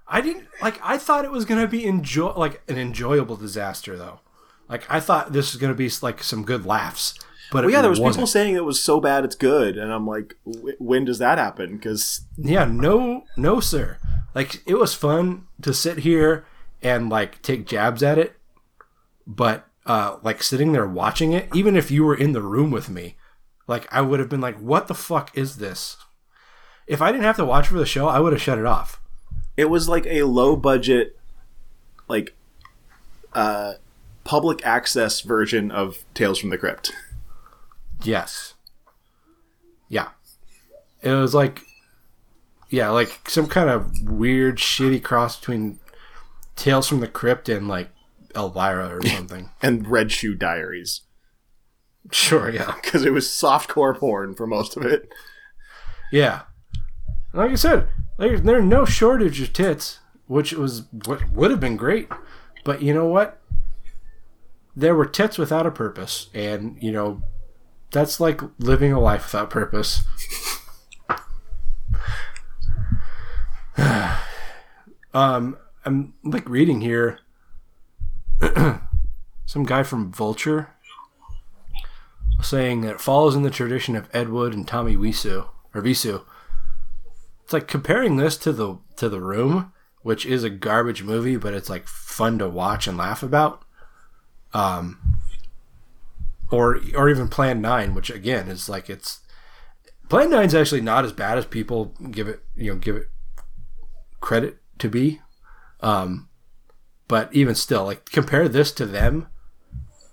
I 0.08 0.20
didn't 0.22 0.48
like. 0.62 0.78
I 0.84 0.98
thought 0.98 1.24
it 1.24 1.32
was 1.32 1.46
gonna 1.46 1.70
be 1.70 1.86
enjoy 1.86 2.34
like 2.34 2.62
an 2.70 2.78
enjoyable 2.78 3.38
disaster 3.38 3.98
though. 3.98 4.20
Like 4.68 4.84
I 4.90 5.00
thought 5.00 5.32
this 5.32 5.54
was 5.54 5.62
gonna 5.62 5.74
be 5.74 5.90
like 6.02 6.22
some 6.22 6.44
good 6.44 6.66
laughs. 6.66 7.18
But 7.50 7.64
Well, 7.64 7.72
yeah, 7.72 7.80
there 7.82 7.90
was 7.90 7.98
wasn't. 7.98 8.16
people 8.18 8.28
saying 8.28 8.56
it 8.56 8.66
was 8.66 8.84
so 8.84 9.00
bad 9.00 9.24
it's 9.24 9.36
good, 9.36 9.78
and 9.78 9.90
I'm 9.94 10.06
like, 10.06 10.36
"Wh- 10.44 10.80
when 10.82 11.06
does 11.06 11.20
that 11.20 11.38
happen? 11.38 11.78
Because 11.78 12.26
Yeah, 12.38 12.66
no, 12.66 13.24
no, 13.38 13.62
sir. 13.62 14.00
Like 14.36 14.62
it 14.68 14.76
was 14.76 14.94
fun 14.94 15.46
to 15.62 15.74
sit 15.74 16.00
here 16.00 16.46
and 16.82 17.10
like 17.10 17.42
take 17.42 17.66
jabs 17.66 18.02
at 18.04 18.18
it, 18.18 18.36
but 19.28 19.68
uh, 19.86 20.18
like 20.24 20.44
sitting 20.44 20.72
there 20.72 20.88
watching 20.88 21.34
it, 21.34 21.48
even 21.56 21.76
if 21.76 21.92
you 21.92 22.04
were 22.04 22.16
in 22.16 22.34
the 22.34 22.42
room 22.42 22.72
with 22.72 22.90
me, 22.90 23.16
like 23.68 23.88
I 23.92 24.02
would 24.02 24.20
have 24.20 24.30
been 24.30 24.42
like, 24.42 24.58
"What 24.60 24.88
the 24.88 24.96
fuck 24.96 25.36
is 25.38 25.58
this?" 25.58 25.98
If 26.88 27.02
I 27.02 27.12
didn't 27.12 27.24
have 27.24 27.38
to 27.38 27.46
watch 27.46 27.68
for 27.68 27.78
the 27.80 27.86
show, 27.86 28.08
I 28.08 28.20
would 28.20 28.34
have 28.34 28.42
shut 28.42 28.58
it 28.60 28.66
off. 28.66 29.00
it 29.58 29.66
was 29.70 29.88
like 29.88 30.06
a 30.08 30.24
low 30.24 30.56
budget, 30.56 31.18
like, 32.08 32.36
uh, 33.34 33.74
public 34.24 34.66
access 34.66 35.22
version 35.22 35.72
of 35.72 36.04
Tales 36.14 36.40
from 36.40 36.50
the 36.50 36.58
Crypt. 36.58 36.92
Yes. 38.04 38.56
Yeah. 39.90 40.10
It 41.02 41.12
was 41.12 41.36
like, 41.36 41.62
yeah, 42.70 42.90
like 42.90 43.30
some 43.30 43.48
kind 43.48 43.70
of 43.70 44.10
weird, 44.10 44.58
shitty 44.58 45.04
cross 45.04 45.38
between 45.40 45.80
Tales 46.56 46.88
from 46.88 47.00
the 47.00 47.08
Crypt 47.08 47.50
and 47.50 47.68
like 47.68 47.90
Elvira 48.36 48.98
or 48.98 49.02
something. 49.08 49.50
and 49.62 49.88
Red 49.88 50.12
Shoe 50.12 50.36
Diaries. 50.36 51.02
Sure, 52.12 52.50
yeah. 52.50 52.76
Because 52.82 53.06
it 53.06 53.14
was 53.14 53.28
softcore 53.28 53.98
porn 53.98 54.34
for 54.34 54.48
most 54.48 54.76
of 54.76 54.84
it. 54.84 55.10
Yeah. 56.12 56.42
Like 57.34 57.52
I 57.52 57.56
said, 57.56 57.88
there's 58.18 58.42
there's 58.42 58.66
no 58.66 58.84
shortage 58.86 59.40
of 59.42 59.54
tits, 59.54 60.00
which 60.28 60.52
was 60.54 60.84
what 61.06 61.30
would 61.32 61.52
have 61.52 61.60
been 61.62 61.78
great. 61.78 62.10
But 62.66 62.82
you 62.82 62.94
know 62.94 63.06
what? 63.06 63.40
There 64.76 64.96
were 64.96 65.06
tits 65.06 65.38
without 65.38 65.66
a 65.66 65.72
purpose, 65.72 66.30
and 66.34 66.78
you 66.82 66.92
know 66.92 67.22
that's 67.92 68.20
like 68.20 68.42
living 68.60 68.92
a 68.92 69.00
life 69.00 69.26
without 69.26 69.50
purpose. 69.50 70.02
um, 75.14 75.58
I'm 75.86 76.14
like 76.24 76.48
reading 76.48 76.82
here. 76.82 77.20
Some 79.46 79.64
guy 79.64 79.84
from 79.84 80.12
Vulture 80.12 80.70
saying 82.42 82.82
that 82.82 82.94
it 82.94 83.02
follows 83.02 83.36
in 83.36 83.44
the 83.44 83.50
tradition 83.50 83.96
of 83.96 84.10
Ed 84.14 84.30
Wood 84.30 84.54
and 84.54 84.68
Tommy 84.68 84.96
Wiseau 84.96 85.50
or 85.74 85.82
Visu. 85.82 86.22
It's 87.44 87.54
like 87.54 87.68
comparing 87.68 88.18
this 88.18 88.38
to 88.38 88.52
the 88.52 88.78
to 88.96 89.10
the 89.10 89.22
Room, 89.22 89.74
which 90.02 90.26
is 90.26 90.44
a 90.44 90.50
garbage 90.50 91.04
movie, 91.04 91.38
but 91.38 91.54
it's 91.54 91.70
like 91.70 91.88
fun 91.88 92.40
to 92.40 92.48
watch 92.48 92.88
and 92.88 92.98
laugh 92.98 93.24
about. 93.24 93.64
Um, 94.54 95.00
or 96.52 96.80
or 96.96 97.10
even 97.10 97.28
Plan 97.28 97.62
Nine, 97.62 97.94
which 97.94 98.10
again 98.10 98.50
is 98.50 98.70
like 98.70 98.90
it's 98.90 99.20
Plan 100.10 100.30
Nine's 100.30 100.56
actually 100.56 100.82
not 100.82 101.06
as 101.06 101.14
bad 101.14 101.38
as 101.38 101.46
people 101.46 101.94
give 102.12 102.28
it 102.28 102.42
you 102.56 102.72
know 102.72 102.78
give 102.78 102.96
it 102.96 103.10
credit 104.20 104.58
to 104.80 104.90
be. 104.90 105.22
Um, 105.82 106.30
but 107.08 107.34
even 107.34 107.56
still, 107.56 107.86
like 107.86 108.06
compare 108.06 108.48
this 108.48 108.72
to 108.74 108.86
them, 108.86 109.28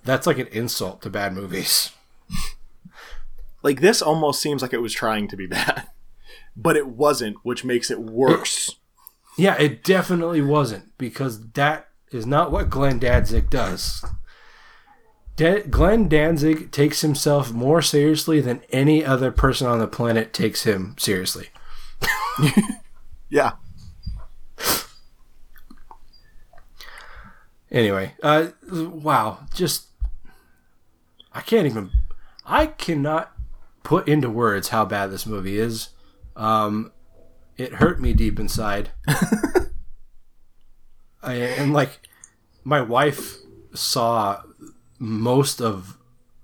that's 0.04 0.26
like 0.26 0.38
an 0.38 0.48
insult 0.48 1.02
to 1.02 1.10
bad 1.10 1.32
movies. 1.32 1.92
Like, 3.62 3.80
this 3.80 4.00
almost 4.00 4.40
seems 4.40 4.62
like 4.62 4.72
it 4.72 4.82
was 4.82 4.94
trying 4.94 5.28
to 5.28 5.36
be 5.36 5.46
bad, 5.46 5.88
but 6.56 6.76
it 6.76 6.86
wasn't, 6.86 7.38
which 7.42 7.64
makes 7.64 7.90
it 7.90 8.00
worse. 8.00 8.74
Yeah, 9.40 9.54
it 9.54 9.84
definitely 9.84 10.42
wasn't 10.42 10.98
because 10.98 11.50
that 11.52 11.90
is 12.10 12.26
not 12.26 12.50
what 12.50 12.70
Glenn 12.70 12.98
Danzig 12.98 13.48
does. 13.48 14.04
Da- 15.36 15.62
Glenn 15.62 16.08
Danzig 16.08 16.72
takes 16.72 17.02
himself 17.02 17.52
more 17.52 17.80
seriously 17.80 18.40
than 18.40 18.62
any 18.70 19.04
other 19.04 19.30
person 19.30 19.68
on 19.68 19.78
the 19.78 19.86
planet 19.86 20.32
takes 20.32 20.64
him 20.64 20.96
seriously. 20.98 21.50
yeah. 23.28 23.52
Anyway, 27.70 28.14
uh, 28.22 28.48
wow, 28.70 29.40
just 29.54 29.88
I 31.32 31.40
can't 31.40 31.66
even, 31.66 31.90
I 32.44 32.66
cannot 32.66 33.32
put 33.82 34.08
into 34.08 34.30
words 34.30 34.68
how 34.68 34.84
bad 34.84 35.10
this 35.10 35.26
movie 35.26 35.58
is. 35.58 35.90
Um, 36.34 36.92
it 37.56 37.74
hurt 37.74 38.00
me 38.00 38.12
deep 38.12 38.40
inside. 38.40 38.90
I, 41.22 41.34
and 41.34 41.72
like, 41.72 42.00
my 42.64 42.80
wife 42.80 43.36
saw 43.74 44.42
most 44.98 45.60
of 45.60 45.98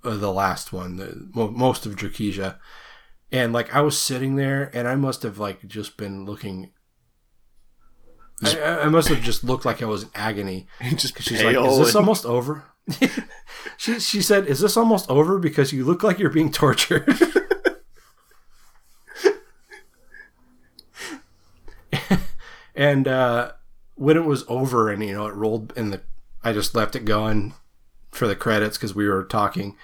uh, 0.04 0.16
the 0.16 0.32
last 0.32 0.72
one, 0.72 0.96
the, 0.96 1.28
mo- 1.34 1.50
most 1.50 1.86
of 1.86 1.96
Drukija, 1.96 2.56
and 3.32 3.52
like 3.52 3.74
I 3.74 3.80
was 3.80 3.98
sitting 3.98 4.36
there, 4.36 4.70
and 4.74 4.86
I 4.86 4.94
must 4.96 5.22
have 5.22 5.38
like 5.38 5.66
just 5.66 5.96
been 5.96 6.24
looking. 6.24 6.70
I, 8.42 8.80
I- 8.82 8.88
must 8.88 9.08
have 9.08 9.22
just 9.22 9.44
looked 9.44 9.64
like 9.64 9.82
I 9.82 9.86
was 9.86 10.02
in 10.04 10.10
agony. 10.14 10.66
Just 10.96 11.20
she's 11.22 11.42
like, 11.42 11.56
"Is 11.56 11.78
this 11.78 11.88
and- 11.88 11.96
almost 11.98 12.26
over?" 12.26 12.64
she 13.78 14.00
she 14.00 14.20
said, 14.20 14.46
"Is 14.46 14.60
this 14.60 14.76
almost 14.76 15.08
over? 15.10 15.38
Because 15.38 15.72
you 15.72 15.84
look 15.84 16.02
like 16.02 16.18
you're 16.18 16.30
being 16.30 16.50
tortured." 16.52 17.08
and 22.74 23.06
uh, 23.06 23.52
when 23.94 24.16
it 24.16 24.24
was 24.24 24.44
over, 24.48 24.90
and 24.90 25.02
you 25.04 25.12
know, 25.14 25.26
it 25.26 25.34
rolled 25.34 25.72
in 25.76 25.90
the, 25.90 26.00
I 26.42 26.52
just 26.52 26.74
left 26.74 26.96
it 26.96 27.04
going 27.04 27.54
for 28.10 28.26
the 28.26 28.36
credits 28.36 28.76
because 28.76 28.94
we 28.94 29.08
were 29.08 29.24
talking, 29.24 29.76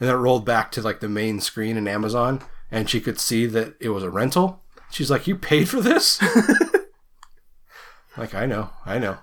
and 0.00 0.08
then 0.08 0.14
it 0.14 0.18
rolled 0.18 0.44
back 0.44 0.70
to 0.72 0.82
like 0.82 1.00
the 1.00 1.08
main 1.08 1.40
screen 1.40 1.76
in 1.76 1.86
Amazon, 1.88 2.42
and 2.70 2.88
she 2.90 3.00
could 3.00 3.18
see 3.20 3.46
that 3.46 3.74
it 3.80 3.90
was 3.90 4.02
a 4.02 4.10
rental. 4.10 4.62
She's 4.90 5.10
like, 5.10 5.26
"You 5.26 5.36
paid 5.36 5.68
for 5.68 5.80
this?" 5.80 6.20
Like, 8.16 8.34
I 8.34 8.46
know, 8.46 8.70
I 8.84 8.98
know. 8.98 9.18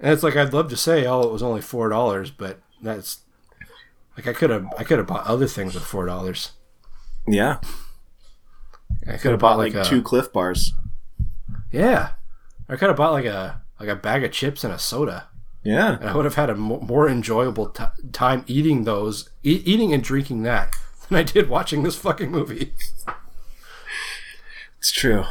And 0.00 0.12
it's 0.12 0.22
like 0.22 0.36
I'd 0.36 0.52
love 0.52 0.68
to 0.70 0.76
say, 0.76 1.06
"Oh, 1.06 1.22
it 1.22 1.32
was 1.32 1.42
only 1.42 1.60
four 1.60 1.88
dollars," 1.88 2.30
but 2.30 2.60
that's 2.82 3.20
like 4.16 4.26
I 4.26 4.32
could 4.32 4.50
have, 4.50 4.66
I 4.78 4.84
could 4.84 4.98
have 4.98 5.06
bought 5.06 5.26
other 5.26 5.46
things 5.46 5.74
with 5.74 5.84
four 5.84 6.04
dollars. 6.06 6.52
Yeah. 7.26 7.58
I 9.06 9.16
Could 9.18 9.32
have 9.32 9.40
bought 9.40 9.58
like, 9.58 9.72
two 9.84 10.02
Clif 10.02 10.32
Bars. 10.32 10.72
Yeah, 11.70 12.12
I 12.68 12.76
could 12.76 12.88
have 12.88 12.96
bought 12.96 13.12
like 13.12 13.24
a 13.26 13.62
like 13.78 13.88
a 13.88 13.96
bag 13.96 14.24
of 14.24 14.32
chips 14.32 14.64
and 14.64 14.72
a 14.72 14.78
soda. 14.78 15.28
Yeah. 15.62 15.96
And 15.98 16.08
I 16.10 16.14
would 16.16 16.24
have 16.24 16.34
had 16.36 16.50
a 16.50 16.54
mo- 16.54 16.80
more 16.80 17.08
enjoyable 17.08 17.68
t- 17.70 17.84
time 18.12 18.44
eating 18.46 18.84
those, 18.84 19.30
e- 19.42 19.62
eating 19.64 19.92
and 19.92 20.02
drinking 20.02 20.42
that 20.42 20.74
than 21.08 21.18
I 21.18 21.22
did 21.22 21.48
watching 21.48 21.82
this 21.82 21.96
fucking 21.96 22.30
movie. 22.30 22.74
It's 24.78 24.92
true. 24.92 25.24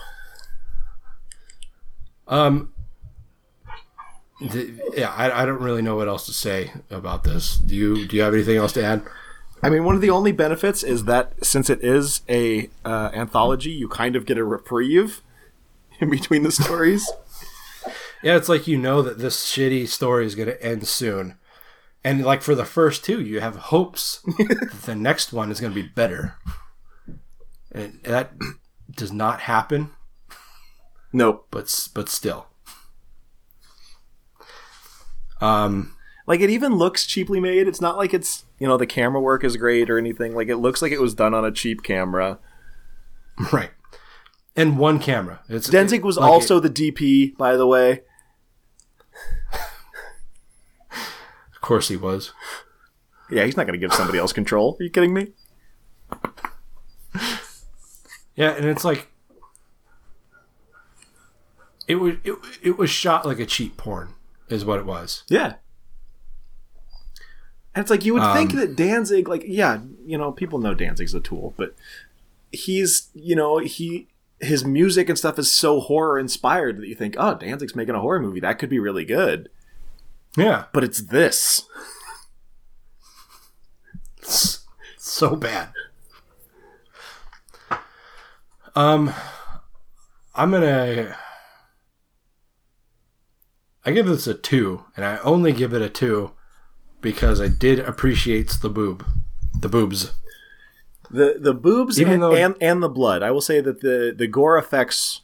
Um. 2.28 2.74
yeah, 4.42 5.12
I, 5.12 5.44
I 5.44 5.46
don't 5.46 5.62
really 5.62 5.82
know 5.82 5.96
what 5.96 6.08
else 6.08 6.26
to 6.26 6.34
say 6.34 6.72
about 6.90 7.24
this. 7.24 7.58
Do 7.58 7.76
you 7.76 8.08
do 8.08 8.16
you 8.16 8.22
have 8.24 8.34
anything 8.34 8.58
else 8.58 8.74
to 8.74 8.84
add? 8.84 9.04
I 9.62 9.70
mean, 9.70 9.86
one 9.86 9.96
of 9.96 10.02
the 10.02 10.10
only 10.10 10.34
benefits 10.34 10.84
is 10.84 11.06
that 11.06 11.34
since 11.44 11.70
it 11.70 11.82
is 11.82 12.22
a 12.28 12.70
uh, 12.84 13.12
anthology, 13.14 13.72
you 13.72 13.88
kind 13.88 14.18
of 14.18 14.26
get 14.26 14.38
a 14.38 14.44
reprieve 14.44 15.22
in 16.00 16.10
between 16.10 16.44
the 16.44 16.52
stories. 16.52 17.10
Yeah, 18.24 18.38
it's 18.38 18.48
like 18.48 18.68
you 18.68 18.78
know 18.78 19.02
that 19.02 19.18
this 19.18 19.46
shitty 19.46 19.86
story 19.86 20.26
is 20.26 20.34
going 20.34 20.48
to 20.48 20.64
end 20.64 20.88
soon. 20.88 21.36
And 22.06 22.24
like 22.24 22.42
for 22.42 22.56
the 22.56 22.64
first 22.64 23.04
two, 23.04 23.22
you 23.22 23.42
have 23.42 23.56
hopes 23.56 24.22
that 24.38 24.72
the 24.86 24.96
next 24.96 25.34
one 25.34 25.52
is 25.52 25.60
going 25.60 25.74
to 25.74 25.82
be 25.82 25.90
better. 25.90 26.36
And 27.74 28.00
that 28.04 28.32
does 28.96 29.12
not 29.12 29.42
happen. 29.42 29.92
Nope. 31.14 31.48
But 31.52 31.88
but 31.94 32.10
still. 32.10 32.48
Um 35.40 35.96
like 36.26 36.40
it 36.42 36.50
even 36.50 36.76
looks 36.76 37.06
cheaply 37.06 37.40
made. 37.40 37.68
It's 37.68 37.82
not 37.82 37.98
like 37.98 38.14
it's 38.14 38.46
you 38.60 38.68
know 38.68 38.78
the 38.78 38.88
camera 38.88 39.22
work 39.22 39.44
is 39.44 39.56
great 39.58 39.90
or 39.90 39.98
anything. 39.98 40.34
Like 40.36 40.48
it 40.50 40.58
looks 40.58 40.82
like 40.82 40.92
it 40.92 41.02
was 41.02 41.14
done 41.14 41.34
on 41.34 41.46
a 41.46 41.52
cheap 41.52 41.84
camera. 41.84 42.40
Right. 43.52 43.72
And 44.56 44.78
one 44.78 45.00
camera. 45.00 45.40
It's 45.50 45.68
Danzig 45.68 46.06
was 46.06 46.18
like 46.18 46.30
also 46.30 46.58
it- 46.58 46.72
the 46.72 46.92
DP, 46.92 47.36
by 47.36 47.56
the 47.58 47.66
way. 47.66 48.02
of 50.92 51.62
course 51.62 51.88
he 51.88 51.98
was. 51.98 52.32
Yeah, 53.32 53.46
he's 53.46 53.58
not 53.58 53.66
going 53.66 53.80
to 53.80 53.84
give 53.84 53.92
somebody 53.96 54.20
else 54.20 54.32
control. 54.34 54.78
Are 54.80 54.84
you 54.84 54.90
kidding 54.92 55.14
me? 55.14 55.30
Yeah, 58.36 58.52
and 58.52 58.66
it's 58.66 58.84
like 58.84 59.08
it 61.88 61.96
was 61.96 62.16
it, 62.24 62.36
it 62.62 62.78
was 62.78 62.90
shot 62.90 63.26
like 63.26 63.40
a 63.40 63.46
cheap 63.46 63.78
porn 63.78 64.14
is 64.50 64.66
what 64.66 64.80
it 64.80 64.86
was. 64.86 65.24
Yeah. 65.28 65.56
And 67.76 67.82
it's 67.82 67.90
like 67.90 68.06
you 68.06 68.14
would 68.14 68.34
think 68.34 68.52
Um, 68.54 68.60
that 68.60 68.76
Danzig, 68.76 69.28
like, 69.28 69.44
yeah, 69.48 69.80
you 70.06 70.16
know, 70.18 70.32
people 70.32 70.60
know 70.60 70.76
Danzig's 70.76 71.16
a 71.16 71.20
tool, 71.20 71.56
but 71.58 71.76
he's, 72.52 73.10
you 73.16 73.36
know, 73.36 73.58
he 73.58 74.08
his 74.40 74.64
music 74.64 75.10
and 75.10 75.18
stuff 75.18 75.40
is 75.40 75.52
so 75.52 75.80
horror 75.80 76.20
inspired 76.20 76.78
that 76.78 76.88
you 76.88 76.94
think, 76.96 77.16
oh, 77.18 77.34
Danzig's 77.34 77.76
making 77.76 77.96
a 77.96 78.00
horror 78.00 78.20
movie. 78.20 78.40
That 78.40 78.60
could 78.60 78.70
be 78.70 78.78
really 78.78 79.06
good. 79.06 79.50
Yeah. 80.38 80.66
But 80.72 80.84
it's 80.84 81.02
this. 81.02 81.68
It's 84.22 84.66
so 84.98 85.36
bad. 85.36 85.70
Um 88.76 89.14
I'm 90.36 90.52
gonna 90.52 91.16
I 93.86 93.92
give 93.92 94.06
this 94.06 94.28
a 94.28 94.34
two, 94.34 94.86
and 94.96 95.06
I 95.06 95.18
only 95.20 95.52
give 95.52 95.74
it 95.74 95.82
a 95.82 95.90
two 95.90 96.32
because 97.02 97.42
I 97.42 97.48
did 97.50 97.80
appreciate 97.80 98.58
the 98.62 98.70
boob. 98.70 99.06
The 99.60 99.70
boobs. 99.70 100.14
The 101.12 101.38
the 101.40 101.54
boobs 101.54 102.00
Even 102.00 102.14
and, 102.14 102.24
though- 102.24 102.36
and 102.36 102.56
and 102.62 102.82
the 102.82 102.90
blood. 102.90 103.22
I 103.24 103.32
will 103.32 103.42
say 103.42 103.62
that 103.62 103.82
the 103.82 104.14
the 104.18 104.28
gore 104.28 104.58
effects 104.58 105.22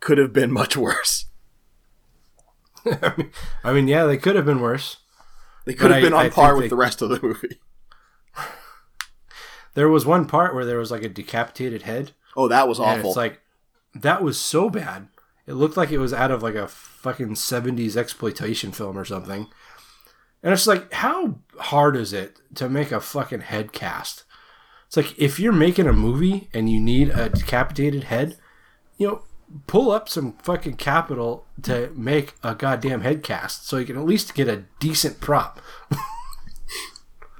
could 0.00 0.18
have 0.18 0.32
been 0.32 0.50
much 0.52 0.76
worse. 0.76 1.26
I 3.64 3.72
mean, 3.72 3.86
yeah, 3.88 4.04
they 4.04 4.16
could 4.16 4.34
have 4.36 4.46
been 4.46 4.60
worse. 4.60 4.96
They 5.64 5.74
could 5.74 5.90
have 5.92 6.02
been 6.02 6.12
I- 6.14 6.18
on 6.20 6.26
I 6.26 6.30
par 6.30 6.54
with 6.56 6.64
they- 6.64 6.68
the 6.70 6.76
rest 6.76 7.02
of 7.02 7.08
the 7.10 7.20
movie. 7.22 7.60
There 9.74 9.88
was 9.88 10.04
one 10.04 10.26
part 10.26 10.54
where 10.54 10.66
there 10.66 10.76
was 10.76 10.90
like 10.90 11.02
a 11.02 11.08
decapitated 11.08 11.82
head. 11.82 12.12
Oh, 12.36 12.46
that 12.48 12.68
was 12.68 12.78
awful. 12.78 13.08
it's 13.10 13.16
like 13.16 13.40
that 13.94 14.22
was 14.22 14.38
so 14.38 14.68
bad. 14.68 15.08
It 15.52 15.56
looked 15.56 15.76
like 15.76 15.90
it 15.90 15.98
was 15.98 16.12
out 16.12 16.30
of 16.30 16.42
like 16.42 16.54
a 16.54 16.66
fucking 16.66 17.36
seventies 17.36 17.96
exploitation 17.96 18.72
film 18.72 18.98
or 18.98 19.04
something. 19.04 19.48
And 20.42 20.52
it's 20.52 20.66
like, 20.66 20.92
how 20.92 21.36
hard 21.58 21.96
is 21.96 22.12
it 22.12 22.40
to 22.56 22.68
make 22.68 22.90
a 22.90 23.00
fucking 23.00 23.42
head 23.42 23.72
cast? 23.72 24.24
It's 24.88 24.96
like 24.96 25.16
if 25.18 25.38
you're 25.38 25.52
making 25.52 25.86
a 25.86 25.92
movie 25.92 26.48
and 26.52 26.68
you 26.68 26.80
need 26.80 27.10
a 27.10 27.28
decapitated 27.28 28.04
head, 28.04 28.36
you 28.98 29.06
know, 29.06 29.22
pull 29.66 29.90
up 29.90 30.08
some 30.08 30.32
fucking 30.42 30.76
capital 30.76 31.46
to 31.62 31.92
make 31.94 32.34
a 32.42 32.54
goddamn 32.54 33.02
head 33.02 33.22
cast 33.22 33.68
so 33.68 33.76
you 33.76 33.86
can 33.86 33.96
at 33.96 34.04
least 34.04 34.34
get 34.34 34.48
a 34.48 34.64
decent 34.80 35.20
prop. 35.20 35.60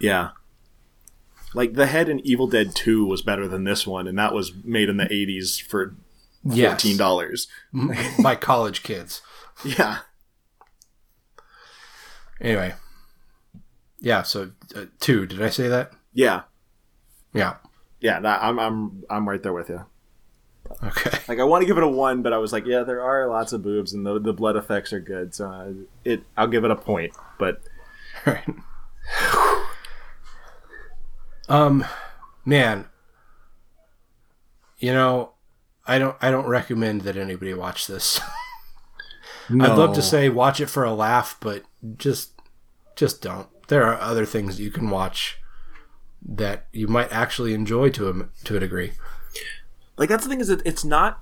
Yeah. 0.03 0.31
Like 1.55 1.75
the 1.75 1.87
head 1.87 2.09
in 2.09 2.21
Evil 2.27 2.49
Dead 2.49 2.75
2 2.75 3.07
was 3.07 3.23
better 3.23 3.47
than 3.47 3.65
this 3.65 3.87
one, 3.87 4.07
and 4.07 4.19
that 4.19 4.35
was 4.35 4.53
made 4.65 4.89
in 4.89 4.97
the 4.97 5.05
80s 5.05 5.63
for 5.63 5.95
Yes. 6.45 6.83
$14. 6.83 7.47
by 8.23 8.35
college 8.35 8.83
kids. 8.83 9.23
Yeah. 9.65 9.99
Anyway, 12.41 12.75
yeah. 14.01 14.23
So 14.23 14.51
uh, 14.75 14.87
two. 14.99 15.27
Did 15.27 15.41
I 15.41 15.51
say 15.51 15.69
that? 15.69 15.93
Yeah. 16.13 16.43
Yeah. 17.33 17.57
Yeah, 18.01 18.19
that, 18.21 18.43
I'm 18.43 18.59
I'm 18.59 19.05
I'm 19.09 19.29
right 19.29 19.41
there 19.43 19.53
with 19.53 19.69
you. 19.69 19.85
Okay. 20.83 21.19
Like 21.29 21.39
I 21.39 21.45
want 21.45 21.63
to 21.63 21.67
give 21.67 21.77
it 21.77 21.85
a 21.85 21.89
1, 21.89 22.23
but 22.23 22.33
I 22.33 22.39
was 22.39 22.53
like, 22.53 22.67
yeah, 22.67 22.83
there 22.83 23.03
are 23.03 23.29
lots 23.29 23.53
of 23.53 23.63
boobs 23.63 23.93
and 23.93 24.05
the 24.05 24.19
the 24.19 24.33
blood 24.33 24.57
effects 24.57 24.93
are 24.93 25.01
good. 25.01 25.35
So 25.35 25.49
uh, 25.49 25.73
it 26.05 26.25
I'll 26.37 26.49
give 26.49 26.65
it 26.65 26.71
a 26.73 26.77
point, 26.77 27.13
but 27.39 27.61
Um, 31.49 31.85
man, 32.45 32.87
you 34.79 34.93
know, 34.93 35.33
I 35.87 35.99
don't 35.99 36.17
I 36.21 36.31
don't 36.31 36.47
recommend 36.47 37.03
that 37.03 37.17
anybody 37.17 37.55
watch 37.55 37.87
this. 37.87 38.21
I'd 39.51 39.77
love 39.77 39.95
to 39.95 40.03
say 40.03 40.29
watch 40.29 40.61
it 40.61 40.67
for 40.71 40.85
a 40.85 40.93
laugh, 40.93 41.37
but 41.41 41.65
just 41.97 42.33
just 42.97 43.23
don't. 43.23 43.49
There 43.69 43.85
are 43.85 44.01
other 44.01 44.25
things 44.25 44.61
you 44.61 44.71
can 44.71 44.91
watch 44.91 45.39
that 46.25 46.67
you 46.73 46.87
might 46.87 47.13
actually 47.13 47.55
enjoy 47.55 47.91
to 47.91 48.09
a 48.09 48.45
to 48.45 48.57
a 48.57 48.61
degree. 48.61 48.93
like 49.97 50.09
that's 50.09 50.25
the 50.25 50.31
thing 50.31 50.41
is 50.41 50.49
that 50.49 50.65
it's 50.65 50.85
not 50.85 51.21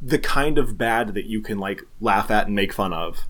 the 0.00 0.18
kind 0.18 0.58
of 0.58 0.78
bad 0.78 1.14
that 1.14 1.26
you 1.26 1.40
can 1.40 1.58
like 1.58 1.82
laugh 2.00 2.30
at 2.30 2.46
and 2.46 2.54
make 2.54 2.72
fun 2.72 2.92
of. 2.92 3.20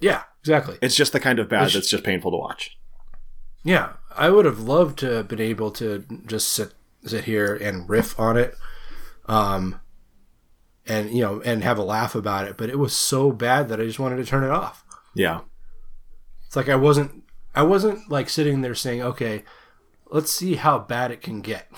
Yeah, 0.00 0.24
exactly. 0.40 0.78
It's 0.82 0.96
just 0.96 1.12
the 1.12 1.20
kind 1.20 1.38
of 1.38 1.48
bad 1.48 1.64
Which- 1.64 1.74
that's 1.74 1.90
just 1.90 2.04
painful 2.04 2.30
to 2.32 2.36
watch. 2.36 2.76
Yeah, 3.62 3.92
I 4.16 4.30
would 4.30 4.46
have 4.46 4.60
loved 4.60 4.98
to 5.00 5.10
have 5.16 5.28
been 5.28 5.40
able 5.40 5.70
to 5.72 6.04
just 6.26 6.48
sit 6.48 6.72
sit 7.04 7.24
here 7.24 7.54
and 7.54 7.88
riff 7.88 8.18
on 8.18 8.36
it, 8.36 8.54
um, 9.30 9.80
and 10.86 11.14
you 11.14 11.22
know, 11.22 11.40
and 11.42 11.62
have 11.62 11.78
a 11.78 11.84
laugh 11.84 12.14
about 12.16 12.48
it. 12.48 12.56
But 12.56 12.68
it 12.68 12.78
was 12.78 12.94
so 12.94 13.30
bad 13.30 13.68
that 13.68 13.80
I 13.80 13.84
just 13.84 14.00
wanted 14.00 14.16
to 14.16 14.24
turn 14.24 14.42
it 14.42 14.50
off. 14.50 14.84
Yeah. 15.14 15.42
It's 16.46 16.56
like 16.56 16.68
I 16.68 16.74
wasn't 16.74 17.22
I 17.54 17.62
wasn't 17.62 18.10
like 18.10 18.28
sitting 18.28 18.60
there 18.60 18.74
saying, 18.74 19.02
okay, 19.02 19.44
let's 20.10 20.32
see 20.32 20.56
how 20.56 20.80
bad 20.80 21.12
it 21.12 21.22
can 21.22 21.42
get. 21.42 21.70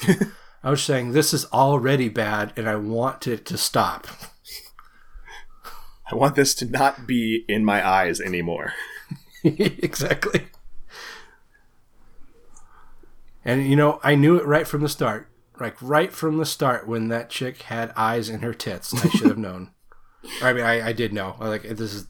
I 0.64 0.70
was 0.70 0.82
saying 0.82 1.10
this 1.10 1.34
is 1.34 1.44
already 1.46 2.08
bad, 2.08 2.52
and 2.56 2.68
I 2.68 2.76
want 2.76 3.26
it 3.26 3.44
to 3.46 3.58
stop. 3.58 4.06
I 6.10 6.14
want 6.14 6.36
this 6.36 6.54
to 6.56 6.66
not 6.66 7.06
be 7.06 7.44
in 7.48 7.64
my 7.64 7.86
eyes 7.86 8.20
anymore. 8.20 8.74
exactly. 9.44 10.46
And 13.44 13.68
you 13.68 13.74
know, 13.74 13.98
I 14.04 14.14
knew 14.14 14.36
it 14.36 14.46
right 14.46 14.68
from 14.68 14.82
the 14.82 14.88
start. 14.88 15.31
Like 15.60 15.76
right 15.80 16.12
from 16.12 16.38
the 16.38 16.46
start, 16.46 16.88
when 16.88 17.08
that 17.08 17.30
chick 17.30 17.62
had 17.62 17.92
eyes 17.96 18.28
in 18.28 18.40
her 18.40 18.54
tits, 18.54 18.94
I 18.94 19.08
should 19.10 19.28
have 19.28 19.38
known. 19.38 19.70
I 20.42 20.52
mean, 20.52 20.64
I, 20.64 20.88
I 20.88 20.92
did 20.92 21.12
know. 21.12 21.36
Like 21.38 21.62
this 21.62 21.92
is, 21.92 22.06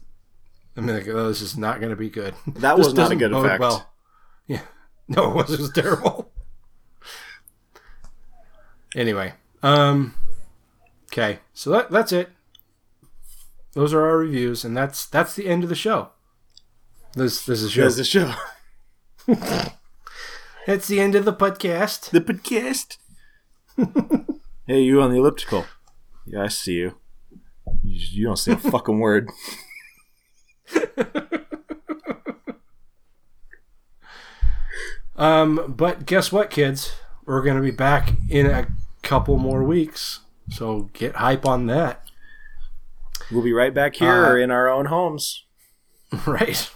I 0.77 0.81
mean, 0.81 0.95
like, 0.95 1.07
oh, 1.07 1.27
this 1.27 1.41
is 1.41 1.57
not 1.57 1.79
going 1.79 1.89
to 1.89 1.95
be 1.95 2.09
good. 2.09 2.33
That 2.47 2.77
This 2.77 2.87
was 2.87 2.93
not 2.93 3.11
a 3.11 3.15
good 3.15 3.33
effect. 3.33 3.85
Yeah, 4.47 4.61
no, 5.07 5.31
it 5.31 5.35
was, 5.35 5.51
it 5.51 5.59
was 5.59 5.71
terrible. 5.71 6.31
anyway, 8.95 9.33
um, 9.61 10.15
okay, 11.11 11.39
so 11.53 11.69
that 11.71 11.91
that's 11.91 12.11
it. 12.11 12.29
Those 13.73 13.93
are 13.93 14.01
our 14.01 14.17
reviews, 14.17 14.63
and 14.63 14.77
that's 14.77 15.05
that's 15.05 15.35
the 15.35 15.47
end 15.47 15.63
of 15.63 15.69
the 15.69 15.75
show. 15.75 16.09
This 17.15 17.45
this 17.45 17.61
is 17.61 17.71
show. 17.71 17.81
There's 17.81 17.97
the 17.97 18.03
show. 18.03 18.33
That's 20.65 20.87
the 20.87 21.01
end 21.01 21.15
of 21.15 21.25
the 21.25 21.33
podcast. 21.33 22.11
The 22.11 22.21
podcast. 22.21 22.97
hey, 24.67 24.81
you 24.81 25.01
on 25.01 25.11
the 25.11 25.17
elliptical? 25.17 25.65
Yeah, 26.25 26.43
I 26.43 26.47
see 26.47 26.73
you. 26.73 26.95
You, 27.83 28.07
you 28.11 28.25
don't 28.25 28.37
say 28.37 28.53
a 28.53 28.57
fucking 28.71 28.99
word. 28.99 29.29
Um, 35.15 35.73
but 35.77 36.05
guess 36.05 36.31
what, 36.31 36.49
kids? 36.49 36.93
We're 37.25 37.41
gonna 37.43 37.61
be 37.61 37.71
back 37.71 38.11
in 38.29 38.45
a 38.47 38.67
couple 39.01 39.37
more 39.37 39.63
weeks, 39.63 40.21
so 40.49 40.89
get 40.93 41.15
hype 41.15 41.45
on 41.45 41.67
that. 41.67 42.03
We'll 43.31 43.43
be 43.43 43.53
right 43.53 43.73
back 43.73 43.95
here 43.95 44.25
Uh, 44.25 44.35
in 44.35 44.51
our 44.51 44.69
own 44.69 44.85
homes. 44.87 45.45
right. 46.25 46.69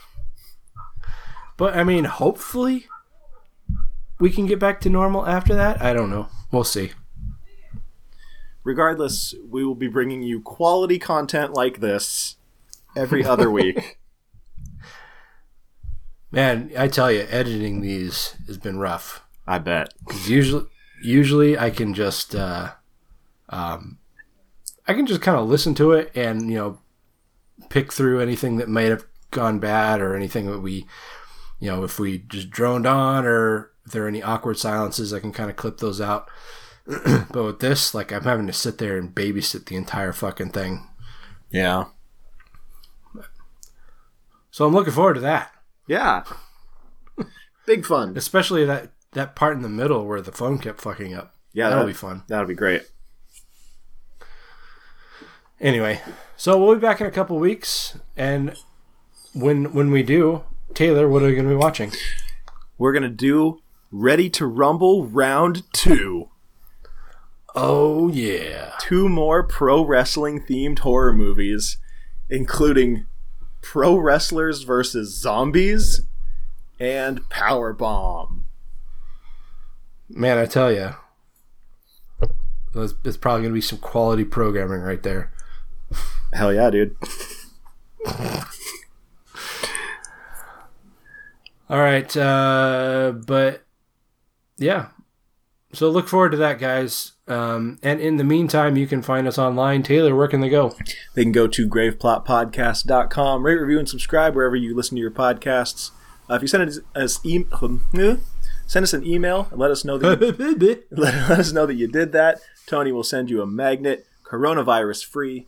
But 1.58 1.76
I 1.76 1.84
mean, 1.84 2.06
hopefully, 2.06 2.86
we 4.20 4.30
can 4.30 4.46
get 4.46 4.60
back 4.60 4.82
to 4.82 4.90
normal 4.90 5.26
after 5.26 5.54
that. 5.56 5.82
I 5.82 5.94
don't 5.94 6.10
know. 6.10 6.28
We'll 6.52 6.64
see. 6.64 6.92
Regardless, 8.64 9.34
we 9.48 9.64
will 9.64 9.76
be 9.76 9.88
bringing 9.88 10.24
you 10.24 10.42
quality 10.42 11.00
content 11.00 11.54
like 11.54 11.80
this 11.80 12.36
every 12.96 13.24
other 13.24 13.50
week. 13.60 14.00
Man, 16.32 16.72
I 16.78 16.88
tell 16.88 17.12
you, 17.12 17.26
editing 17.30 17.82
these 17.82 18.36
has 18.48 18.58
been 18.58 18.80
rough. 18.80 19.24
I 19.46 19.60
bet. 19.60 19.94
usually, 20.26 20.66
usually 21.02 21.58
I 21.58 21.70
can 21.70 21.94
just, 21.94 22.36
uh, 22.36 22.72
um, 23.48 24.00
I 24.86 24.94
can 24.94 25.06
just 25.06 25.22
kind 25.22 25.38
of 25.38 25.48
listen 25.48 25.74
to 25.76 25.94
it 25.94 26.12
and 26.16 26.50
you 26.50 26.58
know, 26.58 26.80
pick 27.70 27.94
through 27.94 28.20
anything 28.20 28.58
that 28.58 28.68
might 28.68 28.90
have 28.90 29.06
gone 29.32 29.60
bad 29.60 30.02
or 30.02 30.16
anything 30.16 30.48
that 30.48 30.60
we, 30.60 30.86
you 31.60 31.70
know, 31.70 31.86
if 31.86 31.98
we 32.00 32.18
just 32.18 32.50
droned 32.50 32.86
on 32.86 33.26
or 33.26 33.72
if 33.88 33.94
there 33.94 34.04
are 34.04 34.10
any 34.10 34.22
awkward 34.22 34.60
silences, 34.60 35.14
I 35.14 35.22
can 35.22 35.32
kind 35.32 35.50
of 35.50 35.56
clip 35.56 35.78
those 35.78 36.02
out. 36.02 36.30
but 36.86 37.44
with 37.44 37.60
this, 37.60 37.94
like, 37.94 38.12
I'm 38.12 38.26
having 38.26 38.48
to 38.48 38.54
sit 38.54 38.78
there 38.80 38.98
and 38.98 39.16
babysit 39.16 39.66
the 39.66 39.78
entire 39.78 40.12
fucking 40.12 40.50
thing. 40.50 40.88
Yeah. 41.50 41.86
So 44.52 44.68
I'm 44.68 44.74
looking 44.74 44.94
forward 44.94 45.14
to 45.16 45.20
that. 45.22 45.52
Yeah. 45.88 46.24
Big 47.66 47.86
fun. 47.86 48.18
Especially 48.18 48.66
that 48.66 48.92
that 49.14 49.36
part 49.36 49.56
in 49.56 49.64
the 49.64 49.70
middle 49.70 50.06
where 50.06 50.22
the 50.22 50.32
phone 50.34 50.60
kept 50.60 50.82
fucking 50.82 51.14
up. 51.14 51.34
Yeah, 51.54 51.70
that'll 51.70 51.88
be 51.88 51.94
fun. 51.94 52.24
That'll 52.28 52.46
be 52.46 52.54
great. 52.54 52.84
Anyway, 55.62 56.02
so 56.36 56.58
we'll 56.58 56.76
be 56.76 56.82
back 56.82 57.02
in 57.02 57.08
a 57.08 57.12
couple 57.12 57.40
weeks, 57.40 57.98
and 58.16 58.56
when 59.34 59.74
when 59.74 59.92
we 59.92 60.04
do, 60.04 60.44
Taylor, 60.74 61.08
what 61.08 61.24
are 61.24 61.28
we 61.28 61.34
going 61.34 61.46
to 61.46 61.50
be 61.50 61.56
watching? 61.56 61.92
We're 62.78 62.94
gonna 62.94 63.10
do 63.10 63.62
Ready 63.92 64.30
to 64.32 64.46
Rumble 64.46 65.06
round 65.06 65.64
two. 65.72 66.30
Oh 67.56 68.10
yeah, 68.10 68.74
two 68.80 69.08
more 69.08 69.44
pro 69.44 69.84
wrestling 69.84 70.42
themed 70.42 70.80
horror 70.80 71.14
movies, 71.14 71.78
including 72.30 73.06
Pro 73.62 73.96
Wrestlers 73.96 74.64
versus 74.64 75.20
Zombies 75.20 76.02
and 76.80 77.28
Powerbomb. 77.30 78.44
Man, 80.10 80.38
I 80.38 80.46
tell 80.46 80.72
you, 80.72 80.96
it's, 82.76 82.94
it's 83.04 83.18
probably 83.18 83.42
going 83.42 83.52
to 83.52 83.58
be 83.58 83.62
some 83.62 83.80
quality 83.80 84.24
programming 84.24 84.82
right 84.82 85.02
there. 85.02 85.32
Hell 86.34 86.54
yeah, 86.54 86.70
dude. 86.70 86.96
All 91.70 91.80
right, 91.80 92.16
uh, 92.16 93.14
but 93.26 93.67
yeah, 94.58 94.88
so 95.74 95.90
look 95.90 96.08
forward 96.08 96.32
to 96.32 96.38
that, 96.38 96.60
guys. 96.60 97.14
Um, 97.28 97.78
and 97.84 98.00
in 98.00 98.18
the 98.18 98.24
meantime, 98.24 98.78
you 98.78 98.88
can 98.88 99.02
find 99.02 99.28
us 99.28 99.38
online. 99.38 99.84
Taylor, 99.84 100.16
where 100.16 100.28
can 100.28 100.40
they 100.40 100.50
go? 100.50 100.76
They 101.14 101.24
can 101.24 101.32
go 101.34 101.48
to 101.48 101.68
graveplotpodcast.com, 101.68 103.44
rate, 103.46 103.56
review, 103.60 103.80
and 103.80 103.90
subscribe 103.90 104.34
wherever 104.36 104.56
you 104.56 104.76
listen 104.76 104.96
to 104.96 105.02
your 105.02 105.12
podcasts. 105.12 105.92
Uh, 106.30 106.36
if 106.36 106.42
you 106.42 106.48
send 106.48 106.68
us, 106.70 106.80
us 106.96 107.20
e- 107.26 107.46
send 108.66 108.84
us 108.84 108.94
an 108.94 109.06
email 109.06 109.48
and 109.52 109.60
let 109.60 109.72
us 109.72 109.84
know 109.86 109.98
that 109.98 110.22
you, 110.22 110.84
let, 110.92 111.20
let 111.30 111.40
us 111.40 111.52
know 111.52 111.66
that 111.66 111.76
you 111.76 111.88
did 111.88 112.12
that, 112.14 112.40
Tony 112.66 112.92
will 112.92 113.04
send 113.04 113.30
you 113.30 113.42
a 113.42 113.46
magnet, 113.48 114.06
coronavirus 114.26 115.06
free. 115.06 115.48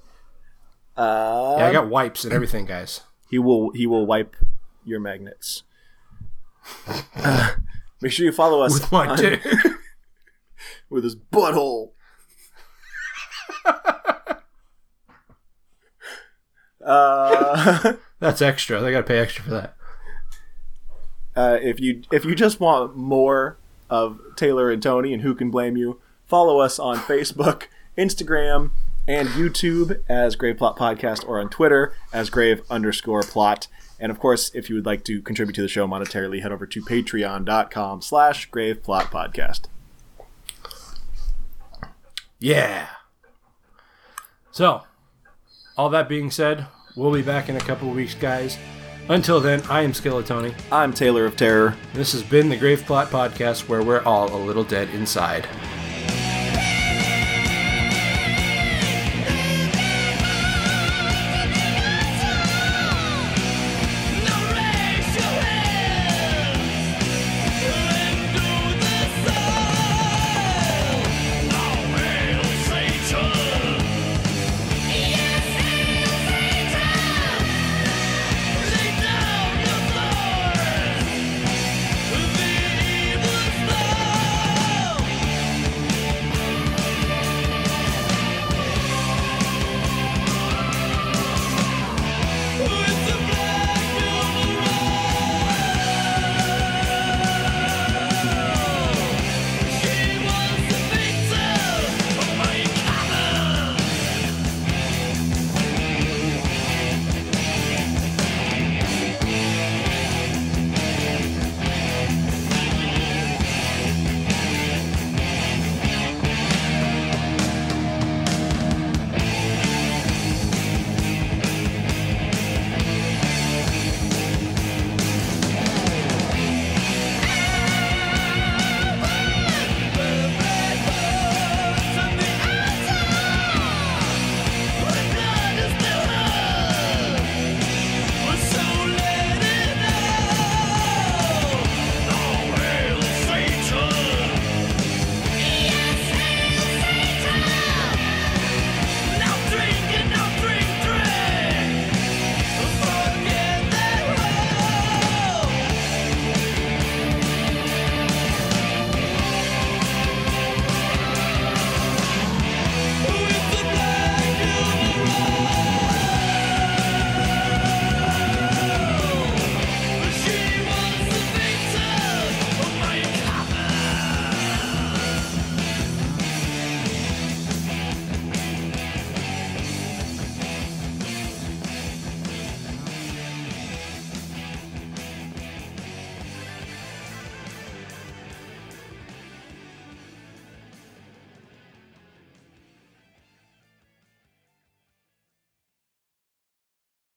Uh, 0.97 1.55
Yeah, 1.59 1.67
I 1.67 1.71
got 1.71 1.89
wipes 1.89 2.23
and 2.23 2.33
everything, 2.33 2.65
guys. 2.65 3.01
He 3.29 3.39
will 3.39 3.71
he 3.71 3.85
will 3.88 4.05
wipe 4.05 4.35
your 4.83 4.99
magnets. 4.99 5.63
Uh, 7.15 7.51
make 8.01 8.11
sure 8.11 8.25
you 8.25 8.31
follow 8.31 8.61
us 8.61 8.73
With 8.73 8.91
my 8.91 9.07
on- 9.07 9.17
dick. 9.17 9.41
with 10.89 11.03
his 11.03 11.15
butthole. 11.15 11.91
uh, 16.85 17.93
That's 18.19 18.41
extra. 18.41 18.81
They 18.81 18.91
got 18.91 18.99
to 18.99 19.03
pay 19.07 19.19
extra 19.19 19.43
for 19.43 19.51
that. 19.51 19.75
uh, 21.35 21.57
if 21.61 21.79
you 21.79 22.01
if 22.11 22.25
you 22.25 22.35
just 22.35 22.59
want 22.59 22.95
more 22.95 23.57
of 23.89 24.19
Taylor 24.35 24.69
and 24.69 24.81
Tony 24.83 25.13
and 25.13 25.23
who 25.23 25.33
can 25.35 25.49
blame 25.49 25.77
you, 25.77 25.99
follow 26.25 26.59
us 26.59 26.79
on 26.79 26.97
Facebook, 26.97 27.63
Instagram, 27.97 28.71
and 29.07 29.29
YouTube 29.29 30.01
as 30.07 30.35
Grave 30.35 30.57
Plot 30.57 30.77
Podcast, 30.77 31.27
or 31.27 31.39
on 31.39 31.49
Twitter 31.49 31.93
as 32.13 32.29
Grave 32.29 32.61
underscore 32.69 33.23
Plot. 33.23 33.67
And 33.99 34.11
of 34.11 34.19
course, 34.19 34.51
if 34.53 34.69
you 34.69 34.75
would 34.75 34.85
like 34.85 35.03
to 35.05 35.21
contribute 35.21 35.55
to 35.55 35.61
the 35.61 35.67
show 35.67 35.87
monetarily, 35.87 36.41
head 36.41 36.51
over 36.51 36.65
to 36.65 36.81
patreon.com 36.81 38.01
slash 38.01 38.45
Grave 38.45 38.81
Plot 38.81 39.11
Podcast. 39.11 39.63
Yeah. 42.39 42.87
So, 44.51 44.83
all 45.77 45.89
that 45.89 46.07
being 46.07 46.31
said, 46.31 46.67
we'll 46.95 47.13
be 47.13 47.21
back 47.21 47.49
in 47.49 47.57
a 47.57 47.61
couple 47.61 47.89
of 47.89 47.95
weeks, 47.95 48.15
guys. 48.15 48.57
Until 49.09 49.39
then, 49.39 49.61
I 49.69 49.81
am 49.81 49.91
Skeletoni. 49.91 50.53
I'm 50.71 50.93
Taylor 50.93 51.25
of 51.25 51.35
Terror. 51.35 51.75
This 51.93 52.13
has 52.13 52.23
been 52.23 52.49
the 52.49 52.57
Grave 52.57 52.85
Plot 52.85 53.09
Podcast, 53.09 53.67
where 53.67 53.83
we're 53.83 54.03
all 54.03 54.33
a 54.33 54.37
little 54.37 54.63
dead 54.63 54.89
inside. 54.89 55.47